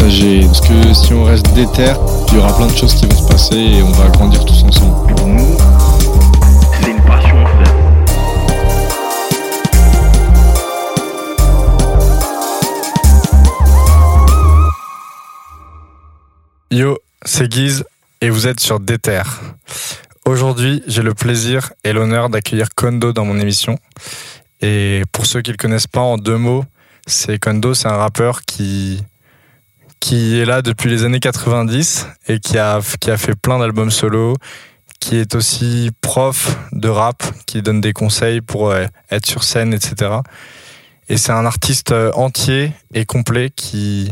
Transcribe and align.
partager. 0.00 0.40
Parce 0.40 0.60
que 0.60 0.94
si 0.94 1.12
on 1.12 1.24
reste 1.24 1.52
déter, 1.52 1.92
il 2.28 2.34
y 2.34 2.38
aura 2.38 2.56
plein 2.56 2.66
de 2.66 2.76
choses 2.76 2.94
qui 2.94 3.06
vont 3.06 3.16
se 3.16 3.28
passer 3.28 3.56
et 3.56 3.82
on 3.82 3.92
va 3.92 4.08
grandir 4.08 4.44
tous 4.44 4.62
ensemble. 4.62 5.14
Pour 5.14 5.26
nous, 5.26 5.56
c'est 6.80 6.90
une 6.90 7.02
passion, 7.02 7.46
frère. 7.46 7.74
Yo, 16.70 16.98
c'est 17.24 17.48
Guise 17.48 17.84
et 18.20 18.30
vous 18.30 18.46
êtes 18.46 18.60
sur 18.60 18.78
Déter. 18.80 19.22
Aujourd'hui, 20.24 20.82
j'ai 20.86 21.02
le 21.02 21.14
plaisir 21.14 21.72
et 21.82 21.92
l'honneur 21.92 22.28
d'accueillir 22.28 22.68
Kondo 22.74 23.12
dans 23.12 23.24
mon 23.24 23.40
émission. 23.40 23.78
Et 24.60 25.02
pour 25.10 25.26
ceux 25.26 25.42
qui 25.42 25.50
le 25.50 25.56
connaissent 25.56 25.88
pas, 25.88 26.00
en 26.00 26.16
deux 26.16 26.36
mots, 26.36 26.64
c'est 27.06 27.38
Kondo, 27.38 27.74
c'est 27.74 27.88
un 27.88 27.96
rappeur 27.96 28.42
qui 28.42 29.02
qui 30.00 30.40
est 30.40 30.44
là 30.46 30.62
depuis 30.62 30.90
les 30.90 31.04
années 31.04 31.20
90 31.20 32.08
et 32.28 32.40
qui 32.40 32.58
a 32.58 32.80
qui 33.00 33.10
a 33.10 33.16
fait 33.16 33.34
plein 33.34 33.58
d'albums 33.58 33.90
solo, 33.90 34.34
qui 34.98 35.16
est 35.16 35.34
aussi 35.34 35.90
prof 36.00 36.58
de 36.72 36.88
rap, 36.88 37.22
qui 37.46 37.62
donne 37.62 37.80
des 37.80 37.92
conseils 37.92 38.40
pour 38.40 38.70
euh, 38.70 38.86
être 39.10 39.26
sur 39.26 39.44
scène, 39.44 39.74
etc. 39.74 40.12
Et 41.08 41.16
c'est 41.16 41.32
un 41.32 41.44
artiste 41.44 41.92
euh, 41.92 42.10
entier 42.14 42.72
et 42.94 43.04
complet 43.04 43.50
qui 43.54 44.10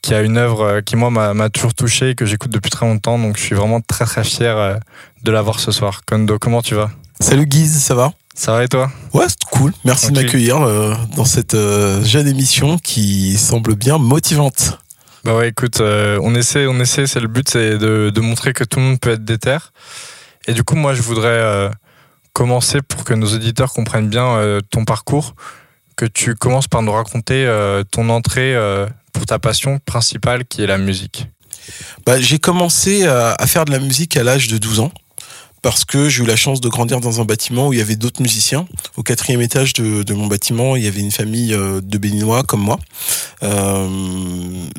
qui 0.00 0.14
a 0.14 0.20
une 0.20 0.36
œuvre 0.36 0.62
euh, 0.62 0.80
qui 0.80 0.96
moi 0.96 1.10
m'a 1.10 1.50
toujours 1.50 1.74
touché 1.74 2.10
et 2.10 2.14
que 2.14 2.26
j'écoute 2.26 2.50
depuis 2.50 2.70
très 2.70 2.86
longtemps. 2.86 3.18
Donc 3.18 3.36
je 3.36 3.42
suis 3.42 3.54
vraiment 3.54 3.80
très 3.80 4.04
très 4.04 4.24
fier 4.24 4.78
de 5.22 5.30
l'avoir 5.32 5.58
ce 5.58 5.72
soir. 5.72 6.02
Kondo, 6.06 6.38
comment 6.38 6.62
tu 6.62 6.74
vas? 6.74 6.90
Salut 7.20 7.46
Guise, 7.46 7.82
ça 7.82 7.94
va? 7.94 8.12
Ça 8.34 8.52
va 8.52 8.62
et 8.62 8.68
toi? 8.68 8.90
Ouais, 9.12 9.26
c'est 9.28 9.44
cool. 9.50 9.72
Merci 9.84 10.12
de 10.12 10.20
m'accueillir 10.20 10.60
dans 11.16 11.24
cette 11.24 11.56
jeune 11.56 12.28
émission 12.28 12.78
qui 12.78 13.36
semble 13.36 13.74
bien 13.74 13.98
motivante. 13.98 14.78
Bah 15.24 15.36
ouais, 15.36 15.48
écoute, 15.48 15.80
euh, 15.80 16.20
on 16.22 16.34
essaie, 16.34 16.66
on 16.66 16.78
essaie. 16.78 17.06
C'est 17.06 17.20
le 17.20 17.28
but, 17.28 17.48
c'est 17.48 17.78
de, 17.78 18.20
montrer 18.20 18.52
que 18.52 18.64
tout 18.64 18.78
le 18.78 18.84
monde 18.84 19.00
peut 19.00 19.10
être 19.10 19.24
déter. 19.24 19.58
Et 20.46 20.52
du 20.52 20.62
coup, 20.62 20.76
moi, 20.76 20.94
je 20.94 21.02
voudrais 21.02 21.28
euh, 21.28 21.70
commencer 22.32 22.82
pour 22.82 23.04
que 23.04 23.14
nos 23.14 23.34
auditeurs 23.34 23.72
comprennent 23.72 24.08
bien 24.08 24.26
euh, 24.36 24.60
ton 24.70 24.84
parcours, 24.84 25.34
que 25.96 26.06
tu 26.06 26.34
commences 26.34 26.68
par 26.68 26.82
nous 26.82 26.92
raconter 26.92 27.50
ton 27.90 28.08
entrée 28.08 28.54
pour 29.12 29.26
ta 29.26 29.40
passion 29.40 29.80
principale, 29.84 30.44
qui 30.44 30.62
est 30.62 30.68
la 30.68 30.78
musique. 30.78 31.26
Bah, 32.06 32.20
j'ai 32.20 32.38
commencé 32.38 33.04
à 33.04 33.46
faire 33.48 33.64
de 33.64 33.72
la 33.72 33.80
musique 33.80 34.16
à 34.16 34.22
l'âge 34.22 34.46
de 34.46 34.58
12 34.58 34.78
ans 34.78 34.92
parce 35.62 35.84
que 35.84 36.08
j'ai 36.08 36.22
eu 36.22 36.26
la 36.26 36.36
chance 36.36 36.60
de 36.60 36.68
grandir 36.68 37.00
dans 37.00 37.20
un 37.20 37.24
bâtiment 37.24 37.68
où 37.68 37.72
il 37.72 37.78
y 37.78 37.82
avait 37.82 37.96
d'autres 37.96 38.22
musiciens. 38.22 38.66
Au 38.96 39.02
quatrième 39.02 39.40
étage 39.40 39.72
de, 39.72 40.02
de 40.02 40.14
mon 40.14 40.26
bâtiment, 40.26 40.76
il 40.76 40.84
y 40.84 40.86
avait 40.86 41.00
une 41.00 41.10
famille 41.10 41.54
euh, 41.54 41.80
de 41.80 41.98
Béninois 41.98 42.42
comme 42.44 42.60
moi, 42.60 42.78
euh, 43.42 43.88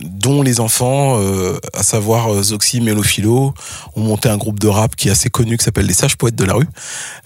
dont 0.01 0.41
les 0.41 0.59
enfants, 0.59 1.19
euh, 1.19 1.57
à 1.73 1.83
savoir 1.83 2.33
euh, 2.33 2.43
Zoxy, 2.43 2.81
Mélophilo, 2.81 3.53
ont 3.95 4.01
monté 4.01 4.29
un 4.29 4.37
groupe 4.37 4.59
de 4.59 4.67
rap 4.67 4.95
qui 4.95 5.09
est 5.09 5.11
assez 5.11 5.29
connu 5.29 5.57
qui 5.57 5.65
s'appelle 5.65 5.85
les 5.85 5.93
Sages 5.93 6.15
Poètes 6.15 6.35
de 6.35 6.45
la 6.45 6.53
rue. 6.53 6.67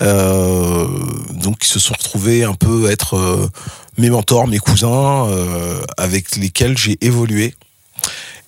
Euh, 0.02 0.88
donc 1.34 1.58
ils 1.64 1.70
se 1.70 1.80
sont 1.80 1.94
retrouvés 1.94 2.44
un 2.44 2.54
peu 2.56 2.90
être 2.90 3.16
euh, 3.16 3.48
mes 3.98 4.10
mentors, 4.10 4.48
mes 4.48 4.60
cousins, 4.60 5.28
avec 5.98 6.36
lesquels 6.36 6.76
j'ai 6.78 6.98
évolué. 7.02 7.54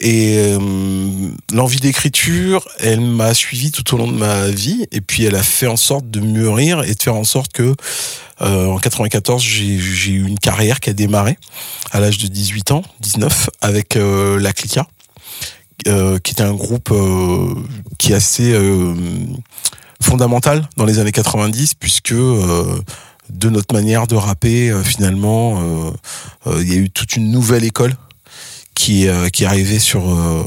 Et 0.01 0.37
euh, 0.37 0.59
l'envie 1.53 1.79
d'écriture, 1.79 2.67
elle 2.79 2.99
m'a 2.99 3.33
suivi 3.33 3.71
tout 3.71 3.95
au 3.95 3.97
long 3.97 4.07
de 4.07 4.17
ma 4.17 4.47
vie, 4.49 4.85
et 4.91 4.99
puis 4.99 5.23
elle 5.23 5.35
a 5.35 5.43
fait 5.43 5.67
en 5.67 5.77
sorte 5.77 6.09
de 6.09 6.19
mûrir 6.19 6.83
et 6.83 6.93
de 6.93 7.01
faire 7.01 7.15
en 7.15 7.23
sorte 7.23 7.53
que, 7.53 7.73
euh, 8.41 8.67
en 8.67 8.77
94, 8.77 9.41
j'ai 9.41 10.11
eu 10.11 10.27
une 10.27 10.37
carrière 10.37 10.81
qui 10.81 10.89
a 10.89 10.93
démarré 10.93 11.37
à 11.91 12.01
l'âge 12.01 12.17
de 12.17 12.27
18 12.27 12.71
ans, 12.71 12.81
19, 12.99 13.49
avec 13.61 13.95
euh, 13.95 14.37
la 14.37 14.51
Clica, 14.51 14.85
euh, 15.87 16.19
qui 16.19 16.33
était 16.33 16.43
un 16.43 16.53
groupe 16.53 16.89
euh, 16.91 17.55
qui 17.97 18.11
est 18.11 18.15
assez 18.15 18.53
fondamental 20.01 20.67
dans 20.75 20.85
les 20.85 20.99
années 20.99 21.13
90, 21.13 21.75
puisque 21.75 22.13
de 22.13 23.49
notre 23.49 23.73
manière 23.73 24.07
de 24.07 24.15
rapper, 24.15 24.73
finalement, 24.83 25.93
il 26.45 26.69
y 26.69 26.73
a 26.73 26.75
eu 26.75 26.89
toute 26.89 27.15
une 27.15 27.31
nouvelle 27.31 27.63
école 27.63 27.95
qui, 28.75 29.05
est, 29.05 29.09
euh, 29.09 29.29
qui 29.29 29.43
est 29.43 29.47
arrivé 29.47 29.79
sur, 29.79 30.07
euh, 30.07 30.43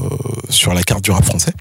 sur 0.49 0.73
la 0.73 0.83
carte 0.83 1.03
du 1.03 1.11
rap 1.11 1.25
français. 1.25 1.53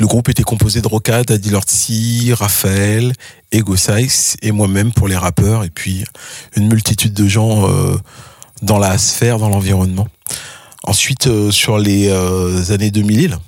Le 0.00 0.06
groupe 0.06 0.28
était 0.28 0.42
composé 0.42 0.82
de 0.82 0.88
Rocade, 0.88 1.30
Adi 1.30 1.50
Lortzi, 1.50 2.32
Raphaël, 2.34 3.12
Ego 3.52 3.76
Size 3.76 4.36
et 4.42 4.50
moi-même 4.50 4.92
pour 4.92 5.06
les 5.08 5.16
rappeurs, 5.16 5.62
et 5.64 5.70
puis 5.70 6.04
une 6.56 6.66
multitude 6.68 7.14
de 7.14 7.28
gens 7.28 7.70
euh, 7.70 7.96
dans 8.62 8.78
la 8.78 8.98
sphère, 8.98 9.38
dans 9.38 9.48
l'environnement. 9.48 10.08
Ensuite, 10.82 11.50
sur 11.50 11.78
les 11.78 12.10
années 12.70 12.90
2000, 12.90 13.38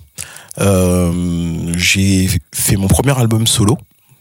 euh, 0.60 1.72
j'ai 1.76 2.28
fait 2.52 2.76
mon 2.76 2.88
premier 2.88 3.16
album 3.18 3.46
solo. 3.46 3.76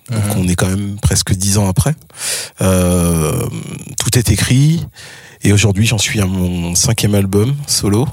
Donc 0.10 0.24
Mhm. 0.24 0.38
on 0.38 0.48
est 0.48 0.56
quand 0.56 0.70
même 0.70 0.98
presque 1.02 1.34
dix 1.34 1.58
ans 1.58 1.68
après. 1.68 1.96
Tout 2.60 4.18
est 4.18 4.30
écrit. 4.32 4.86
Et 5.48 5.54
aujourd'hui, 5.54 5.86
j'en 5.86 5.98
suis 5.98 6.20
à 6.20 6.26
mon 6.26 6.76
cinquième 6.76 7.16
album 7.16 7.56
solo 7.68 8.06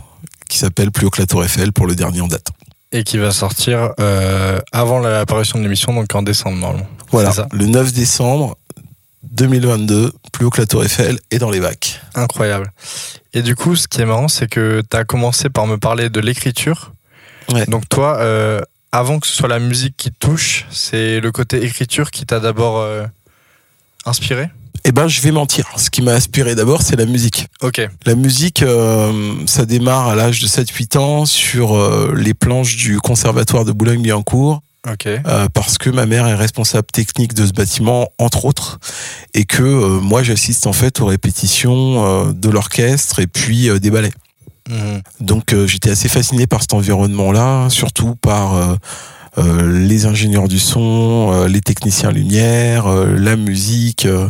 qui 0.49 0.56
s'appelle 0.56 0.93
Plus 0.93 1.06
haut 1.06 1.11
que 1.11 1.21
la 1.21 1.27
Tour 1.27 1.45
Eiffel 1.45 1.72
pour 1.72 1.89
le 1.89 1.97
dernier 1.97 2.21
en 2.21 2.28
date. 2.28 2.47
Et 2.93 3.03
qui 3.03 3.19
va 3.19 3.33
sortir 3.33 3.91
euh, 3.99 4.61
avant 4.71 5.00
l'apparition 5.00 5.59
de 5.59 5.65
l'émission, 5.65 5.93
donc 5.93 6.15
en 6.15 6.23
décembre 6.23 6.59
normalement. 6.59 6.87
Voilà, 7.11 7.33
le 7.50 7.67
9 7.67 7.93
décembre 7.93 8.56
2022, 9.25 10.12
Plus 10.33 10.47
haut 10.47 10.50
que 10.50 10.61
la 10.61 10.69
Tour 10.69 10.84
Eiffel 10.84 11.19
et 11.33 11.39
dans 11.39 11.50
les 11.50 11.59
bacs. 11.59 12.00
Incroyable. 12.15 12.73
Et 13.33 13.43
du 13.43 13.56
coup, 13.56 13.75
ce 13.75 13.89
qui 13.89 14.00
est 14.00 14.06
marrant, 14.06 14.28
c'est 14.28 14.47
que 14.47 14.84
tu 14.89 14.97
as 14.97 15.03
commencé 15.03 15.49
par 15.49 15.67
me 15.67 15.77
parler 15.77 16.11
de 16.11 16.21
l'écriture. 16.21 16.93
Ouais. 17.53 17.67
Donc 17.67 17.89
toi, 17.89 18.19
euh, 18.21 18.61
avant 18.93 19.19
que 19.19 19.27
ce 19.27 19.34
soit 19.34 19.49
la 19.49 19.59
musique 19.59 19.97
qui 19.97 20.12
te 20.12 20.19
touche, 20.25 20.67
c'est 20.71 21.19
le 21.19 21.33
côté 21.33 21.65
écriture 21.65 22.12
qui 22.12 22.27
t'a 22.27 22.39
d'abord 22.39 22.78
euh, 22.78 23.05
inspiré? 24.06 24.50
Eh 24.87 24.93
ben, 24.93 25.09
je 25.09 25.21
vais 25.22 25.31
mentir. 25.31 25.67
Ce 25.77 25.89
qui 25.89 26.03
m'a 26.03 26.12
inspiré 26.12 26.55
d'abord, 26.55 26.83
c'est 26.83 26.97
la 26.97 27.06
musique. 27.06 27.47
Ok. 27.62 27.89
La 28.05 28.15
musique, 28.15 28.62
euh, 28.62 29.34
ça 29.47 29.65
démarre 29.65 30.09
à 30.09 30.15
l'âge 30.15 30.41
de 30.41 30.47
7-8 30.47 30.99
ans 30.99 31.25
sur 31.25 31.75
euh, 31.75 32.12
les 32.15 32.34
planches 32.34 32.77
du 32.77 32.99
conservatoire 32.99 33.65
de 33.65 33.73
Boulogne-Billancourt. 33.73 34.61
Ok. 34.91 35.06
Euh, 35.06 35.47
parce 35.55 35.78
que 35.78 35.89
ma 35.89 36.05
mère 36.05 36.27
est 36.27 36.34
responsable 36.34 36.87
technique 36.93 37.33
de 37.33 37.47
ce 37.47 37.53
bâtiment, 37.53 38.11
entre 38.19 38.44
autres, 38.44 38.78
et 39.33 39.47
que 39.47 39.62
euh, 39.62 40.00
moi 40.00 40.23
j'assiste 40.23 40.67
en 40.67 40.75
fait 40.75 41.00
aux 41.00 41.06
répétitions 41.06 42.05
euh, 42.05 42.33
de 42.33 42.50
l'orchestre 42.50 43.21
et 43.21 43.27
puis 43.27 43.71
euh, 43.71 43.78
des 43.78 43.91
ballets. 43.91 44.12
Mhm. 44.69 45.00
Donc 45.21 45.55
euh, 45.55 45.67
j'étais 45.67 45.91
assez 45.91 46.09
fasciné 46.09 46.47
par 46.47 46.61
cet 46.61 46.75
environnement-là, 46.75 47.71
surtout 47.71 48.17
par 48.17 48.77
les 49.39 50.06
ingénieurs 50.06 50.49
du 50.49 50.59
son, 50.59 51.31
euh, 51.33 51.49
les 51.49 51.61
techniciens 51.61 52.11
lumière, 52.12 52.87
euh, 52.87 53.17
la 53.19 53.37
musique. 53.37 54.06
euh, 54.06 54.28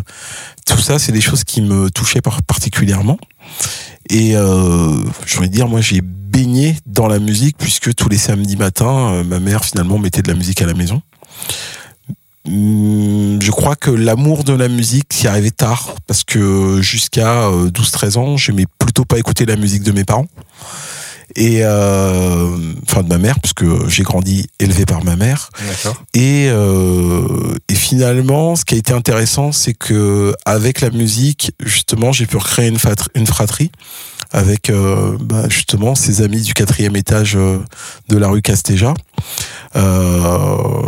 tout 0.67 0.79
ça, 0.79 0.99
c'est 0.99 1.13
des 1.13 1.21
choses 1.21 1.45
qui 1.45 1.61
me 1.61 1.91
touchaient 1.91 2.23
par- 2.23 2.43
particulièrement. 2.43 3.19
Et 4.11 4.37
euh, 4.37 4.97
j'ai 5.27 5.39
envie 5.39 5.49
de 5.49 5.55
dire, 5.55 5.69
moi 5.69 5.81
j'ai 5.81 6.01
baigné 6.03 6.77
dans 6.87 7.07
la 7.07 7.19
musique 7.19 7.57
puisque 7.59 7.95
tous 7.95 8.09
les 8.09 8.19
samedis 8.19 8.57
matins, 8.57 9.13
euh, 9.15 9.25
ma 9.25 9.41
mère 9.41 9.65
finalement 9.65 9.99
mettait 9.99 10.23
de 10.23 10.29
la 10.29 10.35
musique 10.35 10.63
à 10.63 10.67
la 10.67 10.75
maison. 10.75 11.01
Hum, 12.47 13.39
Je 13.41 13.51
crois 13.51 13.77
que 13.77 13.91
l'amour 13.91 14.45
de 14.45 14.53
la 14.53 14.69
musique 14.69 15.13
s'y 15.13 15.27
arrivait 15.29 15.51
tard 15.51 15.95
parce 16.07 16.25
que 16.25 16.81
jusqu'à 16.83 17.45
euh, 17.49 17.71
12-13 17.71 18.19
ans, 18.19 18.37
j'aimais 18.37 18.67
plutôt 18.79 19.05
pas 19.05 19.19
écouter 19.19 19.47
la 19.47 19.57
musique 19.57 19.83
de 19.83 19.93
mes 19.93 20.05
parents 20.05 20.27
et 21.37 21.65
euh, 21.65 22.57
enfin 22.89 23.03
de 23.03 23.09
ma 23.09 23.19
mère 23.19 23.41
puisque 23.41 23.65
j'ai 23.89 24.03
grandi 24.03 24.47
élevé 24.61 24.87
par 24.87 25.05
ma 25.05 25.17
mère 25.17 25.51
et, 26.15 26.49
euh, 26.49 27.55
et 27.69 27.75
finalement, 27.75 28.57
ce 28.57 28.65
qui 28.65 28.75
a 28.75 28.79
été 28.79 28.93
intéressant, 28.93 29.53
c'est 29.53 29.75
que 29.75 30.35
avec 30.45 30.81
la 30.81 30.91
musique, 30.91 31.53
justement, 31.61 32.13
j'ai 32.13 32.27
pu 32.27 32.37
recréer 32.37 32.69
une, 32.69 32.79
fratrie, 32.79 33.09
une 33.15 33.27
fratrie 33.27 33.71
avec 34.31 34.71
euh, 34.71 35.17
bah, 35.21 35.49
justement 35.49 35.95
ses 35.95 36.23
amis 36.23 36.43
du 36.43 36.55
quatrième 36.55 36.97
étage 36.97 37.37
euh, 37.37 37.59
de 38.09 38.17
la 38.17 38.29
rue 38.29 38.43
Castéja. 38.43 38.95
Euh, 39.77 40.83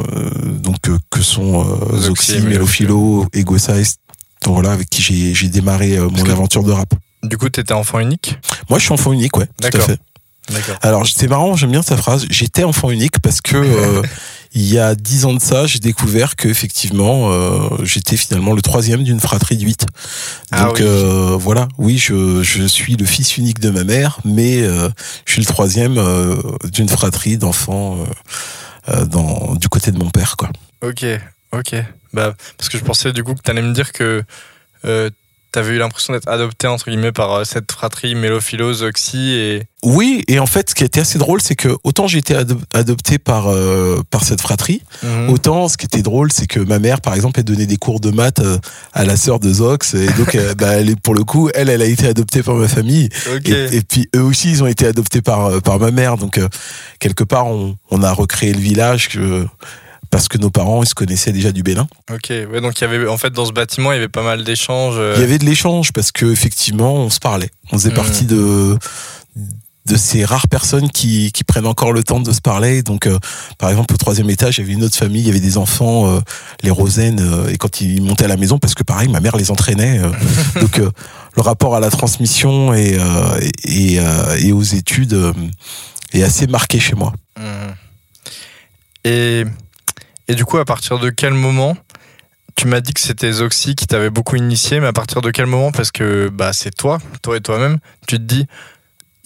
donc 0.60 0.76
que 1.10 1.22
sont 1.22 1.64
Zoxy, 1.96 2.40
Mélophilo, 2.40 3.26
Ego 3.32 3.58
Size, 3.58 3.96
donc 4.44 4.54
voilà, 4.54 4.72
avec 4.72 4.88
qui 4.88 5.02
j'ai 5.02 5.34
j'ai 5.34 5.48
démarré 5.48 5.98
mon 5.98 6.30
aventure 6.30 6.62
de 6.62 6.72
rap. 6.72 6.94
Du 7.22 7.36
coup, 7.36 7.48
t'étais 7.48 7.72
enfant 7.72 7.98
unique? 7.98 8.38
Moi, 8.68 8.78
je 8.78 8.84
suis 8.84 8.92
enfant 8.92 9.12
unique, 9.12 9.36
ouais, 9.36 9.46
tout 9.46 9.66
à 9.66 9.70
D'accord. 9.70 9.96
Alors, 10.82 11.06
c'est 11.06 11.28
marrant, 11.28 11.56
j'aime 11.56 11.72
bien 11.72 11.82
sa 11.82 11.96
phrase. 11.96 12.26
J'étais 12.30 12.64
enfant 12.64 12.90
unique 12.90 13.18
parce 13.20 13.40
que 13.40 13.56
euh, 13.56 14.02
il 14.52 14.66
y 14.72 14.78
a 14.78 14.94
dix 14.94 15.24
ans 15.24 15.34
de 15.34 15.40
ça, 15.40 15.66
j'ai 15.66 15.78
découvert 15.80 16.36
que 16.36 16.48
effectivement, 16.48 17.30
euh, 17.32 17.68
j'étais 17.82 18.16
finalement 18.16 18.52
le 18.54 18.62
troisième 18.62 19.02
d'une 19.02 19.20
fratrie 19.20 19.56
de 19.56 19.64
huit. 19.64 19.86
Ah 20.52 20.64
Donc 20.66 20.76
oui. 20.78 20.84
euh, 20.86 21.36
voilà, 21.38 21.68
oui, 21.78 21.98
je, 21.98 22.42
je 22.42 22.62
suis 22.64 22.96
le 22.96 23.04
fils 23.06 23.36
unique 23.36 23.58
de 23.60 23.70
ma 23.70 23.84
mère, 23.84 24.18
mais 24.24 24.62
je 24.62 25.32
suis 25.32 25.40
le 25.40 25.46
troisième 25.46 26.00
d'une 26.72 26.88
fratrie 26.88 27.38
d'enfants 27.38 27.98
dans 29.08 29.54
du 29.56 29.68
côté 29.68 29.90
de 29.90 29.98
mon 29.98 30.10
père, 30.10 30.36
quoi. 30.36 30.50
Ok, 30.82 31.04
ok. 31.52 31.74
Bah, 32.12 32.34
parce 32.56 32.68
que 32.68 32.78
je 32.78 32.84
pensais 32.84 33.12
du 33.12 33.24
coup 33.24 33.34
que 33.34 33.42
t'allais 33.42 33.62
me 33.62 33.72
dire 33.74 33.92
que 33.92 34.22
t'avais 35.56 35.74
eu 35.74 35.78
l'impression 35.78 36.12
d'être 36.12 36.28
adopté 36.28 36.66
entre 36.66 36.90
guillemets 36.90 37.12
par 37.12 37.32
euh, 37.32 37.44
cette 37.44 37.72
fratrie 37.72 38.14
Mélophilo, 38.14 38.82
Oxy 38.82 39.32
et. 39.32 39.62
Oui, 39.82 40.22
et 40.28 40.38
en 40.38 40.46
fait, 40.46 40.70
ce 40.70 40.74
qui 40.74 40.84
été 40.84 41.00
assez 41.00 41.18
drôle, 41.18 41.40
c'est 41.40 41.54
que 41.54 41.68
autant 41.84 42.06
j'ai 42.08 42.18
été 42.18 42.34
ado- 42.34 42.60
adopté 42.74 43.18
par 43.18 43.48
euh, 43.48 44.02
par 44.10 44.22
cette 44.24 44.40
fratrie, 44.40 44.82
Mhm. 45.02 45.30
Autant, 45.30 45.68
ce 45.68 45.76
qui 45.76 45.86
était 45.86 46.02
drôle, 46.02 46.30
c'est 46.32 46.46
que 46.46 46.60
ma 46.60 46.78
mère, 46.78 47.00
par 47.00 47.14
exemple, 47.14 47.38
elle 47.40 47.44
donnait 47.44 47.66
des 47.66 47.76
cours 47.76 48.00
de 48.00 48.10
maths 48.10 48.40
euh, 48.40 48.58
à 48.92 49.04
la 49.04 49.16
sœur 49.16 49.38
de 49.40 49.52
Zox, 49.52 49.94
et 49.94 50.06
donc, 50.18 50.36
bah, 50.58 50.72
elle 50.74 50.90
est, 50.90 51.00
pour 51.00 51.14
le 51.14 51.24
coup, 51.24 51.48
elle, 51.54 51.68
elle 51.70 51.82
a 51.82 51.86
été 51.86 52.06
adoptée 52.06 52.42
par 52.42 52.54
ma 52.56 52.68
famille, 52.68 53.08
et, 53.44 53.76
et 53.76 53.80
puis 53.82 54.08
eux 54.16 54.22
aussi, 54.22 54.50
ils 54.50 54.62
ont 54.62 54.66
été 54.66 54.86
adoptés 54.86 55.22
par 55.22 55.62
par 55.62 55.78
ma 55.78 55.90
mère. 55.90 56.16
Donc, 56.16 56.38
euh, 56.38 56.48
quelque 56.98 57.24
part, 57.24 57.46
on, 57.46 57.76
on 57.90 58.02
a 58.02 58.12
recréé 58.12 58.52
le 58.52 58.60
village 58.60 59.08
que, 59.08 59.46
parce 60.16 60.28
que 60.28 60.38
nos 60.38 60.48
parents, 60.48 60.82
ils 60.82 60.88
se 60.88 60.94
connaissaient 60.94 61.30
déjà 61.32 61.52
du 61.52 61.62
Bénin. 61.62 61.86
Ok. 62.10 62.30
Ouais, 62.30 62.62
donc 62.62 62.80
il 62.80 62.84
y 62.84 62.86
avait 62.86 63.06
en 63.06 63.18
fait 63.18 63.28
dans 63.34 63.44
ce 63.44 63.52
bâtiment 63.52 63.92
il 63.92 63.96
y 63.96 63.98
avait 63.98 64.08
pas 64.08 64.22
mal 64.22 64.44
d'échanges. 64.44 64.94
euh, 64.96 65.12
Il 65.16 65.20
y 65.20 65.24
avait 65.24 65.36
de 65.36 65.44
l'échange 65.44 65.92
parce 65.92 66.10
que 66.10 66.24
effectivement, 66.32 66.94
on 66.94 67.10
se 67.10 67.20
parlait. 67.20 67.50
On 67.70 67.76
faisait 67.76 67.90
Mhm. 67.90 67.96
partie 67.96 68.24
de 68.24 68.78
de 69.84 69.96
ces 69.96 70.24
rares 70.24 70.48
personnes 70.48 70.88
qui, 70.90 71.30
qui 71.32 71.44
prennent 71.44 71.66
encore 71.66 71.92
le 71.92 72.02
temps 72.02 72.18
de 72.18 72.32
se 72.32 72.40
parler. 72.40 72.82
Donc, 72.82 73.06
euh, 73.06 73.18
par 73.58 73.68
exemple, 73.70 73.92
au 73.94 73.96
troisième 73.98 74.28
étage, 74.30 74.56
il 74.56 74.62
y 74.62 74.64
avait 74.64 74.72
une 74.72 74.82
autre 74.82 74.96
famille, 74.96 75.20
il 75.20 75.26
y 75.26 75.30
avait 75.30 75.38
des 75.38 75.58
enfants, 75.58 76.08
euh, 76.10 76.18
les 76.62 76.70
Rosen, 76.70 77.20
euh, 77.20 77.48
et 77.52 77.56
quand 77.58 77.80
ils 77.82 78.00
montaient 78.02 78.24
à 78.24 78.28
la 78.28 78.36
maison, 78.38 78.58
parce 78.58 78.74
que 78.74 78.82
pareil, 78.82 79.08
ma 79.08 79.20
mère 79.20 79.36
les 79.36 79.50
entraînait. 79.52 80.00
donc, 80.60 80.78
le 80.78 81.40
rapport 81.42 81.76
à 81.76 81.80
la 81.80 81.90
transmission 81.90 82.72
et, 82.74 82.98
et, 83.64 83.98
et 84.40 84.52
aux 84.52 84.62
études 84.64 85.16
est 86.14 86.22
assez 86.24 86.46
marqué 86.48 86.80
chez 86.80 86.94
moi. 86.96 87.12
Mhm. 87.38 87.74
Et, 89.04 89.44
et 90.28 90.34
du 90.34 90.44
coup, 90.44 90.58
à 90.58 90.64
partir 90.64 90.98
de 90.98 91.10
quel 91.10 91.34
moment 91.34 91.76
tu 92.56 92.68
m'as 92.68 92.80
dit 92.80 92.94
que 92.94 93.00
c'était 93.00 93.30
Zoxy 93.32 93.74
qui 93.74 93.86
t'avait 93.86 94.10
beaucoup 94.10 94.36
initié, 94.36 94.80
mais 94.80 94.86
à 94.86 94.92
partir 94.92 95.20
de 95.20 95.30
quel 95.30 95.46
moment 95.46 95.72
Parce 95.72 95.90
que 95.90 96.30
bah, 96.30 96.52
c'est 96.54 96.74
toi, 96.74 96.98
toi 97.22 97.36
et 97.36 97.40
toi-même, 97.40 97.78
tu 98.06 98.16
te 98.16 98.22
dis 98.22 98.46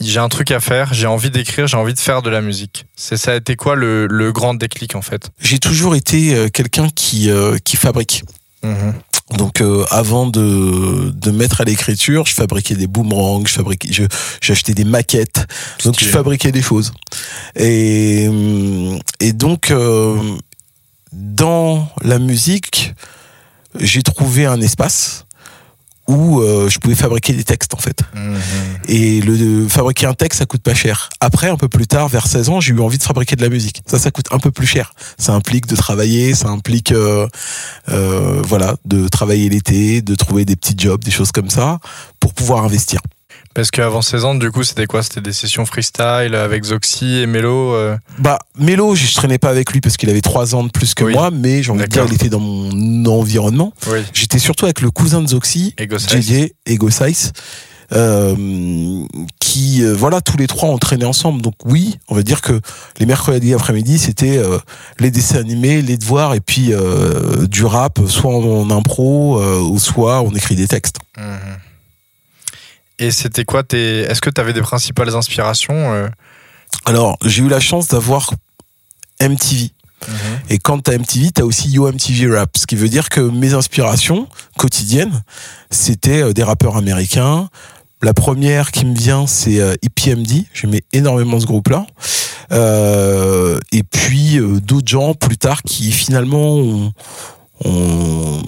j'ai 0.00 0.18
un 0.18 0.28
truc 0.28 0.50
à 0.50 0.60
faire, 0.60 0.94
j'ai 0.94 1.06
envie 1.06 1.30
d'écrire, 1.30 1.66
j'ai 1.66 1.76
envie 1.76 1.94
de 1.94 1.98
faire 1.98 2.22
de 2.22 2.30
la 2.30 2.40
musique. 2.40 2.86
C'est 2.96 3.16
ça 3.16 3.32
a 3.32 3.36
été 3.36 3.54
quoi 3.54 3.76
le, 3.76 4.06
le 4.06 4.32
grand 4.32 4.54
déclic 4.54 4.94
en 4.96 5.02
fait? 5.02 5.30
J'ai 5.38 5.58
toujours 5.58 5.94
été 5.94 6.34
euh, 6.34 6.48
quelqu'un 6.48 6.88
qui, 6.88 7.30
euh, 7.30 7.58
qui 7.62 7.76
fabrique. 7.76 8.24
Donc 9.36 9.60
euh, 9.60 9.84
avant 9.90 10.26
de, 10.26 11.10
de 11.14 11.30
mettre 11.30 11.60
à 11.60 11.64
l'écriture, 11.64 12.26
je 12.26 12.34
fabriquais 12.34 12.74
des 12.74 12.86
boomerangs, 12.86 13.44
je 13.46 13.52
fabriquais, 13.52 13.92
je 13.92 14.04
j'achetais 14.42 14.74
des 14.74 14.84
maquettes, 14.84 15.46
donc 15.84 15.94
je 16.00 16.06
fabriquais 16.06 16.50
des 16.50 16.62
choses. 16.62 16.92
Et 17.56 18.28
et 19.20 19.32
donc 19.32 19.70
euh, 19.70 20.16
dans 21.12 21.88
la 22.02 22.18
musique, 22.18 22.94
j'ai 23.78 24.02
trouvé 24.02 24.46
un 24.46 24.60
espace 24.60 25.26
où 26.10 26.40
euh, 26.40 26.68
je 26.68 26.78
pouvais 26.78 26.96
fabriquer 26.96 27.32
des 27.32 27.44
textes 27.44 27.72
en 27.74 27.78
fait. 27.78 28.02
Et 28.88 29.20
le 29.20 29.38
de 29.38 29.68
fabriquer 29.68 30.06
un 30.06 30.14
texte, 30.14 30.40
ça 30.40 30.46
coûte 30.46 30.62
pas 30.62 30.74
cher. 30.74 31.08
Après, 31.20 31.48
un 31.48 31.56
peu 31.56 31.68
plus 31.68 31.86
tard, 31.86 32.08
vers 32.08 32.26
16 32.26 32.48
ans, 32.48 32.60
j'ai 32.60 32.74
eu 32.74 32.80
envie 32.80 32.98
de 32.98 33.02
fabriquer 33.02 33.36
de 33.36 33.42
la 33.42 33.48
musique. 33.48 33.82
Ça, 33.86 33.98
ça 33.98 34.10
coûte 34.10 34.26
un 34.32 34.38
peu 34.38 34.50
plus 34.50 34.66
cher. 34.66 34.92
Ça 35.18 35.34
implique 35.34 35.66
de 35.66 35.76
travailler, 35.76 36.34
ça 36.34 36.48
implique, 36.48 36.90
euh, 36.90 37.28
euh, 37.88 38.42
voilà, 38.44 38.76
de 38.84 39.06
travailler 39.06 39.48
l'été, 39.48 40.02
de 40.02 40.14
trouver 40.16 40.44
des 40.44 40.56
petits 40.56 40.74
jobs, 40.76 41.02
des 41.04 41.12
choses 41.12 41.30
comme 41.30 41.50
ça, 41.50 41.78
pour 42.18 42.34
pouvoir 42.34 42.64
investir. 42.64 43.00
Parce 43.52 43.72
qu'avant 43.72 44.00
16 44.00 44.24
ans, 44.24 44.34
du 44.36 44.50
coup, 44.52 44.62
c'était 44.62 44.86
quoi? 44.86 45.02
C'était 45.02 45.20
des 45.20 45.32
sessions 45.32 45.66
freestyle 45.66 46.36
avec 46.36 46.64
Zoxy 46.64 47.18
et 47.18 47.26
Mélo 47.26 47.74
euh, 47.74 47.96
Bah, 48.18 48.38
Mélo, 48.56 48.94
je 48.94 49.12
traînais 49.12 49.38
pas 49.38 49.48
avec 49.50 49.72
lui 49.72 49.80
parce 49.80 49.96
qu'il 49.96 50.08
avait 50.08 50.20
3 50.20 50.54
ans 50.54 50.62
de 50.62 50.70
plus 50.70 50.94
que 50.94 51.02
Oui. 51.04 51.12
moi, 51.14 51.30
mais 51.32 51.62
j'ai 51.62 51.72
envie 51.72 51.82
de 51.82 51.86
dire, 51.88 52.04
il 52.06 52.14
était 52.14 52.28
dans 52.28 52.38
mon 52.38 53.04
environnement. 53.06 53.72
Oui. 53.88 53.98
J'étais 54.14 54.38
surtout 54.38 54.66
avec 54.66 54.80
le 54.80 54.90
cousin 54.92 55.20
de 55.20 55.28
Zoxy. 55.28 55.74
JJ, 55.78 56.52
Ego 56.64 56.90
Size, 56.90 57.32
euh, 57.92 58.36
qui, 59.40 59.82
euh, 59.82 59.94
voilà, 59.94 60.20
tous 60.20 60.36
les 60.36 60.46
trois 60.46 60.68
entraînaient 60.68 61.04
ensemble. 61.04 61.42
Donc 61.42 61.54
oui, 61.64 61.98
on 62.08 62.14
va 62.14 62.22
dire 62.22 62.42
que 62.42 62.60
les 63.00 63.06
mercredis 63.06 63.52
après-midi, 63.52 63.98
c'était 63.98 64.38
euh, 64.38 64.58
les 65.00 65.10
dessins 65.10 65.38
animés, 65.40 65.82
les 65.82 65.96
devoirs 65.96 66.34
et 66.34 66.40
puis 66.40 66.72
euh, 66.72 67.48
du 67.48 67.64
rap, 67.64 67.98
soit 68.06 68.32
en, 68.32 68.70
impro, 68.70 69.40
euh, 69.40 69.58
ou 69.60 69.80
soit 69.80 70.22
on 70.22 70.30
écrit 70.36 70.54
des 70.54 70.68
textes. 70.68 70.98
Mhm. 71.18 71.56
Et 73.00 73.10
c'était 73.10 73.44
quoi 73.44 73.62
tes... 73.62 74.00
Est-ce 74.00 74.20
que 74.20 74.30
tu 74.30 74.40
avais 74.40 74.52
des 74.52 74.60
principales 74.60 75.16
inspirations 75.16 75.92
euh 75.94 76.08
Alors, 76.84 77.16
j'ai 77.24 77.42
eu 77.42 77.48
la 77.48 77.58
chance 77.58 77.88
d'avoir 77.88 78.30
MTV. 79.20 79.70
Et 80.48 80.58
quand 80.58 80.80
t'as 80.80 80.98
MTV, 80.98 81.30
t'as 81.30 81.42
aussi 81.42 81.70
Yo 81.70 81.90
MTV 81.90 82.34
Rap. 82.36 82.56
Ce 82.56 82.66
qui 82.66 82.76
veut 82.76 82.88
dire 82.88 83.08
que 83.08 83.20
mes 83.20 83.54
inspirations 83.54 84.28
quotidiennes, 84.58 85.22
c'était 85.70 86.22
euh, 86.22 86.32
des 86.32 86.42
rappeurs 86.42 86.76
américains. 86.76 87.48
La 88.02 88.14
première 88.14 88.70
qui 88.70 88.86
me 88.86 88.94
vient, 88.94 89.26
c'est 89.26 89.60
euh, 89.60 89.74
EPMD. 89.82 90.44
J'aimais 90.54 90.82
énormément 90.92 91.38
ce 91.38 91.46
groupe-là. 91.46 91.86
Euh, 92.52 93.58
et 93.72 93.82
puis 93.82 94.38
d'autres 94.62 94.88
gens 94.88 95.14
plus 95.14 95.36
tard 95.36 95.62
qui 95.62 95.92
finalement 95.92 96.56
ont, 96.56 96.92
ont, 97.64 98.42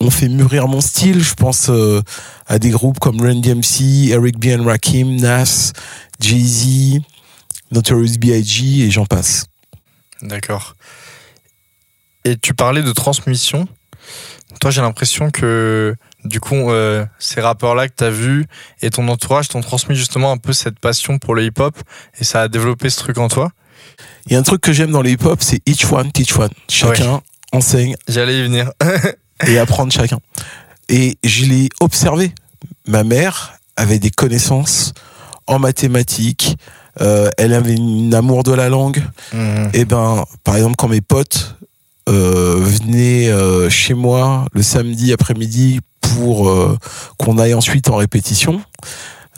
ont 0.00 0.10
fait 0.10 0.28
mûrir 0.28 0.68
mon 0.68 0.80
style. 0.80 1.22
Je 1.22 1.34
pense 1.34 1.68
euh, 1.70 2.02
à 2.46 2.58
des 2.58 2.70
groupes 2.70 2.98
comme 2.98 3.20
Run 3.20 3.40
DMC, 3.40 4.10
Eric 4.10 4.38
B. 4.38 4.46
and 4.58 4.64
Rakim, 4.64 5.16
Nas, 5.16 5.72
Jay-Z, 6.20 7.00
Notorious 7.70 8.18
B.I.G. 8.18 8.86
et 8.86 8.90
j'en 8.90 9.06
passe. 9.06 9.46
D'accord. 10.22 10.74
Et 12.24 12.36
tu 12.36 12.54
parlais 12.54 12.82
de 12.82 12.92
transmission. 12.92 13.68
Toi, 14.60 14.70
j'ai 14.70 14.80
l'impression 14.80 15.30
que 15.30 15.94
du 16.24 16.40
coup, 16.40 16.70
euh, 16.70 17.06
ces 17.18 17.40
rappeurs-là 17.40 17.88
que 17.88 17.94
tu 17.96 18.04
as 18.04 18.10
vus 18.10 18.46
et 18.82 18.90
ton 18.90 19.06
entourage 19.08 19.48
t'ont 19.48 19.60
transmis 19.60 19.94
justement 19.94 20.32
un 20.32 20.38
peu 20.38 20.52
cette 20.52 20.78
passion 20.80 21.18
pour 21.18 21.34
le 21.34 21.44
hip-hop 21.44 21.76
et 22.18 22.24
ça 22.24 22.42
a 22.42 22.48
développé 22.48 22.90
ce 22.90 22.98
truc 22.98 23.18
en 23.18 23.28
toi. 23.28 23.50
Il 24.26 24.32
y 24.32 24.36
a 24.36 24.38
un 24.38 24.42
truc 24.42 24.60
que 24.60 24.72
j'aime 24.72 24.90
dans 24.90 25.02
le 25.02 25.10
hip-hop, 25.10 25.40
c'est 25.42 25.60
each 25.66 25.84
one, 25.90 26.10
teach 26.10 26.36
one. 26.36 26.50
Chacun 26.68 27.20
enseigne 27.52 27.94
J'allais 28.08 28.38
y 28.38 28.42
venir. 28.42 28.70
et 29.46 29.58
apprendre 29.58 29.92
chacun. 29.92 30.18
Et 30.88 31.16
je 31.24 31.44
l'ai 31.44 31.68
observé. 31.80 32.32
Ma 32.86 33.04
mère 33.04 33.54
avait 33.76 33.98
des 33.98 34.10
connaissances 34.10 34.92
en 35.46 35.58
mathématiques. 35.58 36.56
euh, 37.02 37.28
elle 37.36 37.52
avait 37.52 37.76
un 37.78 38.12
amour 38.12 38.42
de 38.42 38.52
la 38.52 38.68
langue. 38.70 39.02
Mhm. 39.34 39.70
Et 39.74 39.84
ben, 39.84 40.24
par 40.44 40.56
exemple, 40.56 40.76
quand 40.76 40.88
mes 40.88 41.02
potes 41.02 41.56
euh, 42.08 42.56
venaient 42.58 43.28
euh, 43.28 43.68
chez 43.68 43.92
moi 43.94 44.46
le 44.52 44.62
samedi 44.62 45.12
après-midi 45.12 45.80
pour 46.00 46.50
qu'on 47.18 47.36
aille 47.36 47.52
ensuite 47.52 47.90
en 47.90 47.96
répétition, 47.96 48.62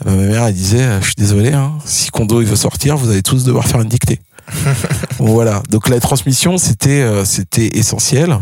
ma 0.05 0.11
mère 0.13 0.43
elle 0.45 0.53
disait 0.53 0.87
je 1.01 1.05
suis 1.07 1.15
désolé 1.17 1.51
hein, 1.51 1.73
si 1.83 2.09
Kondo 2.11 2.41
il 2.41 2.47
veut 2.47 2.55
sortir 2.55 2.95
vous 2.95 3.09
allez 3.09 3.23
tous 3.23 3.43
devoir 3.43 3.65
faire 3.65 3.81
une 3.81 3.89
dictée 3.89 4.21
voilà. 5.19 5.61
Donc 5.69 5.89
la 5.89 5.99
transmission 5.99 6.57
c'était 6.57 7.01
euh, 7.01 7.25
c'était 7.25 7.77
essentiel. 7.77 8.37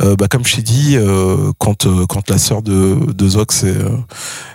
Euh, 0.00 0.16
bah, 0.16 0.26
comme 0.28 0.44
je 0.44 0.56
t'ai 0.56 0.62
dit 0.62 0.96
euh, 0.96 1.52
quand 1.58 1.86
euh, 1.86 2.06
quand 2.06 2.28
la 2.30 2.38
sœur 2.38 2.62
de 2.62 2.96
de 3.12 3.28
Zox 3.28 3.64
euh, 3.64 3.88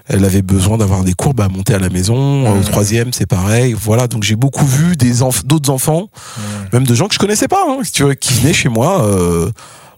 elle 0.07 0.25
avait 0.25 0.41
besoin 0.41 0.77
d'avoir 0.77 1.03
des 1.03 1.13
cours 1.13 1.33
bah 1.33 1.47
monter 1.49 1.73
à 1.73 1.79
la 1.79 1.89
maison 1.89 2.51
au 2.59 2.63
troisième 2.63 3.13
c'est 3.13 3.25
pareil. 3.25 3.73
Voilà. 3.79 4.07
Donc 4.07 4.23
j'ai 4.23 4.35
beaucoup 4.35 4.65
vu 4.65 4.95
des 4.95 5.21
enf- 5.21 5.45
d'autres 5.45 5.69
enfants 5.69 6.09
même 6.73 6.85
de 6.85 6.95
gens 6.95 7.07
que 7.07 7.13
je 7.13 7.19
connaissais 7.19 7.47
pas, 7.47 7.63
hein, 7.67 7.79
si 7.83 7.91
tu 7.91 8.03
veux, 8.03 8.13
qui 8.13 8.33
venaient 8.33 8.53
chez 8.53 8.69
moi 8.69 9.03
euh, 9.05 9.49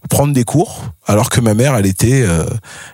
prendre 0.09 0.33
des 0.33 0.43
cours, 0.43 0.83
alors 1.07 1.29
que 1.29 1.39
ma 1.41 1.53
mère, 1.53 1.75
elle 1.75 1.85
était 1.85 2.21
euh, 2.23 2.43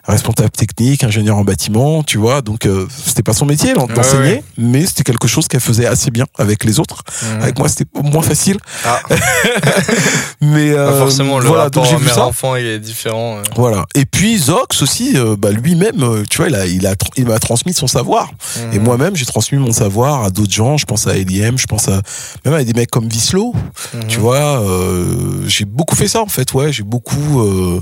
responsable 0.06 0.52
technique, 0.52 1.04
ingénieur 1.04 1.38
en 1.38 1.44
bâtiment, 1.44 2.04
tu 2.04 2.18
vois, 2.18 2.42
donc 2.42 2.66
euh, 2.66 2.88
c'était 3.06 3.24
pas 3.24 3.34
son 3.34 3.46
métier 3.46 3.74
Ouais, 3.74 3.88
d'enseigner, 3.94 4.24
ouais. 4.36 4.44
mais 4.58 4.86
c'était 4.86 5.04
quelque 5.04 5.28
chose 5.28 5.48
qu'elle 5.48 5.60
faisait 5.62 5.86
assez 5.88 6.12
bien 6.12 6.26
avec 6.38 6.64
les 6.64 6.80
autres. 6.80 7.04
Avec 7.42 7.58
moi, 7.60 7.68
c'était 7.68 7.86
moins 8.02 8.22
facile, 8.22 8.58
Ah, 8.86 9.00
mais 10.42 10.72
euh, 10.72 10.98
forcément, 11.00 11.40
le 11.40 11.48
voilà, 11.48 11.70
donc 11.70 11.84
rapport 11.86 12.00
j'ai 12.00 12.04
vu 12.04 12.10
ça. 12.10 12.16
mère-enfant 12.18 12.56
il 12.56 12.66
est 12.66 12.80
différent. 12.80 13.38
Voilà. 13.56 13.86
Et 13.96 14.06
puis 14.06 14.38
Zox 14.38 14.82
aussi, 14.82 15.18
euh, 15.18 15.36
bah, 15.38 15.52
lui-même, 15.52 16.02
euh, 16.04 16.24
tu 16.30 16.38
vois, 16.38 16.48
il 16.50 16.56
a, 16.56 16.66
il 16.66 16.88
a, 16.88 16.96
il 17.18 17.26
m'a 17.26 17.40
transmis 17.40 17.74
son 17.74 17.88
savoir. 17.88 18.32
Et 18.72 18.78
Mhm. 18.78 18.84
moi-même, 18.84 19.16
j'ai 19.16 19.26
transmis 19.26 19.58
mon 19.58 19.72
savoir 19.72 20.24
à 20.24 20.30
d'autres 20.30 20.54
gens. 20.54 20.78
Je 20.78 20.86
pense 20.86 21.08
à 21.08 21.18
Eliem, 21.18 21.58
je 21.58 21.66
pense 21.68 21.88
à 21.88 22.02
même 22.46 22.54
à 22.54 22.64
des 22.64 22.74
mecs 22.74 22.92
comme 22.92 23.08
Vislo. 23.08 23.54
Mhm. 23.94 24.08
Tu 24.08 24.20
vois, 24.20 24.62
euh, 24.62 25.44
j'ai 25.48 25.66
beaucoup 25.66 25.96
fait 25.96 26.08
ça 26.08 26.22
en 26.22 26.28
fait, 26.28 26.54
ouais, 26.54 26.72
j'ai 26.72 26.84
beaucoup 26.84 26.99
euh, 27.42 27.82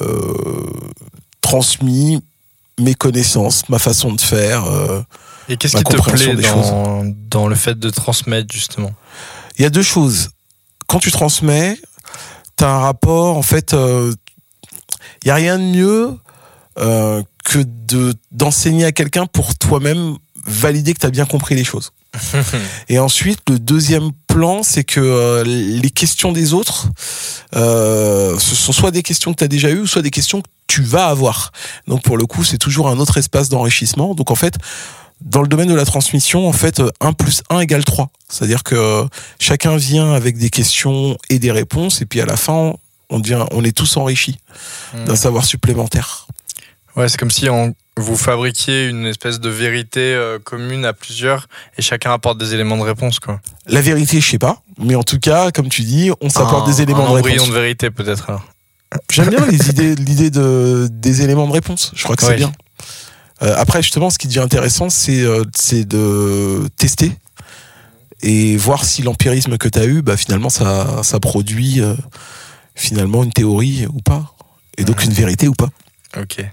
euh, 0.00 0.34
transmis 1.40 2.20
mes 2.78 2.94
connaissances, 2.94 3.68
ma 3.68 3.78
façon 3.78 4.12
de 4.12 4.20
faire. 4.20 4.64
euh. 4.64 5.02
Et 5.48 5.56
qu'est-ce 5.56 5.76
qui 5.76 5.84
te 5.84 5.96
plaît 6.10 6.36
dans, 6.36 7.04
dans 7.30 7.46
le 7.48 7.54
fait 7.56 7.78
de 7.78 7.90
transmettre 7.90 8.52
justement? 8.52 8.92
Il 9.58 9.62
y 9.62 9.66
a 9.66 9.70
deux 9.70 9.82
choses. 9.82 10.30
Quand 10.86 10.98
tu 10.98 11.10
transmets, 11.10 11.76
tu 12.56 12.64
as 12.64 12.68
un 12.68 12.78
rapport, 12.80 13.36
en 13.36 13.42
fait, 13.42 13.72
il 13.72 14.14
n'y 15.26 15.30
a 15.30 15.34
rien 15.34 15.58
de 15.58 15.64
mieux 15.64 16.18
euh, 16.78 17.22
que 17.44 17.58
de 17.58 18.14
d'enseigner 18.30 18.84
à 18.86 18.92
quelqu'un 18.92 19.26
pour 19.26 19.54
toi-même 19.56 20.16
valider 20.46 20.94
que 20.94 21.00
tu 21.00 21.06
as 21.06 21.10
bien 21.10 21.26
compris 21.26 21.54
les 21.54 21.64
choses. 21.64 21.92
Et 22.88 22.98
ensuite, 22.98 23.40
le 23.48 23.58
deuxième 23.58 24.10
plan, 24.26 24.62
c'est 24.62 24.84
que 24.84 25.00
euh, 25.00 25.44
les 25.44 25.90
questions 25.90 26.32
des 26.32 26.52
autres, 26.52 26.88
euh, 27.54 28.38
ce 28.38 28.54
sont 28.54 28.72
soit 28.72 28.90
des 28.90 29.02
questions 29.02 29.32
que 29.32 29.38
tu 29.38 29.44
as 29.44 29.48
déjà 29.48 29.70
eues, 29.70 29.80
ou 29.80 29.86
soit 29.86 30.02
des 30.02 30.10
questions 30.10 30.40
que 30.40 30.48
tu 30.66 30.82
vas 30.82 31.06
avoir. 31.06 31.52
Donc 31.86 32.02
pour 32.02 32.16
le 32.16 32.26
coup, 32.26 32.44
c'est 32.44 32.58
toujours 32.58 32.88
un 32.88 32.98
autre 32.98 33.18
espace 33.18 33.48
d'enrichissement. 33.48 34.14
Donc 34.14 34.30
en 34.30 34.34
fait, 34.34 34.54
dans 35.20 35.42
le 35.42 35.48
domaine 35.48 35.68
de 35.68 35.74
la 35.74 35.84
transmission, 35.84 36.48
en 36.48 36.52
fait, 36.52 36.82
1 37.00 37.12
plus 37.12 37.42
1 37.50 37.60
égale 37.60 37.84
3. 37.84 38.10
C'est-à-dire 38.28 38.62
que 38.62 38.74
euh, 38.74 39.04
chacun 39.38 39.76
vient 39.76 40.12
avec 40.12 40.36
des 40.38 40.50
questions 40.50 41.16
et 41.30 41.38
des 41.38 41.52
réponses, 41.52 42.02
et 42.02 42.06
puis 42.06 42.20
à 42.20 42.26
la 42.26 42.36
fin, 42.36 42.74
on, 43.10 43.20
devient, 43.20 43.44
on 43.52 43.64
est 43.64 43.76
tous 43.76 43.96
enrichis 43.96 44.38
d'un 45.06 45.16
savoir 45.16 45.44
supplémentaire. 45.44 46.26
Ouais, 46.96 47.08
c'est 47.08 47.16
comme 47.18 47.30
si 47.30 47.48
on, 47.48 47.74
vous 47.96 48.16
fabriquiez 48.16 48.88
une 48.88 49.06
espèce 49.06 49.40
de 49.40 49.48
vérité 49.48 50.00
euh, 50.14 50.38
commune 50.38 50.84
à 50.84 50.92
plusieurs 50.92 51.48
et 51.78 51.82
chacun 51.82 52.12
apporte 52.12 52.38
des 52.38 52.54
éléments 52.54 52.76
de 52.76 52.82
réponse, 52.82 53.18
quoi. 53.18 53.40
La 53.66 53.80
vérité, 53.80 54.20
je 54.20 54.30
sais 54.30 54.38
pas, 54.38 54.62
mais 54.78 54.94
en 54.94 55.02
tout 55.02 55.18
cas, 55.18 55.50
comme 55.52 55.68
tu 55.68 55.82
dis, 55.82 56.10
on 56.20 56.28
s'apporte 56.28 56.68
Un- 56.68 56.70
des 56.70 56.82
éléments 56.82 57.06
un 57.14 57.18
de 57.18 57.22
réponse. 57.22 57.48
de 57.48 57.52
vérité, 57.54 57.90
peut-être. 57.90 58.28
alors. 58.28 58.44
J'aime 59.10 59.30
bien 59.30 59.46
les 59.50 59.70
idées, 59.70 59.94
l'idée 59.94 60.30
de 60.30 60.86
des 60.90 61.22
éléments 61.22 61.46
de 61.48 61.52
réponse. 61.52 61.92
Je 61.94 62.02
crois 62.04 62.14
que 62.16 62.22
c'est 62.22 62.28
Ouais. 62.28 62.36
bien. 62.36 62.52
Euh, 63.42 63.54
après, 63.56 63.82
justement, 63.82 64.10
ce 64.10 64.18
qui 64.18 64.26
devient 64.28 64.40
intéressant, 64.40 64.90
c'est 64.90 65.22
euh, 65.22 65.44
de 65.84 66.68
tester 66.76 67.12
et 68.22 68.56
voir 68.56 68.84
si 68.84 69.02
l'empirisme 69.02 69.56
que 69.58 69.68
tu 69.68 69.78
as 69.78 69.84
eu, 69.86 70.02
bah, 70.02 70.16
finalement, 70.16 70.50
ça, 70.50 71.02
ça 71.02 71.18
produit 71.20 71.80
euh, 71.80 71.94
finalement 72.74 73.24
une 73.24 73.32
théorie 73.32 73.86
ou 73.92 74.00
pas, 74.00 74.34
et 74.78 74.84
donc 74.84 75.02
une 75.04 75.12
vérité 75.12 75.48
ou 75.48 75.54
pas. 75.54 75.70
Ok. 76.18 76.44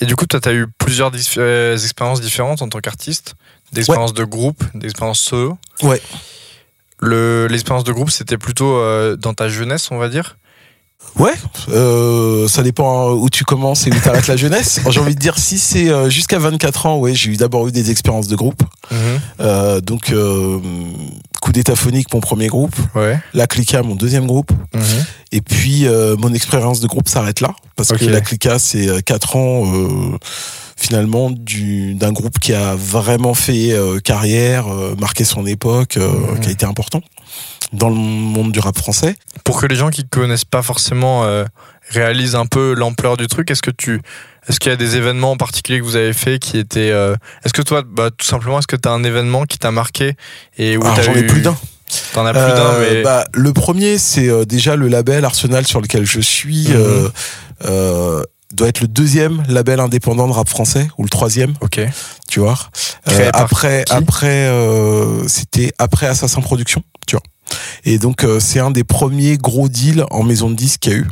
Et 0.00 0.06
du 0.06 0.16
coup, 0.16 0.26
toi, 0.26 0.40
tu 0.40 0.48
as 0.48 0.52
eu 0.54 0.66
plusieurs 0.78 1.12
euh, 1.36 1.74
expériences 1.76 2.20
différentes 2.20 2.62
en 2.62 2.68
tant 2.68 2.80
qu'artiste, 2.80 3.34
d'expériences 3.72 4.14
de 4.14 4.24
groupe, 4.24 4.62
d'expériences 4.74 5.20
solo. 5.20 5.58
Ouais. 5.82 6.00
Le- 7.00 7.46
L'expérience 7.48 7.84
de 7.84 7.92
groupe, 7.92 8.10
c'était 8.10 8.38
plutôt 8.38 8.76
euh, 8.76 9.16
dans 9.16 9.34
ta 9.34 9.48
jeunesse, 9.48 9.90
on 9.90 9.98
va 9.98 10.08
dire? 10.08 10.36
Ouais, 11.18 11.32
euh, 11.70 12.46
ça 12.48 12.62
dépend 12.62 13.10
où 13.10 13.28
tu 13.28 13.44
commences 13.44 13.86
et 13.86 13.90
où 13.90 13.98
t'arrêtes 13.98 14.28
la 14.28 14.36
jeunesse. 14.36 14.80
J'ai 14.90 15.00
envie 15.00 15.14
de 15.14 15.20
dire 15.20 15.38
si 15.38 15.58
c'est 15.58 15.90
euh, 15.90 16.08
jusqu'à 16.08 16.38
24 16.38 16.86
ans, 16.86 16.98
ouais, 16.98 17.14
j'ai 17.14 17.30
eu 17.30 17.36
d'abord 17.36 17.66
eu 17.68 17.72
des 17.72 17.90
expériences 17.90 18.28
de 18.28 18.36
groupe. 18.36 18.62
Euh, 19.40 19.80
donc 19.80 20.10
euh, 20.12 20.58
coup 21.42 21.52
d'état 21.52 21.74
phonique 21.76 22.12
mon 22.14 22.20
premier 22.20 22.46
groupe, 22.46 22.74
Ouais. 22.94 23.18
la 23.34 23.46
Clica 23.46 23.82
mon 23.82 23.96
deuxième 23.96 24.26
groupe, 24.26 24.52
et 25.32 25.40
puis 25.40 25.86
euh, 25.86 26.16
mon 26.16 26.32
expérience 26.32 26.80
de 26.80 26.86
groupe 26.86 27.08
s'arrête 27.08 27.40
là. 27.40 27.54
Parce 27.76 27.90
que 27.92 28.04
la 28.04 28.20
Clica 28.20 28.58
c'est 28.58 29.02
4 29.02 29.36
ans 29.36 29.64
euh, 29.66 30.18
finalement 30.80 31.30
du 31.30 31.94
d'un 31.94 32.10
groupe 32.12 32.38
qui 32.38 32.54
a 32.54 32.74
vraiment 32.74 33.34
fait 33.34 33.72
euh, 33.72 33.98
carrière, 34.00 34.66
euh, 34.68 34.94
marqué 34.98 35.24
son 35.24 35.44
époque, 35.46 35.98
euh, 35.98 36.10
qui 36.40 36.48
a 36.48 36.52
été 36.52 36.64
important 36.64 37.02
dans 37.74 37.90
le 37.90 37.94
monde 37.94 38.50
du 38.50 38.60
rap 38.60 38.76
français. 38.78 39.14
Pour 39.44 39.60
que 39.60 39.66
les 39.66 39.76
gens 39.76 39.90
qui 39.90 40.04
connaissent 40.08 40.46
pas 40.46 40.62
forcément 40.62 41.24
réalisent 41.90 42.34
un 42.34 42.46
peu 42.46 42.74
l'ampleur 42.74 43.16
du 43.16 43.28
truc, 43.28 43.50
est-ce 43.50 43.62
que 43.62 43.70
tu, 43.70 44.00
est-ce 44.48 44.58
qu'il 44.58 44.70
y 44.70 44.72
a 44.72 44.76
des 44.76 44.96
événements 44.96 45.32
en 45.32 45.36
particulier 45.36 45.78
que 45.78 45.84
vous 45.84 45.94
avez 45.96 46.12
fait 46.12 46.38
qui 46.40 46.58
étaient, 46.58 46.88
est-ce 47.44 47.52
que 47.52 47.62
toi, 47.62 47.82
bah, 47.86 48.10
tout 48.16 48.26
simplement, 48.26 48.58
est-ce 48.58 48.66
que 48.66 48.74
tu 48.74 48.88
as 48.88 48.92
un 48.92 49.04
événement 49.04 49.44
qui 49.44 49.58
t'a 49.58 49.70
marqué 49.70 50.14
et 50.58 50.76
où 50.76 50.82
j'en 50.82 51.12
ai 51.14 51.20
eu- 51.20 51.26
plus 51.26 51.42
d'un. 51.42 51.56
T'en 52.12 52.26
as 52.26 52.32
plus 52.32 52.40
d'un, 52.56 52.78
mais 52.80 53.02
bah, 53.02 53.24
le 53.34 53.52
premier, 53.52 53.98
c'est 53.98 54.46
déjà 54.46 54.74
le 54.74 54.88
label 54.88 55.24
Arsenal 55.24 55.64
sur 55.66 55.80
lequel 55.80 56.04
je 56.04 56.20
suis. 56.20 56.68
Mhm. 56.70 57.10
Doit 58.52 58.68
être 58.68 58.80
le 58.80 58.88
deuxième 58.88 59.42
label 59.48 59.80
indépendant 59.80 60.26
de 60.26 60.32
rap 60.32 60.48
français 60.48 60.88
ou 60.98 61.04
le 61.04 61.08
troisième, 61.08 61.54
ok. 61.60 61.80
tu 62.28 62.40
vois. 62.40 62.58
Euh, 63.08 63.30
après, 63.32 63.84
après, 63.90 64.48
euh, 64.48 65.26
c'était 65.28 65.72
après 65.78 66.06
Assassin 66.06 66.40
Production, 66.40 66.82
tu 67.06 67.16
vois. 67.16 67.22
Et 67.84 67.98
donc 67.98 68.24
euh, 68.24 68.40
c'est 68.40 68.60
un 68.60 68.70
des 68.70 68.84
premiers 68.84 69.36
gros 69.36 69.68
deals 69.68 70.04
en 70.10 70.22
maison 70.22 70.50
de 70.50 70.54
disques 70.54 70.80
qu'il 70.80 70.92
y 70.92 70.94
a 70.96 70.98
eu. 70.98 71.06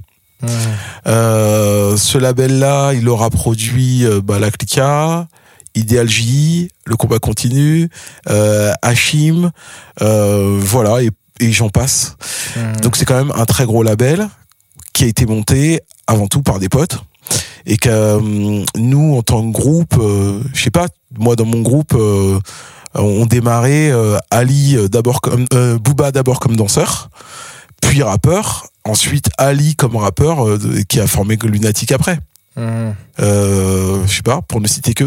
Euh, 1.07 1.97
ce 1.97 2.19
label-là, 2.19 2.93
il 2.93 3.09
aura 3.09 3.31
produit 3.31 4.05
euh, 4.05 4.21
bah, 4.23 4.39
la 4.39 4.51
Clica, 4.51 5.27
Ideal 5.75 6.09
J, 6.09 6.71
Le 6.87 6.97
Combat 6.97 7.19
Continue, 7.19 7.89
euh, 8.29 8.73
Hachim, 8.83 9.51
euh, 10.01 10.59
voilà, 10.61 11.03
et, 11.03 11.11
et 11.41 11.53
j'en 11.53 11.71
passe. 11.71 12.17
Donc 12.83 12.97
c'est 12.97 13.05
quand 13.05 13.17
même 13.17 13.33
un 13.35 13.47
très 13.47 13.65
gros 13.65 13.83
label 13.83 14.29
qui 14.93 15.05
a 15.05 15.07
été 15.07 15.27
monté 15.27 15.81
avant 16.07 16.27
tout 16.29 16.43
par 16.43 16.59
des 16.59 16.69
potes 16.69 16.99
et 17.69 17.77
que 17.77 17.89
euh, 17.91 18.65
nous 18.77 19.15
en 19.17 19.23
tant 19.23 19.47
que 19.47 19.53
groupe, 19.53 19.95
euh, 20.01 20.41
je 20.55 20.63
sais 20.65 20.71
pas, 20.71 20.89
moi 21.19 21.37
dans 21.37 21.45
mon 21.45 21.61
groupe, 21.61 21.95
euh, 21.95 22.41
on 22.95 23.27
démarrait 23.27 23.91
euh, 23.93 24.17
Ali 24.31 24.77
euh, 24.77 24.89
d'abord 24.89 25.21
comme 25.21 25.45
Booba 25.81 26.11
d'abord 26.11 26.41
comme 26.41 26.57
danseur, 26.57 27.11
puis 27.83 28.03
rappeur, 28.03 28.67
ensuite 28.85 29.29
Ali 29.39 29.77
comme 29.77 29.97
rappeur 29.97 30.45
qui 30.89 30.99
a 30.99 31.07
formé 31.07 31.37
Lunatic 31.45 31.93
après. 31.93 32.19
Euh, 33.21 34.03
je 34.07 34.13
sais 34.17 34.23
pas, 34.23 34.41
pour 34.43 34.61
ne 34.61 34.67
citer 34.67 34.95
que. 34.95 35.05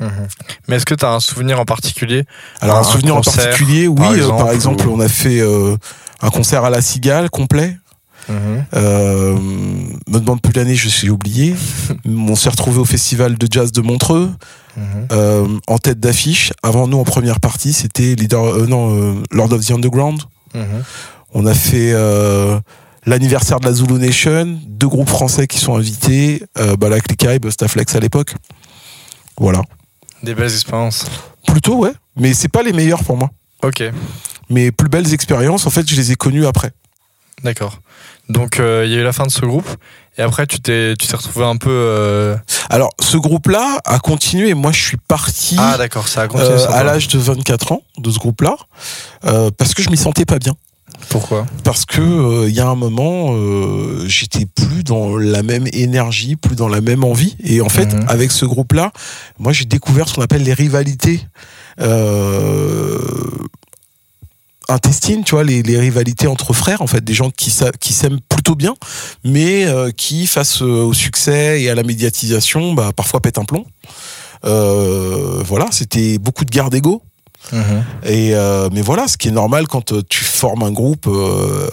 Mhm. 0.00 0.26
Mais 0.68 0.76
est-ce 0.76 0.86
que 0.86 0.94
tu 0.94 1.04
as 1.04 1.12
un 1.12 1.20
souvenir 1.20 1.58
en 1.58 1.64
particulier? 1.64 2.24
Alors 2.60 2.76
un, 2.76 2.80
Un 2.80 2.84
souvenir 2.84 3.14
concert, 3.14 3.32
en 3.32 3.46
particulier, 3.46 3.88
oui, 3.88 3.96
par 3.96 4.14
exemple, 4.14 4.38
par 4.44 4.52
exemple, 4.52 4.86
ou- 4.88 4.92
on 4.94 5.00
a 5.00 5.08
fait 5.08 5.40
un 6.20 6.30
concert 6.30 6.64
à 6.64 6.70
la 6.70 6.82
Cigale 6.82 7.30
complet. 7.30 7.76
Euh, 8.74 9.38
me 10.08 10.18
demande 10.18 10.40
plus 10.40 10.52
l'année, 10.52 10.74
je 10.76 10.88
suis 10.88 11.10
oublié. 11.10 11.54
on 12.06 12.34
s'est 12.36 12.48
retrouvé 12.50 12.78
au 12.78 12.84
festival 12.84 13.36
de 13.36 13.46
jazz 13.50 13.72
de 13.72 13.80
Montreux, 13.80 14.30
Mhm. 14.76 15.06
euh, 15.12 15.46
en 15.68 15.78
tête 15.78 16.00
d'affiche. 16.00 16.52
Avant 16.62 16.88
nous, 16.88 16.98
en 16.98 17.04
première 17.04 17.38
partie, 17.40 17.72
c'était 17.72 18.14
leader, 18.16 18.44
euh, 18.44 18.66
non, 18.66 19.22
Lord 19.30 19.52
of 19.52 19.64
the 19.64 19.70
Underground. 19.70 20.20
Mhm. 20.54 20.82
On 21.32 21.46
a 21.46 21.54
fait 21.54 21.92
l'anniversaire 23.06 23.60
de 23.60 23.66
la 23.66 23.72
Zulu 23.72 23.94
Nation, 23.94 24.58
deux 24.66 24.88
groupes 24.88 25.08
français 25.08 25.46
qui 25.46 25.58
sont 25.58 25.76
invités, 25.76 26.42
euh, 26.58 26.76
la 26.80 27.00
Clica 27.00 27.34
et 27.34 27.38
Bustaflex 27.38 27.94
à 27.94 28.00
l'époque. 28.00 28.34
Voilà. 29.38 29.62
Des 30.22 30.34
belles 30.34 30.52
expériences. 30.52 31.04
Plutôt, 31.46 31.76
ouais. 31.78 31.92
Mais 32.16 32.32
c'est 32.34 32.48
pas 32.48 32.62
les 32.62 32.72
meilleurs 32.72 33.02
pour 33.04 33.16
moi. 33.16 33.30
Ok, 33.62 33.82
Mes 34.50 34.70
plus 34.72 34.88
belles 34.88 35.12
expériences, 35.12 35.66
en 35.66 35.70
fait, 35.70 35.88
je 35.88 35.96
les 35.96 36.12
ai 36.12 36.16
connues 36.16 36.46
après. 36.46 36.70
d'accord. 37.42 37.80
Donc 38.28 38.58
euh, 38.58 38.84
il 38.86 38.92
y 38.92 38.96
a 38.96 38.98
eu 39.00 39.02
la 39.04 39.12
fin 39.12 39.24
de 39.26 39.30
ce 39.30 39.40
groupe 39.44 39.68
et 40.16 40.22
après 40.22 40.46
tu 40.46 40.60
t'es 40.60 40.94
tu 40.98 41.06
t'es 41.06 41.16
retrouvé 41.16 41.44
un 41.44 41.56
peu. 41.56 41.70
euh, 41.70 42.36
Alors, 42.70 42.90
ce 43.00 43.16
groupe-là 43.18 43.80
a 43.84 43.98
continué 43.98 44.48
et 44.50 44.54
moi, 44.54 44.72
je 44.72 44.82
suis 44.82 44.96
parti. 44.96 45.56
Ah 45.58 45.76
d'accord, 45.76 46.08
ça 46.08 46.22
a 46.22 46.28
continué. 46.28 46.52
euh, 46.52 46.70
à 46.70 46.84
l'âge 46.84 47.08
de 47.08 47.18
24 47.18 47.72
ans 47.72 47.82
de 47.98 48.10
ce 48.10 48.18
groupe-là 48.18 48.56
parce 49.58 49.74
que 49.74 49.82
je 49.82 49.90
m'y 49.90 49.96
sentais 49.98 50.24
pas 50.24 50.38
bien 50.38 50.54
Pourquoi? 51.10 51.46
Parce 51.64 51.84
que 51.84 52.46
il 52.48 52.54
y 52.54 52.60
a 52.60 52.66
un 52.68 52.74
moment 52.76 53.34
j'étais 54.06 54.46
plus 54.46 54.84
dans 54.84 55.16
la 55.16 55.42
même 55.42 55.66
énergie 55.72 56.36
plus 56.36 56.56
dans 56.56 56.68
la 56.68 56.80
même 56.80 57.04
envie 57.04 57.36
et 57.44 57.60
en 57.60 57.68
fait 57.68 57.92
Mhm. 57.92 58.04
avec 58.08 58.30
ce 58.32 58.44
groupe-là 58.46 58.92
moi 59.38 59.52
j'ai 59.52 59.64
découvert 59.66 60.08
ce 60.08 60.14
qu'on 60.14 60.22
appelle 60.22 60.42
les 60.44 60.54
rivalités 60.54 61.20
euh, 61.80 62.98
intestines, 64.68 65.24
tu 65.24 65.32
vois, 65.34 65.44
les, 65.44 65.62
les 65.62 65.78
rivalités 65.78 66.26
entre 66.26 66.52
frères, 66.52 66.82
en 66.82 66.86
fait, 66.86 67.02
des 67.04 67.14
gens 67.14 67.30
qui, 67.30 67.50
sa- 67.50 67.72
qui 67.72 67.92
s'aiment 67.92 68.20
plutôt 68.28 68.54
bien, 68.54 68.74
mais 69.24 69.64
euh, 69.66 69.90
qui, 69.90 70.26
face 70.26 70.62
euh, 70.62 70.82
au 70.84 70.92
succès 70.92 71.62
et 71.62 71.70
à 71.70 71.74
la 71.74 71.82
médiatisation, 71.82 72.72
bah, 72.74 72.92
parfois 72.94 73.20
pètent 73.20 73.38
un 73.38 73.44
plomb. 73.44 73.64
Euh, 74.44 75.42
voilà, 75.44 75.66
c'était 75.70 76.18
beaucoup 76.18 76.44
de 76.44 76.50
guerre 76.50 76.70
d'ego. 76.70 77.02
Mhm. 77.52 77.84
Et 78.06 78.34
euh, 78.34 78.68
mais 78.72 78.80
voilà, 78.80 79.06
ce 79.06 79.16
qui 79.18 79.28
est 79.28 79.32
normal 79.32 79.66
quand 79.68 79.92
tu 80.08 80.24
formes 80.24 80.62
un 80.62 80.72
groupe 80.72 81.06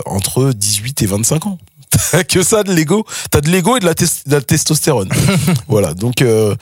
entre 0.05 0.51
18 0.51 1.01
et 1.01 1.05
25 1.05 1.45
ans. 1.47 1.57
T'as 2.11 2.23
que 2.23 2.41
ça 2.43 2.63
de 2.63 2.73
l'ego. 2.73 3.05
T'as 3.31 3.41
de 3.41 3.49
l'ego 3.49 3.75
et 3.75 3.79
de 3.81 3.85
la, 3.85 3.93
tes- 3.93 4.05
de 4.05 4.31
la 4.35 4.41
testostérone. 4.41 5.09
voilà. 5.67 5.93
Donc 5.93 6.21
euh, 6.21 6.55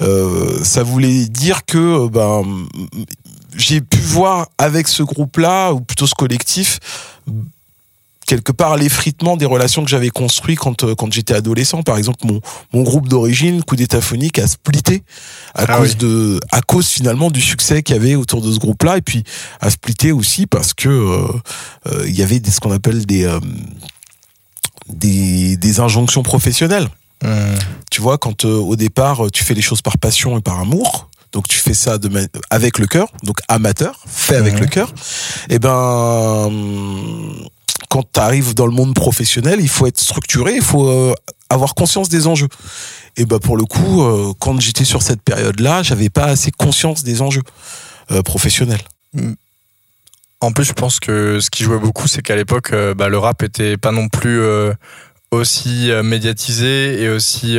euh, 0.00 0.58
ça 0.64 0.82
voulait 0.82 1.26
dire 1.26 1.64
que 1.64 2.08
ben 2.08 2.42
j'ai 3.56 3.80
pu 3.80 3.98
voir 3.98 4.48
avec 4.58 4.88
ce 4.88 5.02
groupe-là 5.02 5.72
ou 5.72 5.80
plutôt 5.80 6.06
ce 6.06 6.14
collectif 6.14 6.78
quelque 8.24 8.52
part 8.52 8.76
l'effritement 8.76 9.36
des 9.36 9.44
relations 9.44 9.84
que 9.84 9.90
j'avais 9.90 10.08
construites 10.08 10.58
quand 10.58 10.84
euh, 10.84 10.94
quand 10.94 11.12
j'étais 11.12 11.34
adolescent. 11.34 11.82
Par 11.82 11.98
exemple, 11.98 12.20
mon 12.24 12.40
mon 12.72 12.82
groupe 12.82 13.08
d'origine, 13.08 13.62
Coup 13.62 13.76
d'état 13.76 14.00
phonique, 14.00 14.38
a 14.38 14.46
splitté 14.46 15.02
à 15.54 15.64
Ah 15.68 15.78
cause 15.78 15.90
oui. 15.90 15.96
de 15.96 16.40
à 16.50 16.62
cause 16.62 16.86
finalement 16.86 17.30
du 17.30 17.40
succès 17.40 17.82
qu'il 17.82 17.96
y 17.96 17.98
avait 17.98 18.14
autour 18.14 18.40
de 18.40 18.50
ce 18.52 18.58
groupe-là 18.58 18.96
et 18.98 19.02
puis 19.02 19.24
a 19.60 19.70
splitté 19.70 20.12
aussi 20.12 20.46
parce 20.46 20.72
que 20.72 20.88
euh, 20.88 21.26
euh, 21.88 22.04
il 22.06 22.16
y 22.16 22.22
avait 22.22 22.38
des, 22.40 22.50
ce 22.50 22.60
qu'on 22.60 22.72
appelle 22.72 23.04
des 23.06 23.24
euh, 23.24 23.40
des, 24.88 25.56
des 25.56 25.80
injonctions 25.80 26.22
professionnelles. 26.22 26.88
Mhm. 27.22 27.58
Tu 27.90 28.00
vois, 28.00 28.18
quand 28.18 28.44
euh, 28.44 28.56
au 28.56 28.76
départ 28.76 29.30
tu 29.32 29.44
fais 29.44 29.54
les 29.54 29.62
choses 29.62 29.82
par 29.82 29.98
passion 29.98 30.38
et 30.38 30.40
par 30.40 30.58
amour, 30.60 31.08
donc 31.32 31.48
tu 31.48 31.58
fais 31.58 31.74
ça 31.74 31.98
de 31.98 32.10
avec 32.50 32.78
le 32.78 32.86
cœur, 32.86 33.08
donc 33.22 33.38
amateur, 33.48 33.98
fait 34.06 34.36
avec 34.36 34.60
le 34.60 34.66
cœur. 34.66 34.92
Et 35.48 35.58
ben, 35.58 36.50
quand 37.88 38.04
tu 38.10 38.20
arrives 38.20 38.54
dans 38.54 38.66
le 38.66 38.72
monde 38.72 38.94
professionnel, 38.94 39.58
il 39.60 39.68
faut 39.68 39.86
être 39.86 39.98
structuré, 39.98 40.54
il 40.56 40.62
faut 40.62 40.88
euh, 40.88 41.14
avoir 41.48 41.74
conscience 41.74 42.08
des 42.08 42.26
enjeux. 42.26 42.48
Et 43.16 43.24
ben 43.24 43.38
pour 43.38 43.56
le 43.56 43.64
coup, 43.64 44.02
euh, 44.02 44.32
quand 44.38 44.60
j'étais 44.60 44.84
sur 44.84 45.02
cette 45.02 45.22
période-là, 45.22 45.82
j'avais 45.82 46.10
pas 46.10 46.24
assez 46.24 46.50
conscience 46.50 47.02
des 47.02 47.22
enjeux 47.22 47.42
euh, 48.10 48.22
professionnels. 48.22 48.80
En 50.40 50.52
plus, 50.52 50.64
je 50.64 50.72
pense 50.72 51.00
que 51.00 51.40
ce 51.40 51.50
qui 51.50 51.64
jouait 51.64 51.78
beaucoup, 51.78 52.08
c'est 52.08 52.22
qu'à 52.22 52.36
l'époque, 52.36 52.74
bah, 52.96 53.08
le 53.08 53.18
rap 53.18 53.42
était 53.42 53.76
pas 53.76 53.92
non 53.92 54.08
plus 54.08 54.42
aussi 55.30 55.90
médiatisé 56.02 57.00
et 57.00 57.08
aussi 57.10 57.58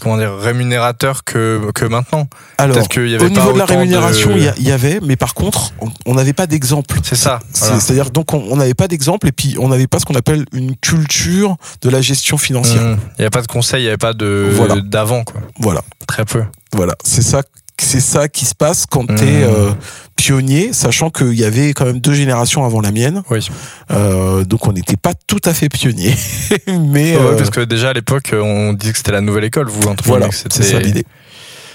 comment 0.00 0.16
dire 0.16 0.34
rémunérateur 0.36 1.24
que, 1.24 1.70
que 1.74 1.84
maintenant. 1.84 2.28
Alors, 2.58 2.76
y 3.10 3.14
avait 3.14 3.24
au 3.26 3.28
niveau 3.28 3.46
pas 3.48 3.52
de 3.52 3.58
la 3.58 3.64
rémunération, 3.64 4.30
de- 4.30 4.38
il 4.58 4.66
y 4.66 4.70
a- 4.70 4.74
avait, 4.74 5.00
mais 5.02 5.16
par 5.16 5.34
contre, 5.34 5.72
on- 5.80 6.14
n'avait 6.14 6.32
pas 6.32 6.46
d'exemple. 6.46 6.96
C'est 7.02 7.14
ça. 7.16 7.38
Voilà. 7.54 7.80
C'est-à-dire, 7.80 8.10
donc, 8.10 8.32
on 8.34 8.56
n'avait 8.56 8.74
pas 8.74 8.88
d'exemple 8.88 9.28
et 9.28 9.32
puis 9.32 9.56
on 9.58 9.68
n'avait 9.68 9.86
pas 9.86 9.98
ce 9.98 10.04
qu'on 10.04 10.14
appelle 10.14 10.44
une 10.52 10.76
culture 10.76 11.56
de 11.82 11.90
la 11.90 12.00
gestion 12.00 12.36
financière. 12.38 12.82
Mhm. 12.82 12.98
Il 13.00 13.20
n'y 13.20 13.24
avait 13.24 13.30
pas 13.30 13.42
de 13.42 13.46
conseil, 13.46 13.80
il 13.80 13.84
n'y 13.84 13.88
avait 13.88 13.96
pas 13.96 14.12
de 14.12 14.48
Voilà. 14.52 14.76
d'avant, 14.80 15.24
quoi. 15.24 15.40
Voilà, 15.58 15.82
Très 16.06 16.24
peu. 16.24 16.44
voilà. 16.72 16.94
C'est 17.04 17.22
ça, 17.22 17.42
c'est 17.84 18.00
ça 18.00 18.28
qui 18.28 18.44
se 18.46 18.54
passe 18.54 18.86
quand 18.86 19.08
Mhm. 19.10 19.16
t'es 19.16 19.42
euh, 19.44 19.70
pionnier, 20.16 20.72
sachant 20.72 21.10
qu'il 21.10 21.34
y 21.34 21.44
avait 21.44 21.74
quand 21.74 21.84
même 21.84 22.00
deux 22.00 22.14
générations 22.14 22.64
avant 22.64 22.80
la 22.80 22.90
mienne. 22.90 23.22
Oui. 23.30 23.46
Euh, 23.90 24.44
donc, 24.44 24.66
on 24.66 24.72
n'était 24.72 24.96
pas 24.96 25.12
tout 25.26 25.40
à 25.44 25.52
fait 25.54 25.68
pionnier. 25.68 26.14
mais 26.66 27.16
Ouais, 27.16 27.22
euh, 27.22 27.36
parce 27.36 27.50
que 27.50 27.60
déjà 27.60 27.90
à 27.90 27.92
l'époque, 27.92 28.30
on 28.32 28.72
disait 28.72 28.92
que 28.92 28.98
c'était 28.98 29.12
la 29.12 29.20
nouvelle 29.20 29.44
école, 29.44 29.68
vous, 29.68 29.88
entre 29.88 30.04
voilà, 30.04 30.28
c'est 30.32 30.52
ça 30.52 30.62
c'était 30.62 30.80
l'idée. 30.80 31.04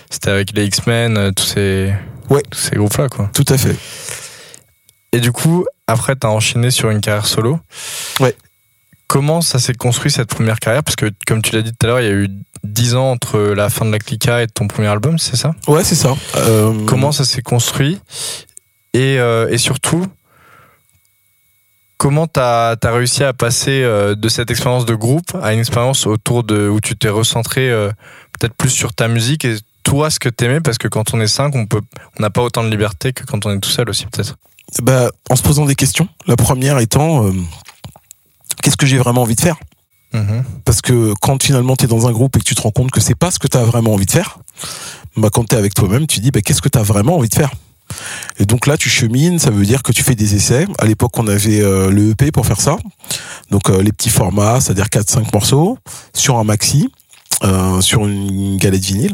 c'était 0.10 0.32
avec 0.32 0.52
les 0.56 0.66
X-Men, 0.66 1.34
tous 1.36 1.46
ces, 1.46 1.94
Ouais. 2.30 2.42
tous 2.50 2.60
ces 2.60 2.76
groupes-là, 2.76 3.08
quoi. 3.10 3.30
Tout 3.34 3.46
à 3.50 3.58
fait. 3.58 3.76
Et 5.14 5.20
du 5.20 5.32
coup, 5.32 5.66
après, 5.88 6.16
t'as 6.16 6.30
enchaîné 6.30 6.72
sur 6.72 6.90
une 6.90 7.02
carrière 7.02 7.26
solo. 7.26 7.60
Ouais. 8.22 8.34
Comment 9.12 9.42
ça 9.42 9.60
s'est 9.60 9.74
construit 9.74 10.10
cette 10.10 10.30
première 10.30 10.58
carrière? 10.62 10.84
Parce 10.86 10.96
que, 10.96 11.12
comme 11.28 11.42
tu 11.42 11.54
l'as 11.54 11.62
dit 11.64 11.72
tout 11.72 11.86
à 11.86 11.88
l'heure, 11.88 12.00
il 12.00 12.06
y 12.06 12.10
a 12.10 12.14
eu 12.14 12.30
10 12.64 12.96
ans 12.96 13.12
entre 13.12 13.40
la 13.40 13.70
fin 13.70 13.84
de 13.86 13.92
la 13.92 14.00
Clica 14.00 14.42
et 14.42 14.48
ton 14.48 14.68
premier 14.70 14.88
album, 14.88 15.20
c'est 15.20 15.36
ça? 15.36 15.54
Ouais, 15.68 15.84
c'est 15.84 15.96
ça. 15.96 16.16
Euh, 16.38 16.86
Comment 16.86 17.12
ça 17.12 17.26
s'est 17.26 17.42
construit? 17.42 18.00
Et, 18.94 19.20
euh, 19.20 19.50
et 19.50 19.58
surtout, 19.58 20.06
comment 21.98 22.26
t'as 22.26 22.76
as 22.82 22.92
réussi 22.94 23.26
à 23.26 23.34
passer 23.34 23.84
euh, 23.84 24.16
de 24.16 24.30
cette 24.30 24.50
expérience 24.50 24.86
de 24.86 24.96
groupe 24.96 25.36
à 25.42 25.52
une 25.52 25.60
expérience 25.60 26.08
autour 26.08 26.46
de 26.46 26.70
où 26.70 26.80
tu 26.80 26.96
t'es 26.96 27.10
recentré 27.10 27.70
peut-être 28.40 28.54
plus 28.56 28.70
sur 28.70 28.94
ta 28.94 29.10
musique 29.10 29.44
et 29.44 29.58
toi 29.84 30.10
ce 30.10 30.20
que 30.20 30.30
t'aimais? 30.30 30.62
Parce 30.62 30.78
que 30.78 30.88
quand 30.88 31.14
on 31.14 31.20
est 31.20 31.28
cinq 31.28 31.54
on 31.56 31.66
peut 31.66 31.82
on 32.18 32.22
n'a 32.22 32.30
pas 32.30 32.42
autant 32.44 32.64
de 32.64 32.70
liberté 32.70 33.12
que 33.12 33.26
quand 33.26 33.46
on 33.46 33.52
est 33.52 33.60
tout 33.60 33.70
seul 33.70 33.90
aussi 33.90 34.06
peut-être. 34.06 34.38
bah, 34.82 35.10
en 35.30 35.36
se 35.36 35.44
posant 35.44 35.66
des 35.66 35.76
questions. 35.76 36.08
La 36.28 36.38
première 36.38 36.80
étant, 36.80 37.26
euh, 37.26 37.32
qu'est-ce 38.62 38.78
que 38.78 38.86
j'ai 38.86 38.98
vraiment 38.98 39.24
envie 39.24 39.36
de 39.36 39.42
faire 39.42 39.58
Parce 40.66 40.82
que 40.82 41.14
quand 41.22 41.42
finalement 41.42 41.76
tu 41.76 41.86
es 41.86 41.88
dans 41.88 42.08
un 42.08 42.12
groupe 42.12 42.36
et 42.36 42.40
que 42.40 42.46
tu 42.46 42.56
te 42.56 42.62
rends 42.62 42.72
compte 42.72 42.92
que 42.92 43.00
c'est 43.00 43.16
pas 43.16 43.32
ce 43.32 43.40
que 43.40 43.48
tu 43.48 43.58
as 43.58 43.64
vraiment 43.64 43.94
envie 43.94 44.06
de 44.06 44.12
faire, 44.12 44.40
bah 45.18 45.30
quand 45.32 45.46
tu 45.46 45.56
es 45.56 45.58
avec 45.58 45.74
toi-même, 45.74 46.08
tu 46.08 46.20
dis 46.20 46.32
bah, 46.32 46.42
qu'est-ce 46.42 46.62
que 46.62 46.70
tu 46.70 46.78
as 46.78 46.84
vraiment 46.84 47.18
envie 47.18 47.30
de 47.30 47.36
faire 47.36 47.52
Et 48.40 48.46
donc 48.46 48.68
là, 48.68 48.78
tu 48.78 48.90
chemines, 48.90 49.40
ça 49.40 49.52
veut 49.52 49.66
dire 49.66 49.84
que 49.84 49.92
tu 49.92 50.04
fais 50.04 50.16
des 50.16 50.36
essais. 50.36 50.68
À 50.80 50.86
l'époque, 50.86 51.18
on 51.18 51.28
avait 51.28 51.62
euh, 51.62 51.90
le 51.90 52.12
EP 52.12 52.32
pour 52.32 52.46
faire 52.46 52.62
ça. 52.62 52.78
Donc 53.50 53.70
euh, 53.70 53.82
les 53.82 53.92
petits 53.92 54.10
formats, 54.10 54.60
c'est-à-dire 54.62 54.86
4-5 54.86 55.34
morceaux, 55.34 55.78
sur 56.14 56.38
un 56.38 56.44
maxi, 56.44 56.90
euh, 57.44 57.82
sur 57.82 58.06
une 58.06 58.58
galette 58.58 58.84
vinyle. 58.84 59.14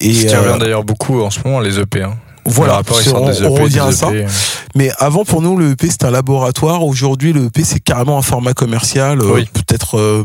Et 0.00 0.12
Ce 0.12 0.26
qui 0.26 0.36
revient 0.36 0.58
d'ailleurs 0.58 0.84
beaucoup 0.84 1.22
en 1.22 1.30
ce 1.30 1.40
moment 1.44 1.60
les 1.60 1.78
EP. 1.78 2.02
Hein. 2.02 2.16
Voilà, 2.46 2.80
c'est- 3.02 3.12
on, 3.12 3.30
EP, 3.30 3.46
revient 3.62 3.80
à 3.80 3.92
ça. 3.92 4.10
EP. 4.14 4.26
Mais 4.74 4.90
avant, 4.98 5.24
pour 5.24 5.42
nous, 5.42 5.56
le 5.56 5.72
EP, 5.72 5.88
c'était 5.90 6.06
un 6.06 6.10
laboratoire. 6.10 6.84
Aujourd'hui, 6.84 7.32
le 7.32 7.46
EP, 7.46 7.64
c'est 7.64 7.80
carrément 7.80 8.18
un 8.18 8.22
format 8.22 8.54
commercial, 8.54 9.20
euh, 9.20 9.44
peut-être 9.52 9.98
euh, 9.98 10.24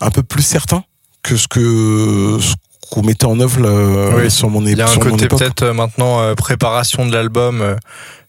un 0.00 0.10
peu 0.10 0.22
plus 0.22 0.42
certain 0.42 0.84
que 1.22 1.36
ce 1.36 1.48
que 1.48 2.38
ce 2.40 2.54
qu'on 2.90 3.02
mettait 3.02 3.26
en 3.26 3.38
œuvre 3.40 3.60
là, 3.60 4.16
Oui. 4.16 4.30
sur 4.30 4.50
mon, 4.50 4.64
Il 4.66 4.76
y 4.76 4.82
a 4.82 4.90
un 4.90 4.96
côté 4.96 5.24
époque. 5.26 5.38
peut-être 5.38 5.62
euh, 5.62 5.72
maintenant 5.72 6.20
euh, 6.20 6.34
préparation 6.34 7.06
de 7.06 7.12
l'album. 7.12 7.76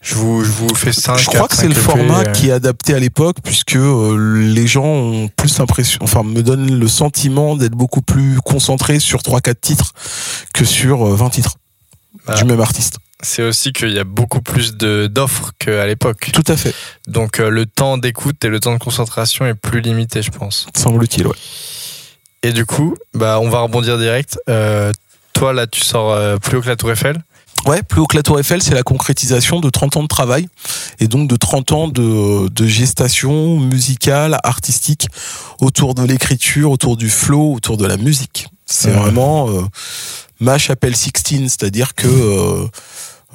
je 0.01 0.15
vous 0.15 0.43
je 0.43 0.51
vous 0.51 0.73
fais 0.75 0.91
5 0.93 1.17
Je 1.17 1.25
crois 1.25 1.47
que 1.47 1.55
c'est 1.55 1.67
le 1.67 1.73
format 1.73 2.25
qui 2.25 2.49
est 2.49 2.51
adapté 2.51 2.93
à 2.93 2.99
l'époque, 2.99 3.37
puisque 3.43 3.75
les 3.77 4.67
gens 4.67 4.85
ont 4.85 5.29
plus 5.35 5.57
l'impression, 5.57 5.99
enfin, 6.03 6.21
me 6.23 6.43
donnent 6.43 6.79
le 6.79 6.87
sentiment 6.87 7.55
d'être 7.55 7.73
beaucoup 7.75 8.01
plus 8.03 8.39
concentrés 8.45 8.99
sur 8.99 9.21
3-4 9.21 9.55
titres 9.59 9.93
que 10.53 10.63
sur 10.63 11.07
euh, 11.07 11.15
20 11.15 11.29
titres 11.29 11.55
Ah. 12.27 12.35
du 12.35 12.43
même 12.43 12.61
artiste. 12.61 12.97
C'est 13.23 13.43
aussi 13.43 13.71
qu'il 13.73 13.91
y 13.91 13.99
a 13.99 14.03
beaucoup 14.03 14.41
plus 14.41 14.75
de 14.75 15.07
d'offres 15.07 15.51
qu'à 15.59 15.85
l'époque. 15.85 16.29
Tout 16.33 16.43
à 16.47 16.57
fait, 16.57 16.73
Donc 17.07 17.39
euh, 17.39 17.49
le 17.49 17.65
temps 17.65 17.97
d'écoute 17.97 18.43
et 18.43 18.47
le 18.49 18.59
temps 18.59 18.73
de 18.73 18.79
concentration 18.79 19.45
est 19.45 19.53
plus 19.53 19.81
limité, 19.81 20.21
je 20.21 20.31
pense. 20.31 20.67
semble-t-il, 20.75 21.27
ouais. 21.27 21.35
Et 22.43 22.51
du 22.53 22.65
coup, 22.65 22.95
bah 23.13 23.39
on 23.39 23.49
va 23.49 23.59
rebondir 23.61 23.97
direct. 23.99 24.39
Euh, 24.49 24.91
toi 25.33 25.53
là, 25.53 25.67
tu 25.67 25.81
sors 25.81 26.11
euh, 26.11 26.37
plus 26.37 26.57
haut 26.57 26.61
que 26.61 26.67
la 26.69 26.75
Tour 26.75 26.91
Eiffel. 26.91 27.21
Ouais, 27.67 27.83
plus 27.83 28.01
haut 28.01 28.07
que 28.07 28.15
la 28.17 28.23
Tour 28.23 28.39
Eiffel, 28.39 28.63
c'est 28.63 28.73
la 28.73 28.81
concrétisation 28.81 29.59
de 29.59 29.69
30 29.69 29.97
ans 29.97 30.01
de 30.03 30.07
travail 30.07 30.47
et 30.99 31.07
donc 31.07 31.27
de 31.29 31.35
30 31.35 31.71
ans 31.73 31.87
de, 31.87 32.47
de 32.49 32.65
gestation 32.65 33.59
musicale, 33.59 34.39
artistique 34.43 35.07
autour 35.59 35.93
de 35.93 36.01
l'écriture, 36.03 36.71
autour 36.71 36.97
du 36.97 37.07
flow, 37.11 37.53
autour 37.53 37.77
de 37.77 37.85
la 37.85 37.97
musique. 37.97 38.47
C'est 38.65 38.89
Ouais. 38.89 38.97
vraiment 38.97 39.47
euh, 39.51 39.61
ma 40.41 40.57
chapelle 40.57 40.95
Sixtine, 40.95 41.47
c'est-à-dire 41.47 41.95
que 41.95 42.07
euh, 42.07 42.65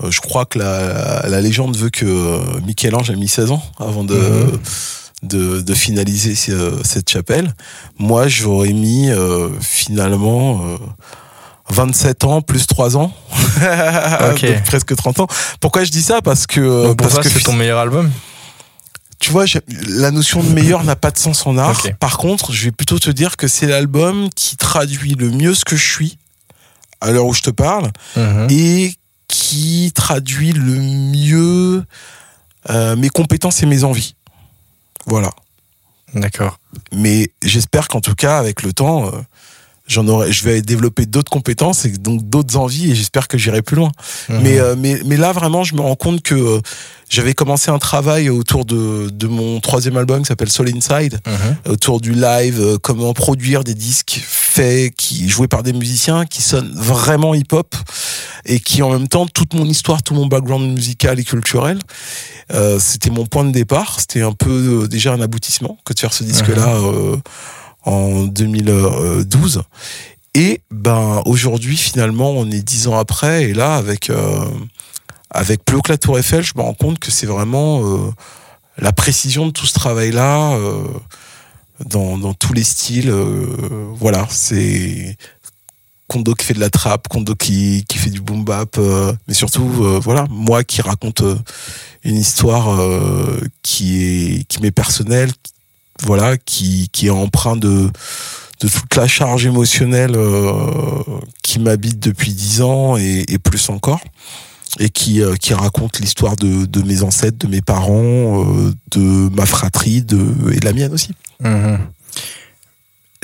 euh, 0.04 0.10
je 0.10 0.20
crois 0.20 0.44
que 0.44 0.58
la, 0.58 1.26
la 1.28 1.40
légende 1.40 1.74
veut 1.76 1.88
que 1.88 2.04
euh, 2.04 2.38
Michel-Ange 2.66 3.08
a 3.10 3.14
mis 3.14 3.28
16 3.28 3.50
ans 3.52 3.62
avant 3.78 4.04
de, 4.04 4.14
Mhm. 4.16 4.58
de, 5.22 5.60
de 5.62 5.74
finaliser 5.74 6.34
ce- 6.34 6.78
cette 6.84 7.08
chapelle. 7.08 7.54
Moi, 7.98 8.28
j'aurais 8.28 8.72
mis 8.74 9.08
euh, 9.10 9.48
finalement 9.60 10.60
euh, 10.66 10.76
27 11.70 12.24
ans 12.24 12.42
plus 12.42 12.66
3 12.66 12.96
ans. 12.96 13.12
Donc, 14.20 14.44
presque 14.64 14.94
30 14.94 15.20
ans. 15.20 15.26
Pourquoi 15.60 15.84
je 15.84 15.90
dis 15.90 16.02
ça? 16.02 16.20
Parce 16.22 16.46
que, 16.46 16.60
Donc 16.60 16.98
pour 16.98 17.08
parce 17.08 17.14
toi, 17.14 17.22
que 17.22 17.28
c'est 17.30 17.40
ton 17.40 17.54
meilleur 17.54 17.78
album? 17.78 18.10
tu 19.18 19.30
vois, 19.30 19.46
la 19.88 20.10
notion 20.10 20.42
de 20.42 20.48
meilleur 20.50 20.84
n'a 20.84 20.94
pas 20.94 21.10
de 21.10 21.16
sens 21.18 21.46
en 21.46 21.56
art. 21.56 21.80
Par 21.98 22.18
contre, 22.18 22.52
je 22.52 22.64
vais 22.66 22.70
plutôt 22.70 22.98
te 22.98 23.10
dire 23.10 23.36
que 23.38 23.48
c'est 23.48 23.66
l'album 23.66 24.28
qui 24.36 24.56
traduit 24.56 25.14
le 25.14 25.30
mieux 25.30 25.54
ce 25.54 25.64
que 25.64 25.74
je 25.74 25.90
suis 25.90 26.18
à 27.00 27.10
l'heure 27.10 27.26
où 27.26 27.34
je 27.34 27.42
te 27.42 27.50
parle 27.50 27.90
Mhm. 28.16 28.46
et 28.50 28.94
qui 29.28 29.92
traduit 29.94 30.52
le 30.52 30.74
mieux 30.80 31.84
euh, 32.70 32.96
mes 32.96 33.08
compétences 33.10 33.62
et 33.62 33.66
mes 33.66 33.84
envies. 33.84 34.14
Voilà. 35.06 35.30
D'accord. 36.14 36.58
Mais 36.92 37.30
j'espère 37.42 37.88
qu'en 37.88 38.00
tout 38.00 38.14
cas, 38.14 38.38
avec 38.38 38.62
le 38.62 38.72
temps, 38.72 39.06
euh, 39.06 39.10
j'en 39.86 40.06
aurai, 40.08 40.32
je 40.32 40.44
vais 40.44 40.62
développer 40.62 41.06
d'autres 41.06 41.30
compétences 41.30 41.84
et 41.84 41.90
donc 41.90 42.28
d'autres 42.28 42.56
envies 42.56 42.90
et 42.90 42.94
j'espère 42.94 43.28
que 43.28 43.38
j'irai 43.38 43.62
plus 43.62 43.76
loin. 43.76 43.92
Mhm. 44.28 44.40
Mais, 44.42 44.58
euh, 44.58 44.74
mais, 44.76 45.00
mais 45.06 45.16
là, 45.16 45.32
vraiment, 45.32 45.64
je 45.64 45.74
me 45.74 45.80
rends 45.80 45.94
compte 45.96 46.22
que 46.22 46.34
euh, 46.34 46.60
j'avais 47.08 47.34
commencé 47.34 47.70
un 47.70 47.78
travail 47.78 48.28
autour 48.30 48.64
de, 48.64 49.08
de 49.10 49.26
mon 49.28 49.60
troisième 49.60 49.96
album 49.96 50.20
qui 50.22 50.26
s'appelle 50.26 50.50
Soul 50.50 50.70
Inside, 50.74 51.20
Mhm. 51.26 51.72
autour 51.72 52.00
du 52.00 52.12
live, 52.14 52.60
euh, 52.60 52.78
comment 52.82 53.12
produire 53.14 53.62
des 53.64 53.74
disques 53.74 54.20
faits, 54.26 54.94
qui 54.96 55.28
joués 55.28 55.48
par 55.48 55.62
des 55.62 55.72
musiciens 55.72 56.24
qui 56.24 56.40
sonnent 56.42 56.72
vraiment 56.74 57.34
hip-hop 57.34 57.74
et 58.46 58.58
qui 58.58 58.82
en 58.82 58.90
même 58.90 59.06
temps, 59.06 59.26
toute 59.26 59.52
mon 59.54 59.66
histoire, 59.66 60.02
tout 60.02 60.14
mon 60.14 60.26
background 60.26 60.72
musical 60.72 61.20
et 61.20 61.24
culturel, 61.24 61.78
euh, 62.54 62.78
c'était 62.80 63.10
mon 63.10 63.26
point 63.26 63.44
de 63.44 63.50
départ. 63.52 64.00
C'était 64.00 64.22
un 64.22 64.32
peu 64.32 64.82
euh, 64.84 64.88
déjà 64.88 65.12
un 65.12 65.20
aboutissement 65.20 65.76
que 65.84 65.92
de 65.92 65.98
faire 66.00 66.12
ce 66.14 66.24
disque-là 66.24 66.74
euh, 66.76 67.16
en 67.86 68.24
2012. 68.24 69.62
Et 70.34 70.60
ben 70.70 71.22
aujourd'hui, 71.24 71.78
finalement, 71.78 72.30
on 72.30 72.50
est 72.50 72.60
dix 72.60 72.88
ans 72.88 72.98
après, 72.98 73.44
et 73.44 73.54
là, 73.54 73.76
avec 73.76 74.10
euh, 74.10 74.44
avec 75.30 75.64
plus 75.64 75.78
haut 75.78 75.82
que 75.82 75.92
la 75.92 75.96
Tour 75.96 76.18
Eiffel, 76.18 76.42
je 76.42 76.52
me 76.56 76.62
rends 76.62 76.74
compte 76.74 76.98
que 76.98 77.10
c'est 77.10 77.26
vraiment 77.26 77.86
euh, 77.86 78.10
la 78.76 78.92
précision 78.92 79.46
de 79.46 79.52
tout 79.52 79.64
ce 79.64 79.72
travail-là 79.72 80.52
euh, 80.56 80.84
dans, 81.86 82.18
dans 82.18 82.34
tous 82.34 82.52
les 82.52 82.64
styles. 82.64 83.10
voilà, 83.94 84.26
c'est 84.28 85.16
Kondo 86.06 86.34
qui 86.34 86.44
fait 86.44 86.54
de 86.54 86.60
la 86.60 86.70
trappe, 86.70 87.08
Kondo 87.08 87.34
qui, 87.34 87.84
qui 87.88 87.96
fait 87.96 88.10
du 88.10 88.20
boom 88.20 88.44
bap, 88.44 88.78
mais 89.28 89.34
surtout, 89.34 89.68
voilà, 90.02 90.26
moi 90.28 90.64
qui 90.64 90.82
raconte 90.82 91.22
une 92.04 92.16
histoire 92.16 92.78
qui 93.62 94.02
est 94.02 94.44
qui 94.44 94.60
m'est 94.60 94.70
personnelle, 94.70 95.30
voilà, 96.02 96.36
qui, 96.36 96.88
qui 96.92 97.06
est 97.06 97.10
empreint 97.10 97.56
de 97.56 97.90
de 98.60 98.68
toute 98.68 98.94
la 98.96 99.06
charge 99.06 99.44
émotionnelle 99.46 100.16
euh, 100.16 101.02
qui 101.42 101.58
m'habite 101.58 101.98
depuis 101.98 102.32
dix 102.32 102.62
ans 102.62 102.96
et, 102.96 103.38
plus 103.38 103.68
encore 103.68 104.00
et 104.78 104.88
qui, 104.88 105.22
euh, 105.22 105.36
qui 105.36 105.54
raconte 105.54 106.00
l'histoire 106.00 106.36
de, 106.36 106.66
de 106.66 106.82
mes 106.82 107.02
ancêtres, 107.02 107.38
de 107.38 107.46
mes 107.48 107.62
parents, 107.62 108.44
euh, 108.44 108.74
de 108.92 109.34
ma 109.34 109.46
fratrie 109.46 110.02
de, 110.02 110.52
et 110.52 110.60
de 110.60 110.64
la 110.64 110.72
mienne 110.72 110.92
aussi. 110.92 111.12
Mhm. 111.42 111.78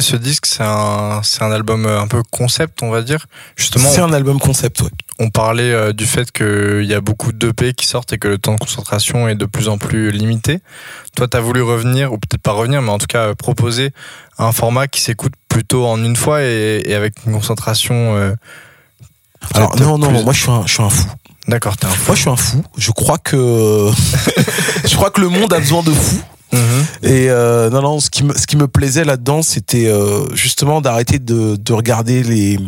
Ce 0.02 0.16
disque, 0.16 0.46
c'est 0.46 0.62
un, 0.62 1.20
c'est 1.22 1.42
un 1.42 1.50
album 1.52 1.86
euh, 1.86 2.00
un 2.00 2.06
peu 2.08 2.22
concept, 2.30 2.82
on 2.82 2.90
va 2.90 3.02
dire. 3.02 3.26
Justement, 3.56 3.88
C'est 3.90 4.00
un 4.00 4.12
album 4.12 4.38
concept, 4.38 4.80
ouais. 4.82 4.88
on 5.18 5.30
parlait 5.30 5.72
euh, 5.72 5.92
du 5.92 6.04
fait 6.06 6.30
qu'il 6.32 6.84
y 6.84 6.94
a 6.94 7.00
beaucoup 7.00 7.32
d'EP 7.32 7.72
qui 7.74 7.86
sortent 7.86 8.12
et 8.12 8.18
que 8.18 8.28
le 8.28 8.38
temps 8.38 8.54
de 8.54 8.58
concentration 8.58 9.28
est 9.28 9.34
de 9.34 9.46
plus 9.46 9.68
en 9.68 9.78
plus 9.78 10.10
limité. 10.10 10.60
Toi, 11.16 11.28
tu 11.28 11.36
as 11.36 11.40
voulu 11.40 11.62
revenir, 11.62 12.12
ou 12.12 12.18
peut-être 12.18 12.42
pas 12.42 12.52
revenir, 12.52 12.82
mais 12.82 12.90
en 12.90 12.98
tout 12.98 13.06
cas 13.06 13.28
euh, 13.28 13.34
proposer 13.34 13.90
un 14.38 14.52
format 14.52 14.88
qui 14.88 15.00
s'écoute 15.00 15.32
plutôt 15.48 15.86
en 15.86 16.02
une 16.02 16.16
fois 16.16 16.42
et, 16.42 16.82
et 16.86 16.94
avec 16.94 17.14
une 17.26 17.32
concentration. 17.32 18.16
euh, 18.16 18.34
Alors, 19.54 19.76
non, 19.78 19.98
non, 19.98 20.08
plus- 20.08 20.24
moi 20.24 20.32
je 20.32 20.40
suis 20.42 20.50
un, 20.50 20.66
je 20.66 20.72
suis 20.74 20.82
un 20.82 20.90
fou. 20.90 21.06
D'accord, 21.48 21.76
t'es 21.76 21.86
un 21.86 21.90
fou. 21.90 22.04
Moi 22.06 22.14
je 22.16 22.20
suis 22.20 22.30
un 22.30 22.36
fou. 22.36 22.62
Je 22.78 22.90
crois 22.92 23.18
que. 23.18 23.90
je 24.84 24.94
crois 24.94 25.10
que 25.10 25.20
le 25.20 25.28
monde 25.28 25.52
a 25.52 25.58
besoin 25.58 25.82
de 25.82 25.90
fous. 25.92 26.22
Mhm. 26.52 26.86
Et 27.02 27.30
euh, 27.30 27.70
non, 27.70 27.82
non, 27.82 28.00
ce 28.00 28.10
qui 28.10 28.24
me, 28.24 28.36
ce 28.36 28.46
qui 28.46 28.56
me 28.56 28.68
plaisait 28.68 29.04
là-dedans, 29.04 29.42
c'était 29.42 29.86
euh, 29.88 30.26
justement 30.34 30.80
d'arrêter 30.80 31.18
de, 31.18 31.56
de 31.56 31.72
regarder 31.72 32.22
les, 32.22 32.58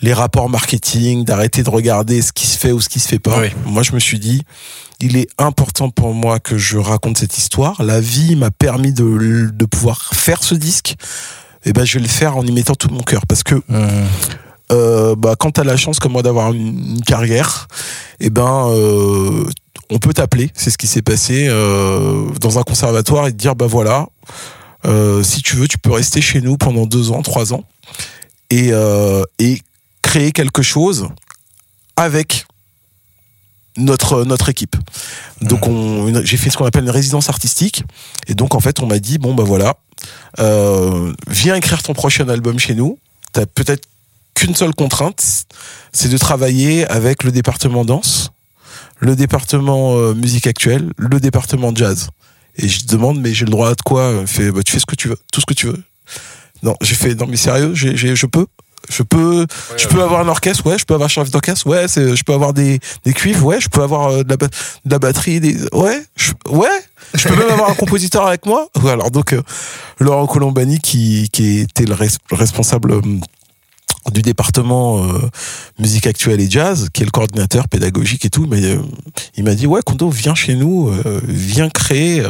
les 0.00 0.12
rapports 0.12 0.48
marketing, 0.48 1.24
d'arrêter 1.24 1.62
de 1.62 1.70
regarder 1.70 2.22
ce 2.22 2.32
qui 2.32 2.46
se 2.46 2.58
fait 2.58 2.72
ou 2.72 2.80
ce 2.80 2.88
qui 2.88 3.00
se 3.00 3.08
fait 3.08 3.18
pas. 3.18 3.38
Oui. 3.40 3.48
Moi, 3.66 3.82
je 3.82 3.92
me 3.92 3.98
suis 4.00 4.18
dit, 4.18 4.42
il 5.00 5.16
est 5.16 5.28
important 5.38 5.90
pour 5.90 6.14
moi 6.14 6.38
que 6.38 6.56
je 6.58 6.78
raconte 6.78 7.18
cette 7.18 7.36
histoire. 7.38 7.82
La 7.82 8.00
vie 8.00 8.36
m'a 8.36 8.50
permis 8.52 8.92
de, 8.92 9.50
de 9.52 9.64
pouvoir 9.66 10.10
faire 10.14 10.42
ce 10.44 10.54
disque. 10.54 10.94
Et 11.64 11.72
ben, 11.72 11.84
je 11.84 11.94
vais 11.98 12.02
le 12.02 12.08
faire 12.08 12.36
en 12.36 12.44
y 12.46 12.52
mettant 12.52 12.74
tout 12.74 12.88
mon 12.88 13.02
cœur 13.02 13.26
parce 13.26 13.42
que 13.42 13.54
Mhm. 13.68 14.06
euh, 14.72 15.14
bah, 15.16 15.34
quand 15.38 15.50
t'as 15.52 15.64
la 15.64 15.76
chance 15.76 15.98
comme 15.98 16.12
moi 16.12 16.22
d'avoir 16.22 16.52
une, 16.52 16.96
une 16.96 17.02
carrière, 17.02 17.68
et 18.20 18.30
ben 18.30 18.68
euh, 18.70 19.44
on 19.92 19.98
peut 19.98 20.14
t'appeler. 20.14 20.50
C'est 20.54 20.70
ce 20.70 20.78
qui 20.78 20.86
s'est 20.86 21.02
passé 21.02 21.46
euh, 21.48 22.28
dans 22.40 22.58
un 22.58 22.62
conservatoire 22.62 23.26
et 23.26 23.32
te 23.32 23.36
dire 23.36 23.54
bah 23.54 23.66
voilà, 23.66 24.06
euh, 24.86 25.22
si 25.22 25.42
tu 25.42 25.56
veux, 25.56 25.68
tu 25.68 25.78
peux 25.78 25.92
rester 25.92 26.20
chez 26.20 26.40
nous 26.40 26.56
pendant 26.56 26.86
deux 26.86 27.10
ans, 27.10 27.22
trois 27.22 27.52
ans 27.52 27.64
et 28.50 28.72
euh, 28.72 29.22
et 29.38 29.60
créer 30.00 30.32
quelque 30.32 30.62
chose 30.62 31.08
avec 31.96 32.46
notre 33.76 34.24
notre 34.24 34.48
équipe. 34.48 34.76
Donc 35.42 35.66
on 35.66 36.24
j'ai 36.24 36.36
fait 36.36 36.50
ce 36.50 36.56
qu'on 36.56 36.66
appelle 36.66 36.84
une 36.84 36.90
résidence 36.90 37.28
artistique 37.28 37.84
et 38.26 38.34
donc 38.34 38.54
en 38.54 38.60
fait 38.60 38.80
on 38.80 38.86
m'a 38.86 38.98
dit 38.98 39.18
bon 39.18 39.34
bah 39.34 39.44
voilà, 39.44 39.76
viens 41.28 41.54
écrire 41.54 41.82
ton 41.82 41.92
prochain 41.92 42.28
album 42.28 42.58
chez 42.58 42.74
nous. 42.74 42.98
T'as 43.32 43.46
peut-être 43.46 43.88
qu'une 44.34 44.54
seule 44.54 44.74
contrainte, 44.74 45.46
c'est 45.92 46.08
de 46.08 46.18
travailler 46.18 46.86
avec 46.86 47.24
le 47.24 47.32
département 47.32 47.84
danse, 47.84 48.30
le 49.02 49.14
département 49.16 49.96
euh, 49.96 50.14
musique 50.14 50.46
actuelle, 50.46 50.90
le 50.96 51.18
département 51.20 51.74
jazz. 51.74 52.08
Et 52.56 52.68
je 52.68 52.86
demande, 52.86 53.20
mais 53.20 53.34
j'ai 53.34 53.44
le 53.44 53.50
droit 53.50 53.74
de 53.74 53.82
quoi? 53.82 54.12
Il 54.20 54.26
fait, 54.26 54.50
bah, 54.50 54.62
tu 54.64 54.72
fais 54.72 54.78
ce 54.78 54.86
que 54.86 54.94
tu 54.94 55.08
veux, 55.08 55.18
tout 55.32 55.40
ce 55.40 55.46
que 55.46 55.54
tu 55.54 55.66
veux. 55.66 55.82
Non, 56.62 56.76
j'ai 56.80 56.94
fait, 56.94 57.14
non 57.14 57.26
mais 57.28 57.36
sérieux, 57.36 57.74
j'ai, 57.74 57.96
j'ai- 57.96 58.14
je 58.14 58.26
peux, 58.26 58.46
je 58.88 59.02
peux, 59.02 59.46
je 59.76 59.88
peux 59.88 60.00
avoir 60.02 60.20
un 60.20 60.28
orchestre, 60.28 60.64
ouais, 60.66 60.78
je 60.78 60.84
peux 60.84 60.94
avoir 60.94 61.06
un 61.06 61.08
chef 61.08 61.30
d'orchestre, 61.30 61.66
ouais, 61.66 61.88
c'est, 61.88 62.14
je 62.14 62.22
peux 62.22 62.32
avoir 62.34 62.52
des, 62.52 62.78
des 63.04 63.12
cuivres, 63.12 63.44
ouais, 63.46 63.60
je 63.60 63.68
peux 63.68 63.82
avoir 63.82 64.08
euh, 64.10 64.22
de, 64.22 64.30
la, 64.30 64.36
de 64.36 64.48
la 64.90 64.98
batterie, 65.00 65.40
des, 65.40 65.56
ouais, 65.72 66.00
je, 66.16 66.32
ouais, 66.50 66.68
je 67.14 67.26
peux 67.28 67.34
même 67.36 67.50
avoir 67.56 67.70
un 67.70 67.74
compositeur 67.74 68.26
avec 68.26 68.46
moi. 68.46 68.68
Ouais, 68.82 68.92
alors 68.92 69.10
donc 69.10 69.32
euh, 69.32 69.42
Laurent 69.98 70.26
Colombani 70.26 70.78
qui, 70.78 71.28
qui 71.32 71.58
était 71.60 71.84
le, 71.86 71.94
res- 71.94 72.18
le 72.30 72.36
responsable 72.36 73.00
du 74.10 74.22
département 74.22 75.04
euh, 75.04 75.18
musique 75.78 76.06
actuelle 76.06 76.40
et 76.40 76.50
jazz, 76.50 76.88
qui 76.92 77.02
est 77.02 77.04
le 77.04 77.10
coordinateur 77.10 77.68
pédagogique 77.68 78.24
et 78.24 78.30
tout, 78.30 78.46
mais 78.48 78.62
euh, 78.64 78.78
il 79.36 79.44
m'a 79.44 79.54
dit 79.54 79.66
ouais 79.66 79.80
Kondo 79.84 80.10
viens 80.10 80.34
chez 80.34 80.54
nous, 80.54 80.88
euh, 80.88 81.20
viens 81.28 81.68
créer, 81.68 82.22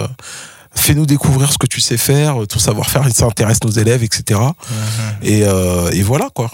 fais-nous 0.75 1.07
découvrir 1.07 1.51
ce 1.53 1.59
que 1.59 1.67
tu 1.67 1.81
sais 1.81 1.97
faire, 1.97 2.37
ton 2.49 2.59
savoir-faire, 2.59 3.09
ça 3.15 3.27
intéresse 3.27 3.63
nos 3.65 3.71
élèves, 3.71 4.03
etc. 4.03 4.41
Et, 5.23 5.45
euh, 5.45 5.91
et 5.93 6.03
voilà 6.03 6.29
quoi, 6.35 6.51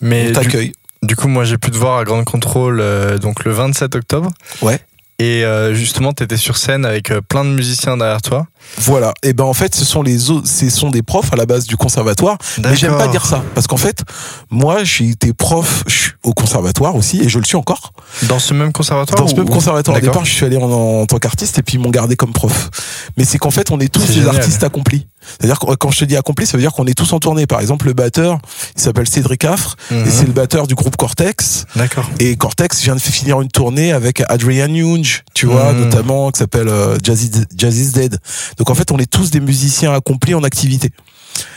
Mais 0.00 0.24
on 0.24 0.26
du, 0.28 0.32
t'accueille. 0.32 0.72
du 1.02 1.16
coup, 1.16 1.28
moi, 1.28 1.44
j'ai 1.44 1.58
pu 1.58 1.70
te 1.70 1.76
voir 1.76 1.98
à 1.98 2.04
Grande 2.04 2.24
Contrôle 2.24 2.82
donc 3.20 3.44
le 3.44 3.52
27 3.52 3.94
octobre. 3.94 4.30
Ouais. 4.62 4.80
Et 5.18 5.44
justement, 5.72 6.14
tu 6.14 6.22
étais 6.22 6.38
sur 6.38 6.56
scène 6.56 6.86
avec 6.86 7.12
plein 7.28 7.44
de 7.44 7.50
musiciens 7.50 7.98
derrière 7.98 8.22
toi. 8.22 8.46
Voilà. 8.78 9.14
Et 9.22 9.32
ben 9.32 9.44
en 9.44 9.52
fait, 9.54 9.74
ce 9.74 9.84
sont 9.84 10.02
les 10.02 10.30
autres, 10.30 10.48
ce 10.48 10.68
sont 10.70 10.90
des 10.90 11.02
profs 11.02 11.32
à 11.32 11.36
la 11.36 11.46
base 11.46 11.66
du 11.66 11.76
conservatoire. 11.76 12.38
Mais 12.62 12.76
j'aime 12.76 12.96
pas 12.96 13.08
dire 13.08 13.24
ça 13.26 13.42
parce 13.54 13.66
qu'en 13.66 13.76
fait, 13.76 14.02
moi 14.50 14.84
j'ai 14.84 15.08
été 15.08 15.32
prof 15.32 15.84
au 16.22 16.32
conservatoire 16.32 16.94
aussi 16.96 17.20
et 17.20 17.28
je 17.28 17.38
le 17.38 17.44
suis 17.44 17.56
encore. 17.56 17.92
Dans 18.28 18.38
ce 18.38 18.52
même 18.54 18.72
conservatoire 18.72 19.20
Dans 19.20 19.28
ce 19.28 19.34
ou- 19.34 19.38
même 19.38 19.48
conservatoire, 19.48 19.96
au 19.96 20.00
départ, 20.00 20.24
je 20.24 20.32
suis 20.32 20.44
allé 20.46 20.56
en, 20.56 20.70
en 20.70 21.06
tant 21.06 21.18
qu'artiste 21.18 21.58
et 21.58 21.62
puis 21.62 21.76
ils 21.76 21.80
m'ont 21.80 21.90
gardé 21.90 22.16
comme 22.16 22.32
prof. 22.32 22.70
Mais 23.16 23.24
c'est 23.24 23.38
qu'en 23.38 23.50
fait, 23.50 23.70
on 23.70 23.80
est 23.80 23.88
tous 23.92 24.06
des 24.06 24.12
génial. 24.14 24.36
artistes 24.36 24.62
accomplis. 24.62 25.06
C'est-à-dire 25.38 25.58
que 25.58 25.74
quand 25.74 25.90
je 25.90 25.98
te 26.00 26.04
dis 26.06 26.16
accompli, 26.16 26.46
ça 26.46 26.56
veut 26.56 26.62
dire 26.62 26.72
qu'on 26.72 26.86
est 26.86 26.94
tous 26.94 27.12
en 27.12 27.18
tournée. 27.20 27.46
Par 27.46 27.60
exemple, 27.60 27.86
le 27.86 27.92
batteur, 27.92 28.38
il 28.76 28.80
s'appelle 28.80 29.08
Cédric 29.08 29.44
Affre 29.44 29.76
Mhm. 29.90 30.06
et 30.06 30.10
c'est 30.10 30.26
le 30.26 30.32
batteur 30.32 30.66
du 30.66 30.74
groupe 30.74 30.96
Cortex. 30.96 31.66
D'accord. 31.76 32.08
Et 32.20 32.36
Cortex 32.36 32.80
vient 32.82 32.94
de 32.96 33.00
finir 33.00 33.40
une 33.40 33.48
tournée 33.48 33.92
avec 33.92 34.22
Adrian 34.28 34.68
Younge, 34.68 35.22
tu 35.34 35.46
vois, 35.46 35.72
Mhm. 35.72 35.80
notamment, 35.84 36.30
qui 36.30 36.38
s'appelle 36.38 36.68
euh, 36.68 36.96
Jazz, 37.02 37.30
Jazz 37.56 37.78
is 37.78 37.92
Dead. 37.92 38.18
Donc 38.58 38.70
en 38.70 38.74
fait, 38.74 38.90
on 38.92 38.98
est 38.98 39.10
tous 39.10 39.30
des 39.30 39.40
musiciens 39.40 39.92
accomplis 39.92 40.34
en 40.34 40.42
activité. 40.44 40.90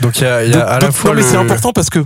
Donc 0.02 0.20
il 0.20 0.24
y 0.24 0.28
a, 0.28 0.44
y 0.46 0.54
a 0.54 0.54
Donc- 0.54 0.64
à 0.70 0.80
la 0.80 0.92
fois 0.92 1.10
non, 1.12 1.16
mais 1.18 1.24
le- 1.24 1.28
c'est 1.30 1.36
important 1.38 1.74
parce 1.74 1.90
que 1.90 2.00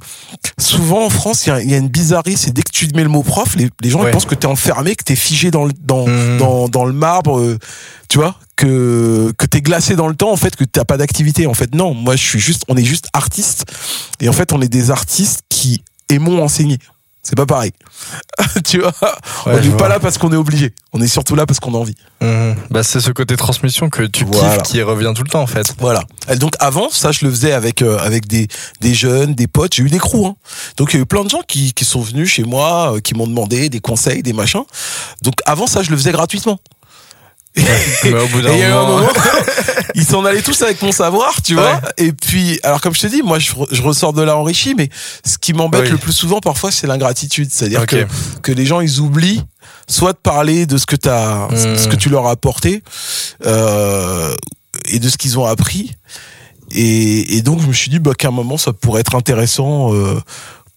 souvent 0.59 1.05
en 1.05 1.09
France, 1.09 1.45
il 1.45 1.49
y 1.49 1.51
a- 1.51 1.61
il 1.61 1.69
y, 1.69 1.73
a 1.73 1.77
une 1.77 1.89
bizarrerie, 1.89 2.37
c'est 2.37 2.51
dès 2.53 2.61
que 2.63 2.71
tu 2.71 2.87
mets 2.95 3.03
le 3.03 3.09
mot 3.09 3.23
prof, 3.23 3.55
les, 3.55 3.69
les 3.81 3.89
gens 3.89 3.99
ils 4.07 4.11
pensent 4.11 4.25
que 4.25 4.35
t'es 4.35 4.47
enfermé, 4.47 4.95
que 4.95 5.03
t'es 5.03 5.15
figé 5.15 5.51
dans 5.51 5.65
le, 5.65 5.73
dans, 5.83 6.07
Mhm. 6.07 6.37
dans, 6.37 6.69
dans 6.69 6.85
le 6.85 6.93
marbre, 6.93 7.39
euh, 7.39 7.57
tu 8.09 8.17
vois, 8.17 8.35
que, 8.55 9.31
que 9.37 9.45
t'es 9.45 9.61
glacé 9.61 9.95
dans 9.95 10.07
le 10.07 10.15
temps, 10.15 10.31
en 10.31 10.37
fait, 10.37 10.55
que 10.55 10.63
t'as 10.63 10.85
pas 10.85 10.97
d'activité. 10.97 11.45
En 11.45 11.53
fait, 11.53 11.75
non, 11.75 11.93
moi 11.93 12.15
je 12.15 12.23
suis 12.23 12.39
juste, 12.39 12.63
on 12.69 12.77
est 12.77 12.83
juste 12.85 13.07
artistes. 13.13 13.65
Et 14.21 14.29
en 14.29 14.33
fait, 14.33 14.53
on 14.53 14.61
est 14.61 14.69
des 14.69 14.89
artistes 14.89 15.41
qui 15.49 15.83
aimons 16.09 16.41
enseigner. 16.41 16.77
C'est 17.27 17.35
pas 17.35 17.45
pareil. 17.45 17.71
tu 18.65 18.79
vois, 18.79 18.93
Ouais, 19.01 19.11
on 19.47 19.51
n'est 19.59 19.69
pas 19.71 19.77
vois. 19.77 19.87
là 19.89 19.99
parce 19.99 20.17
qu'on 20.17 20.31
est 20.31 20.37
obligé. 20.37 20.73
On 20.93 21.01
est 21.01 21.07
surtout 21.07 21.35
là 21.35 21.45
parce 21.45 21.59
qu'on 21.59 21.73
a 21.73 21.77
envie. 21.77 21.95
Mhm. 22.21 22.55
Bah, 22.69 22.83
c'est 22.83 23.01
ce 23.01 23.11
côté 23.11 23.35
transmission 23.35 23.89
que 23.89 24.03
tu 24.03 24.23
Voilà. 24.23 24.53
kiffes 24.57 24.63
qui 24.63 24.81
revient 24.81 25.11
tout 25.13 25.23
le 25.23 25.29
temps 25.29 25.41
en 25.41 25.47
fait. 25.47 25.75
Voilà. 25.79 26.03
Et 26.29 26.37
donc 26.37 26.53
avant, 26.59 26.89
ça 26.89 27.11
je 27.11 27.25
le 27.25 27.31
faisais 27.31 27.51
avec 27.51 27.81
euh, 27.81 27.97
avec 27.99 28.27
des 28.27 28.47
des 28.79 28.93
jeunes, 28.93 29.33
des 29.35 29.47
potes. 29.47 29.73
J'ai 29.75 29.83
eu 29.83 29.89
des 29.89 29.99
crews. 29.99 30.25
Hein. 30.27 30.35
Donc 30.77 30.93
il 30.93 30.97
y 30.97 30.99
a 30.99 31.03
eu 31.03 31.05
plein 31.05 31.25
de 31.25 31.29
gens 31.29 31.41
qui 31.45 31.73
qui 31.73 31.83
sont 31.83 31.99
venus 32.01 32.29
chez 32.29 32.43
moi, 32.43 32.93
euh, 32.95 32.99
qui 33.01 33.13
m'ont 33.13 33.27
demandé 33.27 33.67
des 33.67 33.81
conseils, 33.81 34.23
des 34.23 34.33
machins. 34.33 34.63
Donc 35.21 35.35
avant 35.45 35.67
ça, 35.67 35.83
je 35.83 35.91
le 35.91 35.97
faisais 35.97 36.13
gratuitement. 36.13 36.59
Mais 38.03 38.13
au 38.13 38.27
bout 38.27 38.41
d'un 38.41 38.55
moment, 38.55 38.97
moment, 38.97 39.09
ils 39.95 40.05
s'en 40.05 40.23
allaient 40.25 40.41
tous 40.41 40.61
avec 40.61 40.81
mon 40.81 40.91
savoir, 40.91 41.41
tu 41.41 41.55
vois. 41.55 41.81
Et 41.97 42.11
puis, 42.13 42.59
alors 42.63 42.81
comme 42.81 42.93
je 42.93 43.01
te 43.01 43.07
dis, 43.07 43.21
moi 43.23 43.39
je, 43.39 43.51
re- 43.51 43.67
je 43.71 43.81
ressors 43.81 44.13
de 44.13 44.21
là 44.21 44.37
enrichi, 44.37 44.75
mais 44.75 44.89
ce 45.25 45.37
qui 45.37 45.53
m'embête 45.53 45.83
Oui. 45.83 45.89
le 45.89 45.97
plus 45.97 46.13
souvent 46.13 46.39
parfois, 46.39 46.71
c'est 46.71 46.87
l'ingratitude. 46.87 47.49
C'est-à-dire 47.51 47.85
que 47.85 48.05
que 48.41 48.51
les 48.51 48.65
gens 48.65 48.79
ils 48.81 48.99
oublient 48.99 49.43
soit 49.89 50.13
de 50.13 50.17
parler 50.17 50.65
de 50.65 50.77
ce 50.77 50.85
que 50.85 50.95
t'as, 50.95 51.47
ce 51.55 51.87
que 51.87 51.95
tu 51.95 52.09
leur 52.09 52.27
as 52.27 52.31
apporté, 52.31 52.83
euh, 53.45 54.35
et 54.89 54.99
de 54.99 55.09
ce 55.09 55.17
qu'ils 55.17 55.37
ont 55.39 55.45
appris. 55.45 55.95
Et, 56.71 57.37
et 57.37 57.41
donc 57.41 57.61
je 57.61 57.67
me 57.67 57.73
suis 57.73 57.89
dit 57.89 57.99
bah, 57.99 58.11
qu'à 58.17 58.27
un 58.27 58.31
moment 58.31 58.57
ça 58.57 58.73
pourrait 58.73 59.01
être 59.01 59.15
intéressant 59.15 59.93
euh, 59.93 60.19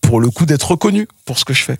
pour 0.00 0.20
le 0.20 0.30
coup 0.30 0.46
d'être 0.46 0.70
reconnu 0.70 1.08
pour 1.24 1.38
ce 1.38 1.44
que 1.44 1.52
je 1.52 1.64
fais. 1.64 1.78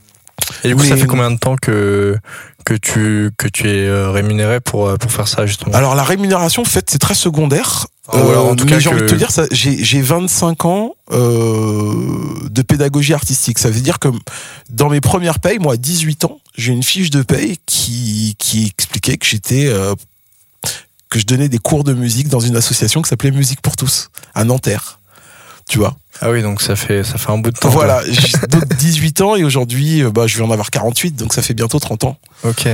Et 0.64 0.68
du 0.68 0.76
coup, 0.76 0.84
ça 0.84 0.96
fait 0.96 1.06
combien 1.06 1.30
de 1.30 1.38
temps 1.38 1.56
que 1.56 2.16
que 2.64 2.74
tu 2.74 3.30
que 3.38 3.48
tu 3.48 3.68
es 3.68 3.86
euh, 3.86 4.10
rémunéré 4.10 4.60
pour 4.60 4.88
euh, 4.88 4.96
pour 4.96 5.10
faire 5.10 5.28
ça 5.28 5.46
justement? 5.46 5.74
Alors 5.74 5.94
la 5.94 6.04
rémunération, 6.04 6.62
en 6.62 6.66
fait, 6.66 6.88
c'est 6.90 6.98
très 6.98 7.14
secondaire. 7.14 7.86
Voilà, 8.12 8.40
en 8.40 8.56
tout 8.56 8.64
mais 8.64 8.80
j'ai 8.80 8.90
envie 8.90 9.02
de 9.02 9.06
te 9.06 9.14
dire, 9.14 9.30
ça, 9.30 9.44
j'ai, 9.52 9.82
j'ai 9.82 10.02
25 10.02 10.64
ans 10.64 10.94
euh, 11.12 11.94
de 12.50 12.62
pédagogie 12.62 13.14
artistique. 13.14 13.58
Ça 13.58 13.70
veut 13.70 13.80
dire 13.80 13.98
que 13.98 14.08
dans 14.68 14.88
mes 14.88 15.00
premières 15.00 15.38
payes, 15.38 15.58
moi, 15.58 15.74
à 15.74 15.76
18 15.76 16.24
ans, 16.24 16.40
j'ai 16.56 16.72
une 16.72 16.82
fiche 16.82 17.10
de 17.10 17.22
paye 17.22 17.58
qui, 17.66 18.34
qui 18.38 18.66
expliquait 18.66 19.16
que 19.16 19.26
j'étais 19.26 19.68
euh, 19.68 19.94
que 21.08 21.18
je 21.18 21.26
donnais 21.26 21.48
des 21.48 21.58
cours 21.58 21.84
de 21.84 21.92
musique 21.92 22.28
dans 22.28 22.40
une 22.40 22.56
association 22.56 23.02
qui 23.02 23.08
s'appelait 23.08 23.32
Musique 23.32 23.60
pour 23.60 23.76
tous 23.76 24.10
à 24.34 24.44
Nanterre. 24.44 24.99
Tu 25.70 25.78
vois. 25.78 25.96
Ah 26.20 26.30
oui, 26.30 26.42
donc 26.42 26.60
ça 26.60 26.74
fait 26.74 27.04
ça 27.04 27.16
fait 27.16 27.30
un 27.30 27.38
bout 27.38 27.50
de 27.52 27.56
temps. 27.56 27.68
Voilà, 27.70 28.02
j'ai 28.08 28.36
donc 28.48 28.66
18 28.74 29.20
ans 29.20 29.36
et 29.36 29.44
aujourd'hui, 29.44 30.02
euh, 30.02 30.10
bah, 30.10 30.26
je 30.26 30.36
vais 30.36 30.42
en 30.44 30.50
avoir 30.50 30.70
48, 30.70 31.12
donc 31.16 31.32
ça 31.32 31.42
fait 31.42 31.54
bientôt 31.54 31.78
30 31.78 32.04
ans. 32.04 32.18
Ok. 32.44 32.68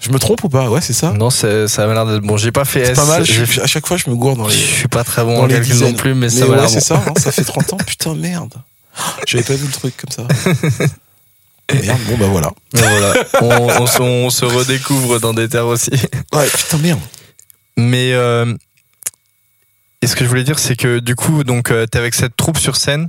Je 0.00 0.10
me 0.10 0.18
trompe 0.18 0.42
ou 0.42 0.48
pas? 0.48 0.68
Ouais, 0.68 0.80
c'est 0.80 0.92
ça. 0.92 1.12
Non, 1.12 1.30
c'est 1.30 1.68
ça 1.68 1.86
m'a 1.86 1.94
l'air 1.94 2.04
d'être 2.04 2.22
bon. 2.24 2.36
J'ai 2.36 2.50
pas 2.50 2.64
fait 2.64 2.84
C'est 2.86 2.90
S. 2.92 2.98
pas 2.98 3.04
mal. 3.04 3.24
je- 3.24 3.44
je- 3.44 3.60
à 3.60 3.68
chaque 3.68 3.86
fois, 3.86 3.96
je 3.96 4.10
me 4.10 4.16
gourde 4.16 4.38
dans 4.38 4.48
Je 4.48 4.56
les. 4.56 4.60
suis 4.60 4.88
pas 4.88 5.04
très 5.04 5.22
bon 5.22 5.36
dans 5.36 5.42
en 5.44 5.46
les 5.46 5.54
calcul 5.54 5.76
non 5.78 5.92
plus, 5.94 6.14
mais, 6.14 6.26
Mais 6.26 6.28
ça 6.30 6.46
m'a 6.46 6.50
ouais, 6.54 6.56
l'air 6.62 6.68
c'est 6.68 6.80
bon. 6.80 6.84
ça, 6.84 7.04
hein, 7.08 7.14
ça 7.16 7.30
fait 7.30 7.44
30 7.44 7.72
ans. 7.74 7.76
Putain, 7.86 8.14
merde. 8.16 8.54
J'avais 9.28 9.44
pas 9.44 9.54
vu 9.54 9.64
le 9.66 9.72
truc 9.72 9.94
comme 9.96 10.10
ça. 10.10 10.26
Merde, 11.72 11.98
bon 12.08 12.16
bah 12.18 12.26
voilà. 12.26 12.50
Voilà, 12.74 13.14
on, 13.40 13.82
on 13.82 13.86
se, 13.86 14.02
on 14.02 14.28
se 14.30 14.44
redécouvre 14.44 15.20
dans 15.20 15.32
des 15.32 15.48
terres 15.48 15.66
aussi. 15.68 15.90
Ouais, 16.34 16.46
putain, 16.46 16.76
merde. 16.78 17.00
Mais 17.78 18.12
euh, 18.12 18.52
et 20.02 20.06
ce 20.06 20.16
que 20.16 20.24
je 20.24 20.28
voulais 20.28 20.44
dire, 20.44 20.58
c'est 20.58 20.76
que 20.76 20.98
du 20.98 21.14
coup, 21.14 21.44
donc 21.44 21.70
euh, 21.70 21.86
t'es 21.86 21.98
avec 21.98 22.14
cette 22.14 22.36
troupe 22.36 22.58
sur 22.58 22.76
scène. 22.76 23.08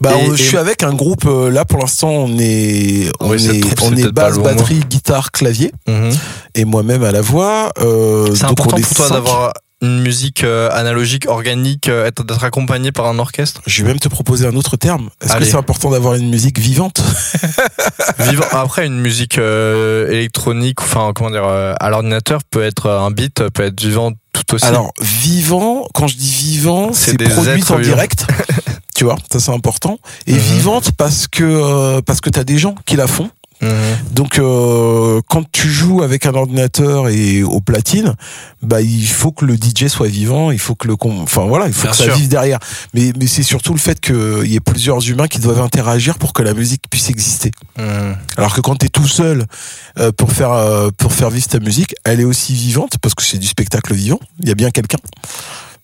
Bah, 0.00 0.12
Et- 0.18 0.26
je 0.28 0.32
et- 0.32 0.36
suis 0.36 0.56
avec 0.56 0.82
un 0.82 0.94
groupe, 0.94 1.26
euh, 1.26 1.50
là 1.50 1.64
pour 1.66 1.78
l'instant, 1.78 2.08
on 2.08 2.38
est, 2.38 3.10
on 3.20 3.34
est, 3.34 3.60
troupe, 3.60 3.82
on 3.92 3.96
est 3.96 4.10
basse, 4.10 4.38
batterie, 4.38 4.80
guitare, 4.88 5.30
clavier, 5.30 5.72
et 6.54 6.64
moi-même 6.64 7.04
à 7.04 7.12
la 7.12 7.20
voix. 7.20 7.70
Euh, 7.80 8.34
C'est 8.34 8.44
important 8.44 8.78
pour 8.80 8.94
toi 8.96 9.10
d'avoir 9.10 9.52
une 9.82 10.00
musique 10.02 10.44
euh, 10.44 10.68
analogique, 10.72 11.26
organique, 11.26 11.88
être 11.88 12.22
d'être 12.24 12.44
accompagné 12.44 12.92
par 12.92 13.06
un 13.06 13.18
orchestre? 13.18 13.62
Je 13.66 13.82
vais 13.82 13.88
même 13.88 13.98
te 13.98 14.08
proposer 14.08 14.46
un 14.46 14.54
autre 14.56 14.76
terme. 14.76 15.08
Est-ce 15.22 15.36
que 15.36 15.44
c'est 15.44 15.54
important 15.56 15.90
d'avoir 15.90 16.14
une 16.14 16.28
musique 16.30 16.58
vivante? 16.58 17.00
Vivant. 18.18 18.44
Après, 18.52 18.86
une 18.86 19.00
musique 19.00 19.38
électronique, 19.38 20.80
enfin, 20.82 21.12
comment 21.14 21.30
dire, 21.30 21.44
à 21.46 21.90
l'ordinateur 21.90 22.40
peut 22.44 22.62
être 22.62 22.90
un 22.90 23.10
beat, 23.10 23.48
peut 23.50 23.64
être 23.64 23.80
vivant 23.80 24.12
tout 24.46 24.54
aussi. 24.56 24.64
Alors, 24.66 24.92
vivant, 25.00 25.86
quand 25.94 26.06
je 26.06 26.16
dis 26.16 26.30
vivant, 26.30 26.90
C'est 26.92 27.16
produit 27.18 27.62
en 27.70 27.78
direct. 27.80 28.26
tu 28.94 29.04
vois, 29.04 29.16
ça 29.32 29.40
c'est 29.40 29.52
important. 29.52 29.98
Et 30.26 30.32
Mhm. 30.34 30.38
vivante 30.38 30.92
parce 30.92 31.26
que 31.28 31.44
euh, 31.44 32.00
parce 32.04 32.20
que 32.20 32.30
t'as 32.30 32.44
des 32.44 32.58
gens 32.58 32.74
qui 32.86 32.96
la 32.96 33.06
font. 33.06 33.30
Mhm. 33.62 33.70
Donc 34.12 34.38
euh, 34.38 35.20
quand 35.28 35.42
tu 35.52 35.68
joues 35.68 36.02
avec 36.02 36.24
un 36.24 36.34
ordinateur 36.34 37.08
et 37.08 37.42
aux 37.42 37.60
platines, 37.60 38.14
bah 38.62 38.80
il 38.80 39.06
faut 39.06 39.32
que 39.32 39.44
le 39.44 39.54
DJ 39.54 39.88
soit 39.88 40.08
vivant, 40.08 40.50
il 40.50 40.58
faut 40.58 40.74
que 40.74 40.88
le 40.88 40.96
enfin 41.02 41.46
voilà, 41.46 41.66
il 41.66 41.72
faut 41.72 41.82
Bien 41.82 41.90
que 41.90 41.96
ça 41.96 42.08
vive 42.08 42.28
derrière. 42.28 42.58
Mais 42.94 43.12
mais 43.18 43.26
c'est 43.26 43.42
surtout 43.42 43.72
le 43.72 43.78
fait 43.78 44.00
qu'il 44.00 44.46
y 44.46 44.56
ait 44.56 44.60
plusieurs 44.60 45.06
humains 45.08 45.28
qui 45.28 45.38
doivent 45.40 45.60
interagir 45.60 46.18
pour 46.18 46.32
que 46.32 46.42
la 46.42 46.54
musique 46.54 46.82
puisse 46.90 47.10
exister. 47.10 47.50
Mhm. 47.78 48.16
Alors 48.36 48.54
que 48.54 48.60
quand 48.60 48.76
tu 48.76 48.86
es 48.86 48.88
tout 48.88 49.08
seul 49.08 49.44
euh, 49.98 50.10
pour 50.12 50.32
faire 50.32 50.52
euh, 50.52 50.90
pour 50.96 51.12
faire 51.12 51.30
vivre 51.30 51.48
ta 51.48 51.60
musique, 51.60 51.94
elle 52.04 52.20
est 52.20 52.24
aussi 52.24 52.54
vivante 52.54 52.96
parce 53.02 53.14
que 53.14 53.22
c'est 53.22 53.38
du 53.38 53.46
spectacle 53.46 53.92
vivant. 53.94 54.20
Il 54.42 54.48
y 54.48 54.52
a 54.52 54.54
bien 54.54 54.70
quelqu'un. 54.70 54.98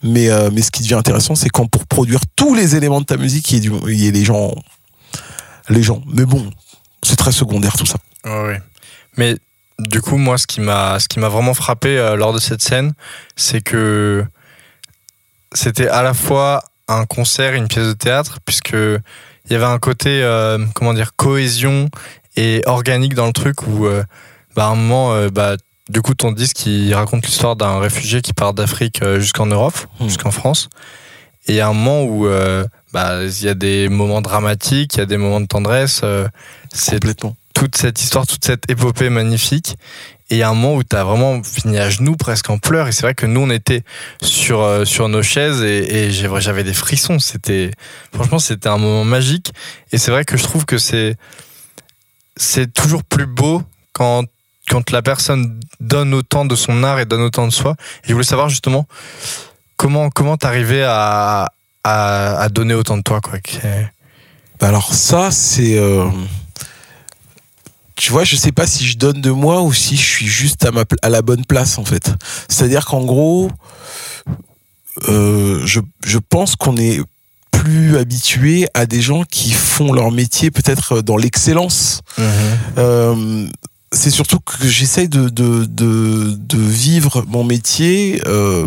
Mais 0.02 0.30
euh, 0.30 0.50
mais 0.52 0.62
ce 0.62 0.70
qui 0.70 0.82
devient 0.82 0.94
intéressant, 0.94 1.34
c'est 1.34 1.48
quand 1.48 1.66
pour 1.66 1.86
produire 1.86 2.20
tous 2.36 2.54
les 2.54 2.76
éléments 2.76 3.00
de 3.00 3.06
ta 3.06 3.16
musique, 3.16 3.50
il 3.50 3.54
y 3.54 3.58
ait, 3.58 3.60
du, 3.60 3.72
il 3.88 4.00
y 4.00 4.06
ait 4.06 4.12
les 4.12 4.24
gens 4.24 4.54
les 5.68 5.82
gens. 5.82 6.02
Mais 6.06 6.24
bon, 6.24 6.48
c'est 7.02 7.16
très 7.16 7.32
secondaire 7.32 7.76
tout 7.76 7.86
ça. 7.86 7.98
Ouais. 8.24 8.60
Mais 9.16 9.36
du 9.78 10.00
coup, 10.00 10.16
moi, 10.16 10.38
ce 10.38 10.46
qui 10.46 10.60
m'a, 10.60 10.98
ce 11.00 11.08
qui 11.08 11.18
m'a 11.18 11.28
vraiment 11.28 11.54
frappé 11.54 11.98
euh, 11.98 12.16
lors 12.16 12.32
de 12.32 12.38
cette 12.38 12.62
scène, 12.62 12.92
c'est 13.36 13.60
que 13.60 14.24
c'était 15.52 15.88
à 15.88 16.02
la 16.02 16.14
fois 16.14 16.62
un 16.88 17.04
concert 17.04 17.54
et 17.54 17.58
une 17.58 17.68
pièce 17.68 17.86
de 17.86 17.92
théâtre, 17.92 18.38
puisque 18.44 18.72
il 18.74 19.52
y 19.52 19.54
avait 19.54 19.64
un 19.64 19.78
côté, 19.78 20.22
euh, 20.22 20.64
comment 20.74 20.94
dire, 20.94 21.14
cohésion 21.16 21.88
et 22.36 22.62
organique 22.66 23.14
dans 23.14 23.26
le 23.26 23.32
truc 23.32 23.66
où, 23.66 23.86
euh, 23.86 24.02
bah, 24.54 24.66
à 24.66 24.68
un 24.68 24.74
moment, 24.74 25.12
euh, 25.14 25.28
bah, 25.30 25.56
du 25.88 26.02
coup, 26.02 26.14
ton 26.14 26.32
disque, 26.32 26.66
il 26.66 26.92
raconte 26.94 27.24
l'histoire 27.26 27.54
d'un 27.56 27.78
réfugié 27.78 28.20
qui 28.22 28.32
part 28.32 28.54
d'Afrique 28.54 29.02
jusqu'en 29.18 29.46
Europe, 29.46 29.76
Hmm. 30.00 30.08
jusqu'en 30.08 30.30
France. 30.32 30.68
Et 31.46 31.52
il 31.52 31.56
y 31.56 31.60
a 31.60 31.68
un 31.68 31.72
moment 31.72 32.02
où, 32.02 32.26
euh, 32.26 32.66
bah, 32.92 33.22
il 33.22 33.42
y 33.44 33.48
a 33.48 33.54
des 33.54 33.88
moments 33.88 34.20
dramatiques, 34.20 34.94
il 34.94 34.98
y 34.98 35.02
a 35.02 35.06
des 35.06 35.16
moments 35.16 35.40
de 35.40 35.46
tendresse. 35.46 36.02
Complètement. 36.76 37.36
toute 37.54 37.76
cette 37.76 38.00
histoire, 38.02 38.26
toute 38.26 38.44
cette 38.44 38.70
épopée 38.70 39.08
magnifique. 39.08 39.76
Et 40.28 40.36
il 40.36 40.38
y 40.38 40.42
a 40.42 40.48
un 40.48 40.54
moment 40.54 40.74
où 40.74 40.82
tu 40.82 40.96
as 40.96 41.04
vraiment 41.04 41.40
fini 41.42 41.78
à 41.78 41.88
genoux, 41.88 42.16
presque 42.16 42.50
en 42.50 42.58
pleurs. 42.58 42.88
Et 42.88 42.92
c'est 42.92 43.02
vrai 43.02 43.14
que 43.14 43.26
nous, 43.26 43.42
on 43.42 43.50
était 43.50 43.84
sur, 44.20 44.60
euh, 44.60 44.84
sur 44.84 45.08
nos 45.08 45.22
chaises 45.22 45.62
et, 45.62 46.10
j'avais 46.10 46.64
des 46.64 46.74
frissons. 46.74 47.20
C'était, 47.20 47.70
franchement, 48.12 48.40
c'était 48.40 48.68
un 48.68 48.78
moment 48.78 49.04
magique. 49.04 49.52
Et 49.92 49.98
c'est 49.98 50.10
vrai 50.10 50.24
que 50.24 50.36
je 50.36 50.42
trouve 50.42 50.64
que 50.64 50.78
c'est, 50.78 51.16
toujours 52.74 53.04
plus 53.04 53.26
beau 53.26 53.62
quand, 53.92 54.24
quand 54.68 54.90
la 54.90 55.00
personne 55.00 55.60
donne 55.78 56.12
autant 56.12 56.44
de 56.44 56.56
son 56.56 56.82
art 56.82 56.98
et 56.98 57.06
donne 57.06 57.22
autant 57.22 57.46
de 57.46 57.52
soi. 57.52 57.76
Et 58.02 58.08
je 58.08 58.12
voulais 58.12 58.24
savoir 58.26 58.48
justement 58.48 58.86
comment, 59.76 60.10
comment 60.10 60.36
t'arrivais 60.36 60.82
à, 60.84 61.52
à, 61.84 62.48
donner 62.48 62.74
autant 62.74 62.96
de 62.96 63.02
toi, 63.02 63.20
quoi. 63.20 63.38
Bah 64.58 64.68
alors 64.68 64.92
ça, 64.92 65.30
c'est... 65.30 65.78
euh, 65.78 66.08
Tu 67.96 68.12
vois, 68.12 68.24
je 68.24 68.36
sais 68.36 68.52
pas 68.52 68.66
si 68.66 68.86
je 68.86 68.98
donne 68.98 69.20
de 69.20 69.30
moi 69.30 69.62
ou 69.62 69.72
si 69.72 69.96
je 69.96 70.04
suis 70.04 70.26
juste 70.26 70.64
à, 70.64 70.70
ma, 70.70 70.84
à 71.02 71.08
la 71.08 71.22
bonne 71.22 71.44
place, 71.44 71.78
en 71.78 71.84
fait. 71.84 72.12
C'est-à-dire 72.48 72.84
qu'en 72.84 73.04
gros, 73.04 73.50
euh, 75.08 75.62
je, 75.64 75.80
je 76.04 76.18
pense 76.18 76.56
qu'on 76.56 76.76
est 76.76 77.00
plus 77.50 77.96
habitué 77.96 78.68
à 78.74 78.84
des 78.84 79.00
gens 79.00 79.24
qui 79.24 79.50
font 79.50 79.92
leur 79.92 80.10
métier 80.10 80.50
peut-être 80.50 81.00
dans 81.00 81.16
l'excellence. 81.16 82.02
Euh, 82.76 83.46
c'est 83.92 84.10
surtout 84.10 84.40
que 84.40 84.68
j'essaye 84.68 85.08
de, 85.08 85.28
de, 85.30 85.64
de, 85.64 86.34
de 86.38 86.58
vivre 86.58 87.24
mon 87.28 87.44
métier 87.44 88.20
euh, 88.26 88.66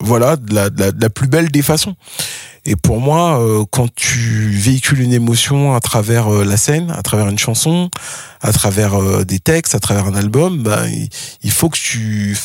voilà, 0.00 0.36
de 0.36 0.54
la, 0.54 0.70
de, 0.70 0.80
la, 0.80 0.92
de 0.92 1.00
la 1.00 1.10
plus 1.10 1.28
belle 1.28 1.50
des 1.50 1.62
façons. 1.62 1.94
Et 2.66 2.76
pour 2.76 3.00
moi, 3.00 3.40
euh, 3.40 3.64
quand 3.70 3.88
tu 3.94 4.50
véhicules 4.50 5.00
une 5.00 5.12
émotion 5.12 5.74
à 5.74 5.80
travers 5.80 6.28
euh, 6.32 6.44
la 6.44 6.56
scène, 6.56 6.90
à 6.90 7.02
travers 7.02 7.28
une 7.28 7.38
chanson, 7.38 7.90
à 8.42 8.52
travers 8.52 8.94
euh, 9.00 9.24
des 9.24 9.38
textes, 9.38 9.74
à 9.74 9.80
travers 9.80 10.06
un 10.06 10.14
album, 10.14 10.62
bah, 10.62 10.86
il, 10.88 11.08
il 11.42 11.50
faut 11.50 11.68
que 11.70 11.78
tu 11.78 12.36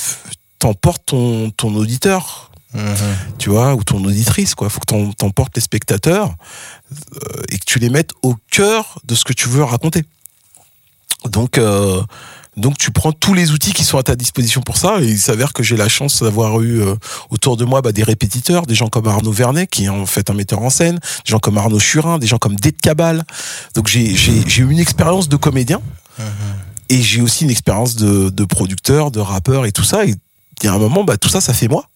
t'emportes 0.60 1.06
ton, 1.08 1.52
ton 1.52 1.76
auditeur, 1.76 2.52
Mhm. 2.74 2.96
tu 3.38 3.50
vois, 3.52 3.74
ou 3.74 3.84
ton 3.86 4.04
auditrice, 4.04 4.54
quoi. 4.54 4.68
Faut 4.70 4.82
que 4.82 4.86
t'en- 4.86 5.12
t'emportes 5.14 5.56
les 5.56 5.62
spectateurs 5.62 6.36
et 7.50 7.58
que 7.58 7.64
tu 7.66 7.80
les 7.80 7.90
mettes 7.90 8.12
au 8.22 8.36
cœur 8.52 9.00
de 9.06 9.16
ce 9.16 9.24
que 9.24 9.32
tu 9.32 9.48
veux 9.48 9.64
raconter. 9.64 10.04
Donc, 11.24 11.58
donc 12.58 12.78
tu 12.78 12.92
prends 12.92 13.12
tous 13.12 13.34
les 13.34 13.52
outils 13.52 13.74
qui 13.74 13.84
sont 13.84 13.98
à 13.98 14.04
ta 14.04 14.16
disposition 14.16 14.62
pour 14.62 14.78
ça. 14.78 15.02
Et 15.02 15.08
il 15.08 15.20
s'avère 15.20 15.54
que 15.54 15.64
j'ai 15.64 15.78
la 15.78 15.90
chance 15.90 16.24
d'avoir 16.24 16.62
eu 16.62 16.82
euh, 16.82 16.96
autour 17.30 17.58
de 17.58 17.66
moi 17.66 17.82
bah, 17.82 17.92
des 17.92 18.04
répétiteurs, 18.04 18.66
des 18.66 18.76
gens 18.76 18.88
comme 18.88 19.08
Arnaud 19.08 19.32
Vernet, 19.32 19.68
qui 19.68 19.86
est 19.86 19.90
en 19.90 20.06
fait 20.06 20.30
un 20.30 20.34
metteur 20.34 20.62
en 20.62 20.70
scène, 20.70 20.96
des 20.96 21.32
gens 21.32 21.40
comme 21.40 21.58
Arnaud 21.58 21.80
Churin, 21.80 22.18
des 22.20 22.28
gens 22.28 22.38
comme 22.38 22.56
Dede 22.56 22.80
Cabal. 22.82 23.24
Donc 23.74 23.88
j'ai 23.88 24.14
eu 24.14 24.72
une 24.72 24.80
expérience 24.80 25.30
de 25.30 25.36
comédien 25.36 25.82
et 26.90 27.02
j'ai 27.02 27.22
aussi 27.22 27.44
une 27.44 27.52
expérience 27.52 27.96
de, 27.96 28.30
de 28.30 28.46
producteur, 28.46 29.12
de 29.12 29.20
rappeur 29.20 29.66
et 29.66 29.72
tout 29.72 29.84
ça. 29.84 30.06
Et 30.06 30.16
il 30.62 30.66
y 30.66 30.70
a 30.70 30.74
un 30.74 30.80
moment, 30.80 31.04
bah, 31.04 31.18
tout 31.18 31.30
ça, 31.30 31.42
ça 31.42 31.54
fait 31.54 31.68
moi. 31.68 31.90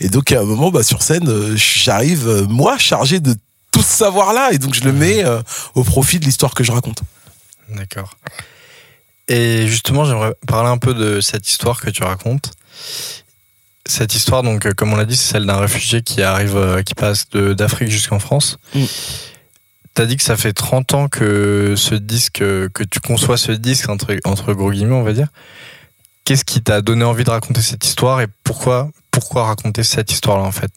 Et 0.00 0.08
donc, 0.08 0.32
à 0.32 0.40
un 0.40 0.44
moment, 0.44 0.70
bah, 0.70 0.82
sur 0.82 1.02
scène, 1.02 1.28
euh, 1.28 1.56
j'arrive, 1.56 2.28
euh, 2.28 2.46
moi, 2.46 2.78
chargé 2.78 3.20
de 3.20 3.34
tout 3.70 3.82
ce 3.82 3.96
savoir-là. 3.96 4.52
Et 4.52 4.58
donc, 4.58 4.74
je 4.74 4.84
le 4.84 4.92
mets 4.92 5.24
euh, 5.24 5.40
au 5.74 5.84
profit 5.84 6.18
de 6.18 6.24
l'histoire 6.24 6.54
que 6.54 6.64
je 6.64 6.72
raconte. 6.72 7.02
D'accord. 7.70 8.16
Et 9.28 9.66
justement, 9.66 10.04
j'aimerais 10.04 10.34
parler 10.46 10.68
un 10.68 10.78
peu 10.78 10.94
de 10.94 11.20
cette 11.20 11.48
histoire 11.48 11.80
que 11.80 11.90
tu 11.90 12.02
racontes. 12.02 12.52
Cette 13.86 14.14
histoire, 14.14 14.42
donc, 14.42 14.66
euh, 14.66 14.72
comme 14.72 14.92
on 14.92 14.96
l'a 14.96 15.04
dit, 15.04 15.16
c'est 15.16 15.32
celle 15.32 15.46
d'un 15.46 15.58
réfugié 15.58 16.02
qui 16.02 16.22
arrive, 16.22 16.56
euh, 16.56 16.82
qui 16.82 16.94
passe 16.94 17.28
d'Afrique 17.30 17.90
jusqu'en 17.90 18.18
France. 18.18 18.58
Mm. 18.74 18.84
T'as 19.94 20.06
dit 20.06 20.16
que 20.16 20.22
ça 20.22 20.36
fait 20.36 20.52
30 20.52 20.94
ans 20.94 21.08
que 21.08 21.74
ce 21.76 21.94
disque, 21.94 22.40
euh, 22.42 22.68
que 22.72 22.82
tu 22.82 23.00
conçois 23.00 23.36
ce 23.36 23.52
disque, 23.52 23.88
entre, 23.88 24.16
entre 24.24 24.52
gros 24.52 24.72
guillemets, 24.72 24.94
on 24.94 25.02
va 25.02 25.12
dire. 25.12 25.28
Qu'est-ce 26.24 26.44
qui 26.44 26.62
t'a 26.62 26.80
donné 26.80 27.04
envie 27.04 27.24
de 27.24 27.30
raconter 27.30 27.60
cette 27.60 27.84
histoire 27.84 28.20
et 28.20 28.26
pourquoi, 28.42 28.90
pourquoi 29.10 29.46
raconter 29.46 29.82
cette 29.82 30.10
histoire-là, 30.10 30.44
en 30.44 30.52
fait? 30.52 30.72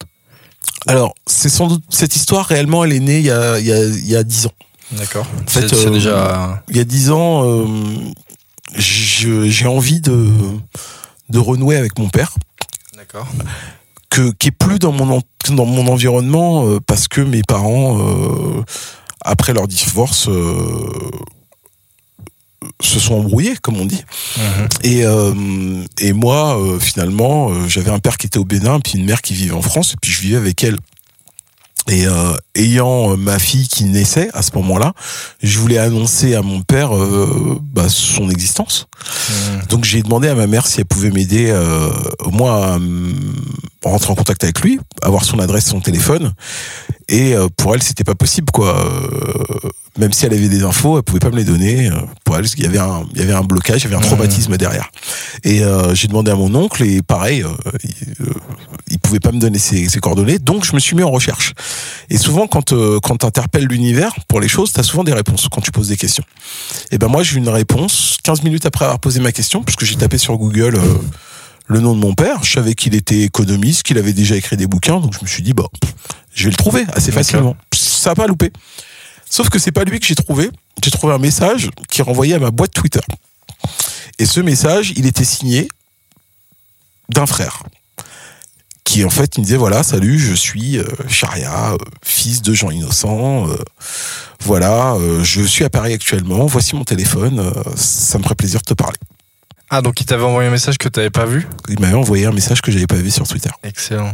Alors, 0.85 1.15
c'est 1.25 1.49
sans 1.49 1.67
doute, 1.67 1.83
cette 1.89 2.15
histoire, 2.15 2.45
réellement, 2.45 2.83
elle 2.83 2.93
est 2.93 2.99
née 2.99 3.19
il 3.19 3.25
y 3.25 3.31
a, 3.31 3.59
il 3.59 3.65
y 3.65 3.71
a, 3.71 3.83
il 3.85 4.07
y 4.07 4.15
a 4.15 4.23
10 4.23 4.47
ans. 4.47 4.53
D'accord. 4.91 5.25
fait, 5.47 5.67
C'est 5.67 5.87
euh, 5.87 5.89
déjà. 5.89 6.63
Il 6.69 6.77
y 6.77 6.79
a 6.79 6.83
10 6.83 7.11
ans, 7.11 7.43
euh, 7.45 7.65
j'ai 8.77 9.67
envie 9.67 9.99
de, 10.01 10.29
de 11.29 11.39
renouer 11.39 11.75
avec 11.77 11.97
mon 11.99 12.09
père. 12.09 12.33
D'accord. 12.95 13.27
que 14.09 14.31
qui 14.31 14.47
est 14.47 14.51
plus 14.51 14.79
dans 14.79 14.91
mon 14.91 15.17
en- 15.17 15.53
dans 15.55 15.65
mon 15.65 15.87
environnement 15.87 16.65
euh, 16.67 16.79
parce 16.85 17.07
que 17.07 17.21
mes 17.21 17.41
parents 17.43 17.99
euh, 17.99 18.63
après 19.21 19.53
leur 19.53 19.67
divorce 19.67 20.27
euh, 20.29 20.99
se 22.81 22.99
sont 22.99 23.15
embrouillés 23.15 23.55
comme 23.61 23.77
on 23.79 23.85
dit 23.85 24.03
Mhm. 24.37 24.67
et 24.83 25.05
euh, 25.05 25.83
et 25.99 26.13
moi 26.13 26.59
euh, 26.59 26.79
finalement 26.79 27.51
euh, 27.51 27.67
j'avais 27.67 27.91
un 27.91 27.99
père 27.99 28.17
qui 28.17 28.25
était 28.27 28.39
au 28.39 28.45
Bénin 28.45 28.79
puis 28.79 28.97
une 28.97 29.05
mère 29.05 29.21
qui 29.21 29.33
vivait 29.33 29.53
en 29.53 29.61
France 29.61 29.93
et 29.93 29.95
puis 30.01 30.11
je 30.11 30.21
vivais 30.21 30.37
avec 30.37 30.63
elle 30.63 30.77
et 31.89 32.05
euh, 32.05 32.33
ayant 32.55 33.11
euh, 33.11 33.15
ma 33.15 33.39
fille 33.39 33.67
qui 33.67 33.85
naissait 33.85 34.29
à 34.33 34.41
ce 34.41 34.51
moment-là, 34.55 34.93
je 35.41 35.57
voulais 35.59 35.77
annoncer 35.77 36.35
à 36.35 36.41
mon 36.41 36.61
père 36.61 36.95
euh, 36.95 37.59
bah, 37.61 37.87
son 37.89 38.29
existence. 38.29 38.87
Mhm. 39.29 39.61
Donc 39.69 39.85
j'ai 39.85 40.01
demandé 40.01 40.27
à 40.27 40.35
ma 40.35 40.47
mère 40.47 40.67
si 40.67 40.81
elle 40.81 40.85
pouvait 40.85 41.11
m'aider 41.11 41.49
euh, 41.49 41.89
au 42.19 42.31
moins 42.31 42.73
à 42.73 42.79
mm, 42.79 43.13
rentrer 43.89 44.11
en 44.11 44.15
contact 44.15 44.43
avec 44.43 44.61
lui, 44.61 44.79
avoir 45.01 45.23
son 45.23 45.39
adresse, 45.39 45.65
son 45.65 45.79
téléphone. 45.79 46.33
Et 47.09 47.33
euh, 47.35 47.47
pour 47.55 47.73
elle, 47.73 47.83
c'était 47.83 48.03
pas 48.03 48.15
possible 48.15 48.51
quoi. 48.51 48.77
Euh, 48.77 49.69
même 49.97 50.13
si 50.13 50.25
elle 50.25 50.33
avait 50.33 50.49
des 50.49 50.63
infos, 50.63 50.97
elle 50.97 51.03
pouvait 51.03 51.19
pas 51.19 51.29
me 51.29 51.37
les 51.37 51.43
donner. 51.43 51.87
Euh, 51.87 51.95
Pour 52.23 52.37
elle, 52.37 52.45
il 52.57 52.63
y 52.63 52.67
avait 52.67 52.77
un, 52.77 53.03
il 53.13 53.19
y 53.19 53.23
avait 53.23 53.33
un 53.33 53.41
blocage, 53.41 53.81
il 53.81 53.83
y 53.85 53.87
avait 53.87 53.95
un 53.95 54.07
traumatisme 54.07 54.57
derrière. 54.57 54.89
Et 55.43 55.63
euh, 55.63 55.95
j'ai 55.95 56.07
demandé 56.07 56.31
à 56.31 56.35
mon 56.35 56.53
oncle 56.55 56.83
et 56.83 57.01
pareil, 57.01 57.43
euh, 57.43 57.49
il, 57.83 58.25
euh, 58.25 58.33
il 58.89 58.99
pouvait 58.99 59.19
pas 59.19 59.31
me 59.31 59.39
donner 59.39 59.59
ses, 59.59 59.89
ses 59.89 59.99
coordonnées. 59.99 60.39
Donc 60.39 60.65
je 60.65 60.73
me 60.73 60.79
suis 60.79 60.95
mis 60.95 61.03
en 61.03 61.09
recherche. 61.09 61.53
Et 62.09 62.17
souvent, 62.17 62.47
quand 62.47 62.73
euh, 62.73 62.99
quand 63.01 63.17
t'interpelles 63.17 63.65
l'univers 63.65 64.13
pour 64.27 64.39
les 64.39 64.47
choses, 64.47 64.71
t'as 64.71 64.83
souvent 64.83 65.03
des 65.03 65.13
réponses 65.13 65.47
quand 65.51 65.61
tu 65.61 65.71
poses 65.71 65.89
des 65.89 65.97
questions. 65.97 66.23
Et 66.91 66.97
ben 66.97 67.07
moi, 67.07 67.23
j'ai 67.23 67.35
eu 67.35 67.39
une 67.39 67.49
réponse 67.49 68.17
15 68.23 68.43
minutes 68.43 68.65
après 68.65 68.85
avoir 68.85 68.99
posé 68.99 69.19
ma 69.19 69.31
question, 69.31 69.63
puisque 69.63 69.85
j'ai 69.85 69.95
tapé 69.95 70.17
sur 70.17 70.37
Google 70.37 70.75
euh, 70.75 70.81
le 71.67 71.79
nom 71.79 71.95
de 71.95 71.99
mon 71.99 72.13
père. 72.13 72.43
Je 72.43 72.53
savais 72.53 72.73
qu'il 72.73 72.95
était 72.95 73.21
économiste, 73.21 73.83
qu'il 73.83 73.97
avait 73.97 74.13
déjà 74.13 74.35
écrit 74.35 74.57
des 74.57 74.67
bouquins, 74.67 74.99
donc 74.99 75.13
je 75.13 75.19
me 75.21 75.27
suis 75.27 75.43
dit, 75.43 75.53
bah, 75.53 75.65
pff, 75.79 75.93
je 76.33 76.45
vais 76.45 76.51
le 76.51 76.55
trouver 76.55 76.85
assez 76.93 77.11
facilement. 77.11 77.55
Ça 77.73 78.11
a 78.11 78.15
pas 78.15 78.27
loupé. 78.27 78.51
Sauf 79.29 79.49
que 79.49 79.59
c'est 79.59 79.71
pas 79.71 79.83
lui 79.83 79.99
que 79.99 80.05
j'ai 80.05 80.15
trouvé. 80.15 80.49
J'ai 80.83 80.91
trouvé 80.91 81.13
un 81.13 81.17
message 81.17 81.69
qui 81.89 82.01
est 82.01 82.03
renvoyé 82.03 82.35
à 82.35 82.39
ma 82.39 82.51
boîte 82.51 82.71
Twitter. 82.71 83.01
Et 84.19 84.25
ce 84.25 84.39
message, 84.39 84.93
il 84.95 85.05
était 85.05 85.25
signé 85.25 85.67
d'un 87.09 87.25
frère. 87.25 87.63
qui 88.83 89.03
en 89.03 89.09
fait 89.09 89.37
me 89.37 89.43
disait 89.43 89.57
voilà 89.57 89.83
salut 89.83 90.17
je 90.17 90.33
suis 90.33 90.77
euh, 90.77 90.85
Charia 91.09 91.73
euh, 91.73 91.77
fils 92.03 92.41
de 92.41 92.53
gens 92.53 92.69
innocents 92.69 93.49
euh, 93.49 93.55
voilà 94.41 94.93
euh, 94.95 95.23
je 95.23 95.41
suis 95.41 95.65
à 95.65 95.69
Paris 95.69 95.93
actuellement 95.93 96.45
voici 96.45 96.73
mon 96.75 96.85
téléphone 96.85 97.53
ça 97.75 98.17
me 98.17 98.23
ferait 98.23 98.35
plaisir 98.35 98.61
de 98.61 98.65
te 98.65 98.73
parler 98.73 98.97
Ah, 99.69 99.81
donc 99.81 99.99
il 100.01 100.05
t'avait 100.05 100.23
envoyé 100.23 100.47
un 100.47 100.51
message 100.51 100.77
que 100.77 100.87
t'avais 100.87 101.09
pas 101.09 101.25
vu 101.25 101.47
il 101.69 101.79
m'avait 101.79 101.93
envoyé 101.95 102.25
un 102.25 102.31
message 102.31 102.61
que 102.61 102.71
j'avais 102.71 102.87
pas 102.87 102.95
vu 102.95 103.11
sur 103.11 103.27
Twitter 103.27 103.49
Excellent. 103.63 104.13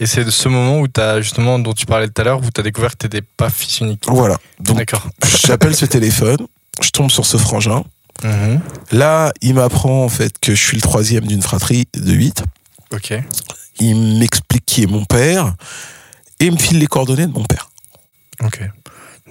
Et 0.00 0.06
c'est 0.06 0.24
de 0.24 0.30
ce 0.30 0.48
moment 0.48 0.78
où 0.80 0.86
t'as 0.88 1.20
justement, 1.20 1.58
dont 1.58 1.72
tu 1.72 1.84
parlais 1.86 2.06
tout 2.08 2.20
à 2.20 2.24
l'heure, 2.24 2.40
où 2.40 2.50
t'as 2.50 2.62
découvert 2.62 2.92
que 2.92 2.98
t'étais 2.98 3.22
pas 3.22 3.50
fils 3.50 3.80
unique. 3.80 4.04
voilà 4.08 4.38
donc 4.60 4.76
D'accord. 4.78 5.08
j'appelle 5.46 5.74
ce 5.74 5.86
téléphone 5.86 6.46
je 6.82 6.90
tombe 6.90 7.10
sur 7.10 7.26
ce 7.26 7.36
frangin 7.36 7.84
Mhm. 8.24 8.60
là 8.90 9.32
il 9.42 9.54
m'apprend 9.54 10.02
en 10.04 10.08
fait 10.08 10.40
que 10.40 10.52
je 10.52 10.60
suis 10.60 10.76
le 10.76 10.80
troisième 10.82 11.24
d'une 11.24 11.40
fratrie 11.42 11.86
de 11.94 12.12
8 12.12 12.42
Ok. 12.92 13.14
il 13.78 14.18
m'explique 14.18 14.66
qui 14.66 14.82
est 14.82 14.86
mon 14.86 15.04
père 15.04 15.54
et 16.40 16.46
il 16.46 16.52
me 16.52 16.58
file 16.58 16.80
les 16.80 16.88
coordonnées 16.88 17.28
de 17.28 17.32
mon 17.32 17.44
père 17.44 17.70
Ok. 18.42 18.60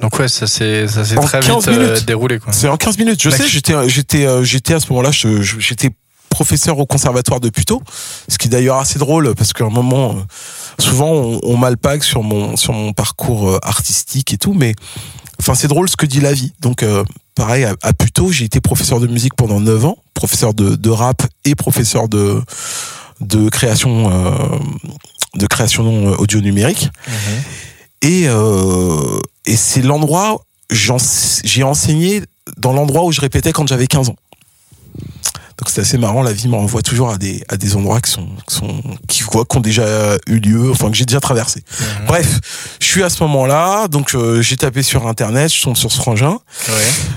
Donc 0.02 0.20
ouais, 0.20 0.28
ça 0.28 0.48
s'est 0.48 0.88
ça 0.88 1.04
s'est 1.04 1.16
très 1.16 1.40
15 1.40 1.68
vite 1.70 1.78
euh, 1.80 2.00
déroulé 2.02 2.40
quoi. 2.40 2.54
C'est 2.54 2.68
en 2.68 2.78
15 2.78 2.98
minutes. 2.98 3.22
Je 3.22 3.30
sais, 3.30 3.48
j'étais, 3.48 3.74
j'étais, 3.90 4.26
euh, 4.26 4.44
j'étais 4.44 4.74
à 4.74 4.80
ce 4.80 4.90
moment-là, 4.90 5.12
j'étais 5.12 5.90
professeur 6.30 6.78
au 6.78 6.86
conservatoire 6.86 7.40
de 7.40 7.50
Puteaux, 7.50 7.82
ce 8.28 8.38
qui 8.38 8.48
est 8.48 8.52
d'ailleurs 8.52 8.78
assez 8.78 9.00
drôle 9.00 9.34
parce 9.34 9.54
qu'à 9.54 9.66
un 9.66 9.70
moment, 9.70 10.12
euh, 10.12 10.22
souvent 10.84 11.12
on, 11.12 11.40
on 11.44 11.58
m'alpague 11.58 12.04
sur 12.04 12.22
mon 12.22 12.56
sur 12.58 12.74
mon 12.74 12.94
parcours 12.94 13.58
artistique 13.64 14.34
et 14.34 14.38
tout, 14.38 14.54
mais 14.54 14.76
enfin 15.40 15.56
c'est 15.56 15.68
drôle 15.68 15.90
ce 15.90 15.96
que 15.96 16.06
dit 16.06 16.22
la 16.22 16.34
vie. 16.34 16.54
Donc 16.62 16.84
euh, 16.84 17.04
pareil 17.34 17.64
à, 17.64 17.74
à 17.82 17.94
Puteaux, 17.94 18.32
j'ai 18.32 18.46
été 18.46 18.62
professeur 18.62 19.00
de 19.00 19.08
musique 19.08 19.36
pendant 19.36 19.60
9 19.60 19.86
ans, 19.86 19.98
professeur 20.14 20.54
de, 20.54 20.76
de 20.76 20.90
rap 20.90 21.24
et 21.46 21.56
professeur 21.56 22.08
de 22.08 22.42
de 23.20 23.50
création 23.50 24.12
euh, 24.12 24.58
de 25.36 25.48
création 25.48 26.12
audio 26.20 26.40
numérique. 26.42 26.90
Mhm. 27.08 27.14
Et, 28.04 28.24
euh, 28.28 29.20
et 29.48 29.56
c'est 29.56 29.82
l'endroit, 29.82 30.42
j'ai 30.70 31.64
enseigné 31.64 32.22
dans 32.58 32.74
l'endroit 32.74 33.04
où 33.06 33.12
je 33.12 33.22
répétais 33.22 33.52
quand 33.52 33.68
j'avais 33.68 33.88
15 33.88 34.10
ans. 34.10 34.16
Donc 35.58 35.70
c'est 35.70 35.82
assez 35.82 35.98
marrant, 35.98 36.22
la 36.22 36.34
vie 36.34 36.48
me 36.48 36.56
renvoie 36.56 36.84
toujours 36.84 37.10
à 37.10 37.18
des, 37.18 37.44
à 37.50 37.58
des 37.58 37.76
endroits 37.76 38.00
qui 38.00 38.12
sont, 38.12 38.28
qui 38.48 38.56
sont, 38.56 38.80
qui, 39.08 39.24
quoi, 39.24 39.44
qui 39.44 39.58
ont 39.58 39.60
déjà 39.60 40.16
eu 40.28 40.38
lieu, 40.40 40.70
enfin 40.70 40.92
que 40.92 40.96
j'ai 40.96 41.06
déjà 41.06 41.20
traversé. 41.20 41.64
Mhm. 41.80 42.06
Bref, 42.06 42.40
je 42.80 42.86
suis 42.86 43.02
à 43.02 43.10
ce 43.10 43.24
moment-là, 43.24 43.88
donc 43.88 44.14
euh, 44.14 44.40
j'ai 44.44 44.56
tapé 44.56 44.84
sur 44.84 45.08
internet, 45.08 45.52
je 45.52 45.60
tombe 45.64 45.76
sur 45.76 45.92
ce 45.92 45.98
frangin, 45.98 46.38
Ouais. 46.68 46.74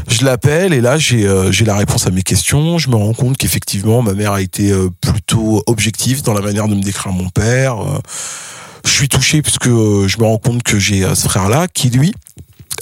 je 0.08 0.24
l'appelle 0.24 0.72
et 0.72 0.80
là 0.80 0.96
j'ai 0.96 1.26
euh, 1.26 1.52
j'ai 1.52 1.66
la 1.66 1.76
réponse 1.76 2.06
à 2.06 2.10
mes 2.10 2.22
questions. 2.22 2.78
Je 2.78 2.88
me 2.88 2.96
rends 2.96 3.12
compte 3.12 3.36
qu'effectivement 3.36 4.00
ma 4.00 4.14
mère 4.14 4.32
a 4.32 4.40
été 4.40 4.70
euh, 4.70 4.88
plutôt 5.02 5.62
objective 5.66 6.22
dans 6.22 6.32
la 6.32 6.40
manière 6.40 6.66
de 6.66 6.74
me 6.74 6.82
décrire 6.82 7.12
mon 7.12 7.28
père. 7.28 7.76
Je 8.84 8.90
suis 8.90 9.08
touché 9.08 9.42
puisque 9.42 9.66
euh, 9.68 10.08
je 10.08 10.18
me 10.18 10.24
rends 10.24 10.38
compte 10.38 10.62
que 10.62 10.78
j'ai 10.78 11.04
euh, 11.04 11.14
ce 11.14 11.28
frère-là 11.28 11.68
qui 11.68 11.90
lui 11.90 12.14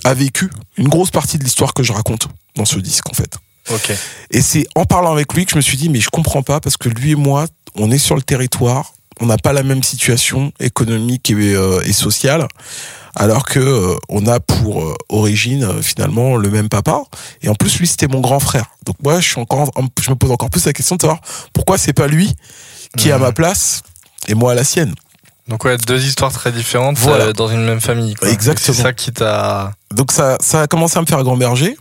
a 0.05 0.15
vécu 0.15 0.51
une 0.77 0.89
grosse 0.89 1.11
partie 1.11 1.39
de 1.39 1.45
l'histoire 1.45 1.75
que 1.75 1.83
je 1.83 1.93
raconte 1.93 2.29
dans 2.57 2.65
ce 2.65 2.79
disque 2.79 3.09
en 3.11 3.15
fait. 3.15 3.37
Et 4.31 4.41
c'est 4.41 4.67
en 4.77 4.85
parlant 4.85 5.13
avec 5.13 5.33
lui 5.35 5.45
que 5.45 5.51
je 5.53 5.57
me 5.57 5.61
suis 5.61 5.77
dit 5.77 5.89
mais 5.89 6.01
je 6.01 6.09
comprends 6.09 6.43
pas 6.43 6.61
parce 6.61 6.77
que 6.77 6.89
lui 6.89 7.13
et 7.13 7.17
moi 7.17 7.47
on 7.75 7.91
est 7.91 7.99
sur 7.99 8.17
le 8.17 8.23
territoire, 8.23 8.93
on 9.21 9.27
n'a 9.27 9.37
pas 9.37 9.53
la 9.53 9.63
même 9.63 9.83
situation 9.83 10.53
économique 10.61 11.31
et, 11.31 11.35
euh, 11.55 11.83
et 11.85 11.93
sociale 11.93 12.47
alors 13.15 13.45
que 13.45 13.59
euh, 13.59 13.97
on 14.09 14.27
a 14.27 14.39
pour 14.41 14.83
euh, 14.83 14.95
origine 15.09 15.83
finalement 15.83 16.37
le 16.37 16.51
même 16.51 16.69
papa 16.69 17.03
et 17.43 17.49
en 17.49 17.55
plus 17.55 17.79
lui 17.79 17.87
c'était 17.87 18.07
mon 18.09 18.21
grand 18.21 18.41
frère. 18.41 18.67
Donc 18.87 18.97
moi 19.03 19.21
je 19.21 19.29
suis 19.29 19.41
encore 19.41 19.71
je 20.01 20.11
me 20.11 20.15
pose 20.17 20.31
encore 20.31 20.49
plus 20.51 20.65
la 20.65 20.73
question 20.73 20.97
de 20.97 21.03
savoir 21.03 21.21
pourquoi 21.53 21.77
c'est 21.77 21.93
pas 21.93 22.07
lui 22.07 22.33
qui 22.97 23.09
est 23.09 23.13
à 23.13 23.17
Mhm. 23.19 23.23
ma 23.25 23.33
place 23.33 23.83
et 24.29 24.35
moi 24.35 24.53
à 24.53 24.55
la 24.55 24.65
sienne. 24.65 24.95
Donc 25.49 25.65
ouais, 25.65 25.77
deux 25.79 26.05
histoires 26.05 26.33
très 26.33 26.53
différentes 26.53 26.99
Voilà. 26.99 27.27
euh, 27.27 27.33
dans 27.33 27.49
une 27.49 27.65
même 27.65 27.81
famille. 27.81 28.15
Quoi. 28.15 28.29
Exactement. 28.31 28.77
C'est 28.77 28.83
ça 28.83 28.93
qui 28.93 29.13
t'a. 29.13 29.73
Donc 29.95 30.13
ça 30.13 30.37
ça 30.41 30.63
a 30.63 30.67
commencé 30.67 30.99
à 30.99 31.01
me 31.01 31.07
faire 31.07 31.23
gamberger. 31.25 31.77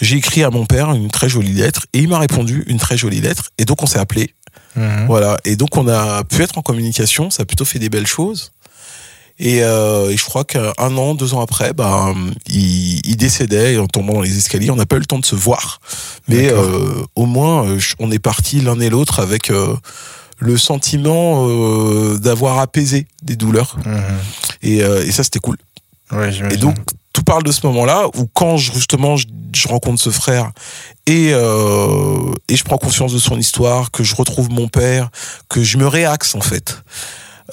J'ai 0.00 0.16
écrit 0.16 0.42
à 0.44 0.50
mon 0.50 0.64
père 0.64 0.90
une 0.92 1.10
très 1.10 1.28
jolie 1.28 1.52
lettre 1.52 1.86
et 1.92 1.98
il 1.98 2.08
m'a 2.08 2.18
répondu 2.18 2.64
une 2.68 2.78
très 2.78 2.96
jolie 2.96 3.20
lettre 3.20 3.50
et 3.58 3.64
donc 3.64 3.82
on 3.82 3.86
s'est 3.86 3.98
appelé 3.98 4.34
Mhm. 4.76 5.06
Voilà. 5.06 5.38
Et 5.44 5.56
donc, 5.56 5.76
on 5.76 5.88
a 5.88 6.22
pu 6.24 6.42
être 6.42 6.56
en 6.56 6.62
communication. 6.62 7.30
Ça 7.30 7.42
a 7.42 7.46
plutôt 7.46 7.64
fait 7.64 7.78
des 7.80 7.88
belles 7.88 8.06
choses. 8.06 8.52
Et, 9.40 9.64
euh, 9.64 10.10
et 10.10 10.16
je 10.16 10.24
crois 10.24 10.44
qu'un 10.44 10.72
an, 10.78 11.14
deux 11.14 11.34
ans 11.34 11.40
après, 11.40 11.72
bah, 11.72 12.12
il, 12.48 13.00
il 13.04 13.16
décédait 13.16 13.78
en 13.78 13.86
tombant 13.88 14.12
dans 14.14 14.20
les 14.22 14.36
escaliers, 14.36 14.70
on 14.70 14.76
n'a 14.76 14.86
pas 14.86 14.96
eu 14.96 15.00
le 15.00 15.06
temps 15.06 15.18
de 15.18 15.24
se 15.24 15.34
voir. 15.34 15.80
Mais 16.28 16.52
euh, 16.52 17.02
au 17.16 17.26
moins, 17.26 17.66
on 17.98 18.10
est 18.12 18.18
partis 18.20 18.60
l'un 18.60 18.78
et 18.78 18.88
l'autre 18.90 19.20
avec 19.20 19.50
euh, 19.50 19.74
le 20.38 20.56
sentiment 20.56 21.46
euh, 21.48 22.16
d'avoir 22.18 22.58
apaisé 22.58 23.06
des 23.22 23.36
douleurs. 23.36 23.76
Mhm. 23.84 24.02
Et, 24.62 24.82
euh, 24.82 25.04
et 25.04 25.12
ça, 25.12 25.24
c'était 25.24 25.40
cool. 25.40 25.56
Ouais, 26.12 26.30
Et 26.52 26.56
donc, 26.56 26.76
tout 27.12 27.22
parle 27.22 27.42
de 27.42 27.52
ce 27.52 27.66
moment-là 27.66 28.06
où 28.16 28.26
quand 28.32 28.56
je- 28.56 28.72
justement 28.72 29.16
je, 29.16 29.26
je 29.54 29.68
rencontre 29.68 30.00
ce 30.00 30.10
frère 30.10 30.50
et, 31.06 31.30
euh, 31.32 32.32
et 32.48 32.56
je 32.56 32.64
prends 32.64 32.78
conscience 32.78 33.12
de 33.12 33.18
son 33.18 33.36
histoire, 33.38 33.90
que 33.90 34.04
je 34.04 34.14
retrouve 34.14 34.50
mon 34.50 34.68
père, 34.68 35.10
que 35.48 35.62
je 35.62 35.76
me 35.78 35.86
réaxe 35.86 36.34
en 36.34 36.40
fait. 36.40 36.82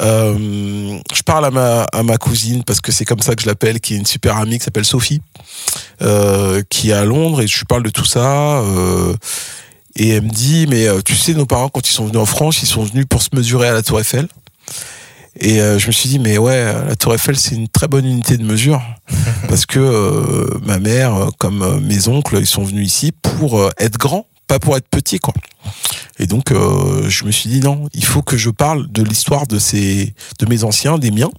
Euh, 0.01 0.97
je 1.13 1.21
parle 1.23 1.45
à 1.45 1.51
ma, 1.51 1.83
à 1.83 2.03
ma 2.03 2.17
cousine 2.17 2.63
parce 2.65 2.81
que 2.81 2.91
c'est 2.91 3.05
comme 3.05 3.21
ça 3.21 3.33
que 3.35 3.41
je 3.41 3.47
l'appelle, 3.47 3.79
qui 3.79 3.93
est 3.95 3.97
une 3.97 4.05
super 4.05 4.37
amie 4.37 4.57
qui 4.59 4.65
s'appelle 4.65 4.85
Sophie, 4.85 5.21
euh, 6.01 6.61
qui 6.69 6.89
est 6.89 6.93
à 6.93 7.05
Londres 7.05 7.41
et 7.41 7.47
je 7.47 7.57
lui 7.57 7.65
parle 7.65 7.83
de 7.83 7.89
tout 7.89 8.05
ça. 8.05 8.59
euh, 8.59 9.13
et 9.95 10.09
elle 10.09 10.23
me 10.23 10.29
dit, 10.29 10.67
mais 10.67 10.87
euh, 10.87 11.01
tu 11.03 11.15
sais, 11.15 11.33
nos 11.33 11.45
parents, 11.45 11.69
quand 11.69 11.87
ils 11.87 11.93
sont 11.93 12.05
venus 12.05 12.19
en 12.19 12.25
France, 12.25 12.61
ils 12.61 12.67
sont 12.67 12.83
venus 12.83 13.05
pour 13.09 13.21
se 13.21 13.29
mesurer 13.33 13.69
à 13.69 13.73
la 13.73 13.81
Tour 13.81 13.99
Eiffel. 13.99 14.27
Et 15.39 15.61
euh, 15.61 15.79
je 15.79 15.87
me 15.87 15.91
suis 15.91 16.09
dit, 16.09 16.19
mais 16.19 16.37
ouais, 16.37 16.63
la 16.87 16.95
Tour 16.95 17.13
Eiffel, 17.13 17.35
c'est 17.35 17.55
une 17.55 17.67
très 17.67 17.87
bonne 17.87 18.05
unité 18.05 18.37
de 18.37 18.43
mesure. 18.43 18.81
parce 19.47 19.65
que 19.65 19.79
euh, 19.79 20.59
ma 20.65 20.79
mère, 20.79 21.15
euh, 21.15 21.27
comme 21.37 21.61
euh, 21.61 21.79
mes 21.79 22.07
oncles, 22.07 22.37
ils 22.39 22.47
sont 22.47 22.63
venus 22.63 22.87
ici 22.87 23.11
pour 23.21 23.69
être 23.77 23.97
grands, 23.97 24.27
pas 24.47 24.59
pour 24.59 24.75
être 24.77 24.87
petits, 24.89 25.19
quoi. 25.19 25.33
Et 26.19 26.27
donc, 26.27 26.51
euh, 26.51 27.09
je 27.09 27.25
me 27.25 27.31
suis 27.31 27.49
dit, 27.49 27.59
non, 27.59 27.89
il 27.93 28.05
faut 28.05 28.21
que 28.21 28.37
je 28.37 28.49
parle 28.49 28.89
de 28.91 29.03
l'histoire 29.03 29.47
de 29.47 29.59
ces, 29.59 30.13
de 30.39 30.45
mes 30.45 30.63
anciens, 30.63 30.97
des 30.97 31.11
miens. 31.11 31.31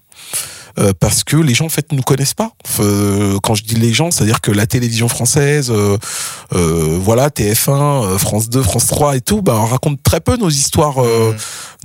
Euh, 0.79 0.93
parce 0.99 1.25
que 1.25 1.37
les 1.37 1.55
gens 1.55 1.67
en 1.67 1.71
fait 1.71 1.93
nous 1.93 2.03
connaissent 2.03 2.35
pas. 2.35 2.53
Euh, 2.81 3.39
quand 3.43 3.55
je 3.55 3.65
dis 3.65 3.75
les 3.75 3.93
gens, 3.93 4.11
c'est-à-dire 4.11 4.41
que 4.41 4.51
la 4.51 4.67
télévision 4.67 5.09
française, 5.09 5.73
euh, 5.73 6.99
voilà 7.01 7.29
TF1, 7.29 8.05
euh, 8.05 8.19
France 8.19 8.49
2, 8.51 8.62
France 8.62 8.87
3 8.87 9.17
et 9.17 9.21
tout, 9.21 9.43
bah, 9.43 9.55
on 9.57 9.67
raconte 9.67 10.03
très 10.03 10.21
peu 10.21 10.37
nos 10.37 10.51
histoires 10.51 10.97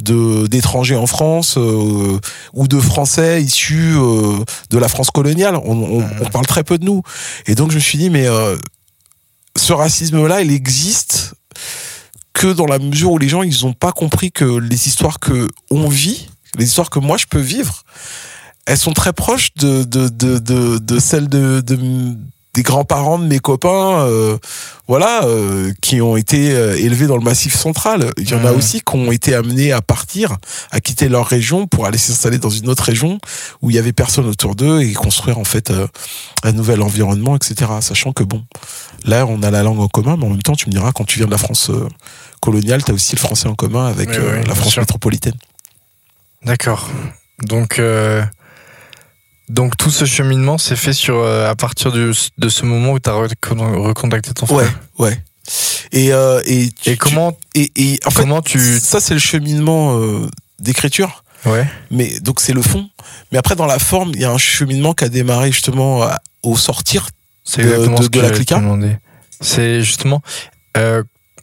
de 0.03 0.47
d'étrangers 0.47 0.95
en 0.95 1.07
France 1.07 1.57
ou 1.57 2.67
de 2.67 2.79
Français 2.79 3.41
issus 3.41 3.95
de 4.69 4.77
la 4.77 4.87
France 4.87 5.11
coloniale. 5.11 5.55
On, 5.55 5.77
on, 5.77 6.05
on 6.21 6.25
parle 6.29 6.45
très 6.45 6.63
peu 6.63 6.77
de 6.77 6.85
nous. 6.85 7.01
Et 7.47 7.55
donc 7.55 7.71
je 7.71 7.75
me 7.75 7.81
suis 7.81 7.97
dit, 7.97 8.09
mais 8.09 8.27
ce 9.57 9.73
racisme-là, 9.73 10.41
il 10.41 10.51
existe 10.51 11.33
que 12.33 12.47
dans 12.47 12.65
la 12.65 12.79
mesure 12.79 13.11
où 13.11 13.17
les 13.17 13.29
gens, 13.29 13.43
ils 13.43 13.65
ont 13.65 13.73
pas 13.73 13.91
compris 13.91 14.31
que 14.31 14.45
les 14.45 14.87
histoires 14.87 15.19
que 15.19 15.47
on 15.69 15.87
vit, 15.87 16.29
les 16.57 16.65
histoires 16.65 16.89
que 16.89 16.99
moi 16.99 17.17
je 17.17 17.25
peux 17.25 17.39
vivre, 17.39 17.83
elles 18.65 18.77
sont 18.77 18.93
très 18.93 19.13
proches 19.13 19.53
de 19.55 19.83
de 19.83 20.07
de 20.09 20.39
de, 20.39 20.77
de 20.77 20.99
celles 20.99 21.27
de, 21.27 21.61
de 21.61 21.77
des 22.53 22.63
grands-parents 22.63 23.17
de 23.17 23.25
mes 23.25 23.39
copains, 23.39 24.01
euh, 24.01 24.37
voilà, 24.87 25.23
euh, 25.23 25.71
qui 25.81 26.01
ont 26.01 26.17
été 26.17 26.51
euh, 26.53 26.75
élevés 26.75 27.07
dans 27.07 27.15
le 27.15 27.23
Massif 27.23 27.55
central. 27.55 28.11
Il 28.17 28.29
y 28.29 28.33
en 28.33 28.43
a 28.43 28.51
aussi 28.51 28.81
qui 28.81 28.95
ont 28.95 29.11
été 29.11 29.33
amenés 29.33 29.71
à 29.71 29.81
partir, 29.81 30.35
à 30.69 30.81
quitter 30.81 31.07
leur 31.07 31.25
région 31.25 31.65
pour 31.65 31.85
aller 31.85 31.97
s'installer 31.97 32.39
dans 32.39 32.49
une 32.49 32.67
autre 32.67 32.83
région 32.83 33.19
où 33.61 33.69
il 33.69 33.77
y 33.77 33.79
avait 33.79 33.93
personne 33.93 34.27
autour 34.27 34.55
d'eux 34.55 34.81
et 34.81 34.91
construire 34.93 35.37
en 35.37 35.45
fait 35.45 35.71
un 36.43 36.51
nouvel 36.51 36.81
environnement, 36.81 37.37
etc. 37.37 37.71
Sachant 37.79 38.11
que 38.11 38.23
bon, 38.23 38.43
là 39.05 39.25
on 39.25 39.43
a 39.43 39.51
la 39.51 39.63
langue 39.63 39.79
en 39.79 39.87
commun, 39.87 40.17
mais 40.17 40.25
en 40.25 40.29
même 40.31 40.41
temps 40.41 40.55
tu 40.55 40.67
me 40.67 40.71
diras 40.73 40.91
quand 40.91 41.05
tu 41.05 41.19
viens 41.19 41.27
de 41.27 41.31
la 41.31 41.37
France 41.37 41.71
coloniale, 42.41 42.83
tu 42.83 42.91
as 42.91 42.93
aussi 42.93 43.15
le 43.15 43.21
français 43.21 43.47
en 43.47 43.55
commun 43.55 43.87
avec 43.87 44.09
la 44.13 44.55
France 44.55 44.73
sûr. 44.73 44.81
métropolitaine. 44.81 45.35
D'accord. 46.43 46.89
Donc, 47.43 47.81
donc 49.51 49.77
tout 49.77 49.91
ce 49.91 50.05
cheminement 50.05 50.57
s'est 50.57 50.75
fait 50.75 50.93
sur 50.93 51.15
euh, 51.17 51.49
à 51.49 51.55
partir 51.55 51.91
de 51.91 52.13
ce 52.13 52.65
moment 52.65 52.93
où 52.93 52.99
tu 52.99 53.09
as 53.09 53.13
recontacté 53.13 54.33
ton 54.33 54.45
frère. 54.45 54.57
Ouais, 54.97 55.07
ouais. 55.07 55.23
Et, 55.91 56.13
euh, 56.13 56.41
et, 56.45 56.69
tu- 56.71 56.95
comment, 56.97 57.37
et, 57.55 57.71
et 57.75 57.99
en 58.05 58.09
fait, 58.11 58.21
comment 58.21 58.41
tu. 58.41 58.59
ça 58.79 58.99
c'est 58.99 59.13
le 59.13 59.19
cheminement 59.19 59.97
euh, 59.99 60.27
d'écriture. 60.59 61.23
Ouais. 61.45 61.67
Mais 61.89 62.19
donc 62.19 62.39
c'est 62.39 62.53
le 62.53 62.61
fond. 62.61 62.87
Mais 63.31 63.37
après 63.37 63.55
dans 63.55 63.65
la 63.65 63.79
forme, 63.79 64.11
il 64.13 64.21
y 64.21 64.25
a 64.25 64.31
un 64.31 64.37
cheminement 64.37 64.93
qui 64.93 65.03
a 65.05 65.09
démarré 65.09 65.51
justement 65.51 66.03
à- 66.03 66.19
au 66.43 66.55
sortir. 66.57 67.09
C'est 67.43 67.63
de- 67.63 67.87
de- 67.87 68.03
ce 68.03 68.07
de 68.09 68.19
la 68.21 68.29
clica. 68.29 68.61
C'est 69.41 69.81
justement. 69.81 70.21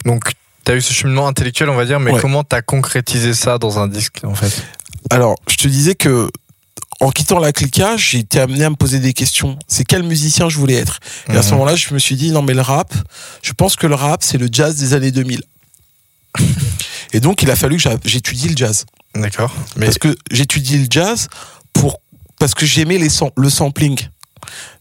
donc, 0.04 0.30
tu 0.64 0.72
as 0.72 0.76
eu 0.76 0.80
ce 0.80 0.92
cheminement 0.92 1.26
intellectuel, 1.26 1.68
on 1.70 1.74
va 1.74 1.84
dire, 1.84 1.98
mais 2.00 2.12
Ouais. 2.12 2.20
comment 2.20 2.44
tu 2.44 2.54
as 2.54 2.62
concrétisé 2.62 3.34
ça 3.34 3.58
dans 3.58 3.78
un 3.78 3.88
disque, 3.88 4.20
en 4.24 4.34
fait? 4.34 4.62
Alors, 5.10 5.34
je 5.48 5.56
te 5.56 5.66
disais 5.68 5.94
que 5.94 6.30
en 7.00 7.10
quittant 7.10 7.38
la 7.38 7.52
clica, 7.52 7.96
j'ai 7.96 8.18
été 8.18 8.40
amené 8.40 8.64
à 8.64 8.70
me 8.70 8.74
poser 8.76 8.98
des 8.98 9.12
questions. 9.12 9.58
C'est 9.68 9.84
quel 9.84 10.02
musicien 10.02 10.48
je 10.48 10.56
voulais 10.58 10.74
être 10.74 10.98
Et 11.28 11.36
à 11.36 11.42
ce 11.42 11.48
Mhm. 11.50 11.54
moment-là, 11.58 11.76
je 11.76 11.94
me 11.94 11.98
suis 11.98 12.16
dit 12.16 12.30
non 12.32 12.42
mais 12.42 12.54
le 12.54 12.60
rap, 12.60 12.92
je 13.42 13.52
pense 13.52 13.76
que 13.76 13.86
le 13.86 13.94
rap 13.94 14.22
c'est 14.24 14.38
le 14.38 14.48
jazz 14.50 14.74
des 14.76 14.94
années 14.94 15.12
2000. 15.12 15.42
Et 17.12 17.20
donc, 17.20 17.42
il 17.42 17.50
a 17.50 17.56
fallu 17.56 17.78
que 17.78 17.88
j'étudie 18.04 18.48
le 18.48 18.56
jazz. 18.56 18.84
D'accord. 19.14 19.52
Mais 19.76 19.86
Parce 19.86 19.98
que 19.98 20.14
j'étudie 20.30 20.78
le 20.78 20.86
jazz 20.90 21.28
pour, 21.72 22.00
parce 22.38 22.54
que 22.54 22.66
j'aimais 22.66 22.98
les 22.98 23.08
sam- 23.08 23.30
le 23.36 23.48
sampling. 23.48 23.98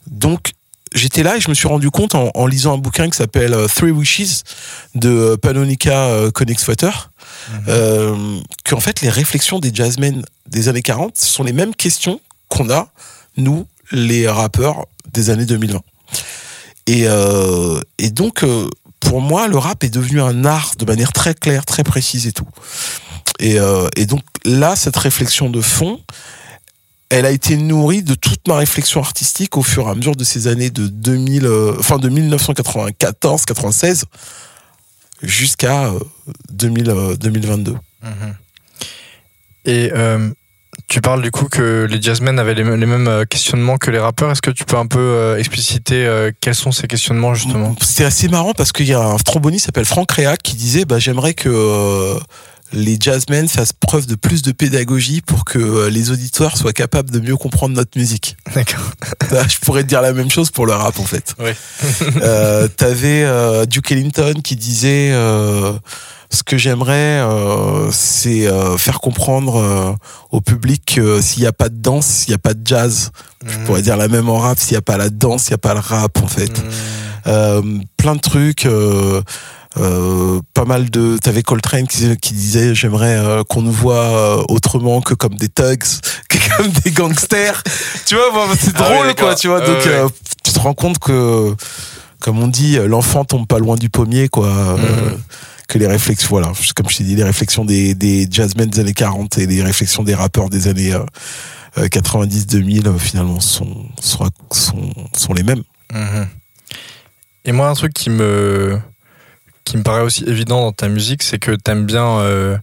Donc, 0.07 0.51
j'étais 0.93 1.24
là 1.24 1.38
et 1.38 1.41
je 1.41 1.49
me 1.49 1.53
suis 1.53 1.68
rendu 1.68 1.89
compte 1.89 2.15
en, 2.15 2.32
en 2.36 2.45
lisant 2.45 2.74
un 2.74 2.78
bouquin 2.78 3.09
qui 3.09 3.18
s'appelle 3.18 3.53
euh, 3.53 3.68
Three 3.68 3.91
Wishes 3.91 4.43
de 4.95 5.09
euh, 5.09 5.38
Panonica 5.38 6.07
euh, 6.07 6.32
Euh, 7.68 8.40
qu'en 8.66 8.80
fait, 8.80 9.02
les 9.02 9.10
réflexions 9.10 9.60
des 9.60 9.72
jazzmen 9.74 10.24
des 10.48 10.70
années 10.70 10.82
40 10.82 11.18
ce 11.18 11.26
sont 11.26 11.44
les 11.44 11.54
mêmes 11.54 11.76
questions 11.76 12.20
qu'on 12.50 12.70
a, 12.70 12.90
nous, 13.38 13.68
les 13.92 14.28
rappeurs 14.28 14.86
des 15.14 15.30
années 15.30 15.46
2020. 15.46 15.82
Et, 16.88 17.04
euh, 17.06 17.80
et 17.98 18.10
donc, 18.10 18.44
euh, 18.44 18.70
pour 19.00 19.22
moi, 19.22 19.48
le 19.48 19.58
rap 19.58 19.84
est 19.84 19.90
devenu 19.90 20.22
un 20.22 20.46
art 20.46 20.74
de 20.78 20.86
manière 20.86 21.14
très 21.14 21.34
claire, 21.34 21.66
très 21.66 21.84
précise 21.84 22.28
et 22.28 22.32
tout. 22.32 22.48
Et, 23.40 23.58
et 23.96 24.06
donc 24.08 24.22
là, 24.46 24.76
cette 24.76 24.98
réflexion 24.98 25.52
de 25.52 25.62
fond, 25.62 26.02
elle 27.10 27.26
a 27.26 27.32
été 27.32 27.56
nourrie 27.56 28.04
de 28.04 28.16
toute 28.16 28.48
ma 28.48 28.56
réflexion 28.58 29.00
artistique 29.00 29.58
au 29.58 29.64
fur 29.64 29.88
et 29.88 29.92
à 29.92 29.96
mesure 29.96 30.16
de 30.16 30.24
ces 30.24 30.48
années 30.48 30.70
de 30.70 30.88
2000, 30.88 31.46
euh, 31.46 31.76
enfin 31.80 32.00
de 32.00 32.10
1994, 32.10 33.46
96 33.46 34.06
jusqu'à 35.22 35.88
euh, 35.88 35.99
2000, 36.51 36.89
euh, 36.89 37.15
2022. 37.15 37.72
Mhm. 38.03 38.36
Et 39.65 39.91
euh, 39.93 40.30
tu 40.88 41.01
parles 41.01 41.22
du 41.22 41.32
coup 41.32 41.45
que 41.45 41.86
les 41.89 42.01
jazzmen 42.01 42.39
avaient 42.39 42.53
les, 42.53 42.63
mêmes- 42.63 43.07
euh, 43.07 43.26
questionnements 43.26 43.78
que 43.78 43.91
les 43.91 43.99
rappeurs. 43.99 44.32
Est-ce 44.32 44.41
que 44.41 44.51
tu 44.51 44.63
peux 44.63 44.78
un 44.78 44.86
peu 44.88 44.99
euh, 44.99 45.38
expliciter 45.38 46.05
euh, 46.05 46.32
quels 46.39 46.55
sont 46.55 46.72
ces 46.72 46.88
questionnements 46.88 47.34
justement? 47.34 47.76
C'était 47.82 48.05
assez 48.05 48.28
marrant 48.30 48.53
parce 48.53 48.72
qu'il 48.72 48.86
y 48.88 48.93
a 48.93 49.01
un 49.03 49.18
tromboniste 49.18 49.63
qui 49.63 49.65
s'appelle 49.65 49.86
Franck 49.86 50.11
Réac 50.11 50.41
qui 50.41 50.55
disait 50.55 50.86
bah, 50.86 50.99
j'aimerais 50.99 51.34
que 51.34 51.49
euh, 51.49 52.18
les 52.74 52.97
jazzmen 52.99 53.47
fassent 53.47 53.74
preuve 53.74 54.05
de 54.07 54.15
plus 54.15 54.41
de 54.41 54.51
pédagogie 54.51 55.22
pour 55.22 55.45
que 55.45 55.59
euh, 55.59 55.89
les 55.89 56.11
auditeurs 56.11 56.57
soient 56.57 56.74
capables 56.74 57.09
de 57.11 57.20
mieux 57.20 57.38
comprendre 57.38 57.76
notre 57.76 57.97
musique. 57.97 58.38
D'accord. 58.53 58.91
Je 59.49 59.57
pourrais 59.59 59.84
te 59.84 59.88
dire 59.88 60.01
la 60.01 60.13
même 60.13 60.30
chose 60.30 60.51
pour 60.51 60.65
le 60.65 60.74
rap 60.74 60.99
en 60.99 61.05
fait. 61.05 61.36
Oui. 61.39 61.51
Euh, 62.22 62.68
T'avais 62.68 63.24
euh, 63.24 63.65
Duke 63.65 63.91
Ellington 63.91 64.34
qui 64.43 64.55
disait 64.55 65.11
euh, 65.11 65.74
ce 66.32 66.43
que 66.43 66.57
j'aimerais, 66.57 67.22
euh, 67.22 67.89
c'est 67.91 68.47
euh, 68.47 68.78
faire 68.78 68.99
comprendre 68.99 69.57
euh, 69.57 69.93
au 70.32 70.41
public 70.41 70.95
que 70.95 71.22
s'il 71.22 71.41
n'y 71.41 71.47
a 71.47 71.53
pas 71.53 71.70
de 71.70 71.76
danse, 71.76 72.26
il 72.28 72.32
n'y 72.32 72.36
a 72.36 72.39
pas 72.39 72.53
de 72.53 72.65
jazz. 72.65 73.11
Je 73.45 73.57
pourrais 73.65 73.82
dire 73.82 73.97
la 73.97 74.07
même 74.07 74.30
en 74.30 74.39
rap, 74.39 74.59
s'il 74.59 74.72
n'y 74.74 74.78
a 74.78 74.82
pas 74.82 74.97
la 74.97 75.09
danse, 75.09 75.47
il 75.47 75.51
n'y 75.51 75.55
a 75.55 75.59
pas 75.59 75.74
le 75.74 75.80
rap 75.80 76.22
en 76.22 76.28
fait. 76.28 76.51
Euh, 77.28 77.61
plein 77.97 78.15
de 78.15 78.22
trucs. 78.22 78.68
Euh, 79.80 80.40
pas 80.54 80.66
mal 80.66 80.90
de 80.90 81.18
t'avais 81.18 81.44
Coltrane 81.44 81.88
qui, 81.88 82.16
qui 82.18 82.34
disait 82.34 82.74
j'aimerais 82.76 83.16
euh, 83.18 83.44
qu'on 83.44 83.62
nous 83.62 83.72
voit 83.72 83.96
euh, 83.96 84.44
autrement 84.50 85.02
que 85.02 85.14
comme 85.14 85.36
des 85.36 85.50
thugs 85.50 85.84
que 86.30 86.38
comme 86.58 86.70
des 86.84 86.92
gangsters 86.92 87.62
tu 88.06 88.16
vois 88.16 88.48
c'est 88.60 88.74
Ah 88.76 88.84
drôle 88.90 89.16
quoi 89.16 89.36
tu 89.36 89.48
vois 89.48 89.62
donc 89.62 89.78
ouais. 89.86 90.06
tu 90.44 90.52
te 90.54 90.60
rends 90.60 90.74
compte 90.74 91.00
que 91.00 91.54
comme 92.22 92.40
on 92.42 92.48
dit 92.48 92.78
l'enfant 92.88 93.24
tombe 93.26 93.46
pas 93.48 93.60
loin 93.60 93.76
du 93.76 93.90
pommier 93.90 94.28
quoi 94.30 94.50
Mhm. 94.78 95.18
que 95.68 95.78
les 95.78 95.88
réflexions 95.88 96.30
voilà 96.30 96.52
comme 96.76 96.90
je 96.90 96.98
t'ai 96.98 97.04
dit 97.04 97.16
les 97.16 97.24
réflexions 97.24 97.66
des, 97.66 97.94
des 97.94 98.28
jazzmen 98.32 98.70
des 98.70 98.80
années 98.80 98.94
40 98.94 99.38
et 99.38 99.46
les 99.48 99.62
réflexions 99.62 100.04
des 100.04 100.16
rappeurs 100.16 100.50
des 100.50 100.68
années 100.68 100.94
euh, 101.78 101.88
90 101.90 102.48
2000 102.48 102.88
euh, 102.88 102.98
finalement 102.98 103.40
sont 103.40 103.86
sont, 104.02 104.30
sont 104.52 104.92
sont 105.16 105.34
les 105.34 105.44
mêmes 105.44 105.64
Mhm. 105.94 106.28
Et 107.46 107.54
moi, 107.54 107.70
un 107.70 107.74
truc 107.74 107.94
qui 107.94 108.10
me, 108.10 108.78
qui 109.70 109.78
me 109.78 109.84
paraît 109.84 110.01
aussi 110.01 110.24
évident 110.26 110.61
dans 110.61 110.72
ta 110.72 110.88
musique, 110.88 111.24
c'est 111.24 111.39
que 111.39 111.51
t'aimes 111.51 111.86
bien. 111.86 112.20
Euh, 112.20 112.57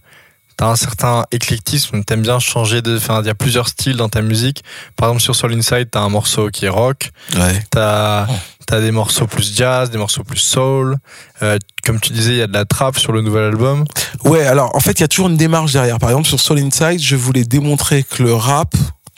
T'as 0.57 0.67
un 0.67 0.77
certain 0.77 1.25
éclectisme, 1.33 2.01
t'aimes 2.05 2.21
bien 2.21 2.39
changer 2.39 2.81
de. 2.81 2.95
Enfin, 2.95 3.19
il 3.21 3.27
y 3.27 3.29
a 3.29 3.35
plusieurs 3.35 3.67
styles 3.67 3.97
dans 3.97 4.07
ta 4.07 4.21
musique. 4.21 4.63
Par 4.95 5.09
exemple, 5.09 5.21
sur 5.21 5.35
Soul 5.35 5.51
Inside, 5.53 5.89
t'as 5.91 5.99
un 5.99 6.07
morceau 6.07 6.47
qui 6.49 6.63
est 6.63 6.69
rock. 6.69 7.11
ouais 7.35 7.61
T'as 7.71 8.25
as 8.71 8.79
des 8.79 8.91
morceaux 8.91 9.27
plus 9.27 9.53
jazz, 9.53 9.89
des 9.91 9.97
morceaux 9.97 10.23
plus 10.23 10.39
soul. 10.39 10.95
Euh, 11.43 11.57
comme 11.83 11.99
tu 11.99 12.13
disais, 12.13 12.31
il 12.31 12.37
y 12.37 12.41
a 12.41 12.47
de 12.47 12.53
la 12.53 12.63
trap 12.63 12.97
sur 12.97 13.11
le 13.11 13.19
nouvel 13.21 13.43
album. 13.43 13.83
Ouais, 14.23 14.45
alors 14.45 14.73
en 14.77 14.79
fait, 14.79 14.93
il 14.93 15.01
y 15.01 15.03
a 15.03 15.09
toujours 15.09 15.27
une 15.27 15.35
démarche 15.35 15.73
derrière. 15.73 15.99
Par 15.99 16.09
exemple, 16.09 16.29
sur 16.29 16.39
Soul 16.39 16.59
Inside, 16.59 17.01
je 17.01 17.17
voulais 17.17 17.43
démontrer 17.43 18.03
que 18.03 18.23
le 18.23 18.33
rap, 18.33 18.73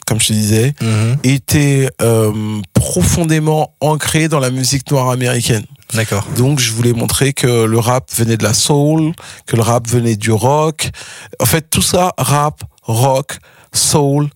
comme 0.08 0.20
je 0.20 0.26
te 0.26 0.32
disais, 0.32 0.74
était 1.22 1.88
euh, 2.02 2.32
profondément 2.74 3.74
ancré 3.80 4.26
dans 4.26 4.40
la 4.40 4.50
musique 4.50 4.90
noire 4.90 5.10
américaine. 5.10 5.64
D'accord. 5.94 6.24
Donc, 6.36 6.58
je 6.60 6.72
voulais 6.72 6.92
montrer 6.92 7.32
que 7.32 7.64
le 7.64 7.78
rap 7.78 8.10
venait 8.14 8.36
de 8.36 8.42
la 8.44 8.52
soul, 8.54 9.12
que 9.46 9.56
le 9.56 9.62
rap 9.62 9.88
venait 9.88 10.16
du 10.16 10.30
rock. 10.30 10.90
En 11.40 11.46
fait, 11.46 11.62
tout 11.70 11.82
ça, 11.82 12.12
rap, 12.18 12.62
rock, 12.82 13.38
soul, 13.72 14.28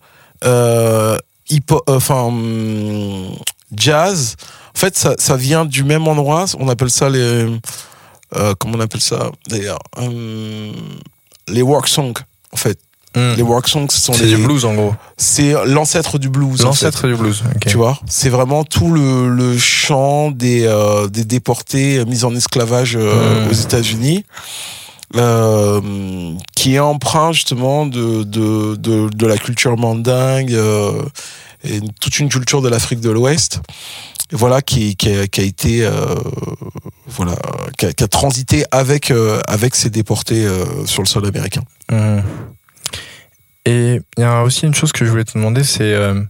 euh, 0.44 1.16
hip 1.50 1.72
enfin, 1.86 2.22
hum, 2.24 3.34
jazz. 3.76 4.36
En 4.74 4.78
fait, 4.78 4.96
ça, 4.96 5.14
ça 5.18 5.36
vient 5.36 5.64
du 5.66 5.84
même 5.84 6.08
endroit. 6.08 6.46
On 6.58 6.68
appelle 6.68 6.90
ça 6.90 7.10
les. 7.10 7.46
euh, 8.36 8.54
comment 8.58 8.76
on 8.78 8.80
appelle 8.80 9.00
ça 9.02 9.30
d'ailleurs 9.48 9.78
Hum, 9.98 10.72
Les 11.48 11.62
work 11.62 11.86
songs, 11.88 12.14
en 12.52 12.56
fait. 12.56 12.78
Mhm. 13.16 13.34
Les 13.36 13.42
work 13.42 13.68
songs, 13.68 13.88
ce 13.90 14.00
sont 14.00 14.12
C'est 14.14 14.26
du 14.26 14.36
blues 14.38 14.64
en 14.64 14.74
gros. 14.74 14.94
C'est 15.16 15.52
l'ancêtre 15.66 16.18
du 16.18 16.28
blues. 16.30 16.54
en 16.54 16.56
fait. 16.58 16.64
L'ancêtre 16.86 17.06
du 17.08 17.14
blues. 17.14 17.42
ok. 17.54 17.66
Tu 17.66 17.76
vois, 17.76 17.98
c'est 18.08 18.30
vraiment 18.30 18.64
tout 18.64 18.90
le, 18.92 19.28
le 19.28 19.58
chant 19.58 20.30
des, 20.30 20.64
euh, 20.66 21.08
des 21.08 21.24
déportés 21.24 21.98
euh, 21.98 22.04
mis 22.06 22.24
en 22.24 22.34
esclavage 22.34 22.96
euh, 22.96 23.46
Mm. 23.46 23.50
aux 23.50 23.54
États-Unis, 23.54 24.24
euh, 25.16 26.32
qui 26.56 26.74
est 26.74 26.78
empreint 26.78 27.32
justement 27.32 27.86
de, 27.86 28.22
de, 28.22 28.76
de, 28.76 29.08
de 29.10 29.26
la 29.26 29.36
culture 29.36 29.76
mandingue 29.76 30.54
euh, 30.54 31.02
et 31.64 31.80
toute 32.00 32.18
une 32.18 32.28
culture 32.28 32.62
de 32.62 32.68
l'Afrique 32.68 33.00
de 33.00 33.10
l'Ouest. 33.10 33.60
Voilà, 34.34 34.62
qui, 34.62 34.96
qui, 34.96 35.10
a, 35.14 35.26
qui 35.26 35.42
a 35.42 35.44
été, 35.44 35.84
euh, 35.84 35.90
voilà, 37.06 37.34
qui 37.76 37.84
a, 37.84 37.92
qui 37.92 38.02
a 38.02 38.08
transité 38.08 38.64
avec, 38.70 39.10
euh, 39.10 39.38
avec 39.46 39.74
ces 39.74 39.90
déportés 39.90 40.46
euh, 40.46 40.64
sur 40.86 41.02
le 41.02 41.06
sol 41.08 41.26
américain. 41.26 41.60
Mhm. 41.90 42.22
Et 43.64 44.00
il 44.16 44.20
y 44.20 44.24
a 44.24 44.42
aussi 44.42 44.66
une 44.66 44.74
chose 44.74 44.90
que 44.92 45.04
je 45.04 45.10
voulais 45.10 45.24
te 45.24 45.34
demander, 45.34 45.62
c'est 45.62 45.92
euh, 45.94 46.20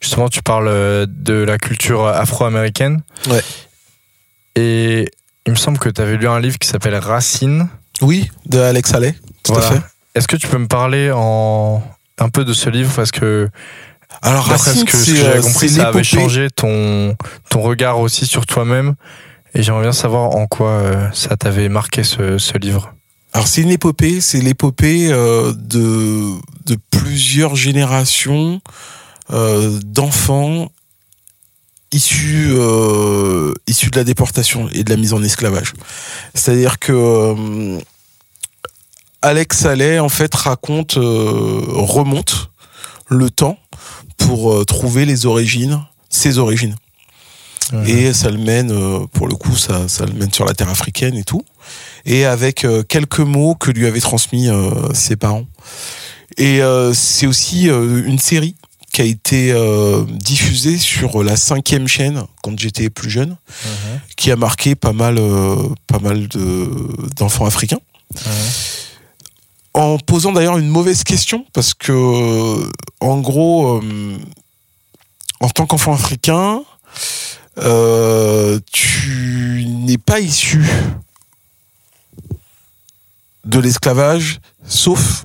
justement 0.00 0.28
tu 0.28 0.42
parles 0.42 0.66
euh, 0.68 1.06
de 1.08 1.34
la 1.34 1.56
culture 1.58 2.06
afro-américaine. 2.06 3.02
Ouais. 3.28 3.42
Et 4.56 5.08
il 5.46 5.52
me 5.52 5.56
semble 5.56 5.78
que 5.78 5.88
tu 5.88 6.00
avais 6.00 6.16
lu 6.16 6.26
un 6.28 6.40
livre 6.40 6.58
qui 6.58 6.66
s'appelle 6.68 6.96
Racine. 6.96 7.68
Oui, 8.02 8.30
de 8.46 8.58
Alex 8.58 8.92
Haley, 8.94 9.14
tout 9.44 9.52
Voilà. 9.52 9.68
à 9.68 9.70
fait. 9.72 9.80
Est-ce 10.14 10.26
que 10.26 10.36
tu 10.36 10.48
peux 10.48 10.58
me 10.58 10.66
parler 10.66 11.12
en 11.14 11.82
un 12.18 12.28
peu 12.28 12.44
de 12.44 12.52
ce 12.52 12.68
livre? 12.70 12.92
Parce 12.96 13.12
que 13.12 13.48
Alors 14.22 14.44
Racine, 14.46 14.84
que, 14.84 14.96
ce 14.96 15.10
que 15.12 15.16
euh, 15.16 15.22
j'avais 15.22 15.40
compris, 15.40 15.68
ça 15.68 15.88
avait 15.88 16.02
changé 16.02 16.48
ton 16.50 17.16
ton 17.50 17.60
regard 17.60 18.00
aussi 18.00 18.26
sur 18.26 18.46
toi-même. 18.46 18.94
Et 19.54 19.62
j'aimerais 19.62 19.82
bien 19.82 19.92
savoir 19.92 20.30
en 20.34 20.46
quoi 20.46 20.70
euh, 20.70 21.08
ça 21.12 21.36
t'avait 21.36 21.68
marqué 21.68 22.02
ce, 22.02 22.38
ce 22.38 22.58
livre. 22.58 22.92
Alors 23.32 23.46
c'est 23.46 23.62
une 23.62 23.70
épopée, 23.70 24.20
c'est 24.20 24.40
l'épopée 24.40 25.12
euh, 25.12 25.52
de, 25.52 26.32
de 26.66 26.76
plusieurs 26.90 27.54
générations 27.54 28.60
euh, 29.30 29.78
d'enfants 29.84 30.72
issus, 31.92 32.48
euh, 32.50 33.52
issus 33.66 33.90
de 33.90 33.96
la 33.96 34.04
déportation 34.04 34.68
et 34.72 34.82
de 34.82 34.90
la 34.90 34.96
mise 34.96 35.12
en 35.12 35.22
esclavage. 35.22 35.74
C'est-à-dire 36.34 36.78
que 36.78 37.78
Alex 39.22 39.64
Allais 39.64 39.98
en 39.98 40.08
fait 40.08 40.34
raconte, 40.34 40.94
remonte 40.94 42.50
le 43.08 43.30
temps 43.30 43.58
pour 44.16 44.64
trouver 44.66 45.04
les 45.04 45.26
origines, 45.26 45.84
ses 46.08 46.38
origines. 46.38 46.76
Et 47.86 48.12
ça 48.12 48.30
le 48.30 48.38
mène, 48.38 49.06
pour 49.08 49.28
le 49.28 49.36
coup, 49.36 49.56
ça, 49.56 49.86
ça 49.88 50.04
le 50.04 50.12
mène 50.12 50.32
sur 50.32 50.44
la 50.44 50.54
terre 50.54 50.68
africaine 50.70 51.16
et 51.16 51.22
tout. 51.22 51.44
Et 52.04 52.24
avec 52.24 52.64
euh, 52.64 52.82
quelques 52.82 53.20
mots 53.20 53.54
que 53.54 53.70
lui 53.70 53.86
avaient 53.86 54.00
transmis 54.00 54.48
euh, 54.48 54.92
ses 54.94 55.16
parents. 55.16 55.46
Et 56.36 56.62
euh, 56.62 56.94
c'est 56.94 57.26
aussi 57.26 57.66
une 57.66 58.18
série 58.18 58.54
qui 58.92 59.02
a 59.02 59.04
été 59.04 59.52
euh, 59.52 60.04
diffusée 60.08 60.78
sur 60.78 61.22
la 61.22 61.36
cinquième 61.36 61.86
chaîne 61.86 62.24
quand 62.42 62.58
j'étais 62.58 62.90
plus 62.90 63.10
jeune, 63.10 63.36
qui 64.16 64.32
a 64.32 64.36
marqué 64.36 64.74
pas 64.74 64.92
mal, 64.92 65.16
euh, 65.18 65.56
pas 65.86 66.00
mal 66.00 66.26
de, 66.28 66.68
d'enfants 67.16 67.46
africains. 67.46 67.80
En 69.74 69.98
posant 69.98 70.32
d'ailleurs 70.32 70.58
une 70.58 70.68
mauvaise 70.68 71.04
question, 71.04 71.46
parce 71.52 71.74
que, 71.74 72.68
en 73.00 73.18
gros, 73.20 73.76
euh, 73.76 74.18
en 75.40 75.48
tant 75.48 75.66
qu'enfant 75.66 75.94
africain, 75.94 76.62
tu 78.72 79.66
n'es 79.68 79.98
pas 79.98 80.18
issu 80.18 80.64
de 83.44 83.58
l'esclavage, 83.58 84.40
sauf 84.66 85.24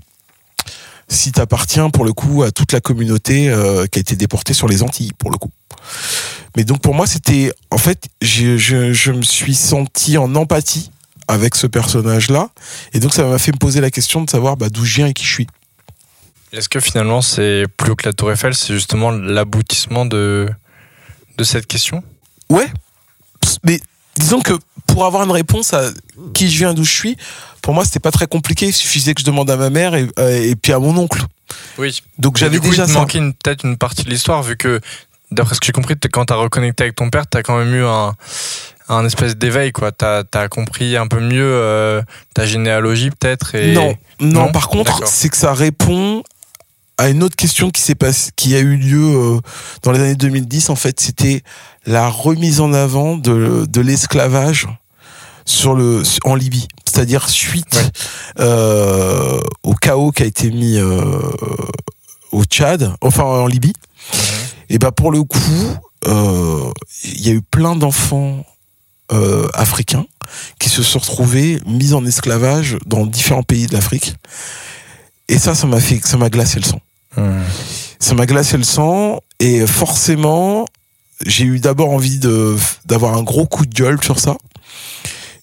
si 1.07 1.31
tu 1.31 1.39
appartiens 1.39 1.89
pour 1.89 2.05
le 2.05 2.13
coup 2.13 2.43
à 2.43 2.51
toute 2.51 2.71
la 2.71 2.81
communauté 2.81 3.49
euh, 3.49 3.85
qui 3.85 3.99
a 3.99 4.01
été 4.01 4.15
déportée 4.15 4.53
sur 4.53 4.67
les 4.67 4.81
Antilles, 4.81 5.11
pour 5.17 5.31
le 5.31 5.37
coup. 5.37 5.51
Mais 6.55 6.63
donc 6.63 6.81
pour 6.81 6.95
moi, 6.95 7.05
c'était 7.05 7.51
en 7.69 7.77
fait, 7.77 8.07
je, 8.21 8.57
je, 8.57 8.93
je 8.93 9.11
me 9.11 9.21
suis 9.21 9.55
senti 9.55 10.17
en 10.17 10.33
empathie 10.35 10.91
avec 11.27 11.55
ce 11.55 11.67
personnage-là. 11.67 12.49
Et 12.93 12.99
donc, 12.99 13.13
ça 13.13 13.23
m'a 13.25 13.39
fait 13.39 13.51
me 13.51 13.57
poser 13.57 13.81
la 13.81 13.91
question 13.91 14.21
de 14.23 14.29
savoir 14.29 14.57
bah, 14.57 14.69
d'où 14.69 14.85
je 14.85 14.95
viens 14.95 15.07
et 15.07 15.13
qui 15.13 15.25
je 15.25 15.31
suis. 15.31 15.47
Est-ce 16.51 16.69
que 16.69 16.79
finalement, 16.79 17.21
c'est 17.21 17.65
plus 17.77 17.91
haut 17.91 17.95
que 17.95 18.07
la 18.07 18.13
Tour 18.13 18.31
Eiffel, 18.31 18.53
c'est 18.55 18.73
justement 18.73 19.11
l'aboutissement 19.11 20.05
de, 20.05 20.49
de 21.37 21.43
cette 21.43 21.67
question? 21.67 22.03
Ouais, 22.49 22.67
mais 23.63 23.81
disons 24.17 24.39
que 24.39 24.53
pour 24.87 25.05
avoir 25.05 25.23
une 25.23 25.31
réponse 25.31 25.73
à 25.73 25.91
qui 26.33 26.49
je 26.49 26.59
viens, 26.59 26.73
d'où 26.73 26.83
je 26.83 26.93
suis, 26.93 27.17
pour 27.65 27.73
moi, 27.73 27.83
c'était 27.83 27.99
pas 27.99 28.11
très 28.11 28.27
compliqué. 28.27 28.67
Il 28.67 28.73
suffisait 28.73 29.15
que 29.15 29.21
je 29.21 29.25
demande 29.25 29.49
à 29.49 29.57
ma 29.57 29.71
mère 29.71 29.95
et, 29.95 30.07
euh, 30.19 30.51
et 30.51 30.55
puis 30.55 30.71
à 30.71 30.77
mon 30.77 30.95
oncle. 30.97 31.23
Oui. 31.79 31.99
Donc 32.19 32.37
j'avais 32.37 32.59
déjà 32.59 32.83
il 32.83 32.89
ça. 32.89 32.99
manquait 32.99 33.19
peut-être 33.19 33.65
une 33.65 33.75
partie 33.75 34.03
de 34.03 34.09
l'histoire, 34.11 34.43
vu 34.43 34.55
que, 34.55 34.79
d'après 35.31 35.55
ce 35.55 35.59
que 35.59 35.65
j'ai 35.65 35.71
compris, 35.71 35.95
quand 36.13 36.25
t'as 36.25 36.35
reconnecté 36.35 36.83
avec 36.83 36.95
ton 36.95 37.09
père, 37.09 37.25
t'as 37.25 37.41
quand 37.41 37.57
même 37.57 37.73
eu 37.73 37.83
un, 37.83 38.13
un 38.87 39.03
espèce 39.03 39.35
d'éveil, 39.35 39.71
quoi. 39.71 39.91
T'as 39.91 40.21
as 40.31 40.47
compris 40.47 40.95
un 40.95 41.07
peu 41.07 41.19
mieux 41.19 41.41
euh, 41.41 42.03
ta 42.35 42.45
généalogie, 42.45 43.09
peut-être. 43.09 43.55
Et... 43.55 43.73
Non, 43.73 43.95
non, 44.19 44.43
Non 44.43 44.51
par 44.51 44.67
contre, 44.67 45.07
c'est 45.07 45.29
que 45.29 45.37
ça 45.37 45.55
répond 45.55 46.21
à 46.99 47.09
une 47.09 47.23
autre 47.23 47.35
question 47.35 47.71
qui 47.71 47.81
s'est 47.81 47.95
passée, 47.95 48.29
qui 48.35 48.55
a 48.55 48.59
eu 48.59 48.77
lieu 48.77 49.01
euh, 49.01 49.39
dans 49.81 49.91
les 49.91 50.01
années 50.01 50.13
2010. 50.13 50.69
En 50.69 50.75
fait, 50.75 50.99
c'était 50.99 51.41
la 51.87 52.09
remise 52.09 52.61
en 52.61 52.73
avant 52.73 53.17
de, 53.17 53.65
de 53.67 53.81
l'esclavage 53.81 54.67
sur 55.45 55.75
le 55.75 56.03
en 56.23 56.35
Libye, 56.35 56.67
c'est-à-dire 56.95 57.27
suite 57.29 57.75
Ouais. 57.75 57.91
euh, 58.39 59.41
au 59.63 59.73
chaos 59.73 60.11
qui 60.11 60.23
a 60.23 60.25
été 60.25 60.49
mis 60.49 60.77
euh, 60.77 61.01
au 62.31 62.43
Tchad, 62.45 62.93
enfin 63.01 63.23
en 63.23 63.47
Libye. 63.47 63.73
Et 64.69 64.77
ben 64.79 64.91
pour 64.91 65.11
le 65.11 65.23
coup, 65.23 65.77
euh, 66.07 66.71
il 67.03 67.21
y 67.27 67.29
a 67.29 67.33
eu 67.33 67.41
plein 67.41 67.75
d'enfants 67.75 68.45
africains 69.53 70.05
qui 70.59 70.69
se 70.69 70.81
sont 70.81 70.97
retrouvés 70.99 71.59
mis 71.67 71.93
en 71.93 72.03
esclavage 72.05 72.77
dans 72.87 73.05
différents 73.05 73.43
pays 73.43 73.67
de 73.67 73.73
l'Afrique. 73.73 74.15
Et 75.27 75.37
ça, 75.37 75.53
ça 75.53 75.67
m'a 75.67 75.79
fait, 75.79 76.01
ça 76.03 76.17
m'a 76.17 76.29
glacé 76.29 76.59
le 76.59 76.65
sang. 76.65 76.79
Ça 77.99 78.15
m'a 78.15 78.25
glacé 78.25 78.57
le 78.57 78.63
sang 78.63 79.19
et 79.39 79.67
forcément, 79.67 80.65
j'ai 81.25 81.45
eu 81.45 81.59
d'abord 81.59 81.91
envie 81.91 82.17
de 82.19 82.57
d'avoir 82.85 83.15
un 83.15 83.21
gros 83.23 83.45
coup 83.45 83.65
de 83.65 83.73
gueule 83.73 84.03
sur 84.03 84.19
ça. 84.19 84.37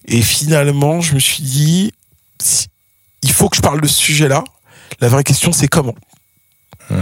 Et 0.07 0.23
finalement, 0.23 1.01
je 1.01 1.15
me 1.15 1.21
suis 1.21 1.43
dit, 1.43 1.93
il 3.23 3.33
faut 3.33 3.49
que 3.49 3.57
je 3.57 3.63
parle 3.63 3.81
de 3.81 3.87
ce 3.87 3.99
sujet-là. 3.99 4.45
La 5.01 5.09
vraie 5.09 5.25
question, 5.25 5.53
c'est 5.53 5.69
comment. 5.69 5.95
Mhm. 6.91 6.99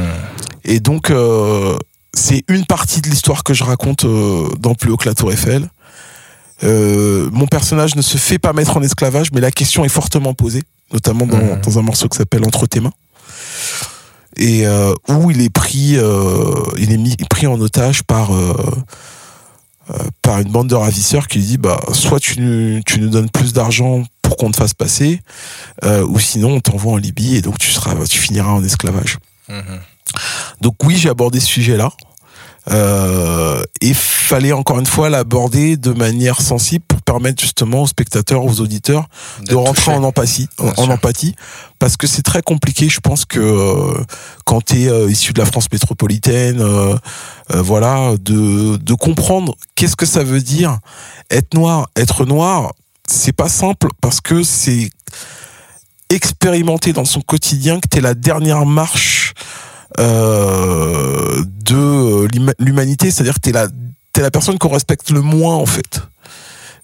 Et 0.64 0.80
donc, 0.80 1.11
euh, 1.11 1.76
c'est 2.14 2.44
une 2.48 2.66
partie 2.66 3.01
de 3.01 3.09
l'histoire 3.09 3.42
que 3.42 3.55
je 3.55 3.64
raconte 3.64 4.05
euh, 4.05 4.48
dans 4.59 4.74
Plus 4.74 4.90
haut 4.90 4.96
que 4.96 5.09
la 5.09 5.14
Tour 5.14 5.32
Eiffel. 5.32 5.68
Euh, 6.62 7.30
mon 7.32 7.46
personnage 7.46 7.96
ne 7.96 8.03
se 8.03 8.18
fait 8.18 8.38
pas 8.38 8.53
mettre 8.53 8.76
en 8.76 8.82
esclavage, 8.82 9.32
mais 9.32 9.40
la 9.40 9.51
question 9.51 9.84
est 9.84 9.88
fortement 9.88 10.34
posée, 10.34 10.62
notamment 10.92 11.26
dans, 11.26 11.57
dans 11.57 11.78
un 11.78 11.82
morceau 11.82 12.09
qui 12.09 12.18
s'appelle 12.18 12.44
Entre 12.44 12.66
tes 12.66 12.80
mains. 12.80 12.92
Et 14.36 14.64
où 15.09 15.30
il 15.30 15.40
est 15.42 15.51
pris, 15.51 15.96
il 16.78 16.92
est 16.92 16.96
mis, 16.96 17.16
pris 17.28 17.46
en 17.46 17.61
otage 17.61 18.05
par 18.05 18.30
par 20.22 20.41
une 20.41 20.51
bande 20.51 20.68
de 20.68 20.74
ravisseurs 20.74 21.28
qui 21.28 21.38
lui 21.38 21.45
dit 21.45 21.59
bah 21.59 21.80
soit 21.93 22.20
tu 22.20 22.41
nous, 22.41 22.82
tu 22.84 23.01
nous 23.01 23.09
donnes 23.09 23.30
plus 23.30 23.53
d'argent 23.53 24.05
pour 24.22 24.36
qu'on 24.36 24.51
te 24.51 24.57
fasse 24.57 24.74
passer, 24.74 25.20
euh, 25.84 26.07
ou 26.07 26.20
sinon 26.20 26.55
on 26.55 26.61
t'envoie 26.61 26.93
en 26.93 26.97
Libye 26.97 27.36
et 27.36 27.43
donc 27.43 27.59
tu 27.59 27.70
seras, 27.70 27.95
tu 28.07 28.18
finiras 28.18 28.51
en 28.51 28.62
esclavage. 28.62 29.18
Mhm. 29.49 29.80
Donc 30.61 30.76
oui, 30.84 30.97
j'ai 30.97 31.09
abordé 31.09 31.41
ce 31.41 31.47
sujet-là. 31.47 31.91
Euh, 32.68 33.62
et 33.80 33.94
fallait 33.94 34.52
encore 34.52 34.78
une 34.78 34.86
fois 34.86 35.08
l'aborder 35.08 35.76
de 35.76 35.92
manière 35.92 36.40
sensible 36.40 36.84
pour 36.86 37.00
permettre 37.02 37.40
justement 37.40 37.82
aux 37.82 37.86
spectateurs, 37.86 38.44
aux 38.44 38.61
auditeurs 38.61 39.06
de 39.48 39.54
rentrer 39.54 39.74
touché. 39.74 39.90
en 39.92 40.04
empathie, 40.04 40.48
en, 40.58 40.64
Bien 40.64 40.72
en 40.76 40.84
sûr. 40.84 40.90
empathie, 40.92 41.34
parce 41.78 41.96
que 41.96 42.06
c'est 42.06 42.22
très 42.22 42.42
compliqué. 42.42 42.88
Je 42.88 43.00
pense 43.00 43.24
que 43.24 43.40
euh, 43.40 44.04
quand 44.44 44.64
tu 44.64 44.84
es 44.84 45.11
issu 45.11 45.32
de 45.32 45.38
la 45.40 45.46
France 45.46 45.66
métropolitaine, 45.72 46.61
euh, 46.61 46.94
euh, 47.52 47.62
voilà, 47.62 48.12
de, 48.20 48.76
de 48.76 48.94
comprendre 48.94 49.54
qu'est-ce 49.74 49.96
que 49.96 50.06
ça 50.06 50.22
veut 50.22 50.42
dire 50.42 50.78
être 51.30 51.54
noir, 51.54 51.88
être 51.96 52.24
noir, 52.26 52.72
c'est 53.06 53.32
pas 53.32 53.48
simple 53.48 53.88
parce 54.00 54.20
que 54.20 54.42
c'est 54.42 54.90
expérimenter 56.11 56.92
dans 56.92 57.04
son 57.04 57.20
quotidien 57.20 57.80
que 57.80 57.88
t'es 57.88 58.00
la 58.00 58.14
dernière 58.14 58.66
marche 58.66 59.32
euh, 59.99 61.43
de 61.64 62.26
l'huma- 62.32 62.55
l'humanité, 62.59 63.11
c'est-à-dire 63.11 63.34
que 63.34 63.41
t'es 63.41 63.53
la 63.53 63.68
t'es 64.12 64.22
la 64.22 64.30
personne 64.30 64.59
qu'on 64.59 64.68
respecte 64.70 65.11
le 65.11 65.20
moins 65.20 65.55
en 65.57 65.66
fait 65.66 66.03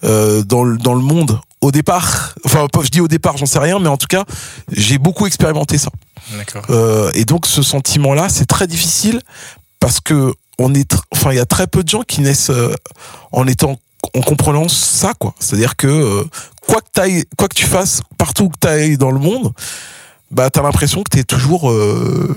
euh, 0.05 0.43
dans 0.43 0.65
le 0.65 0.77
dans 0.77 0.95
le 0.95 1.01
monde 1.03 1.41
au 1.61 1.73
départ. 1.73 2.35
Enfin, 2.45 2.67
je 2.83 2.89
dis 2.91 3.01
au 3.01 3.09
départ, 3.09 3.37
j'en 3.37 3.47
sais 3.47 3.59
rien, 3.59 3.79
mais 3.79 3.89
en 3.89 3.97
tout 3.97 4.07
cas, 4.07 4.25
j'ai 4.71 4.99
beaucoup 4.99 5.27
expérimenté 5.27 5.79
ça. 5.79 5.91
D'accord. 6.37 6.65
Euh, 6.71 7.11
et 7.15 7.25
donc 7.25 7.47
ce 7.47 7.63
sentiment-là, 7.63 8.29
c'est 8.29 8.47
très 8.47 8.67
difficile 8.67 9.21
parce 9.81 10.01
que 10.01 10.33
on 10.59 10.75
est, 10.75 10.95
enfin, 11.13 11.33
il 11.33 11.37
y 11.37 11.41
a 11.41 11.47
très 11.47 11.67
peu 11.67 11.83
de 11.83 11.89
gens 11.89 12.03
qui 12.03 12.21
naissent 12.23 12.51
euh, 12.51 12.73
en 13.33 13.47
étant, 13.47 13.77
en 14.15 14.21
comprenant 14.23 14.69
ça, 14.69 15.13
quoi. 15.19 15.35
C'est-à-dire 15.39 15.77
que 15.77 15.87
euh, 15.87 16.25
quoi 16.67 16.81
que 16.81 16.89
t'ailles, 16.93 17.25
quoi 17.37 17.49
que 17.49 17.55
tu 17.55 17.67
fasses, 17.67 18.01
partout 18.17 18.49
que 18.49 18.59
t'ailles 18.59 18.97
dans 18.97 19.11
le 19.11 19.19
monde, 19.19 19.53
bah 20.31 20.49
t'as 20.51 20.63
l'impression 20.63 21.03
que 21.03 21.11
t'es 21.11 21.25
toujours, 21.25 21.71
euh, 21.71 22.35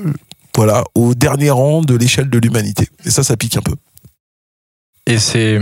voilà, 0.56 0.84
au 0.95 1.16
dernier 1.16 1.50
rang 1.50 1.82
de 1.82 1.95
l'échelle 1.95 2.30
de 2.30 2.39
l'humanité. 2.39 2.88
Et 3.06 3.12
ça, 3.12 3.24
ça 3.24 3.38
pique 3.38 3.58
un 3.58 3.62
peu. 3.62 3.76
Et 5.06 5.18
c'est. 5.20 5.60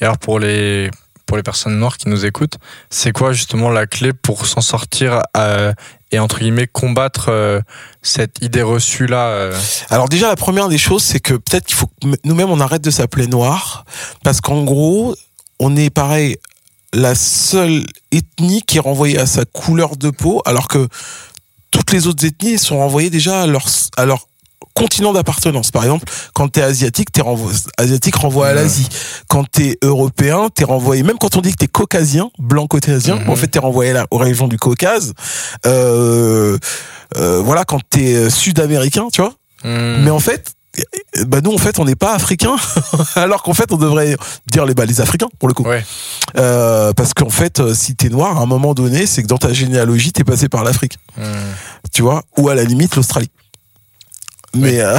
Alors 0.00 0.18
pour 0.18 0.38
les 0.38 0.90
pour 1.26 1.36
les 1.36 1.42
personnes 1.44 1.78
noires 1.78 1.96
qui 1.96 2.08
nous 2.08 2.24
écoutent, 2.26 2.56
c'est 2.88 3.12
quoi 3.12 3.32
justement 3.32 3.70
la 3.70 3.86
clé 3.86 4.12
pour 4.12 4.46
s'en 4.46 4.60
sortir 4.60 5.20
euh, 5.36 5.72
et 6.10 6.18
entre 6.18 6.40
guillemets 6.40 6.66
combattre 6.66 7.26
euh, 7.28 7.60
cette 8.02 8.42
idée 8.42 8.62
reçue 8.62 9.06
là 9.06 9.50
Alors 9.90 10.08
déjà, 10.08 10.26
la 10.26 10.34
première 10.34 10.68
des 10.68 10.78
choses, 10.78 11.04
c'est 11.04 11.20
que 11.20 11.34
peut-être 11.34 11.66
qu'il 11.66 11.76
faut 11.76 11.90
nous-mêmes 12.24 12.50
on 12.50 12.58
arrête 12.58 12.82
de 12.82 12.90
s'appeler 12.90 13.28
noir, 13.28 13.84
parce 14.24 14.40
qu'en 14.40 14.64
gros, 14.64 15.14
on 15.60 15.76
est 15.76 15.90
pareil, 15.90 16.36
la 16.92 17.14
seule 17.14 17.84
ethnie 18.10 18.62
qui 18.62 18.78
est 18.78 18.80
renvoyée 18.80 19.18
à 19.18 19.26
sa 19.26 19.44
couleur 19.44 19.96
de 19.96 20.10
peau, 20.10 20.42
alors 20.46 20.66
que 20.66 20.88
toutes 21.70 21.92
les 21.92 22.06
autres 22.06 22.24
ethnies 22.24 22.58
sont 22.58 22.78
renvoyées 22.78 23.10
déjà 23.10 23.42
à 23.42 23.46
leur, 23.46 23.64
à 23.96 24.04
leur 24.04 24.26
continent 24.74 25.12
d'appartenance. 25.12 25.70
Par 25.70 25.82
exemple, 25.82 26.04
quand 26.34 26.48
t'es 26.48 26.62
asiatique, 26.62 27.10
t'es 27.12 27.20
renvoyé, 27.22 27.58
asiatique 27.76 28.14
renvoie 28.16 28.48
à 28.48 28.54
l'Asie. 28.54 28.88
Quand 29.28 29.44
t'es 29.50 29.78
européen, 29.82 30.48
t'es 30.54 30.64
renvoyé, 30.64 31.02
même 31.02 31.18
quand 31.18 31.36
on 31.36 31.40
dit 31.40 31.50
que 31.50 31.56
t'es 31.56 31.66
caucasien, 31.68 32.30
blanc 32.38 32.66
caucasien, 32.66 33.16
Mhm. 33.16 33.30
en 33.30 33.36
fait, 33.36 33.48
t'es 33.48 33.58
renvoyé 33.58 33.92
là, 33.92 34.06
aux 34.10 34.18
régions 34.18 34.48
du 34.48 34.58
Caucase. 34.58 35.12
Euh, 35.66 36.56
euh, 37.16 37.40
voilà, 37.40 37.64
quand 37.64 37.80
t'es 37.90 38.30
sud-américain, 38.30 39.08
tu 39.12 39.20
vois. 39.20 39.34
Hmm. 39.64 40.02
Mais 40.04 40.10
en 40.10 40.20
fait, 40.20 40.52
bah 41.26 41.40
nous 41.42 41.52
en 41.52 41.58
fait 41.58 41.78
on 41.80 41.84
n'est 41.84 41.96
pas 41.96 42.14
africains, 42.14 42.56
alors 43.16 43.42
qu'en 43.42 43.54
fait 43.54 43.72
on 43.72 43.76
devrait 43.76 44.16
dire 44.46 44.64
les 44.66 44.74
bah, 44.74 44.86
les 44.86 45.00
Africains 45.00 45.28
pour 45.38 45.48
le 45.48 45.54
coup. 45.54 45.64
Ouais. 45.64 45.84
Euh, 46.38 46.92
parce 46.92 47.12
qu'en 47.12 47.28
fait 47.30 47.58
euh, 47.60 47.74
si 47.74 47.96
t'es 47.96 48.08
noir 48.08 48.38
à 48.38 48.42
un 48.42 48.46
moment 48.46 48.72
donné 48.74 49.06
c'est 49.06 49.22
que 49.22 49.26
dans 49.26 49.36
ta 49.38 49.52
généalogie 49.52 50.12
t'es 50.12 50.24
passé 50.24 50.48
par 50.48 50.62
l'Afrique, 50.64 50.98
Hmm. 51.16 51.22
tu 51.92 52.02
vois, 52.02 52.22
ou 52.38 52.48
à 52.48 52.54
la 52.54 52.62
limite 52.64 52.94
l'Australie. 52.96 53.30
Mais 54.54 54.80
euh, 54.80 54.98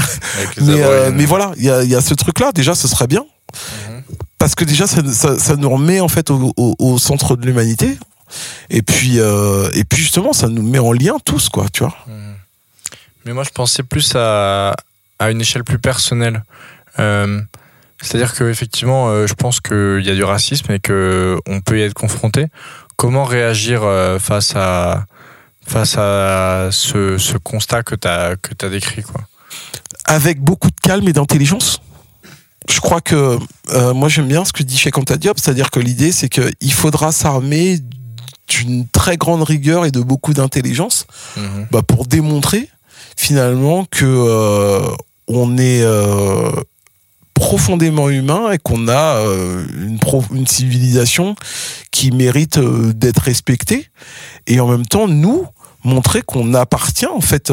mais 0.62 0.82
euh, 0.84 1.12
mais 1.14 1.26
voilà 1.26 1.52
il 1.58 1.64
y 1.64 1.70
a, 1.70 1.84
y 1.84 1.96
a 1.96 2.02
ce 2.02 2.14
truc 2.14 2.40
là 2.40 2.52
déjà 2.52 2.76
ce 2.76 2.88
serait 2.88 3.08
bien 3.08 3.26
Mhm. 3.90 4.04
parce 4.38 4.56
que 4.56 4.64
déjà 4.64 4.88
ça, 4.88 5.02
ça, 5.14 5.38
ça 5.38 5.56
nous 5.58 5.70
remet 5.70 6.00
en 6.00 6.08
fait 6.08 6.30
au, 6.32 6.54
au, 6.56 6.76
au 6.80 6.98
centre 7.00 7.36
de 7.36 7.46
l'humanité 7.46 7.98
et 8.70 8.82
puis 8.82 9.18
et 9.18 9.84
puis 9.84 10.02
justement 10.02 10.32
ça 10.34 10.48
nous 10.48 10.62
met 10.64 10.80
en 10.80 10.92
lien 10.94 11.16
tous 11.26 11.50
quoi 11.50 11.66
tu 11.72 11.84
vois. 11.84 11.96
Hmm. 12.08 12.34
Mais 13.26 13.34
moi, 13.34 13.44
je 13.44 13.50
pensais 13.52 13.84
plus 13.84 14.14
à, 14.16 14.74
à 15.22 15.32
une 15.32 15.40
échelle 15.42 15.64
plus 15.64 15.80
personnelle. 15.80 16.44
Euh, 17.00 17.40
C'est-à-dire 18.02 18.34
que 18.34 18.46
effectivement, 18.50 19.10
euh, 19.10 19.28
je 19.28 19.36
pense 19.36 19.60
qu'il 19.62 20.02
y 20.04 20.10
a 20.10 20.16
du 20.16 20.24
racisme 20.24 20.72
et 20.72 20.80
que 20.80 21.38
on 21.48 21.62
peut 21.62 21.78
y 21.80 21.84
être 21.84 21.94
confronté. 21.94 22.48
Comment 22.96 23.24
réagir 23.24 23.84
euh, 23.84 24.18
face 24.20 24.54
à 24.56 25.06
face 25.68 25.96
à 25.98 26.70
ce, 26.72 27.18
ce 27.20 27.38
constat 27.38 27.84
que 27.84 27.96
tu 27.96 28.08
as 28.08 28.36
que 28.36 28.54
t'as 28.56 28.70
décrit 28.70 29.04
quoi? 29.04 29.22
Avec 30.06 30.42
beaucoup 30.42 30.70
de 30.70 30.80
calme 30.82 31.08
et 31.08 31.14
d'intelligence. 31.14 31.80
Je 32.70 32.80
crois 32.80 33.02
que 33.02 33.38
euh, 33.70 33.94
moi 33.94 34.10
j'aime 34.10 34.28
bien 34.28 34.44
ce 34.46 34.54
que 34.54 34.64
dit 34.64 34.78
Cheikh 34.78 34.98
Anta 34.98 35.18
Diop, 35.18 35.38
c'est-à-dire 35.40 35.70
que 35.70 35.80
l'idée 35.80 36.12
c'est 36.12 36.30
qu'il 36.30 36.74
faudra 36.74 37.12
s'armer 37.12 37.80
d'une 38.50 38.88
très 38.90 39.18
grande 39.18 39.44
rigueur 39.44 39.86
et 39.86 39.92
de 39.92 40.02
beaucoup 40.02 40.34
d'intelligence 40.34 41.06
Mhm. 41.38 41.68
bah, 41.72 41.82
pour 41.84 42.06
démontrer 42.08 42.68
finalement 43.16 43.86
que 43.86 44.06
on 45.34 45.58
est 45.58 45.82
euh, 45.82 46.52
profondément 47.34 48.10
humain 48.10 48.52
et 48.52 48.58
qu'on 48.58 48.88
a 48.88 49.16
euh, 49.18 49.66
une, 50.32 50.48
civilisation 50.48 51.36
qui 51.92 52.12
mérite 52.12 52.58
euh, 52.58 52.94
d'être 52.94 53.20
respectée 53.20 53.88
et 54.48 54.60
en 54.60 54.68
même 54.68 54.86
temps 54.86 55.08
nous 55.08 55.46
montrer 55.84 56.22
qu'on 56.22 56.54
appartient 56.54 57.08
en 57.08 57.22
fait 57.22 57.52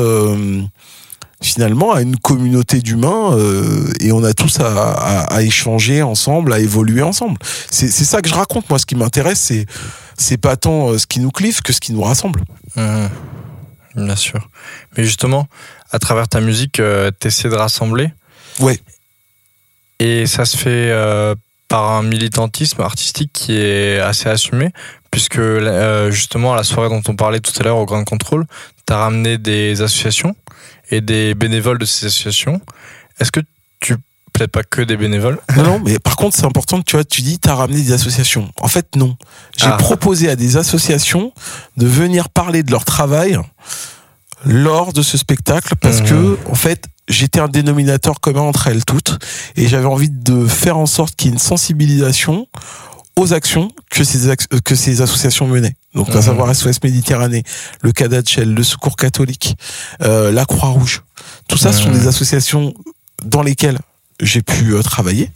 finalement 1.41 1.93
à 1.93 2.03
une 2.03 2.16
communauté 2.18 2.81
d'humains 2.81 3.35
et 4.01 4.12
on 4.12 4.22
a 4.22 4.35
tous 4.35 4.61
à, 4.61 5.22
à- 5.24 5.43
échanger 5.43 6.03
ensemble, 6.03 6.53
à 6.53 6.59
évoluer 6.59 7.01
ensemble. 7.01 7.39
C'est 7.70 7.89
ça 7.89 8.20
que 8.20 8.29
je 8.29 8.35
raconte. 8.35 8.68
Moi, 8.68 8.79
ce 8.79 8.85
qui 8.85 8.97
m'intéresse, 8.97 9.41
c'est 9.41 9.64
c'est 10.18 10.37
pas 10.37 10.57
tant 10.57 10.99
ce 10.99 11.07
qui 11.07 11.20
nous 11.20 11.31
clive 11.31 11.62
que 11.62 11.72
ce 11.72 11.81
qui 11.81 11.95
nous 11.95 12.03
rassemble. 12.03 12.43
Bien 13.95 14.16
sûr. 14.16 14.49
Mais 14.97 15.05
justement, 15.05 15.47
à 15.91 15.99
travers 15.99 16.28
ta 16.28 16.41
musique, 16.41 16.80
euh, 16.80 17.11
t'essaies 17.11 17.49
de 17.49 17.55
rassembler. 17.55 18.11
Ouais. 18.61 18.78
Et 20.01 20.26
ça 20.26 20.45
se 20.45 20.57
fait 20.57 20.91
euh, 20.91 21.34
par 21.68 21.91
un 21.93 22.03
militantisme 22.03 22.80
artistique 22.82 23.30
qui 23.32 23.57
est 23.57 23.99
assez 24.01 24.28
assumé, 24.28 24.70
puisque 25.11 25.39
euh, 25.39 26.11
justement 26.11 26.53
à 26.53 26.57
la 26.57 26.62
soirée 26.64 26.89
dont 26.89 27.03
on 27.09 27.16
parlait 27.16 27.41
tout 27.41 27.53
à 27.59 27.62
l'heure 27.64 27.76
au 27.78 27.86
Grand 27.86 28.05
Contrôle, 28.05 28.47
t'as 28.86 28.99
ramené 28.99 29.39
des 29.39 29.82
associations 29.82 30.34
et 30.91 31.01
des 31.01 31.34
bénévoles 31.34 31.78
de 31.78 31.84
ces 31.84 32.07
associations. 32.07 32.61
Est-ce 33.20 33.32
que 33.32 33.41
tu 33.80 33.97
peut-être 34.32 34.53
pas 34.53 34.62
que 34.62 34.82
des 34.82 34.97
bénévoles? 34.97 35.39
Non, 35.57 35.64
non, 35.64 35.80
mais 35.84 35.99
par 35.99 36.14
contre, 36.16 36.36
c'est 36.36 36.47
important 36.47 36.78
que 36.78 36.84
tu 36.84 36.95
vois, 36.97 37.05
tu 37.05 37.22
dis, 37.22 37.39
t'as 37.41 37.55
ramené 37.55 37.82
des 37.82 37.93
associations. 37.93 38.51
En 38.61 38.68
fait, 38.68 38.95
non. 38.95 39.16
J'ai 39.57 39.66
Ah. 39.66 39.72
proposé 39.72 40.30
à 40.30 40.36
des 40.36 40.57
associations 40.57 41.32
de 41.76 41.86
venir 41.86 42.28
parler 42.28 42.62
de 42.62 42.70
leur 42.70 42.84
travail 42.84 43.36
lors 44.45 44.93
de 44.93 45.03
ce 45.03 45.16
spectacle 45.18 45.74
parce 45.80 46.01
que, 46.01 46.39
en 46.51 46.55
fait, 46.55 46.84
j'étais 47.09 47.41
un 47.41 47.49
dénominateur 47.49 48.20
commun 48.20 48.43
entre 48.43 48.68
elles 48.68 48.84
toutes 48.84 49.18
et 49.57 49.66
j'avais 49.68 49.86
envie 49.86 50.11
de 50.11 50.47
faire 50.47 50.76
en 50.78 50.86
sorte 50.86 51.16
qu'il 51.16 51.28
y 51.28 51.30
ait 51.30 51.34
une 51.34 51.39
sensibilisation 51.41 52.47
aux 53.16 53.32
actions 53.32 53.68
que 53.91 54.05
ces, 54.05 54.28
euh, 54.28 54.34
que 54.64 54.74
ces 54.76 55.01
associations 55.03 55.47
menaient. 55.49 55.74
Donc, 55.95 56.11
à 56.11 56.16
Mhm. 56.16 56.22
savoir 56.22 56.51
SOS 56.55 56.82
Méditerranée, 56.84 57.43
le 57.82 57.91
Cadachel, 57.93 58.55
le 58.55 58.62
Secours 58.62 58.95
catholique, 58.97 59.57
euh, 60.03 60.30
la 60.30 60.45
Croix-Rouge. 60.45 61.03
Tout 61.49 61.59
ça, 61.59 61.72
ce 61.72 61.82
sont 61.82 61.91
Mhm. 61.91 61.99
des 61.99 62.07
associations 62.07 62.74
dans 63.24 63.43
lesquelles 63.43 63.78
j'ai 64.20 64.43
pu 64.43 64.74
euh, 64.74 64.82
travailler. 64.82 65.30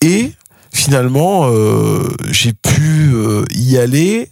Et 0.00 0.32
finalement, 0.72 1.50
euh, 1.50 2.08
j'ai 2.30 2.52
pu 2.54 3.10
euh, 3.12 3.44
y 3.54 3.76
aller 3.76 4.30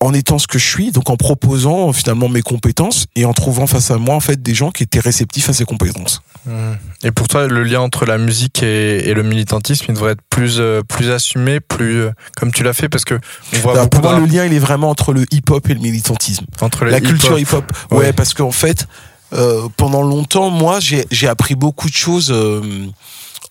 en 0.00 0.12
étant 0.12 0.38
ce 0.40 0.46
que 0.48 0.58
je 0.58 0.66
suis, 0.68 0.90
donc 0.90 1.08
en 1.08 1.16
proposant 1.16 1.92
finalement 1.92 2.28
mes 2.28 2.42
compétences 2.42 3.06
et 3.14 3.24
en 3.24 3.32
trouvant 3.32 3.68
face 3.68 3.90
à 3.92 3.96
moi 3.96 4.14
en 4.16 4.20
fait 4.20 4.42
des 4.42 4.54
gens 4.54 4.72
qui 4.72 4.82
étaient 4.82 4.98
réceptifs 4.98 5.48
à 5.48 5.52
ces 5.52 5.64
compétences. 5.64 6.20
Mhm. 6.46 6.76
Et 7.04 7.10
pour 7.12 7.28
toi, 7.28 7.46
le 7.46 7.62
lien 7.62 7.80
entre 7.80 8.04
la 8.04 8.18
musique 8.18 8.62
et, 8.64 9.08
et 9.08 9.14
le 9.14 9.22
militantisme, 9.22 9.84
il 9.88 9.94
devrait 9.94 10.12
être 10.12 10.22
plus, 10.30 10.56
euh, 10.58 10.82
plus 10.82 11.10
assumé, 11.12 11.60
plus 11.60 12.00
euh, 12.02 12.10
comme 12.36 12.50
tu 12.52 12.64
l'as 12.64 12.72
fait, 12.72 12.88
parce 12.88 13.04
que 13.04 13.20
on 13.54 13.58
voit 13.58 13.72
Alors, 13.74 13.84
beaucoup 13.84 14.02
pour 14.02 14.10
moi, 14.10 14.20
le 14.20 14.26
lien 14.26 14.44
il 14.46 14.52
est 14.52 14.58
vraiment 14.58 14.90
entre 14.90 15.12
le 15.12 15.24
hip-hop 15.30 15.70
et 15.70 15.74
le 15.74 15.80
militantisme. 15.80 16.46
entre 16.60 16.84
la 16.84 17.00
culture 17.00 17.38
hip-hop. 17.38 17.64
Ouais, 17.92 17.98
Ouais. 17.98 18.12
parce 18.12 18.34
qu'en 18.34 18.50
fait, 18.52 18.86
euh, 19.32 19.68
pendant 19.76 20.02
longtemps, 20.02 20.50
moi, 20.50 20.80
j'ai 20.80 21.28
appris 21.28 21.54
beaucoup 21.54 21.88
de 21.88 21.94
choses 21.94 22.30
euh, 22.32 22.86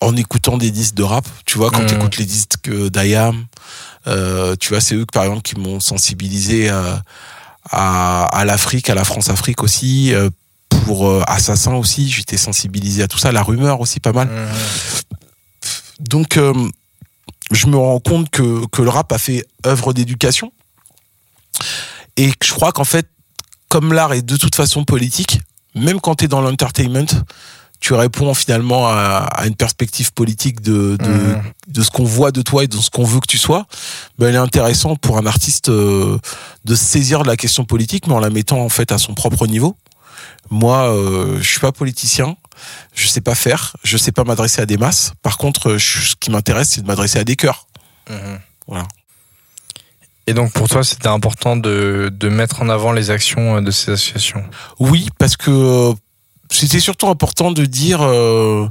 en 0.01 0.15
écoutant 0.17 0.57
des 0.57 0.71
disques 0.71 0.95
de 0.95 1.03
rap. 1.03 1.25
Tu 1.45 1.57
vois, 1.57 1.71
quand 1.71 1.81
Mhm. 1.83 1.87
tu 1.87 1.95
écoutes 1.95 2.17
les 2.17 2.25
disques 2.25 2.69
d'IAM, 2.69 3.45
euh, 4.07 4.55
tu 4.59 4.69
vois, 4.69 4.81
c'est 4.81 4.95
eux, 4.95 5.05
par 5.11 5.23
exemple, 5.23 5.41
qui 5.41 5.55
m'ont 5.59 5.79
sensibilisé 5.79 6.69
à, 6.69 7.01
à, 7.69 8.25
à 8.25 8.45
l'Afrique, 8.45 8.89
à 8.89 8.95
la 8.95 9.03
France-Afrique 9.03 9.63
aussi. 9.63 10.13
euh, 10.13 10.29
pour 10.85 11.07
euh, 11.07 11.23
Assassin 11.27 11.73
aussi, 11.73 12.09
j'étais 12.09 12.37
sensibilisé 12.37 13.03
à 13.03 13.07
tout 13.07 13.17
ça. 13.17 13.31
La 13.31 13.43
rumeur 13.43 13.81
aussi, 13.81 13.99
pas 13.99 14.13
mal. 14.13 14.29
Donc, 15.99 16.37
euh, 16.37 16.53
je 17.51 17.67
me 17.67 17.77
rends 17.77 17.99
compte 17.99 18.29
que, 18.29 18.65
que 18.67 18.81
le 18.81 18.89
rap 18.89 19.11
a 19.11 19.17
fait 19.17 19.45
œuvre 19.65 19.93
d'éducation. 19.93 20.51
Et 22.15 22.31
je 22.43 22.53
crois 22.53 22.71
qu'en 22.71 22.83
fait, 22.83 23.07
comme 23.69 23.93
l'art 23.93 24.13
est 24.13 24.21
de 24.21 24.37
toute 24.37 24.55
façon 24.55 24.83
politique, 24.85 25.39
même 25.75 25.99
quand 25.99 26.15
tu 26.15 26.25
es 26.25 26.27
dans 26.27 26.41
l'entertainment, 26.41 27.05
tu 27.79 27.93
réponds 27.93 28.33
finalement 28.33 28.87
à, 28.87 29.27
à 29.31 29.45
une 29.47 29.55
perspective 29.55 30.11
politique 30.13 30.61
de, 30.61 30.97
de, 30.99 31.07
Mhm. 31.09 31.43
de 31.67 31.81
ce 31.83 31.91
qu'on 31.91 32.03
voit 32.03 32.31
de 32.31 32.41
toi 32.41 32.63
et 32.63 32.67
de 32.67 32.75
ce 32.77 32.89
qu'on 32.89 33.03
veut 33.03 33.19
que 33.19 33.27
tu 33.27 33.37
sois. 33.37 33.65
Ben, 34.17 34.29
il 34.29 34.35
est 34.35 34.39
intéressant 34.39 34.95
pour 34.95 35.17
un 35.17 35.25
artiste 35.25 35.69
euh, 35.69 36.17
de 36.65 36.75
saisir 36.75 37.21
de 37.23 37.27
la 37.27 37.37
question 37.37 37.65
politique, 37.65 38.07
mais 38.07 38.13
en 38.13 38.19
la 38.19 38.29
mettant 38.31 38.59
en 38.61 38.69
fait 38.69 38.91
à 38.91 38.97
son 38.97 39.13
propre 39.13 39.45
niveau. 39.47 39.75
Moi, 40.49 40.89
euh, 40.91 41.37
je 41.41 41.47
suis 41.47 41.59
pas 41.59 41.71
politicien, 41.71 42.35
je 42.95 43.07
sais 43.07 43.21
pas 43.21 43.35
faire, 43.35 43.75
je 43.83 43.97
sais 43.97 44.11
pas 44.11 44.23
m'adresser 44.23 44.61
à 44.61 44.65
des 44.65 44.77
masses. 44.77 45.11
Par 45.21 45.37
contre, 45.37 45.71
euh, 45.71 45.77
je- 45.77 46.09
ce 46.09 46.15
qui 46.19 46.31
m'intéresse, 46.31 46.69
c'est 46.69 46.81
de 46.81 46.87
m'adresser 46.87 47.19
à 47.19 47.23
des 47.23 47.35
cœurs. 47.35 47.67
Mhm. 48.09 48.39
Voilà. 48.67 48.87
Et 50.25 50.33
donc 50.33 50.51
pour 50.51 50.67
toi, 50.67 50.83
c'était 50.83 51.07
important 51.07 51.55
de, 51.55 52.11
de 52.13 52.29
mettre 52.29 52.61
en 52.61 52.69
avant 52.69 52.91
les 52.91 53.11
actions 53.11 53.57
euh, 53.57 53.61
de 53.61 53.71
ces 53.71 53.91
associations? 53.91 54.43
Oui, 54.79 55.07
parce 55.19 55.37
que 55.37 55.51
euh, 55.51 55.93
c'était 56.51 56.79
surtout 56.79 57.07
important 57.07 57.51
de 57.51 57.65
dire 57.65 58.01
euh, 58.01 58.67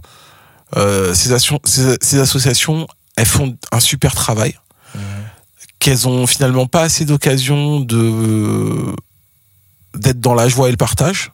euh, 0.76 1.14
ces, 1.14 1.32
asso- 1.32 1.60
ces- 1.64 1.96
ces 2.00 2.18
associations, 2.18 2.86
elles 3.16 3.26
font 3.26 3.56
un 3.72 3.80
super 3.80 4.14
travail, 4.14 4.54
qu'elles 5.78 6.08
ont 6.08 6.26
finalement 6.26 6.66
pas 6.66 6.82
assez 6.82 7.04
d'occasion 7.04 7.80
de 7.80 8.94
d'être 9.94 10.20
dans 10.20 10.34
la 10.34 10.48
joie 10.48 10.68
et 10.68 10.70
le 10.70 10.76
partage. 10.76 11.32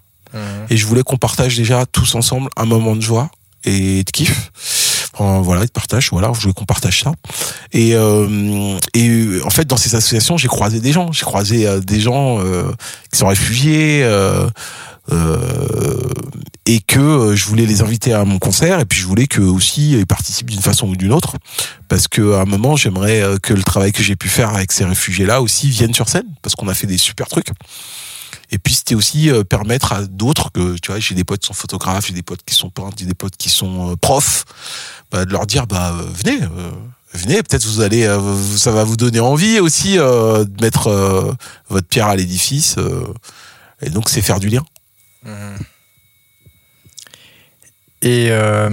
Et 0.70 0.76
je 0.76 0.86
voulais 0.86 1.02
qu'on 1.02 1.16
partage 1.16 1.56
déjà 1.56 1.84
tous 1.86 2.14
ensemble 2.14 2.48
un 2.56 2.64
moment 2.64 2.94
de 2.96 3.00
joie 3.02 3.30
et 3.64 4.02
de 4.04 4.10
kiff. 4.10 4.50
Enfin, 5.14 5.40
voilà, 5.42 5.66
de 5.66 5.70
partage, 5.70 6.08
voilà, 6.10 6.32
je 6.34 6.40
voulais 6.40 6.54
qu'on 6.54 6.64
partage 6.64 7.02
ça. 7.02 7.12
Et, 7.72 7.94
euh, 7.94 8.78
et 8.94 9.40
en 9.44 9.50
fait, 9.50 9.66
dans 9.66 9.76
ces 9.76 9.94
associations, 9.94 10.38
j'ai 10.38 10.48
croisé 10.48 10.80
des 10.80 10.92
gens. 10.92 11.12
J'ai 11.12 11.24
croisé 11.24 11.80
des 11.80 12.00
gens 12.00 12.38
qui 13.12 13.18
sont 13.18 13.26
réfugiés 13.28 14.02
euh, 14.04 14.48
et 16.66 16.80
que 16.80 17.00
euh, 17.00 17.36
je 17.36 17.44
voulais 17.46 17.66
les 17.66 17.82
inviter 17.82 18.12
à 18.12 18.24
mon 18.24 18.38
concert. 18.38 18.80
Et 18.80 18.84
puis 18.84 18.98
je 19.00 19.06
voulais 19.06 19.26
qu'eux 19.26 19.42
aussi 19.42 19.92
ils 19.92 20.06
participent 20.06 20.50
d'une 20.50 20.62
façon 20.62 20.88
ou 20.88 20.96
d'une 20.96 21.12
autre. 21.12 21.36
Parce 21.88 22.08
qu'à 22.08 22.40
un 22.40 22.44
moment, 22.44 22.76
j'aimerais 22.76 23.22
euh, 23.22 23.38
que 23.38 23.52
le 23.52 23.62
travail 23.62 23.92
que 23.92 24.02
j'ai 24.02 24.16
pu 24.16 24.28
faire 24.28 24.50
avec 24.54 24.72
ces 24.72 24.84
réfugiés-là 24.84 25.42
aussi 25.42 25.68
vienne 25.68 25.94
sur 25.94 26.08
scène. 26.08 26.26
Parce 26.42 26.54
qu'on 26.54 26.68
a 26.68 26.74
fait 26.74 26.86
des 26.86 26.98
super 26.98 27.28
trucs. 27.28 27.48
Et 28.50 28.58
puis 28.58 28.74
c'était 28.74 28.94
aussi 28.94 29.30
euh, 29.30 29.44
permettre 29.44 29.92
à 29.92 30.04
d'autres 30.04 30.50
que 30.52 30.76
tu 30.78 30.90
vois 30.90 31.00
j'ai 31.00 31.14
des 31.14 31.24
potes 31.24 31.40
qui 31.40 31.46
sont 31.46 31.54
photographes, 31.54 32.06
j'ai 32.06 32.12
des 32.12 32.22
potes 32.22 32.42
qui 32.44 32.54
sont 32.54 32.68
peintres, 32.70 32.96
j'ai 32.98 33.06
des 33.06 33.14
potes 33.14 33.36
qui 33.36 33.48
sont 33.48 33.92
euh, 33.92 33.96
profs, 33.96 34.44
bah, 35.10 35.24
de 35.24 35.32
leur 35.32 35.46
dire 35.46 35.66
bah 35.66 35.94
euh, 35.98 36.02
venez, 36.12 36.42
euh, 36.42 36.70
venez, 37.14 37.42
peut-être 37.42 37.64
vous 37.64 37.80
allez, 37.80 38.04
euh, 38.04 38.20
ça 38.56 38.70
va 38.70 38.84
vous 38.84 38.96
donner 38.96 39.20
envie 39.20 39.58
aussi 39.58 39.98
euh, 39.98 40.44
de 40.44 40.62
mettre 40.62 40.88
euh, 40.88 41.32
votre 41.70 41.88
pierre 41.88 42.08
à 42.08 42.16
l'édifice. 42.16 42.76
euh, 42.76 43.04
et 43.80 43.88
donc 43.88 44.10
c'est 44.10 44.22
faire 44.22 44.38
du 44.38 44.48
lien. 44.48 44.62
Et, 48.02 48.28
euh, 48.30 48.68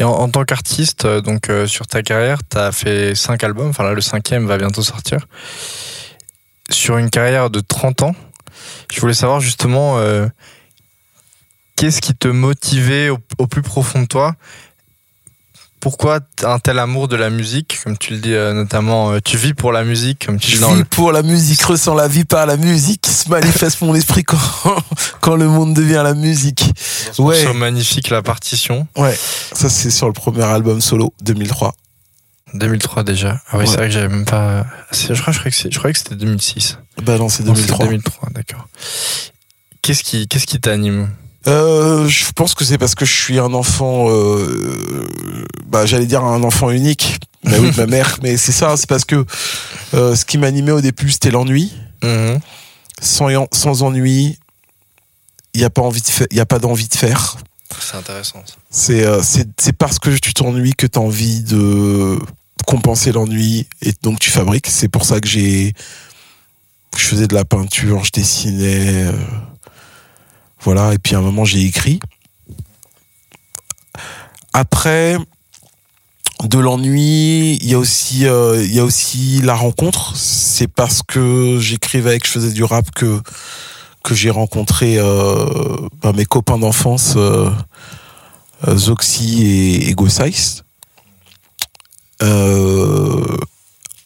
en, 0.00 0.28
tant 0.28 0.44
qu'artiste, 0.44 1.06
euh, 1.06 1.20
donc 1.20 1.48
euh, 1.48 1.66
sur 1.66 1.86
ta 1.86 2.02
carrière, 2.02 2.38
tu 2.48 2.58
as 2.58 2.70
fait 2.70 3.14
cinq 3.14 3.42
albums. 3.44 3.68
Enfin 3.68 3.84
là, 3.84 3.94
le 3.94 4.00
cinquième 4.00 4.46
va 4.46 4.58
bientôt 4.58 4.82
sortir. 4.82 5.26
Sur 6.70 6.98
une 6.98 7.10
carrière 7.10 7.50
de 7.50 7.60
30 7.60 8.02
ans, 8.02 8.14
je 8.92 9.00
voulais 9.00 9.14
savoir 9.14 9.40
justement 9.40 9.98
qu'est-ce 11.76 12.00
qui 12.00 12.14
te 12.14 12.28
motivait 12.28 13.10
au 13.10 13.46
plus 13.46 13.62
profond 13.62 14.02
de 14.02 14.06
toi 14.06 14.36
pourquoi 15.82 16.20
un 16.44 16.60
tel 16.60 16.78
amour 16.78 17.08
de 17.08 17.16
la 17.16 17.28
musique, 17.28 17.80
comme 17.82 17.98
tu 17.98 18.12
le 18.12 18.20
dis 18.20 18.32
euh, 18.34 18.52
notamment, 18.54 19.10
euh, 19.10 19.18
tu 19.22 19.36
vis 19.36 19.52
pour 19.52 19.72
la 19.72 19.82
musique, 19.82 20.24
comme 20.26 20.38
tu 20.38 20.52
Je 20.52 20.58
dis 20.58 20.62
vis 20.64 20.78
le... 20.78 20.84
pour 20.84 21.10
la 21.10 21.22
musique, 21.22 21.60
ressens 21.62 21.94
la 21.96 22.06
vie 22.06 22.24
par 22.24 22.46
la 22.46 22.56
musique, 22.56 23.04
se 23.04 23.28
manifeste 23.28 23.80
mon 23.82 23.92
esprit 23.96 24.22
quand, 24.22 24.38
quand 25.20 25.34
le 25.34 25.48
monde 25.48 25.74
devient 25.74 26.02
la 26.04 26.14
musique. 26.14 26.72
Ouais. 27.18 27.52
magnifique, 27.52 28.10
la 28.10 28.22
partition, 28.22 28.86
Ouais, 28.96 29.18
ça 29.52 29.68
c'est 29.68 29.90
sur 29.90 30.06
le 30.06 30.12
premier 30.12 30.44
album 30.44 30.80
solo 30.80 31.12
2003. 31.22 31.74
2003 32.54 33.02
déjà. 33.02 33.40
Ah 33.48 33.56
oui, 33.56 33.60
Ouais. 33.60 33.66
c'est 33.66 33.76
vrai 33.78 33.86
que 33.88 33.92
j'avais 33.92 34.08
même 34.08 34.24
pas. 34.24 34.64
Je 34.92 35.20
crois, 35.20 35.32
je 35.32 35.38
croyais 35.78 35.92
que 35.92 35.98
c'était 35.98 36.14
2006. 36.14 36.78
Bah 37.02 37.18
non, 37.18 37.28
c'est 37.28 37.42
Non, 37.42 37.56
c'est 37.56 37.62
2003. 37.62 37.86
2003, 37.86 38.28
d'accord. 38.30 38.68
Qu'est-ce 39.82 40.04
qui, 40.04 40.28
qu'est-ce 40.28 40.46
qui 40.46 40.60
t'anime? 40.60 41.10
Euh, 41.46 42.06
je 42.08 42.30
pense 42.32 42.54
que 42.54 42.64
c'est 42.64 42.78
parce 42.78 42.94
que 42.94 43.04
je 43.04 43.12
suis 43.12 43.38
un 43.38 43.52
enfant, 43.52 44.08
euh, 44.10 45.08
bah, 45.66 45.86
j'allais 45.86 46.06
dire 46.06 46.24
un 46.24 46.42
enfant 46.42 46.70
unique. 46.70 47.18
Bah 47.44 47.56
oui, 47.58 47.72
de 47.72 47.76
ma 47.76 47.86
mère, 47.86 48.18
mais 48.22 48.36
c'est 48.36 48.52
ça, 48.52 48.76
c'est 48.76 48.88
parce 48.88 49.04
que 49.04 49.24
euh, 49.94 50.14
ce 50.14 50.24
qui 50.24 50.38
m'animait 50.38 50.70
au 50.70 50.80
début, 50.80 51.10
c'était 51.10 51.32
l'ennui. 51.32 51.72
Mhm. 52.04 52.38
Sans, 53.00 53.48
sans 53.52 53.82
ennui, 53.82 54.38
il 55.54 55.58
n'y 55.58 55.64
a 55.64 55.70
pas 55.70 55.82
envie 55.82 56.00
de 56.00 56.06
faire, 56.06 56.26
il 56.30 56.36
y 56.36 56.40
a 56.40 56.46
pas 56.46 56.60
d'envie 56.60 56.86
de 56.86 56.94
faire. 56.94 57.36
C'est 57.80 57.96
intéressant. 57.96 58.44
C'est 58.70 59.04
euh, 59.04 59.22
c'est 59.22 59.48
c'est 59.58 59.72
parce 59.72 59.98
que 59.98 60.10
tu 60.10 60.34
t'ennuies 60.34 60.74
que 60.74 60.86
tu 60.86 60.98
as 60.98 61.02
envie 61.02 61.42
de 61.42 62.18
compenser 62.66 63.12
l'ennui 63.12 63.66
et 63.80 63.92
donc 64.02 64.20
tu 64.20 64.30
fabriques. 64.30 64.68
C'est 64.68 64.88
pour 64.88 65.04
ça 65.04 65.20
que 65.20 65.28
j'ai 65.28 65.74
je 66.96 67.02
faisais 67.02 67.26
de 67.26 67.34
la 67.34 67.44
peinture, 67.44 68.04
je 68.04 68.12
dessinais 68.12 69.06
euh, 69.06 69.12
voilà 70.62 70.94
et 70.94 70.98
puis 70.98 71.14
à 71.14 71.18
un 71.18 71.22
moment 71.22 71.44
j'ai 71.44 71.62
écrit. 71.62 72.00
Après 74.52 75.16
de 76.44 76.58
l'ennui, 76.58 77.56
il 77.60 77.68
y 77.68 77.74
a 77.74 77.78
aussi 77.78 78.26
euh, 78.26 78.66
la 79.42 79.54
rencontre, 79.54 80.16
c'est 80.16 80.66
parce 80.66 81.02
que 81.02 81.58
j'écrivais 81.60 82.16
et 82.16 82.18
que 82.18 82.26
je 82.26 82.32
faisais 82.32 82.52
du 82.52 82.64
rap 82.64 82.90
que 82.92 83.20
j'ai 84.10 84.30
rencontré 84.30 84.98
euh, 84.98 85.46
bah, 86.02 86.12
mes 86.12 86.24
copains 86.24 86.58
d'enfance 86.58 87.14
euh, 87.16 87.50
Zoxy 88.68 89.86
et 89.88 89.94
en 92.20 92.26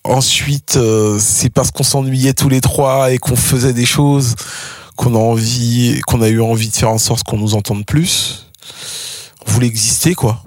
ensuite, 0.05 0.79
c'est 1.19 1.51
parce 1.51 1.71
qu'on 1.71 1.83
s'ennuyait 1.83 2.33
tous 2.33 2.49
les 2.49 2.61
trois 2.61 3.13
et 3.13 3.19
qu'on 3.19 3.37
faisait 3.37 3.73
des 3.73 3.87
choses 3.87 4.35
qu'on 4.97 5.15
a 5.15 5.19
envie, 5.19 6.01
qu'on 6.07 6.23
a 6.23 6.29
eu 6.29 6.41
envie 6.41 6.69
de 6.69 6.75
faire 6.75 6.91
en 6.91 6.99
sorte 6.99 7.23
qu'on 7.25 7.39
nous 7.39 7.55
entende 7.55 7.87
plus. 7.87 8.47
On 9.47 9.53
voulait 9.53 9.67
exister, 9.67 10.15
quoi. 10.15 10.43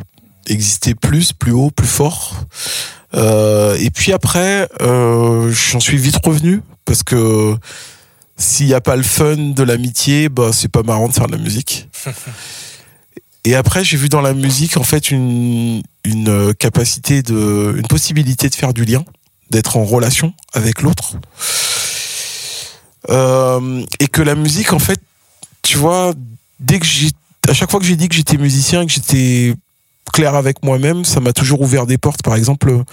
Exister 0.47 0.95
plus, 0.95 1.31
plus 1.33 1.51
haut, 1.51 1.71
plus 1.71 1.87
fort. 1.87 2.33
Euh, 3.15 3.77
et 3.79 3.89
puis 3.89 4.11
après, 4.13 4.67
euh, 4.81 5.51
j'en 5.51 5.79
suis 5.79 5.97
vite 5.97 6.17
revenu 6.23 6.61
parce 6.85 7.03
que 7.03 7.55
s'il 8.37 8.67
n'y 8.67 8.73
a 8.73 8.81
pas 8.81 8.95
le 8.95 9.03
fun 9.03 9.35
de 9.35 9.63
l'amitié, 9.63 10.29
bah 10.29 10.51
c'est 10.53 10.69
pas 10.69 10.83
marrant 10.83 11.07
de 11.07 11.13
faire 11.13 11.27
de 11.27 11.33
la 11.33 11.41
musique. 11.41 11.89
Et 13.45 13.55
après, 13.55 13.83
j'ai 13.83 13.97
vu 13.97 14.09
dans 14.09 14.21
la 14.21 14.33
musique 14.33 14.77
en 14.77 14.83
fait 14.83 15.11
une, 15.11 15.81
une 16.03 16.53
capacité 16.53 17.23
de, 17.23 17.73
une 17.77 17.87
possibilité 17.87 18.49
de 18.49 18.55
faire 18.55 18.73
du 18.73 18.83
lien, 18.83 19.03
d'être 19.49 19.77
en 19.77 19.85
relation 19.85 20.33
avec 20.53 20.81
l'autre. 20.81 21.15
Euh, 23.09 23.83
et 23.99 24.07
que 24.07 24.21
la 24.21 24.35
musique, 24.35 24.73
en 24.73 24.79
fait, 24.79 24.99
tu 25.61 25.77
vois, 25.77 26.13
dès 26.59 26.79
que 26.79 26.85
j'ai, 26.85 27.09
à 27.47 27.53
chaque 27.53 27.71
fois 27.71 27.79
que 27.79 27.85
j'ai 27.85 27.95
dit 27.95 28.09
que 28.09 28.15
j'étais 28.15 28.37
musicien, 28.37 28.85
que 28.85 28.91
j'étais 28.91 29.55
clair 30.11 30.35
avec 30.35 30.63
moi-même, 30.63 31.05
ça 31.05 31.19
m'a 31.19 31.33
toujours 31.33 31.61
ouvert 31.61 31.85
des 31.85 31.97
portes. 31.97 32.23
Par 32.23 32.35
exemple, 32.35 32.83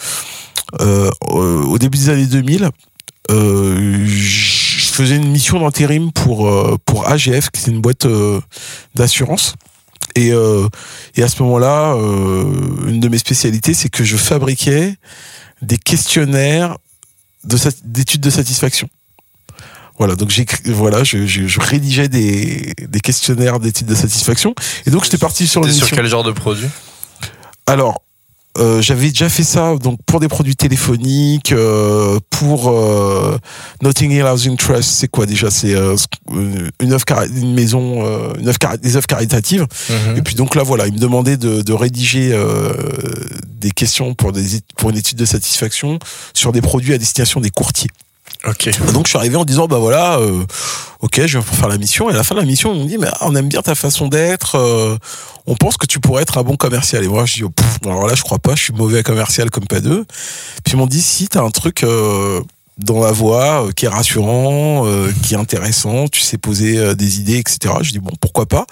euh, 0.80 1.10
au 1.22 1.78
début 1.78 1.98
des 1.98 2.10
années 2.10 2.26
2000, 2.26 2.70
euh, 3.30 4.06
je 4.06 4.92
faisais 4.92 5.16
une 5.16 5.28
mission 5.28 5.60
d'intérim 5.60 6.12
pour 6.12 6.48
euh, 6.48 6.76
pour 6.84 7.08
AGF, 7.08 7.50
qui 7.50 7.62
est 7.62 7.72
une 7.72 7.80
boîte 7.80 8.06
euh, 8.06 8.40
d'assurance. 8.94 9.54
Et, 10.14 10.32
euh, 10.32 10.66
et 11.16 11.22
à 11.22 11.28
ce 11.28 11.42
moment-là, 11.42 11.94
euh, 11.94 12.44
une 12.88 13.00
de 13.00 13.08
mes 13.08 13.18
spécialités, 13.18 13.74
c'est 13.74 13.90
que 13.90 14.02
je 14.02 14.16
fabriquais 14.16 14.94
des 15.60 15.76
questionnaires 15.76 16.78
d'études 17.84 18.22
de 18.22 18.30
satisfaction. 18.30 18.88
Voilà, 19.98 20.14
donc 20.14 20.30
j'ai 20.30 20.44
voilà, 20.66 21.04
je, 21.04 21.26
je, 21.26 21.46
je 21.46 21.60
rédigeais 21.60 22.08
des, 22.08 22.74
des 22.86 23.00
questionnaires 23.00 23.58
d'études 23.60 23.86
de 23.86 23.94
satisfaction. 23.94 24.54
Et 24.86 24.90
donc 24.90 25.04
j'étais 25.04 25.16
parti 25.16 25.46
sur 25.46 25.64
une 25.64 25.72
sur 25.72 25.90
quel 25.90 26.06
genre 26.06 26.24
de 26.24 26.32
produit? 26.32 26.68
Alors, 27.66 28.02
euh, 28.58 28.80
j'avais 28.80 29.08
déjà 29.08 29.28
fait 29.28 29.42
ça 29.42 29.74
donc 29.76 29.98
pour 30.06 30.20
des 30.20 30.28
produits 30.28 30.56
téléphoniques, 30.56 31.52
euh, 31.52 32.18
pour 32.30 32.70
euh, 32.70 33.38
Notting 33.82 34.10
Hill 34.12 34.24
Housing 34.24 34.56
Trust. 34.56 34.90
C'est 34.90 35.08
quoi 35.08 35.26
déjà? 35.26 35.50
C'est 35.50 35.74
euh, 35.74 35.96
une 36.80 36.92
œuvre, 36.92 37.04
une 37.34 37.54
maison, 37.54 38.06
euh, 38.06 38.32
une 38.38 38.48
œuvre 38.48 38.58
des 38.82 38.96
œuvres 38.96 39.06
caritatives. 39.06 39.66
Mhm. 39.90 40.16
Et 40.18 40.22
puis 40.22 40.34
donc 40.34 40.54
là, 40.54 40.62
voilà, 40.62 40.86
il 40.86 40.94
me 40.94 40.98
demandait 40.98 41.36
de, 41.36 41.62
de 41.62 41.72
rédiger 41.72 42.30
euh, 42.32 42.72
des 43.46 43.70
questions 43.70 44.14
pour, 44.14 44.32
des, 44.32 44.60
pour 44.76 44.90
une 44.90 44.96
étude 44.96 45.18
de 45.18 45.24
satisfaction 45.24 45.98
sur 46.32 46.52
des 46.52 46.60
produits 46.60 46.94
à 46.94 46.98
destination 46.98 47.40
des 47.40 47.50
courtiers. 47.50 47.90
Donc 48.92 49.06
je 49.06 49.10
suis 49.10 49.18
arrivé 49.18 49.36
en 49.36 49.44
disant 49.44 49.66
bah 49.66 49.78
voilà, 49.78 50.18
euh, 50.18 50.44
ok, 51.00 51.20
je 51.20 51.38
viens 51.38 51.42
pour 51.42 51.56
faire 51.56 51.68
la 51.68 51.78
mission. 51.78 52.08
Et 52.10 52.12
à 52.12 52.16
la 52.16 52.22
fin 52.22 52.34
de 52.34 52.40
la 52.40 52.46
mission, 52.46 52.72
ils 52.74 52.80
m'ont 52.80 52.86
dit 52.86 52.98
mais 52.98 53.08
ah, 53.12 53.18
on 53.22 53.34
aime 53.34 53.48
bien 53.48 53.62
ta 53.62 53.74
façon 53.74 54.08
d'être. 54.08 54.56
euh, 54.56 54.96
on 55.46 55.54
pense 55.54 55.76
que 55.76 55.86
tu 55.86 56.00
pourrais 56.00 56.22
être 56.22 56.38
un 56.38 56.42
bon 56.42 56.56
commercial. 56.56 57.04
Et 57.04 57.08
moi 57.08 57.24
je 57.26 57.34
dis 57.34 57.44
oh, 57.44 57.52
alors 57.84 58.06
là 58.06 58.14
je 58.14 58.22
crois 58.22 58.38
pas, 58.38 58.54
je 58.54 58.62
suis 58.64 58.72
mauvais 58.72 59.02
commercial 59.02 59.50
comme 59.50 59.66
pas 59.66 59.80
deux. 59.80 60.04
Puis 60.64 60.74
ils 60.74 60.76
m'ont 60.76 60.86
dit 60.86 61.02
si 61.02 61.28
t'as 61.28 61.42
un 61.42 61.50
truc 61.50 61.82
euh, 61.84 62.40
dans 62.78 63.00
la 63.00 63.12
voix 63.12 63.68
qui 63.74 63.86
est 63.86 63.88
rassurant, 63.88 64.84
qui 65.22 65.34
est 65.34 65.38
intéressant, 65.38 66.08
tu 66.08 66.20
sais 66.20 66.36
poser 66.36 66.94
des 66.94 67.20
idées, 67.20 67.38
etc. 67.38 67.74
Je 67.80 67.90
dis 67.92 68.00
bon 68.00 68.12
pourquoi 68.20 68.44
pas? 68.46 68.66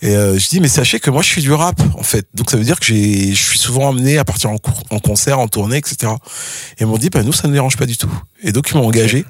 Et 0.00 0.14
euh, 0.14 0.38
je 0.38 0.48
dis 0.48 0.60
mais 0.60 0.68
sachez 0.68 1.00
que 1.00 1.10
moi 1.10 1.22
je 1.22 1.28
suis 1.28 1.42
du 1.42 1.52
rap 1.52 1.80
en 1.96 2.02
fait. 2.02 2.26
Donc 2.34 2.50
ça 2.50 2.56
veut 2.56 2.64
dire 2.64 2.78
que 2.78 2.86
j'ai, 2.86 3.34
je 3.34 3.42
suis 3.42 3.58
souvent 3.58 3.88
amené 3.90 4.18
à 4.18 4.24
partir 4.24 4.50
en, 4.50 4.58
cour- 4.58 4.82
en 4.90 4.98
concert, 5.00 5.38
en 5.40 5.48
tournée, 5.48 5.76
etc. 5.78 6.12
Et 6.78 6.82
ils 6.82 6.86
m'ont 6.86 6.98
dit 6.98 7.10
bah 7.10 7.22
nous 7.22 7.32
ça 7.32 7.48
ne 7.48 7.52
dérange 7.52 7.76
pas 7.76 7.86
du 7.86 7.96
tout. 7.96 8.10
Et 8.42 8.52
donc 8.52 8.70
ils 8.70 8.76
m'ont 8.76 8.86
engagé. 8.86 9.24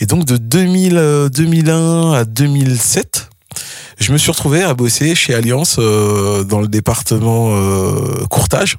Et 0.00 0.06
donc 0.06 0.24
de 0.24 0.36
2000, 0.36 0.96
euh, 0.96 1.28
2001 1.28 2.12
à 2.12 2.24
2007, 2.24 3.28
je 4.00 4.12
me 4.12 4.18
suis 4.18 4.30
retrouvé 4.30 4.62
à 4.62 4.74
bosser 4.74 5.14
chez 5.16 5.34
Alliance 5.34 5.76
euh, 5.80 6.44
dans 6.44 6.60
le 6.60 6.68
département 6.68 7.50
euh, 7.52 8.24
courtage. 8.30 8.76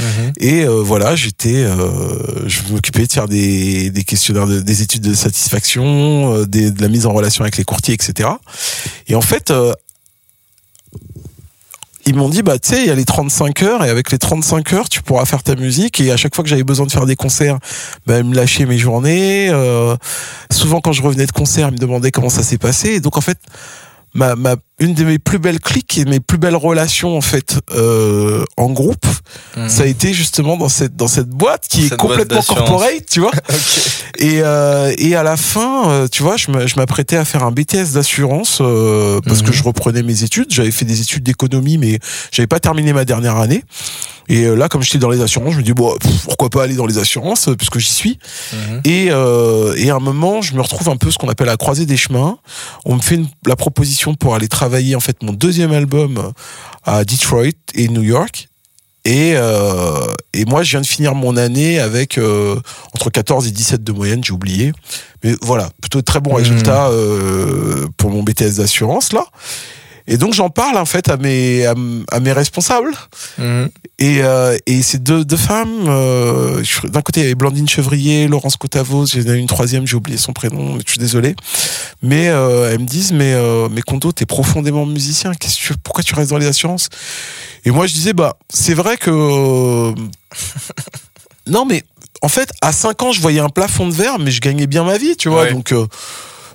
Mhm. 0.00 0.32
Et 0.40 0.64
euh, 0.64 0.82
voilà, 0.82 1.16
j'étais, 1.16 1.54
euh, 1.64 2.46
je 2.46 2.60
m'occupais 2.70 3.06
de 3.06 3.12
faire 3.12 3.28
des, 3.28 3.90
des 3.90 4.04
questionnaires, 4.04 4.46
de- 4.46 4.60
des 4.60 4.82
études 4.82 5.02
de 5.02 5.14
satisfaction, 5.14 6.34
euh, 6.34 6.46
des- 6.46 6.70
de 6.70 6.82
la 6.82 6.88
mise 6.88 7.06
en 7.06 7.12
relation 7.12 7.42
avec 7.44 7.56
les 7.56 7.64
courtiers, 7.64 7.94
etc. 7.94 8.28
Et 9.06 9.14
en 9.14 9.22
fait, 9.22 9.50
euh, 9.50 9.72
ils 12.08 12.16
m'ont 12.16 12.30
dit, 12.30 12.42
bah 12.42 12.58
tu 12.58 12.70
sais, 12.70 12.80
il 12.80 12.86
y 12.86 12.90
a 12.90 12.94
les 12.94 13.04
35 13.04 13.62
heures, 13.62 13.84
et 13.84 13.90
avec 13.90 14.10
les 14.10 14.18
35 14.18 14.72
heures, 14.72 14.88
tu 14.88 15.02
pourras 15.02 15.26
faire 15.26 15.42
ta 15.42 15.54
musique. 15.54 16.00
Et 16.00 16.10
à 16.10 16.16
chaque 16.16 16.34
fois 16.34 16.42
que 16.42 16.48
j'avais 16.48 16.64
besoin 16.64 16.86
de 16.86 16.90
faire 16.90 17.04
des 17.04 17.16
concerts, 17.16 17.58
bah, 18.06 18.18
ils 18.18 18.24
me 18.24 18.34
lâchaient 18.34 18.64
mes 18.64 18.78
journées. 18.78 19.50
Euh, 19.50 19.94
souvent, 20.50 20.80
quand 20.80 20.92
je 20.92 21.02
revenais 21.02 21.26
de 21.26 21.32
concert, 21.32 21.68
ils 21.68 21.72
me 21.72 21.78
demandaient 21.78 22.10
comment 22.10 22.30
ça 22.30 22.42
s'est 22.42 22.56
passé. 22.56 22.94
Et 22.94 23.00
donc, 23.00 23.18
en 23.18 23.20
fait, 23.20 23.38
ma, 24.14 24.36
ma, 24.36 24.56
une 24.80 24.94
de 24.94 25.04
mes 25.04 25.18
plus 25.18 25.38
belles 25.38 25.60
cliques 25.60 25.98
et 25.98 26.04
mes 26.04 26.20
plus 26.20 26.38
belles 26.38 26.54
relations, 26.56 27.16
en 27.16 27.20
fait, 27.20 27.58
euh, 27.72 28.44
en 28.56 28.70
groupe, 28.70 29.06
Mhm. 29.56 29.68
ça 29.68 29.82
a 29.82 29.86
été 29.86 30.14
justement 30.14 30.56
dans 30.56 30.68
cette 30.68 30.96
dans 30.96 31.08
cette 31.08 31.28
boîte 31.28 31.66
qui 31.68 31.84
est 31.84 31.88
Cette 31.88 31.98
complètement 31.98 32.42
corporate, 32.42 33.04
tu 33.10 33.20
vois. 33.20 33.32
Et 34.20 34.40
euh, 34.42 34.92
et 34.98 35.14
à 35.14 35.22
la 35.22 35.36
fin, 35.36 35.90
euh, 35.90 36.08
tu 36.10 36.22
vois, 36.24 36.36
je 36.36 36.50
m'apprêtais 36.76 37.16
à 37.16 37.24
faire 37.24 37.44
un 37.44 37.52
BTS 37.52 37.92
d'assurance 37.94 38.58
euh, 38.60 39.20
parce 39.24 39.42
que 39.42 39.48
Mhm. 39.48 39.52
je 39.52 39.62
reprenais 39.62 40.02
mes 40.02 40.24
études. 40.24 40.46
J'avais 40.50 40.70
fait 40.72 40.84
des 40.84 41.00
études 41.00 41.22
d'économie, 41.22 41.78
mais 41.78 41.98
j'avais 42.32 42.46
pas 42.48 42.58
terminé 42.58 42.92
ma 42.92 43.04
dernière 43.04 43.36
année. 43.36 43.62
Et 44.30 44.44
euh, 44.44 44.54
là, 44.56 44.68
comme 44.68 44.82
j'étais 44.82 44.98
dans 44.98 45.08
les 45.08 45.20
assurances, 45.22 45.52
je 45.54 45.58
me 45.58 45.62
dis 45.62 45.72
bon, 45.72 45.96
pff, 45.98 46.24
pourquoi 46.24 46.50
pas 46.50 46.64
aller 46.64 46.74
dans 46.74 46.84
les 46.86 46.98
assurances 46.98 47.48
euh, 47.48 47.54
puisque 47.54 47.78
j'y 47.78 47.92
suis. 47.92 48.18
Mhm. 48.52 48.80
Et, 48.84 49.06
euh, 49.10 49.74
et 49.76 49.88
à 49.90 49.94
un 49.96 50.00
moment, 50.00 50.42
je 50.42 50.54
me 50.54 50.60
retrouve 50.60 50.88
un 50.88 50.96
peu 50.96 51.10
ce 51.10 51.16
qu'on 51.18 51.28
appelle 51.28 51.46
la 51.46 51.56
croisée 51.56 51.86
des 51.86 51.96
chemins. 51.96 52.38
On 52.84 52.96
me 52.96 53.00
fait 53.00 53.14
une- 53.16 53.28
la 53.46 53.56
proposition 53.56 54.14
pour 54.14 54.34
aller 54.34 54.48
travailler 54.48 54.67
en 54.94 55.00
fait 55.00 55.22
mon 55.22 55.32
deuxième 55.32 55.72
album 55.72 56.32
à 56.84 57.04
Detroit 57.04 57.52
et 57.74 57.88
New 57.88 58.02
York. 58.02 58.48
Et, 59.04 59.34
euh, 59.36 60.04
et 60.34 60.44
moi, 60.44 60.62
je 60.62 60.70
viens 60.72 60.82
de 60.82 60.86
finir 60.86 61.14
mon 61.14 61.36
année 61.38 61.78
avec 61.78 62.18
euh, 62.18 62.56
entre 62.94 63.08
14 63.08 63.46
et 63.46 63.50
17 63.52 63.82
de 63.82 63.92
moyenne, 63.92 64.22
j'ai 64.22 64.32
oublié. 64.34 64.72
Mais 65.24 65.34
voilà, 65.40 65.70
plutôt 65.80 66.02
très 66.02 66.20
bons 66.20 66.32
Mhm. 66.32 66.36
résultats 66.36 66.88
euh, 66.88 67.86
pour 67.96 68.10
mon 68.10 68.22
BTS 68.22 68.56
d'assurance 68.56 69.12
là. 69.14 69.24
Et 70.10 70.16
donc 70.16 70.32
j'en 70.32 70.48
parle 70.48 70.78
en 70.78 70.86
fait 70.86 71.08
à 71.10 71.18
mes 71.18 71.66
à, 71.66 72.20
mes 72.20 72.32
responsables. 72.32 72.92
Mhm. 73.38 73.68
Et, 74.00 74.22
euh, 74.22 74.56
et 74.66 74.82
ces 74.82 74.98
deux, 74.98 75.24
deux 75.24 75.36
femmes, 75.36 75.84
euh, 75.86 76.62
d'un 76.84 77.02
côté 77.02 77.20
il 77.20 77.22
y 77.24 77.26
avait 77.26 77.34
Blandine 77.34 77.68
Chevrier, 77.68 78.26
Laurence 78.26 78.56
Cotavos, 78.56 79.06
il 79.06 79.22
y 79.22 79.30
en 79.30 79.32
a 79.32 79.36
une 79.36 79.46
troisième, 79.46 79.86
j'ai 79.86 79.96
oublié 79.96 80.16
son 80.16 80.32
prénom, 80.32 80.78
je 80.84 80.90
suis 80.90 80.98
désolé. 80.98 81.34
Mais 82.02 82.28
euh, 82.28 82.72
elles 82.72 82.78
me 82.78 82.86
disent, 82.86 83.12
mais, 83.12 83.34
euh, 83.34 83.68
mais 83.70 83.82
Kondo, 83.82 84.12
t'es 84.12 84.24
profondément 84.24 84.86
musicien, 84.86 85.34
qu'est-ce 85.34 85.56
que 85.56 85.74
tu, 85.74 85.78
pourquoi 85.82 86.02
tu 86.02 86.14
restes 86.14 86.30
dans 86.30 86.38
les 86.38 86.46
assurances? 86.46 86.88
Et 87.64 87.70
moi 87.70 87.86
je 87.86 87.92
disais, 87.92 88.14
bah 88.14 88.36
c'est 88.48 88.74
vrai 88.74 88.96
que... 88.96 89.10
non 91.46 91.66
mais 91.66 91.82
en 92.22 92.28
fait, 92.28 92.50
à 92.60 92.72
5 92.72 93.02
ans, 93.02 93.12
je 93.12 93.20
voyais 93.20 93.40
un 93.40 93.48
plafond 93.48 93.86
de 93.86 93.94
verre, 93.94 94.18
mais 94.18 94.30
je 94.30 94.40
gagnais 94.40 94.66
bien 94.66 94.84
ma 94.84 94.98
vie, 94.98 95.16
tu 95.16 95.28
vois. 95.28 95.42
Ouais. 95.42 95.52
Donc, 95.52 95.72
euh, 95.72 95.86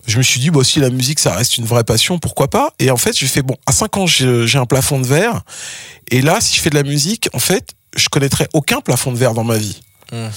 je 0.05 0.17
me 0.17 0.23
suis 0.23 0.39
dit, 0.39 0.49
bah, 0.49 0.63
si 0.63 0.79
la 0.79 0.89
musique, 0.89 1.19
ça 1.19 1.33
reste 1.33 1.57
une 1.57 1.65
vraie 1.65 1.83
passion, 1.83 2.19
pourquoi 2.19 2.49
pas? 2.49 2.73
Et 2.79 2.91
en 2.91 2.97
fait, 2.97 3.17
j'ai 3.17 3.27
fait, 3.27 3.41
bon, 3.41 3.55
à 3.65 3.71
5 3.71 3.97
ans, 3.97 4.07
j'ai 4.07 4.57
un 4.57 4.65
plafond 4.65 4.99
de 4.99 5.07
verre. 5.07 5.41
Et 6.11 6.21
là, 6.21 6.39
si 6.41 6.55
je 6.55 6.61
fais 6.61 6.69
de 6.69 6.75
la 6.75 6.83
musique, 6.83 7.29
en 7.33 7.39
fait, 7.39 7.69
je 7.95 8.09
connaîtrais 8.09 8.49
aucun 8.53 8.81
plafond 8.81 9.11
de 9.11 9.17
verre 9.17 9.33
dans 9.33 9.43
ma 9.43 9.57
vie. 9.57 9.81
Hmm. 10.11 10.27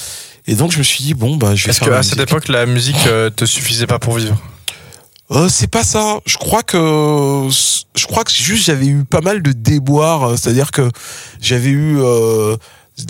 Et 0.47 0.55
donc, 0.55 0.71
je 0.71 0.79
me 0.79 0.83
suis 0.83 1.03
dit, 1.03 1.15
bon, 1.15 1.37
bah, 1.37 1.55
je 1.55 1.65
vais 1.65 1.71
Est-ce 1.71 1.81
qu'à 1.81 2.03
cette 2.03 2.21
époque, 2.21 2.49
la 2.49 2.67
musique 2.67 3.07
euh, 3.07 3.31
te 3.31 3.45
suffisait 3.45 3.87
pas 3.87 3.99
pour 3.99 4.15
vivre 4.15 4.41
Euh, 5.33 5.49
c'est 5.49 5.67
pas 5.67 5.83
ça. 5.83 6.21
Je 6.25 6.37
crois 6.37 6.63
que 6.63 7.49
je 7.97 8.07
crois 8.07 8.23
que 8.23 8.31
juste 8.31 8.67
j'avais 8.67 8.87
eu 8.87 9.05
pas 9.05 9.21
mal 9.21 9.43
de 9.43 9.51
déboires. 9.51 10.39
C'est-à-dire 10.39 10.71
que 10.71 10.89
j'avais 11.41 11.71
eu 11.71 11.99
euh, 11.99 12.57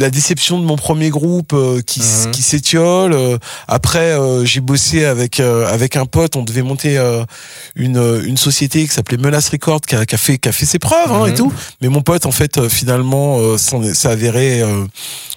la 0.01 0.11
déception 0.11 0.59
de 0.59 0.65
mon 0.65 0.77
premier 0.77 1.11
groupe 1.11 1.53
euh, 1.53 1.81
qui, 1.81 2.01
Mhm. 2.01 2.31
qui 2.33 2.43
s'étiole. 2.43 3.13
euh, 3.13 3.39
après, 3.69 4.13
euh, 4.19 4.45
j'ai 4.45 4.61
bossé 4.61 5.05
avec 5.05 5.39
euh, 5.41 5.67
avec 5.69 5.97
un 5.97 6.07
pote. 6.07 6.35
On 6.37 6.43
devait 6.43 6.63
monter 6.63 6.99
euh, 6.99 7.25
une 7.77 8.23
une 8.27 8.37
société 8.37 8.87
qui 8.87 8.93
s'appelait 8.93 9.17
Menace 9.17 9.49
Record 9.51 9.81
qui 9.83 9.95
a, 9.95 10.05
qui 10.05 10.15
a 10.15 10.19
fait 10.19 10.39
qui 10.39 10.49
a 10.49 10.53
fait 10.53 10.67
ses 10.67 10.79
preuves 10.79 11.13
hein, 11.13 11.27
Mhm. 11.27 11.33
et 11.33 11.35
tout. 11.35 11.53
Mais 11.81 11.89
mon 11.89 12.03
pote, 12.03 12.27
en 12.27 12.33
fait, 12.33 12.59
euh, 12.59 12.69
finalement, 12.69 13.39
euh, 13.39 13.57
s'est 13.59 14.09
avéré 14.09 14.61
euh, 14.63 14.85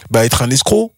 bah, 0.10 0.26
être 0.26 0.42
un 0.42 0.50
escroc. 0.50 0.92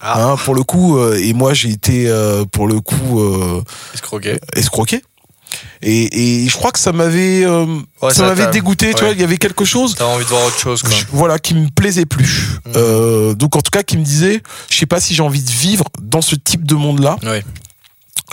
Ah. 0.00 0.22
Hein, 0.32 0.36
pour 0.44 0.54
le 0.54 0.62
coup, 0.62 0.98
euh, 0.98 1.18
et 1.18 1.32
moi 1.32 1.54
j'ai 1.54 1.70
été 1.70 2.06
euh, 2.08 2.44
pour 2.44 2.66
le 2.68 2.80
coup 2.80 3.18
euh, 3.20 3.62
Escroqué. 3.94 4.38
escroqué. 4.54 5.00
Et, 5.82 6.44
et 6.44 6.48
je 6.48 6.56
crois 6.56 6.72
que 6.72 6.78
ça 6.78 6.92
m'avait 6.92 7.44
euh, 7.44 7.64
Ouais, 8.02 8.10
ça 8.10 8.14
ça 8.14 8.22
m'avait 8.26 8.50
dégoûté, 8.50 8.92
tu 8.94 9.00
vois, 9.04 9.12
il 9.12 9.20
y 9.20 9.24
avait 9.24 9.38
quelque 9.38 9.64
chose 9.64 9.94
T'as 9.96 10.04
envie 10.06 10.24
de 10.24 10.28
voir 10.28 10.44
autre 10.46 10.58
chose, 10.58 10.82
quoi. 10.82 10.90
je- 10.90 11.04
voilà 11.12 11.38
qui 11.38 11.54
me 11.54 11.68
plaisait 11.68 12.06
plus. 12.06 12.58
Mhm. 12.66 12.72
Euh, 12.76 13.34
donc 13.34 13.56
en 13.56 13.60
tout 13.60 13.70
cas 13.70 13.82
qui 13.82 13.96
me 13.96 14.04
disait 14.04 14.42
je 14.70 14.76
sais 14.76 14.86
pas 14.86 15.00
si 15.00 15.14
j'ai 15.14 15.22
envie 15.22 15.42
de 15.42 15.50
vivre 15.50 15.84
dans 16.02 16.20
ce 16.22 16.34
type 16.34 16.64
de 16.66 16.74
monde-là. 16.74 17.16
Ouais. 17.22 17.44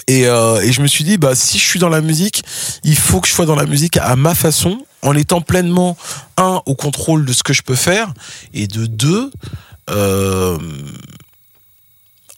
Et, 0.07 0.25
euh, 0.27 0.59
et 0.61 0.71
je 0.73 0.81
me 0.81 0.87
suis 0.87 1.03
dit 1.03 1.17
bah 1.17 1.35
si 1.35 1.59
je 1.59 1.63
suis 1.63 1.79
dans 1.79 1.89
la 1.89 2.01
musique, 2.01 2.43
il 2.83 2.97
faut 2.97 3.21
que 3.21 3.27
je 3.27 3.33
sois 3.33 3.45
dans 3.45 3.55
la 3.55 3.65
musique 3.65 3.97
à 3.97 4.15
ma 4.15 4.33
façon 4.35 4.79
en 5.03 5.15
étant 5.15 5.41
pleinement 5.41 5.95
un 6.37 6.61
au 6.65 6.75
contrôle 6.75 7.25
de 7.25 7.33
ce 7.33 7.43
que 7.43 7.53
je 7.53 7.61
peux 7.61 7.75
faire 7.75 8.11
et 8.53 8.67
de 8.67 8.85
deux 8.85 9.31
euh, 9.91 10.57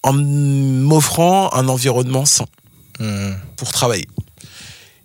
en 0.03 0.13
m'offrant 0.13 1.51
un 1.53 1.67
environnement 1.69 2.25
sain 2.25 2.45
Mhm. 2.99 3.35
pour 3.57 3.71
travailler. 3.71 4.07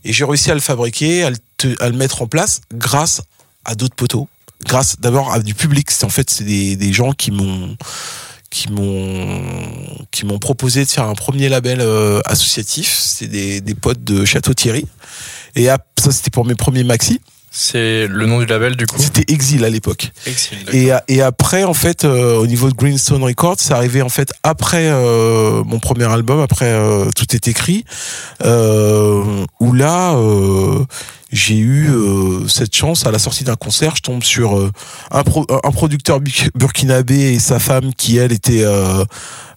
Et 0.05 0.13
j'ai 0.13 0.25
réussi 0.25 0.51
à 0.51 0.55
le 0.55 0.61
fabriquer, 0.61 1.25
à 1.25 1.31
le, 1.31 1.97
mettre 1.97 2.23
en 2.23 2.27
place 2.27 2.61
grâce 2.73 3.23
à 3.65 3.75
d'autres 3.75 3.95
poteaux, 3.95 4.29
grâce 4.65 4.99
d'abord 5.01 5.33
à 5.33 5.41
du 5.41 5.55
public. 5.55 5.91
C'est 5.91 6.05
en 6.05 6.09
fait 6.09 6.31
c'est 6.31 6.45
des, 6.45 6.93
gens 6.93 7.13
qui 7.13 7.31
m'ont 7.31 7.77
qui 8.51 8.71
m'ont 8.71 10.07
qui 10.11 10.27
m'ont 10.27 10.39
proposé 10.39 10.85
de 10.85 10.91
faire 10.91 11.05
un 11.05 11.15
premier 11.15 11.49
label 11.49 11.81
euh, 11.81 12.21
associatif. 12.25 12.97
C'est 12.99 13.29
des, 13.29 13.61
des 13.61 13.75
potes 13.75 14.03
de 14.03 14.25
Château 14.25 14.55
Thierry. 14.55 14.87
Et 15.57 15.67
ça 15.67 16.13
c'était 16.13 16.31
pour 16.31 16.45
mes 16.45 16.55
premiers 16.55 16.85
maxi. 16.85 17.21
C'est 17.53 18.07
le 18.07 18.27
nom 18.27 18.39
du 18.39 18.47
label 18.47 18.77
du 18.77 18.87
coup. 18.87 18.97
C'était 19.01 19.33
Exil 19.33 19.65
à 19.65 19.71
l'époque. 19.71 20.13
Exil. 20.27 20.59
Et, 20.73 20.91
et 21.09 21.21
après, 21.21 21.65
en 21.65 21.75
fait, 21.75 22.05
euh, 22.05 22.37
au 22.37 22.47
niveau 22.47 22.69
de 22.71 22.75
Greenstone 22.75 23.25
Records, 23.25 23.57
c'est 23.59 23.75
arrivé 23.75 24.03
en 24.03 24.09
fait 24.09 24.33
après 24.45 24.89
euh, 24.89 25.65
mon 25.65 25.81
premier 25.81 26.05
album, 26.05 26.39
après 26.41 26.67
euh, 26.71 27.11
Tout 27.17 27.35
est 27.35 27.49
écrit, 27.49 27.85
où 28.45 29.73
là, 29.73 30.17
j'ai 31.33 31.59
eu 31.59 31.89
cette 32.49 32.75
chance 32.75 33.07
à 33.07 33.11
la 33.11 33.19
sortie 33.19 33.45
d'un 33.45 33.57
concert, 33.57 33.95
je 33.97 34.03
tombe 34.03 34.23
sur 34.23 34.71
un, 35.11 35.23
pro- 35.23 35.47
un 35.51 35.71
producteur 35.73 36.21
bu- 36.21 36.51
burkinabé 36.55 37.35
et 37.35 37.39
sa 37.41 37.59
femme 37.59 37.93
qui 37.95 38.17
elle 38.17 38.33
était 38.33 38.65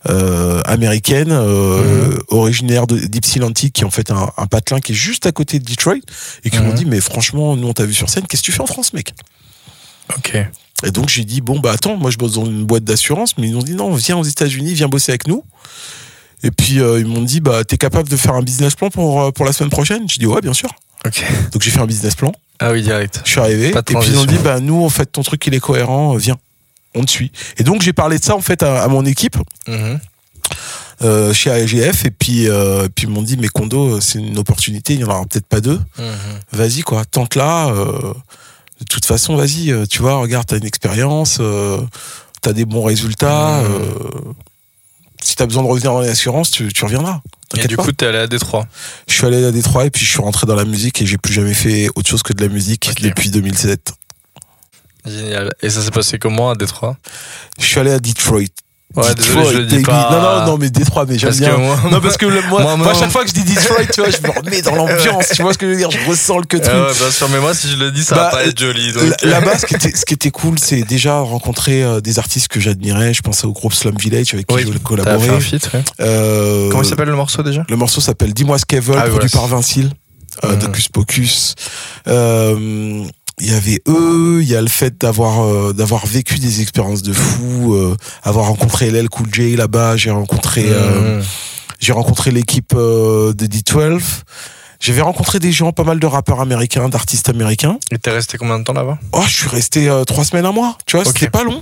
euh, 0.10 0.12
euh, 0.14 0.62
américaine, 0.66 1.30
euh, 1.32 2.18
originaire 2.30 2.88
de 2.88 2.98
d'Ypsilanti, 2.98 3.72
qui 3.72 3.82
est 3.82 3.86
en 3.86 3.90
fait 3.92 4.12
un, 4.12 4.30
un 4.38 4.48
patelin 4.48 4.80
qui 4.80 4.92
est 4.92 4.96
juste 4.96 5.26
à 5.26 5.32
côté 5.32 5.60
de 5.60 5.66
Detroit, 5.66 5.96
et 6.44 6.50
qui 6.50 6.58
m'ont 6.60 6.70
Mhm. 6.70 6.74
dit 6.76 6.86
mais 6.86 7.00
franchement, 7.02 7.56
nous 7.56 7.68
on 7.68 7.74
t'a 7.74 7.86
vu 7.86 7.94
sur 7.94 8.10
scène, 8.10 8.24
qu'est-ce 8.28 8.42
que 8.42 8.46
tu 8.48 8.52
fais 8.52 8.62
en 8.62 8.66
France, 8.68 8.94
mec? 8.94 9.14
Ok. 10.18 10.36
et 10.86 10.92
donc 10.92 11.08
j'ai 11.10 11.24
dit 11.24 11.40
bon 11.40 11.60
bah 11.60 11.72
attends, 11.72 11.96
moi 11.96 12.12
je 12.12 12.18
bosse 12.18 12.34
dans 12.34 12.46
une 12.46 12.66
boîte 12.66 12.84
d'assurance, 12.84 13.38
mais 13.38 13.48
ils 13.48 13.54
m'ont 13.54 13.62
dit 13.64 13.74
non, 13.76 13.94
viens 13.94 14.18
aux 14.18 14.24
États-Unis, 14.24 14.74
viens 14.74 14.90
bosser 14.90 15.14
avec 15.14 15.28
nous. 15.28 15.44
Et 16.44 16.52
puis 16.52 16.82
euh, 16.82 17.00
ils 17.00 17.06
m'ont 17.06 17.22
dit 17.22 17.40
bah 17.40 17.64
t'es 17.64 17.78
capable 17.78 18.10
de 18.10 18.18
faire 18.18 18.34
un 18.34 18.42
business 18.42 18.76
plan 18.76 18.90
pour 18.90 19.22
euh, 19.22 19.32
pour 19.32 19.46
la 19.46 19.54
semaine 19.54 19.70
prochaine? 19.70 20.10
J'ai 20.10 20.20
dit 20.20 20.26
ouais 20.26 20.42
bien 20.42 20.54
sûr. 20.54 20.70
Ok. 21.06 21.24
Donc 21.54 21.62
j'ai 21.62 21.72
fait 21.72 21.80
un 21.80 21.86
business 21.86 22.16
plan. 22.16 22.34
Ah 22.60 22.72
oui, 22.74 22.82
direct. 22.82 23.22
Je 23.24 23.30
suis 23.32 23.40
arrivé 23.40 23.70
et 23.70 23.82
puis 23.82 23.96
ils 24.08 24.18
ont 24.18 24.26
dit 24.26 24.38
bah 24.44 24.60
nous 24.60 24.84
en 24.84 24.90
fait 24.90 25.06
ton 25.06 25.22
truc 25.24 25.46
il 25.48 25.54
est 25.54 25.60
cohérent, 25.62 26.16
viens, 26.16 26.38
on 26.96 27.04
te 27.06 27.12
suit. 27.12 27.32
Et 27.58 27.64
donc 27.64 27.82
j'ai 27.82 27.94
parlé 27.94 28.20
de 28.20 28.24
ça 28.24 28.36
en 28.36 28.42
fait 28.42 28.64
à, 28.64 28.84
à 28.84 28.88
mon 28.88 29.06
équipe 29.06 29.38
Mhm. 29.68 30.00
euh, 31.02 31.34
chez 31.34 31.50
AGF 31.52 32.06
et 32.06 32.12
puis 32.12 32.48
euh, 32.48 32.88
puis 32.94 33.08
ils 33.08 33.10
m'ont 33.10 33.22
dit 33.22 33.38
mais 33.38 33.48
Kondo 33.48 34.00
c'est 34.02 34.20
une 34.20 34.38
opportunité, 34.38 34.94
il 34.94 35.00
y 35.02 35.04
en 35.04 35.08
aura 35.08 35.26
peut-être 35.26 35.48
pas 35.48 35.62
deux. 35.62 35.80
Mhm. 35.98 36.40
Vas-y 36.52 36.82
quoi, 36.82 37.04
tente 37.06 37.36
là. 37.36 37.70
euh, 37.70 38.14
de 38.80 38.86
toute 38.90 39.06
façon, 39.06 39.38
vas-y, 39.38 39.72
tu 39.88 40.02
vois, 40.02 40.16
regarde, 40.18 40.46
t'as 40.46 40.58
une 40.58 40.66
expérience, 40.66 41.40
t'as 42.42 42.52
des 42.54 42.66
bons 42.66 42.84
résultats. 42.84 43.62
Mmh. 43.62 44.34
si 45.22 45.36
t'as 45.38 45.46
besoin 45.46 45.64
de 45.64 45.68
revenir 45.70 45.94
dans 45.94 46.02
l'assurance, 46.02 46.52
tu, 46.52 46.68
tu 46.74 46.84
reviendras. 46.84 47.22
Et 47.56 47.68
du 47.68 47.78
pas. 47.78 47.84
coup, 47.84 47.92
t'es 47.94 48.08
allé 48.08 48.18
à 48.18 48.28
Détroit. 48.28 48.68
je 49.08 49.14
suis 49.14 49.26
allé 49.26 49.46
à 49.46 49.52
Détroit 49.52 49.86
et 49.86 49.90
puis 49.90 50.04
je 50.04 50.10
suis 50.10 50.22
rentré 50.22 50.46
dans 50.48 50.56
la 50.56 50.66
musique 50.66 51.02
et 51.02 51.06
j'ai 51.06 51.18
plus 51.18 51.32
jamais 51.34 51.54
fait 51.54 51.88
autre 51.96 52.10
chose 52.10 52.24
que 52.24 52.34
de 52.34 52.42
la 52.44 52.50
musique 52.50 52.92
depuis 53.02 53.30
2007. 53.30 53.94
Génial. 55.06 55.54
Et 55.62 55.70
ça 55.70 55.82
s'est 55.82 55.92
passé 55.92 56.18
comment 56.20 56.50
à 56.52 56.56
Détroit? 56.56 56.96
Je 57.60 57.66
suis 57.66 57.80
allé 57.80 57.92
à 57.92 58.00
Detroit. 58.00 58.42
Ouais, 58.96 59.16
désolé, 59.16 59.46
je 59.52 59.58
le 59.58 59.66
dis 59.66 59.78
Detroit, 59.78 59.96
pas. 60.08 60.12
Non, 60.12 60.22
non, 60.22 60.46
non, 60.52 60.58
mais 60.60 60.70
Détroit, 60.70 61.06
mais 61.10 61.18
j'aime 61.18 61.34
bien. 61.34 61.56
que 61.56 61.60
moi, 61.60 61.80
Non, 61.90 62.00
parce 62.00 62.16
que 62.16 62.28
le- 62.28 62.44
moi, 62.44 62.48
Moi, 62.62 62.62
moi, 62.62 62.78
moi, 62.78 62.92
à 62.92 62.94
chaque 62.94 63.10
fois 63.10 63.24
que 63.24 63.30
je 63.30 63.34
dis 63.34 63.44
Detroit, 63.56 63.86
tu 63.92 64.02
vois, 64.02 64.12
je 64.12 64.22
me 64.22 64.30
remets 64.32 64.62
dans 64.62 64.76
l'ambiance. 64.76 65.30
Tu 65.36 65.42
vois 65.42 65.52
ce 65.52 65.58
que 65.58 65.66
je 65.66 65.72
veux 65.72 65.78
dire 65.78 65.90
Je 65.90 66.08
ressens 66.08 66.38
le 66.38 66.46
que 66.46 66.58
truc. 66.58 66.72
Ah 66.72 66.84
ouais, 66.90 66.94
bien 66.94 67.10
sûr, 67.10 67.28
mais 67.30 67.40
moi, 67.40 67.56
si 67.56 67.70
je 67.72 67.78
le 67.78 67.90
dis, 67.90 68.04
ça 68.04 68.14
Bah, 68.14 68.24
va 68.26 68.30
pas 68.30 68.46
être 68.46 68.60
joli. 68.60 68.94
Là-bas, 69.24 69.58
ce 69.58 69.66
qui 69.66 69.74
était, 69.74 69.96
ce 69.96 70.06
qui 70.06 70.14
était 70.14 70.30
cool, 70.30 70.60
c'est 70.60 70.84
déjà 70.84 71.18
rencontrer 71.22 71.82
euh, 71.84 72.02
des 72.02 72.20
artistes 72.20 72.50
que 72.50 72.60
j'admirais. 72.60 73.16
Je 73.16 73.24
pensais 73.24 73.48
au 73.48 73.52
groupe 73.52 73.74
Slum 73.74 73.96
Village 73.98 74.32
avec 74.36 74.46
qui 74.46 74.54
Oui, 74.54 74.62
je 74.62 74.68
voulais 74.68 74.80
collaborer. 74.80 75.28
fait 75.28 75.34
un 75.34 75.40
feat, 75.40 75.70
ouais. 75.74 75.84
Euh, 76.02 76.70
Comment 76.70 76.84
il 76.84 76.88
s'appelle 76.90 77.10
le 77.10 77.16
morceau 77.16 77.42
déjà? 77.42 77.66
Le 77.68 77.76
morceau 77.76 78.00
s'appelle 78.00 78.32
Dis-moi 78.36 78.60
ce 78.60 78.66
qu'elles 78.66 78.82
veulent, 78.82 78.98
Ah, 79.00 79.10
produit 79.10 79.28
voilà. 79.28 79.48
par 79.48 79.48
Vincile, 79.48 79.90
euh, 80.44 80.50
Mhm. 80.52 80.60
d'Ocus 80.60 80.88
Pocus. 80.90 81.56
Euh, 82.08 83.04
Il 83.46 83.52
y 83.52 83.54
avait 83.54 83.82
eux, 83.90 84.40
il 84.42 84.48
y 84.48 84.56
a 84.56 84.62
le 84.62 84.70
fait 84.70 84.98
d'avoir 85.02 85.44
euh, 85.44 85.74
d'avoir 85.74 86.06
vécu 86.06 86.40
des 86.40 86.62
expériences 86.62 87.02
de 87.04 87.12
fou, 87.12 87.74
euh, 87.74 87.94
avoir 88.24 88.46
rencontré 88.48 88.90
LL 88.90 89.10
Cool 89.10 89.28
J 89.34 89.58
là-bas, 89.58 89.98
j'ai 89.98 90.12
rencontré 90.12 90.64
euh, 90.66 91.18
Mhm. 91.18 91.24
j'ai 91.80 91.92
rencontré 91.92 92.32
l'équipe 92.32 92.72
euh, 92.74 93.34
de 93.34 93.46
D12. 93.46 94.02
J'avais 94.80 95.02
rencontré 95.02 95.40
des 95.40 95.52
gens, 95.52 95.74
pas 95.74 95.84
mal 95.84 96.00
de 96.00 96.06
rappeurs 96.08 96.40
américains, 96.42 96.88
d'artistes 96.88 97.28
américains. 97.28 97.78
Et 97.92 97.98
t'es 97.98 98.12
resté 98.12 98.38
combien 98.38 98.60
de 98.60 98.64
temps 98.64 98.74
là-bas? 98.74 98.98
Oh, 99.12 99.24
je 99.28 99.34
suis 99.34 99.50
resté 99.50 99.90
euh, 99.90 100.04
trois 100.06 100.24
semaines, 100.24 100.46
un 100.46 100.52
mois. 100.54 100.78
Tu 100.86 100.96
vois, 100.96 101.04
c'était 101.06 101.30
pas 101.30 101.44
long. 101.44 101.62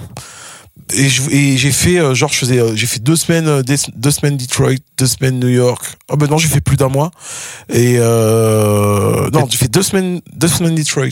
Et 0.93 1.57
j'ai 1.57 1.71
fait, 1.71 1.99
euh, 1.99 2.13
genre, 2.13 2.31
je 2.33 2.37
faisais, 2.39 2.59
euh, 2.59 2.75
j'ai 2.75 2.85
fait 2.85 2.99
deux 3.01 3.15
semaines, 3.15 3.47
euh, 3.47 3.63
deux 3.63 4.11
semaines 4.11 4.35
Detroit, 4.35 4.75
deux 4.97 5.05
semaines 5.05 5.39
New 5.39 5.47
York. 5.47 5.83
Oh 6.09 6.17
ben 6.17 6.27
non, 6.27 6.37
j'ai 6.37 6.49
fait 6.49 6.59
plus 6.59 6.75
d'un 6.75 6.89
mois. 6.89 7.11
Et 7.69 7.95
euh, 7.97 9.29
non, 9.31 9.47
j'ai 9.49 9.57
fait 9.57 9.67
deux 9.69 9.83
semaines, 9.83 10.19
deux 10.35 10.49
semaines 10.49 10.75
Detroit, 10.75 11.07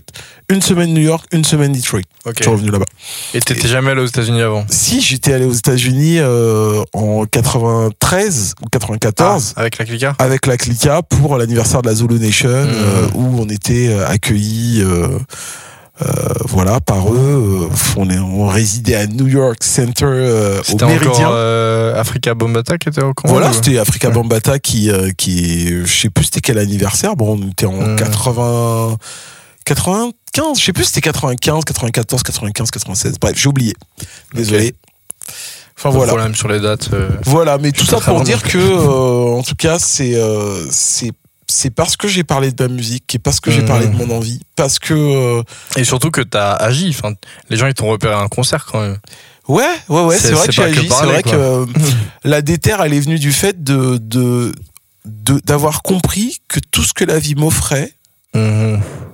une 0.49 0.62
semaine 0.62 0.93
New 0.93 1.01
York, 1.01 1.26
une 1.32 1.45
semaine 1.45 1.72
Detroit. 1.72 2.01
Ok. 2.26 2.36
Je 2.39 2.43
suis 2.43 2.51
revenu 2.51 2.72
là-bas. 2.72 2.86
Et 3.34 3.39
t'étais 3.39 3.68
jamais 3.70 3.91
allé 3.91 4.01
aux 4.01 4.05
États-Unis 4.07 4.41
avant? 4.41 4.66
Si 4.70 4.99
j'étais 5.01 5.32
allé 5.34 5.45
aux 5.45 5.53
États-Unis 5.53 6.18
euh, 6.20 6.84
en 6.93 7.26
93 7.26 8.55
ou 8.62 8.66
94 8.70 9.53
Ah, 9.55 9.62
Avec 9.62 9.78
la 9.78 9.86
Clica? 9.86 10.16
Avec 10.20 10.45
la 10.45 10.57
Clica 10.57 11.01
pour 11.03 11.38
l'anniversaire 11.38 11.82
de 11.82 11.88
la 11.88 11.95
Zulu 11.95 12.20
Nation 12.20 12.49
Mhm. 12.49 12.68
euh, 12.70 13.07
où 13.14 13.39
on 13.41 13.47
était 13.47 13.93
accueillis 14.07 14.84
voilà 16.45 16.80
par 16.80 17.14
eux 17.14 17.68
Euh, 17.70 17.76
on, 17.97 18.10
est, 18.10 18.18
on 18.20 18.47
résidait 18.47 18.95
à 18.95 19.06
New 19.08 19.28
York 19.28 19.58
Center 19.64 20.06
euh, 20.06 20.62
au 20.72 20.86
Méridien 20.86 21.10
encore 21.12 21.32
euh, 21.34 22.00
Africa 22.00 22.34
Bombata 22.34 22.78
qui 22.78 22.89
était 22.89 23.02
courant 23.02 23.14
voilà 23.34 23.52
c'était 23.54 23.78
Africa 23.78 24.08
Ouais. 24.08 24.14
Bambata 24.14 24.60
qui 24.60 24.89
euh, 24.89 25.12
qui 25.18 25.68
je 25.86 25.86
sais 26.02 26.10
plus 26.10 26.26
c'était 26.26 26.41
quel 26.41 26.58
anniversaire. 26.58 27.16
Bon 27.16 27.38
on 27.41 27.50
était 27.52 27.66
en 27.66 27.74
Mhm. 27.74 27.95
80 27.97 28.97
95 29.66 30.58
je 30.60 30.64
sais 30.66 30.74
plus 30.74 30.86
c'était 30.86 31.02
95 31.02 31.64
94 31.66 32.24
95 32.24 32.72
96 32.72 33.20
bref 33.20 33.34
j'ai 33.36 33.50
oublié. 33.50 33.74
Désolé. 34.34 34.74
Enfin 35.78 35.89
Pas 35.91 35.95
voilà. 35.95 36.12
problème 36.14 36.36
sur 36.36 36.47
les 36.50 36.60
dates. 36.60 36.89
euh, 36.93 37.10
Voilà, 37.26 37.58
mais 37.58 37.72
tout 37.72 37.86
ça 37.86 38.00
pour 38.02 38.22
dire 38.22 38.43
que, 38.43 38.58
euh, 38.58 39.38
en 39.38 39.43
tout 39.43 39.56
cas, 39.56 39.80
c'est 39.80 40.14
euh, 40.16 40.66
c'est 40.72 41.12
c'est 41.50 41.72
parce 41.72 41.97
que 41.97 42.08
j'ai 42.08 42.24
parlé 42.24 42.52
de 42.52 42.64
ma 42.64 42.70
musique 42.74 43.14
et 43.16 43.20
parce 43.20 43.39
que 43.39 43.50
j'ai 43.52 43.62
Mhm. 43.62 43.68
parlé 43.68 43.88
de 43.88 43.95
mon 43.95 44.10
envie, 44.16 44.39
parce 44.56 44.78
que 44.80 44.93
euh, 44.93 45.43
Et 45.76 45.84
surtout 45.84 46.12
que 46.12 46.22
t'as 46.22 46.54
agi. 46.54 46.89
Enfin, 46.97 47.14
les 47.50 47.58
gens 47.58 47.68
ils 47.68 47.74
t'ont 47.74 47.88
repéré 47.89 48.14
à 48.14 48.20
un 48.20 48.28
concert 48.28 48.66
quand 48.66 48.82
même. 48.82 48.97
ouais, 49.47 49.66
ouais, 49.89 50.04
ouais, 50.06 50.18
C'est- 50.18 50.32
vrai 50.32 50.45
que 50.47 50.54
j'ai 50.54 50.64
agi. 50.64 50.88
C'est 50.89 51.06
vrai 51.06 51.24
quoi. 51.24 51.32
que 51.32 51.38
euh, 51.38 51.66
la 52.24 52.41
déterre, 52.41 52.82
elle 52.84 52.93
est 52.93 53.00
venue 53.00 53.20
du 53.20 53.32
fait 53.34 53.64
de 53.64 53.97
de 53.97 54.54
de- 55.06 55.41
d'avoir 55.43 55.82
compris 55.82 56.38
que 56.47 56.60
tout 56.60 56.84
ce 56.84 56.93
que 56.93 57.04
la 57.04 57.18
vie 57.20 57.34
m'offrait 57.36 57.93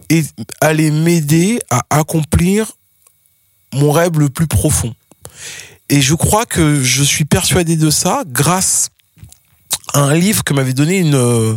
et 0.10 0.24
allait 0.62 0.92
m'aider 0.92 1.60
à 1.70 1.82
accomplir 1.90 2.74
mon 3.74 3.92
rêve 3.92 4.20
le 4.20 4.30
plus 4.30 4.48
profond. 4.48 4.94
Et 5.90 6.02
je 6.02 6.16
crois 6.16 6.46
que 6.46 6.82
je 6.84 7.04
suis 7.04 7.26
persuadé 7.26 7.76
de 7.78 7.90
ça 7.90 8.24
grâce 8.28 8.90
un 9.94 10.14
livre 10.14 10.44
que 10.44 10.54
m'avait 10.54 10.74
donné 10.74 10.98
une, 10.98 11.16
euh, 11.16 11.56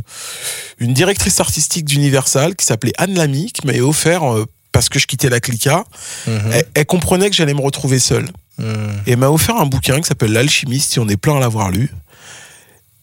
une 0.79 0.95
directrice 0.95 1.41
artistique 1.41 1.85
d'Universal 1.85 2.57
qui 2.57 2.64
s'appelait 2.64 2.93
Anne 2.99 3.14
Lamy, 3.14 3.53
qui 3.53 3.66
m'avait 3.66 3.81
offert 3.81 4.33
euh, 4.33 4.47
parce 4.73 4.89
que 4.89 4.99
je 4.99 5.07
quittais 5.07 5.29
la 5.29 5.41
Clica. 5.41 5.85
Mhm. 6.27 6.41
Elle, 6.53 6.64
elle 6.75 6.87
comprenait 6.87 7.31
que 7.31 7.37
j'allais 7.37 7.55
me 7.55 7.62
retrouver 7.62 7.99
seul. 7.99 8.29
Mhm. 8.59 9.03
Et 9.07 9.16
m'a 9.16 9.29
offert 9.29 9.57
un 9.57 9.66
bouquin 9.66 10.01
qui 10.01 10.09
s'appelle 10.09 10.33
L'alchimiste, 10.33 10.97
et 10.97 11.01
on 11.01 11.09
est 11.09 11.16
plein 11.16 11.37
à 11.37 11.41
l'avoir 11.41 11.71
lu. 11.71 11.91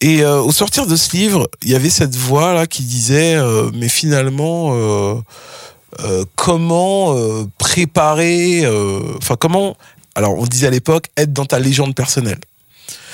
Et 0.00 0.22
euh, 0.22 0.40
au 0.40 0.52
sortir 0.52 0.86
de 0.86 0.94
ce 0.94 1.16
livre, 1.16 1.48
il 1.62 1.70
y 1.70 1.74
avait 1.74 1.90
cette 1.90 2.14
voix 2.14 2.52
là 2.52 2.66
qui 2.66 2.82
disait, 2.82 3.36
euh, 3.36 3.70
mais 3.74 3.88
finalement, 3.88 4.74
euh, 4.74 6.24
comment 6.34 7.16
préparer, 7.58 8.66
enfin 9.16 9.36
comment, 9.38 9.76
alors 10.14 10.34
on 10.36 10.44
disait 10.44 10.66
à 10.66 10.70
l'époque, 10.70 11.06
être 11.16 11.32
dans 11.32 11.46
ta 11.46 11.58
légende 11.58 11.94
personnelle. 11.94 12.40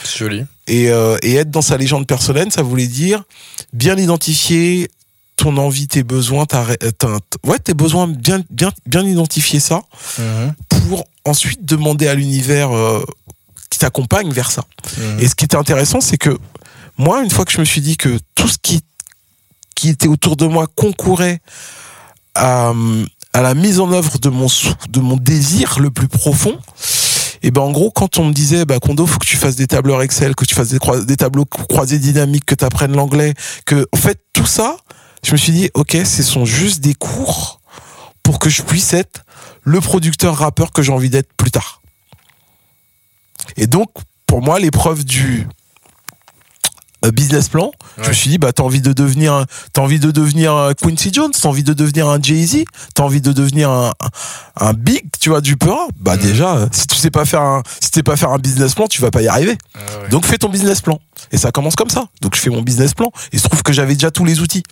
C'est 0.04 0.18
joli. 0.18 0.44
Et, 0.66 0.90
euh, 0.90 1.16
et 1.22 1.34
être 1.34 1.50
dans 1.50 1.62
sa 1.62 1.76
légende 1.76 2.06
personnelle, 2.06 2.50
ça 2.52 2.62
voulait 2.62 2.86
dire 2.86 3.22
bien 3.72 3.96
identifier 3.96 4.90
ton 5.36 5.56
envie, 5.56 5.88
tes 5.88 6.02
besoins, 6.02 6.44
ta, 6.46 6.64
ouais, 7.44 7.58
tes 7.58 7.74
besoins, 7.74 8.06
bien, 8.06 8.42
bien, 8.50 8.70
bien 8.86 9.02
identifier 9.04 9.60
ça 9.60 9.82
Mhm. 10.18 10.54
pour 10.68 11.04
ensuite 11.24 11.64
demander 11.64 12.06
à 12.08 12.14
l'univers 12.14 12.70
euh, 12.76 13.02
qui 13.70 13.78
t'accompagne 13.78 14.30
vers 14.30 14.50
ça. 14.50 14.64
Mhm. 14.98 15.20
Et 15.20 15.28
ce 15.28 15.34
qui 15.34 15.44
était 15.44 15.56
intéressant, 15.56 16.00
c'est 16.00 16.18
que 16.18 16.36
moi, 16.98 17.22
une 17.24 17.30
fois 17.30 17.44
que 17.44 17.52
je 17.52 17.58
me 17.58 17.64
suis 17.64 17.80
dit 17.80 17.96
que 17.96 18.18
tout 18.34 18.46
ce 18.48 18.58
qui, 18.60 18.82
qui 19.74 19.88
était 19.88 20.08
autour 20.08 20.36
de 20.36 20.46
moi 20.46 20.66
concourait 20.74 21.40
à, 22.34 22.72
à 23.32 23.40
la 23.40 23.54
mise 23.54 23.80
en 23.80 23.90
œuvre 23.92 24.18
de 24.18 24.28
mon, 24.28 24.46
de 24.90 25.00
mon 25.00 25.16
désir 25.16 25.78
le 25.80 25.90
plus 25.90 26.08
profond, 26.08 26.58
et 27.42 27.50
ben 27.50 27.62
en 27.62 27.72
gros, 27.72 27.90
quand 27.90 28.18
on 28.18 28.26
me 28.26 28.32
disait, 28.32 28.64
bah 28.64 28.78
Kondo, 28.78 29.06
faut 29.06 29.18
que 29.18 29.26
tu 29.26 29.36
fasses 29.36 29.56
des 29.56 29.66
tableurs 29.66 30.02
Excel, 30.02 30.34
que 30.34 30.44
tu 30.44 30.54
fasses 30.54 30.68
des, 30.68 30.78
des 31.04 31.16
tableaux 31.16 31.44
croisés 31.44 31.98
dynamiques, 31.98 32.46
que 32.46 32.54
tu 32.54 32.64
apprennes 32.64 32.94
l'anglais, 32.94 33.34
que 33.66 33.86
en 33.92 33.96
fait 33.96 34.20
tout 34.32 34.46
ça, 34.46 34.76
je 35.24 35.32
me 35.32 35.36
suis 35.36 35.52
dit, 35.52 35.70
ok, 35.74 35.96
ce 36.04 36.22
sont 36.22 36.44
juste 36.44 36.80
des 36.80 36.94
cours 36.94 37.60
pour 38.22 38.38
que 38.38 38.48
je 38.48 38.62
puisse 38.62 38.92
être 38.92 39.24
le 39.62 39.80
producteur 39.80 40.36
rappeur 40.36 40.72
que 40.72 40.82
j'ai 40.82 40.92
envie 40.92 41.10
d'être 41.10 41.32
plus 41.36 41.50
tard. 41.50 41.82
Et 43.56 43.66
donc, 43.66 43.90
pour 44.26 44.42
moi, 44.42 44.58
l'épreuve 44.58 45.04
du 45.04 45.46
business 47.10 47.48
plan. 47.48 47.72
Je 48.02 48.08
me 48.08 48.12
suis 48.12 48.30
dit, 48.30 48.38
bah, 48.38 48.52
t'as 48.52 48.62
envie 48.62 48.80
de 48.80 48.92
devenir, 48.92 49.44
t'as 49.72 49.82
envie 49.82 49.98
de 49.98 50.10
devenir 50.10 50.54
un 50.54 50.74
Quincy 50.74 51.10
Jones, 51.12 51.32
t'as 51.32 51.48
envie 51.48 51.62
de 51.64 51.72
devenir 51.72 52.08
un 52.08 52.20
Jay-Z, 52.22 52.64
t'as 52.94 53.02
envie 53.02 53.20
de 53.20 53.32
devenir 53.32 53.70
un, 53.70 53.92
un, 54.60 54.68
un 54.68 54.72
big, 54.72 55.04
tu 55.20 55.30
vois, 55.30 55.40
du 55.40 55.56
peur. 55.56 55.88
Bah, 55.98 56.16
Mhm. 56.16 56.22
déjà, 56.22 56.56
euh, 56.56 56.66
si 56.72 56.86
tu 56.86 56.96
sais 56.96 57.10
pas 57.10 57.24
faire 57.24 57.42
un, 57.42 57.62
si 57.80 57.90
tu 57.90 57.96
sais 57.98 58.02
pas 58.02 58.16
faire 58.16 58.30
un 58.30 58.38
business 58.38 58.74
plan, 58.74 58.86
tu 58.86 59.00
vas 59.02 59.10
pas 59.10 59.22
y 59.22 59.28
arriver. 59.28 59.58
Ah 59.74 59.78
ouais. 60.02 60.08
Donc, 60.10 60.24
fais 60.26 60.38
ton 60.38 60.48
business 60.48 60.80
plan. 60.80 61.00
Et 61.32 61.38
ça 61.38 61.50
commence 61.50 61.74
comme 61.76 61.90
ça. 61.90 62.06
Donc, 62.20 62.36
je 62.36 62.40
fais 62.40 62.50
mon 62.50 62.62
business 62.62 62.94
plan. 62.94 63.10
Et 63.32 63.36
il 63.36 63.40
se 63.40 63.48
trouve 63.48 63.62
que 63.62 63.72
j'avais 63.72 63.94
déjà 63.94 64.10
tous 64.10 64.24
les 64.24 64.40
outils. 64.40 64.62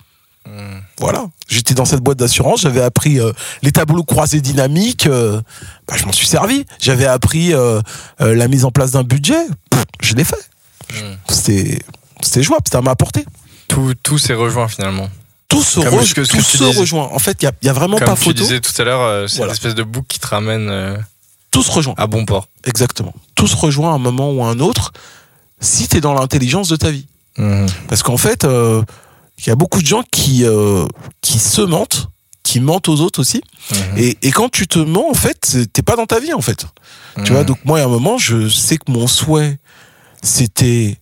Hmm. 0.46 0.78
Voilà. 0.98 1.26
J'étais 1.48 1.74
dans 1.74 1.84
cette 1.84 2.00
boîte 2.00 2.18
d'assurance, 2.18 2.62
j'avais 2.62 2.80
appris 2.80 3.20
euh, 3.20 3.32
les 3.62 3.72
tableaux 3.72 4.04
croisés 4.04 4.40
dynamiques, 4.40 5.06
euh, 5.06 5.40
bah, 5.86 5.94
je 5.98 6.04
m'en 6.06 6.12
suis 6.12 6.26
servi. 6.26 6.64
J'avais 6.80 7.04
appris 7.06 7.52
euh, 7.52 7.80
euh, 8.22 8.34
la 8.34 8.48
mise 8.48 8.64
en 8.64 8.70
place 8.70 8.92
d'un 8.92 9.02
budget, 9.02 9.46
Pff, 9.70 9.84
je 10.00 10.14
l'ai 10.14 10.24
fait. 10.24 10.48
Hmm. 10.92 11.14
C'était 11.28 11.80
c'était 12.22 12.42
jouable, 12.42 12.64
à 12.72 12.80
ma 12.80 12.94
portée. 12.96 13.24
Tout, 13.68 13.94
tout 14.02 14.18
s'est 14.18 14.34
rejoint 14.34 14.68
finalement. 14.68 15.08
Tout 15.48 15.62
se, 15.62 15.80
Comme 15.80 15.94
re- 15.98 16.12
que- 16.14 16.20
tout 16.22 16.36
tu 16.36 16.42
se 16.42 16.78
rejoint. 16.78 17.08
En 17.12 17.18
fait, 17.18 17.42
il 17.42 17.50
y 17.62 17.68
a, 17.68 17.70
a 17.70 17.72
vraiment 17.74 17.96
Comme 17.98 18.06
pas 18.06 18.14
tu 18.14 18.22
photo. 18.24 18.38
disais 18.42 18.60
tout 18.60 18.72
à 18.80 18.84
l'heure, 18.84 19.00
euh, 19.02 19.26
c'est 19.26 19.38
Voilà. 19.38 19.50
une 19.52 19.56
espèce 19.56 19.74
de 19.74 19.82
boucle 19.82 20.06
qui 20.08 20.20
te 20.20 20.26
ramène 20.28 20.68
euh, 20.70 20.96
Tout 21.50 21.62
se 21.62 21.70
rejoint. 21.72 21.94
à 21.96 22.06
bon 22.06 22.24
port. 22.24 22.46
Exactement. 22.64 23.12
Tout 23.34 23.46
se 23.48 23.56
rejoint 23.56 23.90
à 23.92 23.94
un 23.94 23.98
moment 23.98 24.30
ou 24.32 24.42
à 24.44 24.48
un 24.48 24.60
autre 24.60 24.92
si 25.60 25.88
tu 25.88 25.96
es 25.96 26.00
dans 26.00 26.14
l'intelligence 26.14 26.68
de 26.68 26.76
ta 26.76 26.90
vie. 26.90 27.06
Mhm. 27.36 27.66
Parce 27.88 28.02
qu'en 28.02 28.16
fait, 28.16 28.44
euh, 28.44 28.82
il 29.38 29.46
y 29.46 29.50
a 29.50 29.56
beaucoup 29.56 29.80
de 29.82 29.86
gens 29.86 30.02
qui, 30.10 30.44
qui 31.20 31.38
se 31.38 31.62
mentent, 31.62 32.08
qui 32.42 32.60
mentent 32.60 32.88
aux 32.88 33.00
autres 33.00 33.20
aussi. 33.20 33.40
Mhm. 33.72 33.78
Et, 33.98 34.18
et 34.22 34.30
quand 34.30 34.48
tu 34.50 34.68
te 34.68 34.78
mens, 34.78 35.08
en 35.10 35.14
fait, 35.14 35.56
t'es 35.72 35.82
pas 35.82 35.96
dans 35.96 36.06
ta 36.06 36.20
vie, 36.20 36.32
en 36.32 36.40
fait. 36.40 36.66
Tu 37.24 37.32
vois, 37.32 37.40
Mhm. 37.40 37.46
donc 37.46 37.58
moi, 37.64 37.80
à 37.80 37.84
un 37.84 37.88
moment, 37.88 38.18
je 38.18 38.48
sais 38.48 38.76
que 38.76 38.90
mon 38.90 39.06
souhait, 39.08 39.58
c'était 40.22 40.96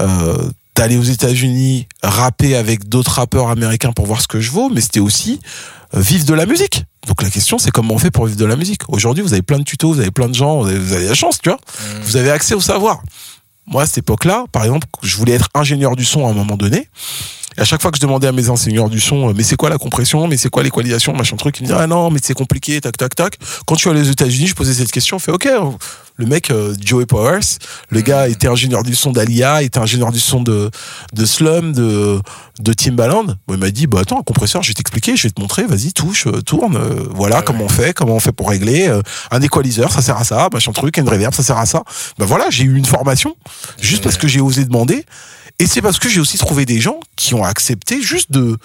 euh, 0.00 0.48
d'aller 0.80 0.96
aux 0.96 1.02
États-Unis, 1.02 1.86
rapper 2.02 2.56
avec 2.56 2.88
d'autres 2.88 3.16
rappeurs 3.16 3.50
américains 3.50 3.92
pour 3.92 4.06
voir 4.06 4.22
ce 4.22 4.26
que 4.26 4.40
je 4.40 4.50
vaux, 4.50 4.70
mais 4.70 4.80
c'était 4.80 4.98
aussi 4.98 5.38
euh, 5.94 6.00
vivre 6.00 6.24
de 6.24 6.32
la 6.32 6.46
musique. 6.46 6.84
Donc 7.06 7.22
la 7.22 7.28
question, 7.28 7.58
c'est 7.58 7.70
comment 7.70 7.92
on 7.92 7.98
fait 7.98 8.10
pour 8.10 8.24
vivre 8.24 8.38
de 8.38 8.46
la 8.46 8.56
musique. 8.56 8.88
Aujourd'hui, 8.88 9.22
vous 9.22 9.34
avez 9.34 9.42
plein 9.42 9.58
de 9.58 9.64
tutos, 9.64 9.92
vous 9.92 10.00
avez 10.00 10.10
plein 10.10 10.26
de 10.26 10.34
gens, 10.34 10.62
vous 10.62 10.68
avez, 10.68 10.78
vous 10.78 10.94
avez 10.94 11.06
la 11.06 11.12
chance, 11.12 11.38
tu 11.42 11.50
vois. 11.50 11.58
Mhm. 11.58 12.00
Vous 12.04 12.16
avez 12.16 12.30
accès 12.30 12.54
au 12.54 12.62
savoir. 12.62 13.02
Moi, 13.66 13.82
à 13.82 13.86
cette 13.86 13.98
époque-là, 13.98 14.46
par 14.52 14.64
exemple, 14.64 14.86
je 15.02 15.14
voulais 15.18 15.34
être 15.34 15.48
ingénieur 15.52 15.96
du 15.96 16.06
son 16.06 16.26
à 16.26 16.30
un 16.30 16.32
moment 16.32 16.56
donné. 16.56 16.88
Et 17.58 17.60
à 17.60 17.64
chaque 17.66 17.82
fois 17.82 17.90
que 17.90 17.98
je 17.98 18.02
demandais 18.02 18.28
à 18.28 18.32
mes 18.32 18.48
enseignants 18.48 18.88
du 18.88 19.00
son, 19.00 19.28
euh, 19.28 19.32
mais 19.36 19.42
c'est 19.42 19.56
quoi 19.56 19.68
la 19.68 19.76
compression, 19.76 20.28
mais 20.28 20.38
c'est 20.38 20.48
quoi 20.48 20.62
l'équalisation, 20.62 21.12
machin 21.12 21.36
truc, 21.36 21.58
ils 21.58 21.64
me 21.64 21.66
disaient, 21.66 21.78
ah 21.78 21.88
non, 21.88 22.10
mais 22.10 22.20
c'est 22.22 22.32
compliqué, 22.32 22.80
tac, 22.80 22.96
tac, 22.96 23.14
tac. 23.14 23.36
Quand 23.66 23.74
je 23.74 23.80
suis 23.80 23.90
allé 23.90 24.00
aux 24.00 24.10
États-Unis, 24.10 24.46
je 24.46 24.54
posais 24.54 24.72
cette 24.72 24.92
question, 24.92 25.16
on 25.16 25.20
fait, 25.20 25.32
ok, 25.32 25.46
le 26.20 26.26
mec, 26.26 26.50
euh, 26.50 26.74
Joey 26.84 27.06
Powers, 27.06 27.58
le 27.88 28.00
gars 28.02 28.28
était 28.28 28.46
ingénieur 28.46 28.82
du 28.82 28.94
son 28.94 29.10
d'Alia, 29.10 29.62
était 29.62 29.78
ingénieur 29.78 30.12
du 30.12 30.20
son 30.20 30.42
de, 30.42 30.70
de 31.14 31.24
Slum, 31.24 31.72
de, 31.72 32.20
de 32.60 32.72
Timbaland. 32.74 33.24
Bon, 33.24 33.54
il 33.54 33.56
m'a 33.56 33.70
dit, 33.70 33.86
bah 33.86 34.00
attends, 34.00 34.20
un 34.20 34.22
compresseur, 34.22 34.62
je 34.62 34.68
vais 34.68 34.74
t'expliquer, 34.74 35.16
je 35.16 35.24
vais 35.24 35.30
te 35.30 35.40
montrer, 35.40 35.64
vas-y, 35.64 35.92
touche, 35.92 36.26
euh, 36.26 36.42
tourne, 36.42 36.76
euh, 36.76 37.06
voilà 37.10 37.40
comment 37.40 37.60
ouais. 37.60 37.64
on 37.64 37.68
fait, 37.68 37.94
comment 37.94 38.16
on 38.16 38.20
fait 38.20 38.32
pour 38.32 38.50
régler, 38.50 38.88
euh, 38.88 39.00
un 39.30 39.40
équaliseur, 39.40 39.90
ça 39.90 40.02
sert 40.02 40.18
à 40.18 40.24
ça, 40.24 40.48
machin 40.52 40.72
truc, 40.72 40.98
une 40.98 41.08
reverb, 41.08 41.32
ça 41.34 41.42
sert 41.42 41.56
à 41.56 41.66
ça. 41.66 41.82
Ben 42.18 42.26
voilà, 42.26 42.50
j'ai 42.50 42.64
eu 42.64 42.76
une 42.76 42.84
formation, 42.84 43.34
juste 43.80 44.04
parce 44.04 44.18
que 44.18 44.28
j'ai 44.28 44.40
osé 44.40 44.66
demander. 44.66 45.06
Et 45.58 45.66
c'est 45.66 45.80
parce 45.82 45.98
que 45.98 46.08
j'ai 46.08 46.20
aussi 46.20 46.36
trouvé 46.36 46.66
des 46.66 46.80
gens 46.80 47.00
qui 47.16 47.34
ont 47.34 47.44
accepté 47.44 48.02
juste 48.02 48.30
de. 48.30 48.56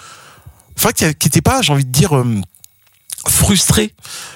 Enfin, 0.77 0.91
qui 0.91 1.05
n'étaient 1.05 1.41
pas, 1.41 1.61
j'ai 1.61 1.71
envie 1.71 1.85
de 1.85 1.91
dire, 1.91 2.21
frustrés. 3.27 3.93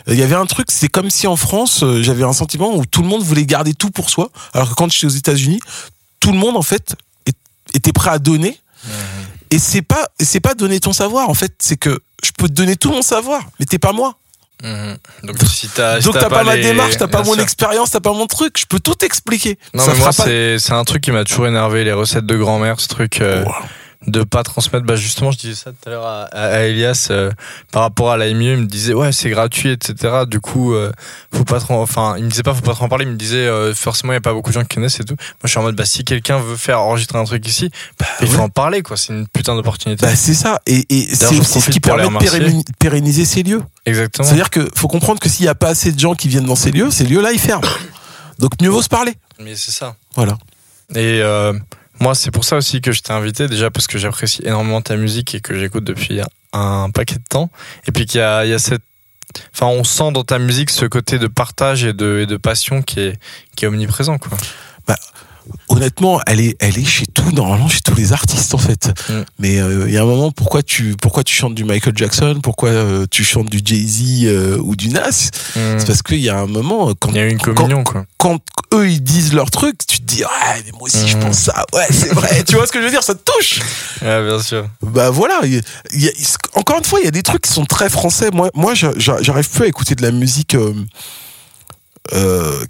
Euh, 0.08 0.14
Il 0.14 0.20
y 0.20 0.24
avait 0.24 0.36
un 0.36 0.46
truc, 0.46 0.68
c'est 0.72 0.88
comme 0.90 1.10
si 1.10 1.28
en 1.28 1.36
France, 1.36 1.84
euh, 1.84 2.02
j'avais 2.04 2.24
un 2.24 2.34
sentiment 2.34 2.76
où 2.76 2.86
tout 2.86 3.02
le 3.02 3.08
monde 3.08 3.24
voulait 3.24 3.46
garder 3.46 3.74
tout 3.74 3.90
pour 3.92 4.10
soi. 4.10 4.30
Alors 4.54 4.70
que 4.70 4.76
quand 4.76 4.92
j'étais 4.92 5.06
aux 5.08 5.10
États-Unis, 5.10 5.60
tout 6.20 6.32
le 6.32 6.38
monde, 6.38 6.58
en 6.58 6.62
fait, 6.62 6.96
était 7.74 7.94
prêt 7.94 8.10
à 8.12 8.20
donner. 8.20 8.60
Et 9.52 9.60
c'est 9.60 9.82
pas, 9.82 10.08
c'est 10.20 10.40
pas 10.40 10.54
donner 10.54 10.80
ton 10.80 10.94
savoir, 10.94 11.30
en 11.30 11.34
fait. 11.34 11.54
C'est 11.60 11.78
que 11.78 12.00
je 12.24 12.32
peux 12.38 12.48
te 12.48 12.54
donner 12.54 12.76
tout 12.76 12.92
mon 12.92 13.02
savoir, 13.02 13.42
mais 13.60 13.66
t'es 13.66 13.80
pas 13.80 13.94
moi. 13.94 14.16
Mhm. 14.62 14.98
Donc 15.24 15.38
si 15.50 15.70
t'as 15.70 16.00
si 16.02 16.06
Donc 16.06 16.16
t'as 16.16 16.30
pas, 16.30 16.44
ma 16.44 16.58
démarche, 16.58 16.98
t'as 16.98 17.08
pas 17.08 17.20
Bien 17.22 17.28
mon 17.30 17.34
sûr. 17.36 17.44
expérience, 17.44 17.92
t'as 17.92 18.02
pas 18.02 18.12
mon 18.12 18.28
truc. 18.28 18.58
Je 18.60 18.66
peux 18.66 18.80
tout 18.82 18.94
t'expliquer. 18.94 19.58
Non 19.74 19.86
Ça 19.86 19.94
mais 19.94 20.00
moi 20.00 20.08
pas- 20.12 20.24
c'est 20.26 20.60
c'est 20.60 20.74
un 20.74 20.84
truc 20.84 21.02
qui 21.02 21.12
m'a 21.12 21.24
toujours 21.24 21.48
énervé 21.48 21.86
les 21.86 21.94
recettes 21.94 22.26
de 22.26 22.36
grand-mère 22.36 22.80
ce 22.82 22.90
truc 22.90 23.22
euh, 23.22 23.46
Wow. 23.46 23.54
De 24.10 24.24
pas 24.24 24.44
transmettre 24.44 24.86
bah 24.86 24.96
justement 24.96 25.32
je 25.32 25.38
disais 25.38 25.56
ça 25.56 25.72
tout 25.72 25.88
à 25.88 25.90
l'heure 25.90 26.06
à, 26.06 26.62
Elias 26.64 27.08
euh, 27.12 27.32
par 27.72 27.84
rapport 27.84 28.12
à 28.12 28.18
la 28.18 28.32
MIE 28.34 28.52
il 28.54 28.58
me 28.58 28.66
disait 28.66 28.94
ouais 28.94 29.12
c'est 29.12 29.30
gratuit 29.30 29.72
etc 29.72 30.24
du 30.28 30.40
coup 30.40 30.74
euh, 30.74 30.92
faut 31.34 31.44
pas 31.44 31.60
trop 31.60 31.76
enfin 31.76 32.16
il 32.18 32.26
me 32.26 32.30
disait 32.30 32.44
pas 32.44 32.54
faut 32.54 32.62
pas 32.62 32.74
trop 32.74 32.86
en 32.86 32.90
parler 32.90 33.06
il 33.06 33.12
me 33.12 33.18
disait 33.18 33.38
euh, 33.38 33.74
forcément 33.74 34.14
il 34.14 34.16
y 34.16 34.18
a 34.18 34.22
pas 34.22 34.34
beaucoup 34.34 34.50
de 34.50 34.56
gens 34.56 34.64
qui 34.64 34.76
connaissent 34.76 35.00
et 35.00 35.04
tout 35.04 35.16
moi 35.16 35.38
je 35.46 35.50
suis 35.50 35.60
en 35.60 35.64
mode 35.64 35.76
bah 35.76 35.86
si 35.86 36.04
quelqu'un 36.04 36.40
veut 36.40 36.56
faire 36.58 36.80
enregistrer 36.82 37.18
un 37.18 37.24
truc 37.24 37.48
ici 37.48 37.70
bah, 38.00 38.06
il 38.22 38.28
faut 38.28 38.42
en 38.42 38.50
parler 38.50 38.82
quoi 38.82 38.98
c'est 38.98 39.14
une 39.14 39.28
putain 39.28 39.56
d'opportunité 39.56 40.06
Bah, 40.06 40.16
c'est 40.16 40.34
ça. 40.34 40.60
Et, 40.66 40.86
et 40.90 41.16
c'est 41.16 41.44
ce 41.44 41.70
qui 41.70 41.80
permet 41.80 42.04
de 42.08 42.64
pérenniser 42.80 43.26
ces 43.26 43.44
lieux. 43.44 43.62
exactement 43.86 44.28
C'est-à-dire 44.28 44.50
que 44.50 44.70
faut 44.76 44.88
comprendre 44.88 45.20
que 45.20 45.30
s'il 45.30 45.44
n'y 45.44 45.50
a 45.50 45.56
pas 45.56 45.70
assez 45.70 45.92
de 45.92 46.00
gens 46.00 46.16
qui 46.16 46.28
viennent 46.28 46.46
dans 46.46 46.56
ces 46.56 46.72
lieux, 46.72 46.92
ces 46.92 47.06
lieux-là, 47.06 47.32
ils 47.32 47.40
ferment. 47.40 47.68
Donc 48.40 48.52
mieux 48.62 48.70
vaut 48.70 48.82
se 48.82 48.90
parler. 48.90 49.14
mais 49.42 49.56
c'est 49.56 49.72
ça 49.72 49.96
Voilà. 50.16 50.38
Et 50.96 51.20
euh, 51.22 51.54
moi, 52.00 52.16
c'est 52.16 52.32
pour 52.32 52.44
ça 52.44 52.58
aussi 52.58 52.82
que 52.82 52.92
je 52.92 53.02
t'ai 53.02 53.12
invité, 53.12 53.48
déjà 53.48 53.70
parce 53.70 53.88
que 53.88 53.98
j'apprécie 53.98 54.42
énormément 54.46 54.82
ta 54.82 54.96
musique 54.96 55.36
et 55.36 55.42
que 55.42 55.58
j'écoute 55.58 55.84
depuis 55.84 56.22
un 56.54 56.90
paquet 56.92 57.16
de 57.16 57.24
temps. 57.30 57.50
Et 57.88 57.92
puis 57.92 58.06
qu'il 58.06 58.20
y 58.20 58.24
y 58.24 58.54
a 58.54 58.60
cette. 58.60 58.84
Enfin, 59.54 59.68
on 59.68 59.84
sent 59.84 60.12
dans 60.12 60.24
ta 60.24 60.40
musique 60.40 60.72
ce 60.72 60.86
côté 60.86 61.20
de 61.20 61.28
partage 61.28 61.84
et 61.84 61.94
de, 61.94 62.22
et 62.24 62.26
de 62.26 62.38
passion 62.38 62.82
qui 62.82 63.00
est, 63.00 63.20
qui 63.56 63.66
est 63.66 63.68
omniprésent, 63.68 64.18
quoi. 64.18 64.36
Honnêtement, 65.70 66.20
elle 66.28 66.40
est, 66.42 66.56
elle 66.60 66.78
est 66.78 66.86
chez 66.86 67.06
tout, 67.06 67.32
normalement, 67.32 67.68
chez 67.68 67.82
tous 67.82 67.96
les 67.96 68.12
artistes, 68.14 68.54
en 68.54 68.58
fait. 68.58 68.88
Mm. 69.10 69.14
Mais 69.40 69.60
euh, 69.60 69.86
il 69.88 69.94
y 69.94 69.98
a 69.98 70.02
un 70.02 70.06
moment, 70.06 70.32
pourquoi 70.32 70.64
tu, 70.64 70.96
pourquoi 71.02 71.24
tu 71.24 71.34
chantes 71.34 71.56
du 71.56 71.64
Michael 71.64 71.94
Jackson? 71.96 72.40
Pourquoi 72.42 72.70
euh, 72.70 73.06
tu 73.10 73.24
chantes 73.24 73.50
du 73.50 73.60
Jay-Z 73.64 74.26
euh, 74.26 74.58
ou 74.60 74.76
du 74.76 74.90
Nas? 74.90 75.30
C'est 75.54 75.86
parce 75.88 76.02
qu'il 76.02 76.20
y 76.20 76.30
a 76.30 76.40
un 76.40 76.48
moment, 76.48 76.94
quand, 77.00 77.10
Il 77.10 77.16
y 77.18 77.20
a 77.20 77.26
eu 77.26 77.32
une 77.32 77.40
communion, 77.40 77.84
quoi. 77.84 78.06
quand 78.18 78.40
eux, 78.74 78.90
ils 78.90 79.02
disent 79.04 79.34
leur 79.34 79.50
truc, 79.52 79.76
tu 79.88 80.00
te 80.00 80.04
dis, 80.06 80.24
ouais, 80.24 80.64
mais 80.66 80.72
moi 80.74 80.84
aussi, 80.84 81.08
je 81.08 81.18
Mm. 81.18 81.20
pense 81.22 81.38
ça. 81.38 81.66
Ouais, 81.74 81.86
c'est 81.90 82.14
vrai. 82.14 82.44
tu 82.48 82.56
vois 82.56 82.66
ce 82.68 82.72
que 82.72 82.80
je 82.80 82.86
veux 82.86 82.92
dire? 82.92 83.04
Ça 83.04 83.16
te 83.16 83.22
touche. 83.24 83.60
Ouais, 84.02 84.26
bien 84.26 84.42
sûr. 84.42 84.68
Bah 84.82 85.10
voilà, 85.10 85.40
il 85.44 85.54
y 85.54 85.58
a- 85.58 85.62
il 85.94 86.02
y 86.04 86.08
a- 86.08 86.12
encore 86.56 86.78
une 86.78 86.84
fois, 86.86 87.00
il 87.02 87.06
y 87.06 87.08
a 87.08 87.12
des 87.12 87.24
trucs 87.24 87.42
qui 87.44 87.52
sont 87.52 87.66
très 87.66 87.90
français. 87.90 88.30
Moi, 88.34 88.50
moi 88.54 88.74
j'a- 88.74 88.94
j'a- 88.98 89.22
j'arrive 89.22 89.50
plus 89.50 89.64
à 89.66 89.68
écouter 89.68 89.96
de 89.96 90.02
la 90.02 90.12
musique 90.12 90.56
euh, 92.14 92.66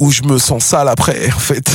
où 0.00 0.10
je 0.12 0.22
me 0.22 0.38
sens 0.38 0.64
sale 0.64 0.88
après, 0.88 1.30
en 1.34 1.38
fait. 1.38 1.68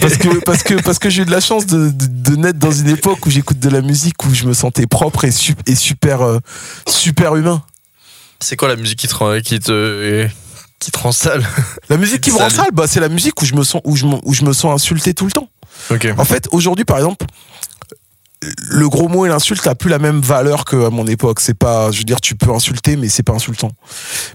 parce 0.00 0.16
que 0.16 0.38
parce 0.44 0.62
que 0.62 0.74
parce 0.82 0.98
que 0.98 1.10
j'ai 1.10 1.22
eu 1.22 1.24
de 1.26 1.30
la 1.30 1.40
chance 1.40 1.66
de, 1.66 1.88
de, 1.90 2.06
de 2.06 2.36
naître 2.36 2.58
dans 2.58 2.70
une 2.70 2.88
époque 2.88 3.24
où 3.26 3.30
j'écoute 3.30 3.58
de 3.58 3.68
la 3.68 3.80
musique 3.80 4.24
où 4.24 4.32
je 4.34 4.44
me 4.44 4.52
sentais 4.54 4.86
propre 4.86 5.24
et, 5.24 5.32
su- 5.32 5.54
et 5.66 5.74
super 5.74 6.22
euh, 6.22 6.38
super 6.88 7.34
humain. 7.36 7.62
C'est 8.40 8.56
quoi 8.56 8.68
la 8.68 8.76
musique 8.76 8.98
qui 8.98 9.08
te, 9.08 9.14
rend- 9.14 9.40
qui 9.40 9.60
te, 9.60 10.26
qui 10.78 10.90
te 10.90 10.98
rend 10.98 11.12
sale? 11.12 11.44
La 11.88 11.96
musique 11.96 12.20
qui 12.20 12.30
me 12.30 12.36
rend 12.38 12.50
sale, 12.50 12.70
bah 12.72 12.84
c'est 12.88 13.00
la 13.00 13.08
musique 13.08 13.40
où 13.40 13.44
je 13.44 13.54
me 13.54 13.62
sens 13.64 13.80
où 13.84 13.96
je 13.96 14.06
où 14.06 14.34
je 14.34 14.44
me 14.44 14.52
sens 14.52 14.72
insulté 14.74 15.14
tout 15.14 15.26
le 15.26 15.32
temps. 15.32 15.48
En 16.20 16.24
fait, 16.24 16.48
aujourd'hui, 16.52 16.84
par 16.84 16.96
exemple, 16.98 17.24
le 18.70 18.88
gros 18.88 19.08
mot 19.08 19.26
et 19.26 19.28
l'insulte 19.28 19.66
a 19.66 19.74
plus 19.74 19.90
la 19.90 19.98
même 19.98 20.20
valeur 20.20 20.64
qu'à 20.64 20.90
mon 20.90 21.06
époque. 21.06 21.40
C'est 21.40 21.54
pas, 21.54 21.90
je 21.90 21.98
veux 21.98 22.04
dire, 22.04 22.20
tu 22.20 22.34
peux 22.34 22.50
insulter, 22.50 22.96
mais 22.96 23.08
c'est 23.08 23.22
pas 23.22 23.32
insultant. 23.32 23.70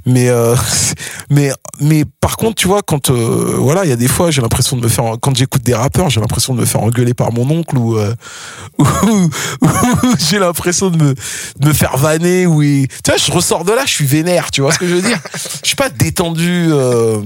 Mais, 0.05 0.29
euh, 0.29 0.55
mais, 1.29 1.51
mais 1.79 2.03
par 2.19 2.37
contre, 2.37 2.55
tu 2.55 2.67
vois, 2.67 2.81
quand, 2.81 3.09
euh, 3.09 3.55
voilà, 3.57 3.85
il 3.85 3.89
y 3.89 3.93
a 3.93 3.97
des 3.97 4.07
fois, 4.07 4.31
j'ai 4.31 4.41
l'impression 4.41 4.77
de 4.77 4.81
me 4.81 4.87
faire, 4.87 5.15
quand 5.21 5.35
j'écoute 5.35 5.63
des 5.63 5.75
rappeurs, 5.75 6.09
j'ai 6.09 6.21
l'impression 6.21 6.53
de 6.53 6.61
me 6.61 6.65
faire 6.65 6.81
engueuler 6.81 7.13
par 7.13 7.31
mon 7.31 7.49
oncle 7.49 7.77
ou, 7.77 7.97
euh, 7.97 8.13
j'ai 10.29 10.39
l'impression 10.39 10.89
de 10.89 10.97
me, 10.97 11.15
me 11.61 11.73
faire 11.73 11.97
vanner 11.97 12.45
ou, 12.45 12.61
tu 12.61 12.87
vois, 13.07 13.17
je 13.17 13.31
ressors 13.31 13.65
de 13.65 13.71
là, 13.71 13.83
je 13.85 13.91
suis 13.91 14.05
vénère, 14.05 14.51
tu 14.51 14.61
vois 14.61 14.71
ce 14.71 14.79
que 14.79 14.87
je 14.87 14.95
veux 14.95 15.01
dire? 15.01 15.19
Je 15.63 15.67
suis 15.67 15.75
pas 15.75 15.89
détendu, 15.89 16.67
euh, 16.69 17.21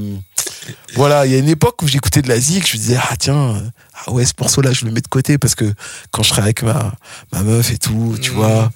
voilà, 0.96 1.26
il 1.26 1.32
y 1.32 1.36
a 1.36 1.38
une 1.40 1.50
époque 1.50 1.82
où 1.82 1.88
j'écoutais 1.88 2.22
de 2.22 2.28
la 2.30 2.40
zik, 2.40 2.68
je 2.68 2.78
me 2.78 2.82
disais, 2.82 2.98
ah 3.02 3.16
tiens, 3.18 3.62
ah 4.06 4.12
ouais, 4.12 4.26
ce 4.26 4.34
morceau-là, 4.40 4.72
je 4.74 4.86
le 4.86 4.92
mets 4.92 5.02
de 5.02 5.08
côté 5.08 5.38
parce 5.38 5.56
que 5.56 5.66
quand 6.12 6.24
je 6.24 6.30
serai 6.30 6.42
avec 6.42 6.64
ma, 6.64 6.94
ma 7.32 7.42
meuf 7.44 7.72
et 7.72 7.78
tout, 7.78 8.16
tu 8.22 8.32
Mhm. 8.32 8.36
vois, 8.38 8.72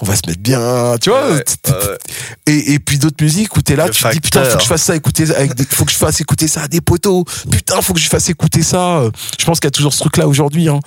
on 0.00 0.04
va 0.06 0.14
se 0.16 0.22
mettre 0.26 0.40
bien, 0.40 0.96
tu 1.00 1.10
vois. 1.10 1.30
Ouais, 1.30 1.36
ouais. 1.36 1.98
Et, 2.46 2.72
et 2.74 2.78
puis 2.78 2.98
d'autres 2.98 3.22
musiques 3.22 3.56
où 3.56 3.62
t'es 3.62 3.76
là, 3.76 3.86
Le 3.86 3.92
tu 3.92 4.02
te 4.02 4.08
dis, 4.12 4.20
putain, 4.20 4.44
faut 4.44 4.56
que 4.56 4.62
je 4.62 4.68
fasse 4.68 4.82
ça, 4.82 4.96
écouter, 4.96 5.30
avec 5.34 5.54
des- 5.54 5.64
faut 5.64 5.84
que 5.84 5.92
je 5.92 5.96
fasse 5.96 6.20
écouter 6.20 6.48
ça 6.48 6.62
à 6.62 6.68
des 6.68 6.80
poteaux, 6.80 7.24
putain, 7.50 7.80
faut 7.80 7.94
que 7.94 8.00
je 8.00 8.08
fasse 8.08 8.28
écouter 8.28 8.62
ça. 8.62 9.02
Je 9.38 9.44
pense 9.44 9.60
qu'il 9.60 9.66
y 9.66 9.68
a 9.68 9.72
toujours 9.72 9.92
ce 9.94 9.98
truc-là 10.00 10.26
aujourd'hui, 10.28 10.68
hein. 10.68 10.80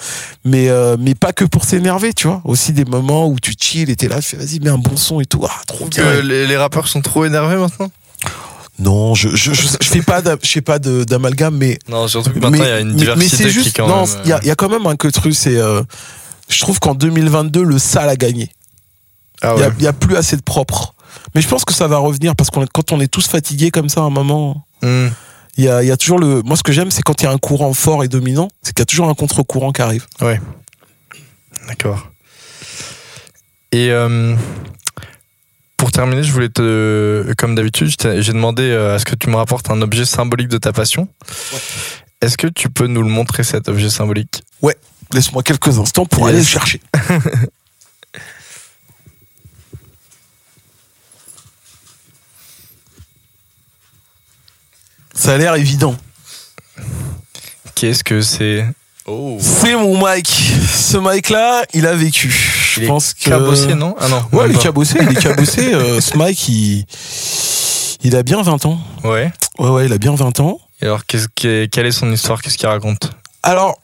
Mais, 0.43 0.69
euh, 0.69 0.95
mais 0.99 1.15
pas 1.15 1.33
que 1.33 1.45
pour 1.45 1.63
s'énerver, 1.65 2.13
tu 2.13 2.27
vois. 2.27 2.41
Aussi 2.45 2.73
des 2.73 2.85
moments 2.85 3.27
où 3.27 3.39
tu 3.39 3.53
chill 3.59 3.89
et 3.89 3.95
t'es 3.95 4.07
là, 4.07 4.21
tu 4.21 4.29
fais, 4.29 4.37
vas-y, 4.37 4.59
mets 4.59 4.69
un 4.69 4.77
bon 4.77 4.97
son 4.97 5.21
et 5.21 5.25
tout, 5.25 5.43
ah, 5.47 5.61
trop 5.67 5.87
bien. 5.87 6.21
Les 6.21 6.57
rappeurs 6.57 6.87
sont 6.87 7.01
trop 7.01 7.25
énervés 7.25 7.55
maintenant 7.57 7.89
Non, 8.79 9.15
je, 9.15 9.29
je, 9.29 9.53
je, 9.53 9.67
je 9.81 9.87
fais 9.89 10.01
pas, 10.01 10.21
je 10.41 10.47
fais 10.49 10.61
pas 10.61 10.79
d'amalgame, 10.79 11.55
mais 11.57 11.79
Non, 11.87 12.07
surtout 12.07 12.31
que 12.31 12.39
maintenant 12.39 12.63
il 12.63 12.67
y 12.67 12.71
a 12.71 12.79
une 12.81 12.93
diversité 12.93 13.37
c'est 13.37 13.43
qui 13.45 13.49
juste, 13.51 13.75
quand 13.77 13.87
non, 13.87 14.05
même. 14.05 14.15
il 14.25 14.29
y 14.29 14.33
a, 14.33 14.39
il 14.41 14.47
y 14.47 14.51
a 14.51 14.55
quand 14.55 14.67
même 14.69 14.85
un 14.85 14.95
que 14.97 15.07
truc, 15.07 15.33
c'est, 15.33 15.55
euh, 15.57 15.81
je 16.49 16.59
trouve 16.59 16.79
qu'en 16.79 16.93
2022, 16.93 17.63
le 17.63 17.79
sale 17.79 18.09
a 18.09 18.15
gagné. 18.17 18.51
Ah 19.41 19.53
Il 19.55 19.61
y 19.61 19.63
a- 19.63 19.67
ouais. 19.69 19.73
y, 19.79 19.87
a 19.87 19.93
plus 19.93 20.15
assez 20.17 20.35
de 20.35 20.41
propre. 20.41 20.93
Mais 21.33 21.41
je 21.41 21.47
pense 21.47 21.63
que 21.65 21.73
ça 21.73 21.87
va 21.87 21.97
revenir 21.97 22.35
parce 22.35 22.49
que 22.49 22.59
quand 22.73 22.91
on 22.91 22.99
est 22.99 23.07
tous 23.07 23.27
fatigués 23.27 23.71
comme 23.71 23.87
ça, 23.89 24.01
à 24.01 24.03
un 24.03 24.09
moment, 24.09 24.65
Hmm. 24.81 25.07
Il 25.57 25.63
y 25.63 25.69
a, 25.69 25.81
il 25.83 25.87
y 25.87 25.91
a 25.91 25.95
toujours 25.95 26.19
le. 26.19 26.41
Moi, 26.43 26.57
ce 26.57 26.63
que 26.63 26.73
j'aime, 26.73 26.91
c'est 26.91 27.01
quand 27.01 27.21
il 27.21 27.23
y 27.23 27.27
a 27.27 27.31
un 27.31 27.37
courant 27.37 27.73
fort 27.73 28.03
et 28.03 28.09
dominant, 28.09 28.49
c'est 28.61 28.73
qu'il 28.73 28.81
y 28.81 28.83
a 28.83 28.85
toujours 28.85 29.07
un 29.07 29.13
contre-courant 29.13 29.71
qui 29.71 29.81
arrive. 29.81 30.05
D'accord. 31.69 32.11
Et 33.71 33.89
euh, 33.89 34.35
pour 35.85 35.91
terminer, 35.91 36.23
je 36.23 36.31
voulais 36.31 36.49
te, 36.49 37.31
comme 37.37 37.53
d'habitude, 37.53 37.91
j'ai 38.01 38.33
demandé 38.33 38.63
euh, 38.63 38.95
à 38.95 38.97
ce 38.97 39.05
que 39.05 39.13
tu 39.13 39.29
me 39.29 39.35
rapportes 39.35 39.69
un 39.69 39.83
objet 39.83 40.03
symbolique 40.03 40.47
de 40.47 40.57
ta 40.57 40.73
passion. 40.73 41.07
Est-ce 42.21 42.39
que 42.39 42.47
tu 42.47 42.71
peux 42.71 42.87
nous 42.87 43.03
le 43.03 43.07
montrer 43.09 43.43
cet 43.43 43.69
objet 43.69 43.91
symbolique? 43.91 44.41
Laisse-moi 45.13 45.43
quelques 45.43 45.77
instants 45.77 46.07
pour 46.07 46.21
Yes. 46.21 46.29
aller 46.29 46.39
le 46.39 46.43
chercher. 46.43 46.81
Ça 55.13 55.33
a 55.33 55.37
l'air 55.37 55.55
évident. 55.55 55.95
Qu'est-ce 57.75 58.03
que 58.03 58.21
c'est? 58.21 58.65
Oh. 59.07 59.37
C'est 59.39 59.75
mon 59.75 59.95
mic. 59.97 60.27
Ce 60.27 60.97
mic-là, 60.97 61.63
il 61.73 61.85
a 61.85 61.93
vécu. 61.95 62.29
Je 62.29 62.79
Il 62.79 62.83
est 62.85 62.87
pense 62.87 63.13
que. 63.13 63.29
Cabossé, 63.29 63.75
non? 63.75 63.95
Ah 63.99 64.07
non. 64.09 64.25
Ouais, 64.31 64.49
il 64.49 64.55
est 64.55 64.61
cabossé. 64.61 64.97
Il 65.01 65.15
est 65.17 65.21
cabossé. 65.21 65.73
Euh, 65.75 66.01
ce 66.01 66.17
mic, 66.17 66.47
il... 66.49 66.85
il 68.03 68.15
a 68.15 68.23
bien 68.23 68.41
20 68.41 68.65
ans. 68.65 68.79
Ouais. 69.03 69.31
Ouais, 69.59 69.69
ouais, 69.69 69.85
il 69.85 69.93
a 69.93 69.97
bien 69.97 70.15
20 70.15 70.39
ans. 70.39 70.59
Et 70.81 70.85
alors, 70.85 71.05
qu'est-ce 71.05 71.27
que- 71.35 71.65
quelle 71.65 71.85
est 71.85 71.91
son 71.91 72.11
histoire? 72.11 72.41
Qu'est-ce 72.41 72.57
qu'il 72.57 72.67
raconte? 72.67 73.11
Alors, 73.43 73.77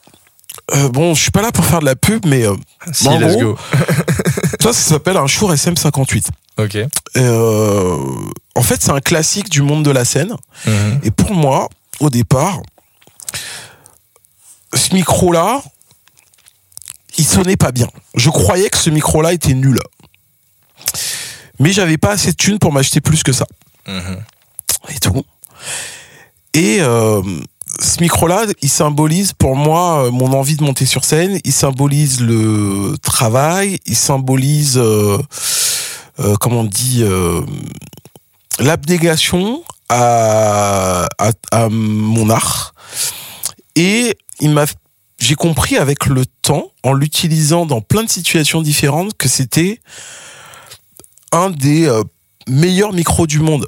euh, 0.74 0.88
bon, 0.88 1.14
je 1.14 1.22
suis 1.22 1.30
pas 1.30 1.42
là 1.42 1.52
pour 1.52 1.64
faire 1.64 1.80
de 1.80 1.84
la 1.84 1.96
pub, 1.96 2.26
mais 2.26 2.44
euh, 2.46 2.54
Si, 2.92 3.08
let's 3.18 3.36
go. 3.38 3.56
ça, 4.60 4.72
ça 4.72 4.90
s'appelle 4.90 5.16
un 5.16 5.26
Shure 5.26 5.52
SM58. 5.54 6.26
Ok. 6.58 6.78
Euh, 7.16 7.96
en 8.54 8.62
fait, 8.62 8.82
c'est 8.82 8.90
un 8.90 9.00
classique 9.00 9.48
du 9.48 9.62
monde 9.62 9.84
de 9.84 9.90
la 9.90 10.04
scène. 10.04 10.34
Mhm. 10.66 11.00
Et 11.04 11.10
pour 11.10 11.32
moi, 11.32 11.68
au 12.00 12.10
départ, 12.10 12.58
ce 14.74 14.94
micro-là, 14.94 15.62
il 17.18 17.24
sonnait 17.24 17.56
pas 17.56 17.72
bien. 17.72 17.88
Je 18.14 18.30
croyais 18.30 18.70
que 18.70 18.78
ce 18.78 18.90
micro-là 18.90 19.32
était 19.32 19.54
nul. 19.54 19.78
Mais 21.58 21.72
j'avais 21.72 21.98
pas 21.98 22.12
assez 22.12 22.32
de 22.32 22.36
thunes 22.36 22.58
pour 22.58 22.72
m'acheter 22.72 23.00
plus 23.00 23.22
que 23.22 23.32
ça. 23.32 23.46
Mhm. 23.86 24.22
Et 24.88 24.98
tout. 24.98 25.24
Et 26.54 26.78
euh, 26.80 27.22
ce 27.80 28.00
micro-là, 28.00 28.46
il 28.60 28.68
symbolise 28.68 29.32
pour 29.32 29.56
moi 29.56 30.06
euh, 30.06 30.10
mon 30.10 30.32
envie 30.32 30.56
de 30.56 30.64
monter 30.64 30.86
sur 30.86 31.04
scène. 31.04 31.38
Il 31.44 31.52
symbolise 31.52 32.20
le 32.20 32.96
travail. 33.02 33.78
Il 33.86 33.96
symbolise, 33.96 34.76
euh, 34.78 35.18
euh, 36.20 36.34
comment 36.40 36.60
on 36.60 36.64
dit, 36.64 37.04
l'abnégation 38.58 39.62
à, 39.88 41.06
à, 41.18 41.30
à 41.50 41.68
mon 41.68 42.30
art. 42.30 42.74
Et 43.76 44.16
il 44.42 44.50
m'a, 44.50 44.66
j'ai 45.18 45.36
compris 45.36 45.76
avec 45.76 46.06
le 46.06 46.26
temps, 46.26 46.72
en 46.82 46.92
l'utilisant 46.92 47.64
dans 47.64 47.80
plein 47.80 48.02
de 48.02 48.10
situations 48.10 48.60
différentes, 48.60 49.16
que 49.16 49.28
c'était 49.28 49.80
un 51.30 51.48
des 51.48 51.86
euh, 51.86 52.02
meilleurs 52.48 52.92
micros 52.92 53.26
du 53.26 53.38
monde. 53.38 53.64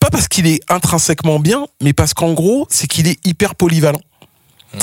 Pas 0.00 0.10
parce 0.10 0.26
qu'il 0.26 0.46
est 0.46 0.60
intrinsèquement 0.68 1.38
bien, 1.38 1.66
mais 1.82 1.92
parce 1.92 2.14
qu'en 2.14 2.32
gros, 2.32 2.66
c'est 2.70 2.86
qu'il 2.86 3.06
est 3.06 3.24
hyper 3.26 3.54
polyvalent. 3.54 4.00
Mm. 4.72 4.78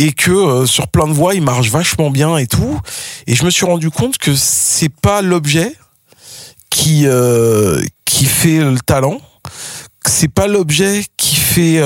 Et 0.00 0.12
que 0.12 0.30
euh, 0.30 0.66
sur 0.66 0.86
plein 0.88 1.08
de 1.08 1.12
voix, 1.12 1.34
il 1.34 1.42
marche 1.42 1.70
vachement 1.70 2.10
bien 2.10 2.36
et 2.36 2.46
tout. 2.46 2.78
Et 3.26 3.34
je 3.34 3.44
me 3.44 3.50
suis 3.50 3.64
rendu 3.64 3.90
compte 3.90 4.18
que 4.18 4.34
c'est 4.34 4.90
pas 4.90 5.22
l'objet 5.22 5.74
qui 6.68 7.06
euh, 7.06 7.82
qui 8.04 8.26
fait 8.26 8.58
le 8.58 8.78
talent, 8.78 9.20
c'est 10.06 10.28
pas 10.28 10.46
l'objet 10.46 11.04
qui 11.16 11.36
fait 11.36 11.80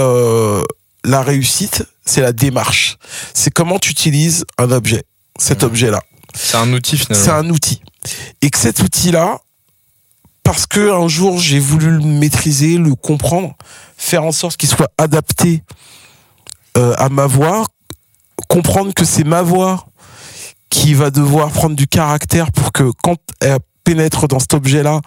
la 1.05 1.23
réussite, 1.23 1.85
c'est 2.05 2.21
la 2.21 2.33
démarche. 2.33 2.99
C'est 3.35 3.51
comment 3.51 3.79
tu 3.79 3.91
utilises 3.91 4.45
un 4.59 4.71
objet, 4.71 5.05
cet 5.39 5.63
objet-là. 5.63 6.03
C'est 6.35 6.57
un 6.57 6.73
outil 6.73 6.97
finalement. 6.97 7.25
C'est 7.25 7.31
un 7.31 7.49
outil. 7.51 7.83
Et 8.41 8.51
que 8.51 8.59
cet 8.59 8.81
outil-là, 8.81 9.41
parce 10.43 10.67
que 10.67 10.93
un 10.93 11.09
jour 11.09 11.39
j'ai 11.39 11.59
voulu 11.59 11.91
le 11.91 12.01
maîtriser, 12.01 12.79
le 12.79 12.95
comprendre, 12.95 13.55
faire 13.97 14.25
en 14.25 14.33
sorte 14.33 14.57
qu'il 14.57 14.69
soit 14.69 14.91
adapté 14.99 15.63
euh, 16.77 16.95
à 16.97 17.09
ma 17.09 17.27
voix, 17.27 17.67
comprendre 18.49 18.93
que 18.95 19.05
c'est 19.05 19.25
ma 19.25 19.43
voix 19.43 19.87
qui 20.71 20.95
va 20.95 21.11
devoir 21.11 21.51
prendre 21.51 21.77
du 21.77 21.87
caractère 21.87 22.51
pour 22.51 22.73
que 22.73 22.91
quand 23.03 23.19
elle 23.41 23.59
pénètre 23.85 24.27
dans 24.27 24.39
cet 24.39 24.55
objet-là, 24.55 25.01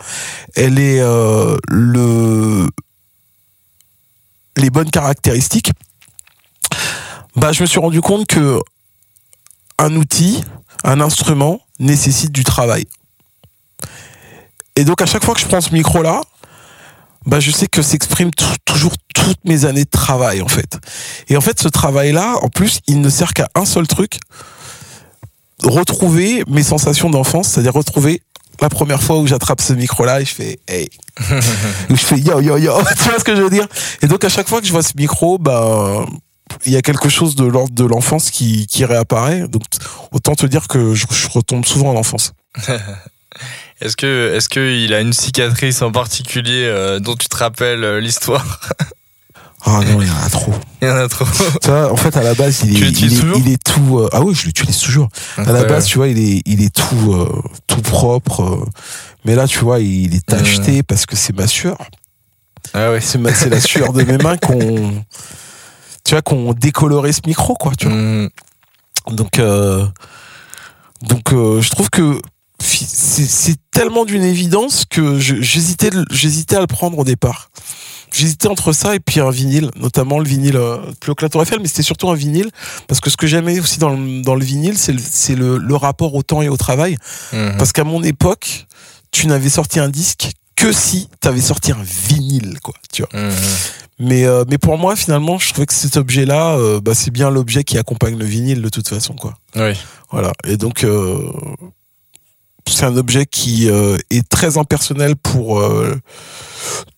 elle 0.55 0.79
ait 0.79 0.99
euh, 0.99 1.57
le 1.69 2.67
les 4.57 4.69
bonnes 4.69 4.89
caractéristiques. 4.89 5.71
Bah, 7.35 7.51
je 7.51 7.61
me 7.61 7.67
suis 7.67 7.79
rendu 7.79 8.01
compte 8.01 8.27
que 8.27 8.59
un 9.77 9.95
outil, 9.95 10.43
un 10.83 11.01
instrument 11.01 11.59
nécessite 11.79 12.31
du 12.31 12.43
travail. 12.43 12.85
Et 14.77 14.83
donc 14.85 15.01
à 15.01 15.05
chaque 15.05 15.23
fois 15.23 15.33
que 15.33 15.41
je 15.41 15.45
prends 15.45 15.61
ce 15.61 15.73
micro 15.73 16.01
là, 16.01 16.21
bah 17.25 17.39
je 17.39 17.51
sais 17.51 17.67
que 17.67 17.81
s'exprime 17.81 18.31
tou- 18.31 18.45
toujours 18.65 18.93
toutes 19.13 19.43
mes 19.45 19.65
années 19.65 19.83
de 19.85 19.89
travail 19.89 20.41
en 20.41 20.47
fait. 20.47 20.77
Et 21.27 21.35
en 21.37 21.41
fait 21.41 21.59
ce 21.59 21.67
travail 21.67 22.11
là, 22.11 22.35
en 22.41 22.49
plus, 22.49 22.79
il 22.87 23.01
ne 23.01 23.09
sert 23.09 23.33
qu'à 23.33 23.47
un 23.55 23.65
seul 23.65 23.87
truc 23.87 24.19
retrouver 25.63 26.43
mes 26.47 26.63
sensations 26.63 27.09
d'enfance, 27.09 27.49
c'est-à-dire 27.49 27.73
retrouver 27.73 28.21
la 28.61 28.69
première 28.69 29.01
fois 29.01 29.17
où 29.17 29.27
j'attrape 29.27 29.59
ce 29.61 29.73
micro 29.73 30.05
là 30.05 30.21
et 30.21 30.25
je 30.25 30.33
fais 30.33 30.59
hey 30.67 30.89
où 31.89 31.95
je 31.95 32.05
fais 32.05 32.19
yo 32.19 32.39
yo 32.39 32.57
yo 32.57 32.77
tu 32.97 33.09
vois 33.09 33.19
ce 33.19 33.23
que 33.23 33.35
je 33.35 33.41
veux 33.41 33.49
dire? 33.49 33.67
Et 34.01 34.07
donc 34.07 34.23
à 34.23 34.29
chaque 34.29 34.47
fois 34.47 34.61
que 34.61 34.67
je 34.67 34.71
vois 34.71 34.83
ce 34.83 34.93
micro 34.95 35.37
bah 35.37 36.05
il 36.65 36.71
y 36.73 36.77
a 36.77 36.81
quelque 36.81 37.09
chose 37.09 37.35
de 37.35 37.45
l'ordre 37.45 37.73
de 37.73 37.85
l'enfance 37.85 38.31
qui, 38.31 38.67
qui 38.67 38.85
réapparaît. 38.85 39.47
Donc 39.47 39.63
autant 40.11 40.35
te 40.35 40.45
dire 40.45 40.67
que 40.67 40.93
je, 40.93 41.05
je 41.11 41.27
retombe 41.29 41.65
souvent 41.65 41.89
en 41.91 41.95
enfance. 41.95 42.33
Est-ce 43.81 43.97
que, 43.97 44.33
est-ce 44.33 44.47
que 44.47 44.61
il 44.85 44.93
a 44.93 45.01
une 45.01 45.11
cicatrice 45.11 45.81
en 45.81 45.91
particulier 45.91 46.63
euh, 46.63 46.99
dont 47.01 47.17
tu 47.17 47.27
te 47.27 47.35
rappelles 47.35 47.83
euh, 47.83 47.99
l'histoire? 47.99 48.61
Ah 49.65 49.81
non 49.85 50.01
il 50.01 50.07
y 50.07 50.11
en 50.11 50.15
a 50.25 50.29
trop. 50.29 50.53
Il 50.81 50.87
y 50.87 50.91
en 50.91 50.95
a 50.95 51.09
trop. 51.09 51.25
ça 51.61 51.91
en 51.91 51.97
fait 51.97 52.15
à 52.15 52.23
la 52.23 52.35
base 52.35 52.61
il 52.63 52.77
est, 52.77 52.85
l'utilises 52.85 53.11
il 53.13 53.17
est, 53.17 53.21
toujours? 53.21 53.37
il 53.45 53.51
est 53.51 53.63
tout 53.63 53.99
euh, 53.99 54.09
ah 54.13 54.21
oui 54.21 54.33
je 54.35 54.45
l'utilise 54.45 54.77
toujours 54.77 55.09
à 55.37 55.51
la 55.51 55.63
base 55.65 55.87
tu 55.87 55.97
vois 55.97 56.07
il 56.07 56.17
est 56.19 56.41
il 56.45 56.61
est 56.63 56.73
tout 56.73 57.27
tout 57.67 57.81
propre 57.81 58.65
mais 59.25 59.35
là 59.35 59.47
tu 59.47 59.59
vois 59.59 59.79
il 59.79 60.15
est 60.15 60.25
tacheté 60.25 60.81
parce 60.83 61.05
que 61.05 61.15
c'est 61.17 61.35
ma 61.35 61.47
sueur. 61.47 61.77
Ah 62.73 62.91
ouais. 62.91 63.01
c'est 63.01 63.17
ma- 63.17 63.33
c'est 63.33 63.49
la 63.49 63.59
sueur 63.59 63.91
de 63.91 64.03
mes 64.03 64.17
mains 64.17 64.37
qu'on 64.41 65.03
tu 66.05 66.13
vois 66.13 66.21
qu'on 66.21 66.53
décoloré 66.53 67.11
ce 67.11 67.21
micro 67.27 67.55
quoi 67.55 67.73
tu 67.77 67.87
vois 67.87 67.95
Mhm. 67.97 68.29
Donc, 69.11 69.37
euh, 69.37 69.85
donc 71.01 71.33
euh, 71.33 71.61
je 71.61 71.69
trouve 71.69 71.89
que 71.89 72.19
c'est 72.59 73.57
tellement 73.71 74.05
d'une 74.05 74.23
évidence 74.23 74.85
que 74.89 75.19
j'hésitais 75.19 75.89
j'hésitais 76.09 76.55
à 76.55 76.61
le 76.61 76.67
prendre 76.67 76.97
au 76.97 77.03
départ. 77.03 77.49
J'hésitais 78.11 78.47
entre 78.47 78.71
ça 78.71 78.95
et 78.95 78.99
puis 78.99 79.19
un 79.19 79.29
vinyle, 79.29 79.69
notamment 79.75 80.19
le 80.19 80.25
vinyle 80.27 80.55
euh, 80.55 80.77
Cléoclat 81.01 81.27
Tour 81.29 81.41
Eiffel, 81.43 81.59
mais 81.59 81.67
c'était 81.67 81.83
surtout 81.83 82.09
un 82.09 82.15
vinyle 82.15 82.49
parce 82.87 83.01
que 83.01 83.09
ce 83.09 83.17
que 83.17 83.27
j'aimais 83.27 83.59
aussi 83.59 83.77
dans 83.77 83.89
le, 83.89 84.21
dans 84.21 84.35
le 84.35 84.43
vinyle, 84.45 84.77
c'est 84.77 84.93
le, 84.93 85.35
le, 85.35 85.57
le 85.57 85.75
rapport 85.75 86.15
au 86.15 86.23
temps 86.23 86.41
et 86.41 86.47
au 86.49 86.55
travail. 86.57 86.97
Mhm. 87.33 87.57
Parce 87.57 87.73
qu'à 87.73 87.83
mon 87.83 88.01
époque, 88.03 88.67
tu 89.11 89.27
n'avais 89.27 89.49
sorti 89.49 89.79
un 89.79 89.89
disque 89.89 90.31
que 90.55 90.71
si 90.71 91.09
tu 91.21 91.27
avais 91.27 91.41
sorti 91.41 91.73
un 91.73 91.83
vinyle, 91.83 92.59
quoi. 92.63 92.73
Tu 92.93 93.03
vois. 93.03 93.21
Mhm. 93.21 93.35
Mais, 93.97 94.25
euh, 94.25 94.43
mais 94.49 94.57
pour 94.57 94.77
moi, 94.77 94.95
finalement, 94.95 95.37
je 95.37 95.51
trouvais 95.51 95.65
que 95.65 95.73
cet 95.73 95.95
objet-là, 95.95 96.57
euh, 96.57 96.81
bah, 96.81 96.93
c'est 96.93 97.11
bien 97.11 97.29
l'objet 97.29 97.63
qui 97.63 97.77
accompagne 97.77 98.17
le 98.17 98.25
vinyle 98.25 98.61
de 98.61 98.69
toute 98.69 98.87
façon, 98.89 99.13
quoi. 99.13 99.35
Oui. 99.55 99.71
Voilà. 100.11 100.33
Et 100.45 100.57
donc, 100.57 100.83
euh, 100.83 101.17
c'est 102.67 102.85
un 102.85 102.97
objet 102.97 103.25
qui 103.25 103.67
est 103.67 104.27
très 104.29 104.57
impersonnel 104.57 105.15
pour 105.15 105.63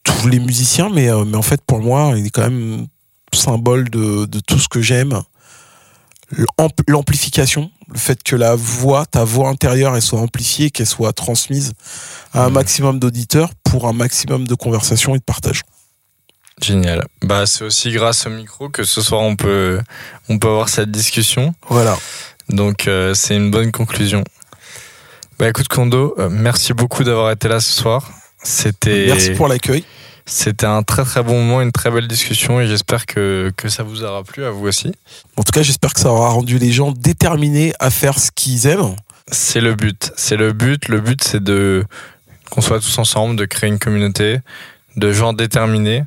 tous 0.04 0.28
les 0.28 0.40
musiciens, 0.40 0.90
mais, 0.90 1.10
mais 1.26 1.38
en 1.38 1.42
fait, 1.42 1.62
pour 1.68 1.80
moi, 1.82 2.14
il 2.16 2.26
est 2.28 2.30
quand 2.30 2.50
même 2.50 2.88
symbole 3.34 3.90
de, 3.90 4.26
de 4.26 4.40
tout 4.40 4.58
ce 4.60 4.68
que 4.70 4.82
j'aime. 4.82 5.22
L'amp- 6.32 6.72
L'amplification, 6.88 7.70
le 7.90 7.98
fait 8.00 8.24
que 8.24 8.36
la 8.36 8.56
voix, 8.56 9.06
ta 9.06 9.24
voix 9.24 9.50
intérieure, 9.50 9.96
elle 9.96 10.02
soit 10.02 10.20
amplifiée, 10.20 10.72
qu'elle 10.72 10.88
soit 10.88 11.14
transmise 11.14 11.74
à 12.34 12.46
un 12.46 12.50
maximum 12.50 13.00
d'auditeurs 13.00 13.50
pour 13.64 13.88
un 13.88 13.94
maximum 13.94 14.48
de 14.48 14.56
conversation 14.56 15.16
et 15.16 15.20
de 15.20 15.24
partage. 15.24 15.62
Génial. 16.62 17.06
Bah, 17.22 17.46
c'est 17.46 17.64
aussi 17.64 17.92
grâce 17.92 18.26
au 18.26 18.30
micro 18.30 18.70
que 18.70 18.84
ce 18.84 19.02
soir 19.02 19.22
on 19.22 19.36
peut, 19.36 19.80
on 20.30 20.40
peut 20.40 20.48
avoir 20.48 20.70
cette 20.70 20.92
discussion. 20.92 21.54
Voilà. 21.70 21.98
Donc, 22.50 22.88
euh, 22.88 23.14
c'est 23.14 23.36
une 23.36 23.52
bonne 23.52 23.72
conclusion. 23.72 24.24
Bah, 25.38 25.50
écoute, 25.50 25.68
Kondo, 25.68 26.16
euh, 26.18 26.30
merci 26.32 26.74
beaucoup 26.74 27.04
d'avoir 27.04 27.32
été 27.32 27.48
là 27.48 27.60
ce 27.60 27.72
soir. 27.72 28.10
C'était, 28.42 29.06
Merci 29.08 29.32
pour 29.32 29.48
l'accueil. 29.48 29.84
c'était 30.26 30.66
un 30.66 30.84
très 30.84 31.04
très 31.04 31.22
bon 31.22 31.42
moment, 31.44 31.62
une 31.62 31.72
très 31.72 31.92
belle 31.92 32.08
discussion 32.08 32.62
et 32.62 32.68
j'espère 32.68 33.06
que, 33.06 33.52
que 33.58 33.68
ça 33.68 33.84
vous 33.84 34.04
aura 34.04 34.24
plu 34.24 34.46
à 34.46 34.52
vous 34.52 34.68
aussi. 34.68 34.94
En 35.36 35.44
tout 35.44 35.52
cas, 35.52 35.64
j'espère 35.64 35.94
que 35.94 36.00
ça 36.00 36.10
aura 36.10 36.30
rendu 36.30 36.58
les 36.58 36.72
gens 36.72 36.92
déterminés 36.92 37.74
à 37.80 37.90
faire 37.90 38.18
ce 38.20 38.32
qu'ils 38.32 38.68
aiment. 38.68 38.96
C'est 39.32 39.60
le 39.62 39.76
but. 39.76 40.12
C'est 40.16 40.38
le 40.38 40.54
but. 40.54 40.88
Le 40.88 41.02
but, 41.02 41.24
c'est 41.24 41.44
de 41.44 41.84
qu'on 42.50 42.62
soit 42.62 42.80
tous 42.80 42.98
ensemble, 42.98 43.36
de 43.36 43.46
créer 43.46 43.70
une 43.70 43.80
communauté 43.80 44.40
de 44.98 45.14
gens 45.14 45.32
déterminés 45.34 46.04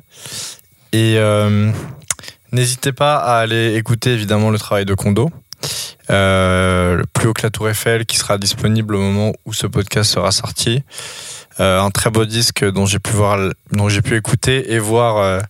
Et 0.91 1.15
euh, 1.17 1.71
n'hésitez 2.51 2.91
pas 2.91 3.15
à 3.15 3.39
aller 3.39 3.75
écouter 3.75 4.11
évidemment 4.11 4.51
le 4.51 4.59
travail 4.59 4.85
de 4.85 4.93
Kondo. 4.93 5.31
Euh, 6.09 6.97
le 6.97 7.05
plus 7.05 7.29
haut 7.29 7.33
que 7.33 7.43
la 7.43 7.49
Tour 7.49 7.69
Eiffel 7.69 8.05
qui 8.05 8.17
sera 8.17 8.37
disponible 8.37 8.95
au 8.95 9.01
moment 9.01 9.33
où 9.45 9.53
ce 9.53 9.65
podcast 9.65 10.11
sera 10.11 10.31
sorti. 10.31 10.83
Euh, 11.59 11.79
un 11.79 11.89
très 11.89 12.09
beau 12.09 12.25
disque 12.25 12.65
dont 12.69 12.85
j'ai 12.85 12.99
pu 12.99 13.11
voir, 13.11 13.39
dont 13.71 13.87
j'ai 13.87 14.01
pu 14.01 14.15
écouter 14.15 14.73
et 14.73 14.79
voir 14.79 15.41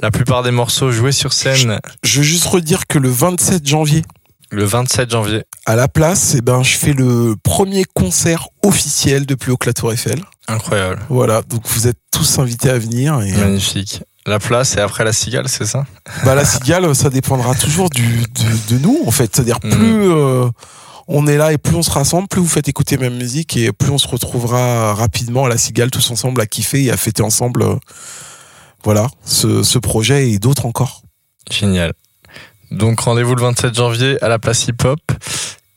la 0.00 0.10
plupart 0.10 0.42
des 0.42 0.50
morceaux 0.50 0.90
joués 0.90 1.12
sur 1.12 1.32
scène 1.32 1.80
Je 2.02 2.18
veux 2.18 2.24
juste 2.24 2.46
redire 2.46 2.86
que 2.86 2.98
le 2.98 3.08
27 3.08 3.66
janvier, 3.66 4.02
le 4.50 4.64
27 4.64 5.10
janvier. 5.10 5.44
à 5.66 5.76
la 5.76 5.88
place, 5.88 6.34
eh 6.36 6.40
ben, 6.40 6.62
je 6.62 6.76
fais 6.76 6.92
le 6.92 7.36
premier 7.42 7.84
concert 7.94 8.48
officiel 8.64 9.26
de 9.26 9.34
Plus 9.34 9.52
haut 9.52 9.56
que 9.56 9.66
la 9.66 9.72
Tour 9.72 9.92
Eiffel. 9.92 10.20
Incroyable, 10.48 11.00
Voilà, 11.08 11.42
donc 11.42 11.62
vous 11.68 11.86
êtes 11.86 11.98
tous 12.12 12.38
invités 12.38 12.70
à 12.70 12.78
venir. 12.78 13.20
Et, 13.22 13.32
magnifique. 13.32 14.02
La 14.26 14.38
place 14.38 14.76
et 14.76 14.80
après 14.80 15.04
la 15.04 15.12
cigale, 15.12 15.48
c'est 15.48 15.64
ça? 15.64 15.86
Bah, 16.24 16.34
la 16.34 16.44
cigale, 16.44 16.94
ça 16.94 17.08
dépendra 17.10 17.54
toujours 17.54 17.88
du, 17.90 18.22
de, 18.22 18.74
de 18.74 18.78
nous, 18.78 19.00
en 19.06 19.10
fait. 19.10 19.34
C'est-à-dire, 19.34 19.58
Mhm. 19.64 19.70
plus 19.70 20.10
euh, 20.10 20.48
on 21.08 21.26
est 21.26 21.36
là 21.38 21.52
et 21.52 21.58
plus 21.58 21.74
on 21.74 21.82
se 21.82 21.90
rassemble, 21.90 22.28
plus 22.28 22.40
vous 22.40 22.48
faites 22.48 22.68
écouter 22.68 22.96
ma 22.98 23.08
musique 23.10 23.56
et 23.56 23.72
plus 23.72 23.90
on 23.90 23.98
se 23.98 24.06
retrouvera 24.08 24.94
rapidement 24.94 25.46
à 25.46 25.48
la 25.48 25.56
cigale 25.58 25.90
tous 25.90 26.10
ensemble 26.10 26.40
à 26.40 26.46
kiffer 26.46 26.84
et 26.84 26.90
à 26.90 26.96
fêter 26.96 27.22
ensemble. 27.22 27.62
euh, 27.62 27.76
voilà, 28.84 29.08
ce, 29.24 29.62
ce 29.62 29.78
projet 29.78 30.30
et 30.30 30.38
d'autres 30.38 30.66
encore. 30.66 31.02
Génial. 31.50 31.92
Donc 32.70 33.00
rendez-vous 33.00 33.34
le 33.34 33.42
27 33.42 33.74
janvier 33.74 34.22
à 34.22 34.28
la 34.28 34.38
place 34.38 34.66
hip 34.68 34.84
hop. 34.84 35.00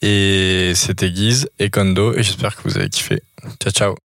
Et 0.01 0.73
c'était 0.75 1.09
Guise 1.11 1.49
et 1.59 1.69
Kondo 1.69 2.13
et 2.13 2.23
j'espère 2.23 2.55
que 2.55 2.63
vous 2.63 2.77
avez 2.77 2.89
kiffé. 2.89 3.23
Ciao 3.61 3.71
ciao. 3.71 4.12